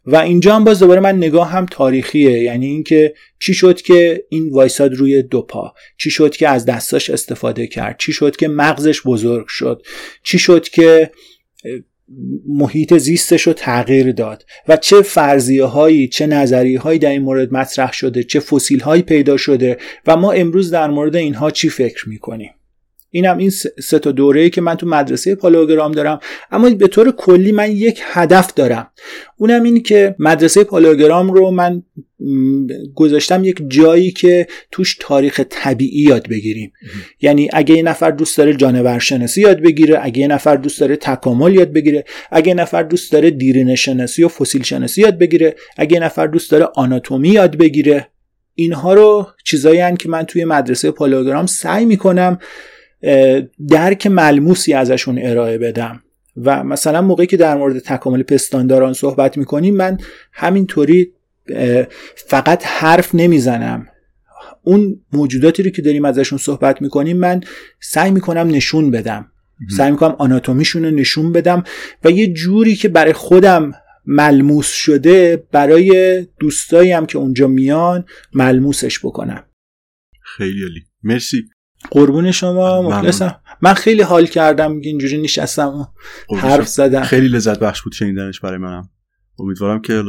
و 0.07 0.17
اینجا 0.17 0.57
هم 0.57 0.65
باز 0.65 0.79
دوباره 0.79 1.01
من 1.01 1.17
نگاه 1.17 1.51
هم 1.51 1.67
تاریخیه 1.67 2.43
یعنی 2.43 2.67
اینکه 2.67 3.15
چی 3.39 3.55
شد 3.55 3.83
که 3.83 4.25
این 4.29 4.51
وایساد 4.51 4.95
روی 4.95 5.23
دو 5.23 5.43
پا؟ 5.43 5.75
چی 5.99 6.11
شد 6.11 6.37
که 6.37 6.49
از 6.49 6.65
دستاش 6.65 7.11
استفاده 7.11 7.67
کرد؟ 7.67 7.97
چی 7.99 8.13
شد 8.13 8.37
که 8.37 8.49
مغزش 8.49 9.03
بزرگ 9.03 9.47
شد؟ 9.49 9.83
چی 10.23 10.39
شد 10.39 10.69
که 10.69 11.11
محیط 12.49 12.95
زیستش 12.95 13.43
رو 13.43 13.53
تغییر 13.53 14.13
داد 14.13 14.45
و 14.69 14.77
چه 14.77 15.03
فرضیه 15.03 15.65
هایی 15.65 16.09
چه 16.09 16.27
نظریه 16.27 16.81
هایی 16.81 16.99
در 16.99 17.11
این 17.11 17.23
مورد 17.23 17.53
مطرح 17.53 17.93
شده 17.93 18.23
چه 18.23 18.41
فسیل 18.41 18.81
هایی 18.81 19.03
پیدا 19.03 19.37
شده 19.37 19.79
و 20.07 20.17
ما 20.17 20.33
امروز 20.33 20.71
در 20.71 20.91
مورد 20.91 21.17
اینها 21.17 21.51
چی 21.51 21.69
فکر 21.69 22.09
می‌کنیم؟ 22.09 22.51
اینم 23.15 23.39
این 23.39 23.51
سه 23.83 23.99
تا 23.99 24.13
دوره 24.13 24.51
که 24.51 24.61
من 24.61 24.75
تو 24.75 24.87
مدرسه 24.87 25.35
پالوگرام 25.35 25.93
دارم. 25.93 26.21
اما 26.51 26.71
به 26.71 26.89
طور 26.89 27.11
کلی 27.11 27.53
من 27.53 27.73
یک 27.73 28.01
هدف 28.03 28.55
دارم. 28.55 28.91
اونم 29.37 29.63
این 29.63 29.83
که 29.83 30.15
مدرسه 30.19 30.65
پالوگرام 30.65 31.33
رو 31.33 31.51
من 31.51 31.83
گذاشتم 32.95 33.45
یک 33.45 33.63
جایی 33.69 34.11
که 34.11 34.47
توش 34.71 34.97
تاریخ 35.01 35.41
طبیعی 35.51 36.03
یاد 36.03 36.29
بگیریم. 36.29 36.73
یعنی 37.21 37.49
اگه 37.53 37.77
یه 37.77 37.83
نفر 37.83 38.11
دوست 38.11 38.39
داره 38.39 38.55
جانور 38.55 38.99
شناسی 38.99 39.41
یاد 39.41 39.61
بگیره 39.61 39.99
اگه 40.03 40.19
یه 40.19 40.29
نفر 40.29 40.57
دوست 40.57 40.81
داره 40.81 40.97
تکامل 40.97 41.55
یاد 41.55 41.73
بگیره 41.73 42.05
اگه 42.31 42.49
یه 42.49 42.55
نفر 42.55 42.83
دوست 42.83 43.13
داره 43.13 43.31
دیرینه 43.31 43.75
شناسی 43.75 44.25
و 44.25 44.29
فسیل 44.29 44.63
شناسی 44.63 45.01
یاد 45.01 45.19
بگیره 45.19 45.55
اگه 45.77 45.95
یه 45.95 46.01
نفر 46.01 46.27
دوست 46.27 46.51
داره 46.51 46.69
آناتومی 46.75 47.29
یاد 47.29 47.57
بگیره. 47.57 48.09
اینها 48.55 48.95
رو 48.95 49.27
چیزایی 49.45 49.97
که 49.97 50.09
من 50.09 50.23
توی 50.23 50.45
مدرسه 50.45 50.91
پالوگرام 50.91 51.47
سعی 51.47 51.85
می‌کنم 51.85 52.39
درک 53.69 54.07
ملموسی 54.07 54.73
ازشون 54.73 55.19
ارائه 55.23 55.59
بدم. 55.59 56.01
و 56.37 56.65
مثلا 56.65 57.03
موقعی 57.03 57.27
که 57.27 57.37
در 57.37 57.57
مورد 57.57 57.79
تکامل 57.79 58.23
پستانداران 58.23 58.93
صحبت 58.93 59.39
می‌کنیم 59.39 59.77
من 59.77 59.99
همینطوری 60.33 61.13
فقط 62.17 62.67
حرف 62.67 63.15
نمی‌زنم. 63.15 63.87
اون 64.63 65.01
موجوداتی 65.13 65.63
رو 65.63 65.71
که 65.71 65.83
داریم 65.83 66.05
ازشون 66.05 66.39
صحبت 66.39 66.83
می‌کنیم 66.83 67.17
من 67.17 67.41
سعی 67.81 68.11
می‌کنم 68.11 68.49
نشون 68.49 68.91
بدم. 68.91 69.31
سعی 69.77 69.91
می‌کنم 69.91 70.17
آناتومیشون 70.19 70.85
رو 70.85 70.91
نشون 70.91 71.33
بدم 71.33 71.65
و 72.05 72.11
یه 72.11 72.33
جوری 72.33 72.75
که 72.75 72.89
برای 72.89 73.13
خودم 73.13 73.73
ملموس 74.07 74.73
شده 74.73 75.45
برای 75.53 76.21
دوستایی 76.41 76.93
هم 76.93 77.07
که 77.07 77.19
اونجا 77.19 77.49
میان 77.49 78.05
ملموسش 78.33 78.99
بکنم. 78.99 79.45
خیلی 80.37 80.63
عالی. 80.63 80.83
مرسی. 81.03 81.45
قربون 81.91 82.31
شما 82.31 82.83
مخلصم. 82.83 83.41
من 83.61 83.75
خیلی 83.75 84.03
حال 84.03 84.27
کردم 84.27 84.81
اینجوری 84.83 85.23
نشستم 85.23 85.89
حرف 86.37 86.69
زدم. 86.69 87.03
خیلی 87.03 87.29
لذت 87.29 87.59
بخش 87.59 87.83
بود 87.83 87.93
شنیدنش 87.93 88.41
برای 88.41 88.59
منم. 88.59 88.89
امیدوارم 89.39 89.81
که 89.81 90.03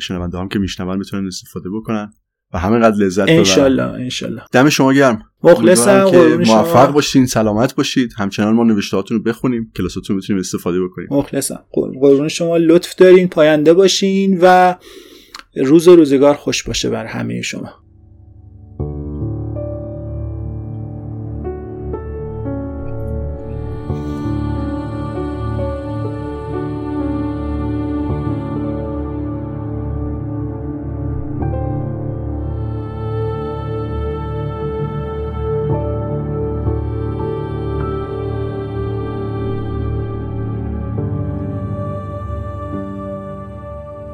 شنونده 0.00 0.38
هم 0.38 0.48
که 0.48 0.58
میشنون 0.58 0.98
بتونن 0.98 1.26
استفاده 1.26 1.70
بکنن 1.70 2.12
و 2.54 2.58
همینقدر 2.58 2.96
لذت 2.96 3.22
ببرن. 3.22 3.38
انشالله 3.38 3.82
انشالله. 3.82 4.42
دم 4.52 4.68
شما 4.68 4.92
گرم. 4.92 5.22
مخلصم 5.42 6.10
که 6.10 6.18
موفق 6.46 6.92
باشین 6.92 7.26
سلامت 7.26 7.74
باشید. 7.74 8.12
همچنان 8.16 8.54
ما 8.54 8.64
نوشتهاتون 8.64 9.16
رو 9.16 9.22
بخونیم 9.22 9.72
کلاساتون 9.76 10.16
بتونیم 10.16 10.40
استفاده 10.40 10.84
بکنیم. 10.84 11.08
مخلصم. 11.10 11.64
قربون 11.72 12.28
شما. 12.28 12.56
لطف 12.56 12.94
دارین 12.94 13.28
پاینده 13.28 13.74
باشین 13.74 14.38
و 14.42 14.74
روز 15.56 15.88
و 15.88 15.96
روزگار 15.96 16.34
خوش 16.34 16.62
باشه 16.62 16.90
بر 16.90 17.06
همه 17.06 17.42
شما. 17.42 17.82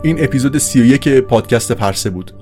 این 0.08 0.24
اپیزود 0.24 0.58
31 0.58 1.08
پادکست 1.08 1.72
پرسه 1.72 2.10
بود. 2.10 2.32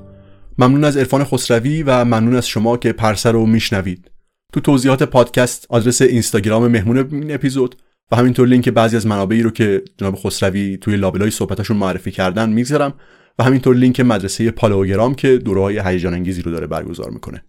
ممنون 0.58 0.84
از 0.84 0.96
عرفان 0.96 1.24
خسروی 1.24 1.82
و 1.82 2.04
ممنون 2.04 2.34
از 2.34 2.48
شما 2.48 2.76
که 2.76 2.92
پرسه 2.92 3.30
رو 3.30 3.46
میشنوید. 3.46 4.10
تو 4.52 4.60
توضیحات 4.60 5.02
پادکست 5.02 5.66
آدرس 5.68 6.02
اینستاگرام 6.02 6.68
مهمون 6.68 6.96
این 6.96 7.34
اپیزود 7.34 7.76
و 8.12 8.16
همینطور 8.16 8.48
لینک 8.48 8.68
بعضی 8.68 8.96
از 8.96 9.06
منابعی 9.06 9.42
رو 9.42 9.50
که 9.50 9.82
جناب 9.98 10.16
خسروی 10.16 10.76
توی 10.76 10.96
لابلای 10.96 11.30
صحبتاشون 11.30 11.76
معرفی 11.76 12.10
کردن 12.10 12.50
می‌گذارم 12.50 12.94
و 13.38 13.44
همینطور 13.44 13.76
لینک 13.76 14.00
مدرسه 14.00 14.50
پالوگرام 14.50 15.14
که 15.14 15.38
دوره 15.38 15.60
های 15.60 15.82
هیجان 15.84 16.14
انگیزی 16.14 16.42
رو 16.42 16.52
داره 16.52 16.66
برگزار 16.66 17.10
می‌کنه. 17.10 17.44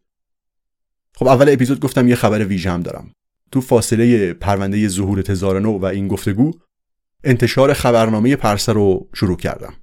خب 1.16 1.28
اول 1.28 1.50
اپیزود 1.50 1.80
گفتم 1.80 2.08
یه 2.08 2.16
خبر 2.16 2.46
ویژه 2.46 2.72
هم 2.72 2.82
دارم. 2.82 3.12
تو 3.52 3.62
فاصله 3.62 4.34
پرونده 4.34 4.88
ظهور 4.88 5.22
تزار 5.22 5.60
نو 5.60 5.78
و 5.78 5.86
این 5.86 6.08
گفتگو 6.08 6.52
انتشار 7.24 7.74
خبرنامه 7.74 8.36
پرسه 8.36 8.74
رو 8.74 9.10
شروع 9.14 9.38
کردم. 9.38 9.74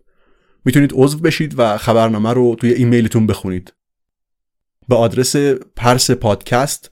می‌تونید 0.65 0.91
عضو 0.95 1.19
بشید 1.19 1.55
و 1.59 1.77
خبرنامه 1.77 2.32
رو 2.32 2.55
توی 2.55 2.73
ایمیلتون 2.73 3.27
بخونید. 3.27 3.73
به 4.89 4.97
آدرس 4.97 5.36
پرس 5.77 6.11
پادکست 6.11 6.91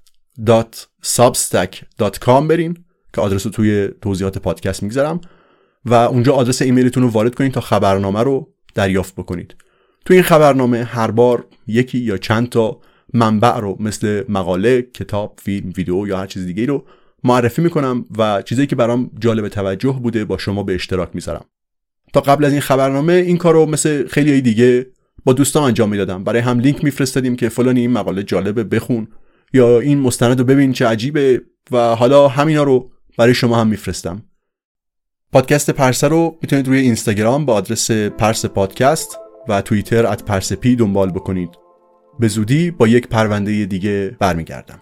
برین 2.49 2.85
که 3.15 3.21
آدرس 3.21 3.47
رو 3.47 3.53
توی 3.53 3.89
توضیحات 4.03 4.39
پادکست 4.39 4.83
می‌گذارم 4.83 5.21
و 5.85 5.95
اونجا 5.95 6.33
آدرس 6.33 6.63
ایمیلتون 6.63 7.03
رو 7.03 7.09
وارد 7.09 7.35
کنید 7.35 7.53
تا 7.53 7.61
خبرنامه 7.61 8.21
رو 8.21 8.55
دریافت 8.75 9.15
بکنید. 9.15 9.57
تو 10.05 10.15
این 10.15 10.23
خبرنامه 10.23 10.85
هر 10.85 11.11
بار 11.11 11.47
یکی 11.67 11.99
یا 11.99 12.17
چند 12.17 12.49
تا 12.49 12.81
منبع 13.15 13.59
رو 13.59 13.77
مثل 13.81 14.25
مقاله، 14.29 14.83
کتاب، 14.83 15.41
فیلم، 15.43 15.73
ویدیو 15.77 16.07
یا 16.07 16.19
هر 16.19 16.27
چیز 16.27 16.47
دیگه 16.47 16.67
رو 16.67 16.87
معرفی 17.25 17.63
می‌کنم 17.63 18.05
و 18.19 18.43
چیزایی 18.43 18.67
که 18.67 18.77
برام 18.77 19.11
جالب 19.19 19.49
توجه 19.49 19.93
بوده 20.03 20.25
با 20.25 20.39
شما 20.39 20.63
به 20.63 20.75
اشتراک 20.75 21.11
می‌ذارم. 21.15 21.45
تا 22.13 22.21
قبل 22.21 22.45
از 22.45 22.53
این 22.53 22.61
خبرنامه 22.61 23.13
این 23.13 23.37
کار 23.37 23.55
رو 23.55 23.67
مثل 23.67 24.07
خیلی 24.09 24.41
دیگه 24.41 24.87
با 25.25 25.33
دوستان 25.33 25.63
انجام 25.63 25.89
می‌دادم. 25.89 26.25
برای 26.25 26.41
هم 26.41 26.59
لینک 26.59 26.85
میفرستادیم 26.85 27.37
که 27.37 27.49
فلانی 27.49 27.81
این 27.81 27.91
مقاله 27.91 28.23
جالبه 28.23 28.65
بخون 28.65 29.09
یا 29.55 29.81
این 29.81 30.01
مستند 30.01 30.39
رو 30.39 30.45
ببین 30.45 30.73
چه 30.73 30.87
عجیبه 30.87 31.43
و 31.71 31.95
حالا 31.95 32.29
همینا 32.29 32.63
رو 32.63 32.91
برای 33.19 33.35
شما 33.35 33.61
هم 33.61 33.67
میفرستم. 33.67 34.23
پادکست 35.33 35.71
پرسه 35.71 36.09
رو 36.09 36.39
می‌تونید 36.43 36.69
روی 36.69 36.79
اینستاگرام 36.79 37.47
با 37.47 37.55
آدرس 37.55 37.91
پرس 37.91 38.47
پادکست 38.47 39.19
و 39.49 39.63
توییتر 39.63 40.07
ات 40.07 40.25
پرسپی 40.25 40.77
دنبال 40.77 41.11
بکنید. 41.11 41.51
به 42.19 42.29
زودی 42.29 42.71
با 42.71 42.89
یک 42.89 43.09
پرونده 43.09 43.67
دیگه 43.67 44.17
برمیگردم. 44.19 44.82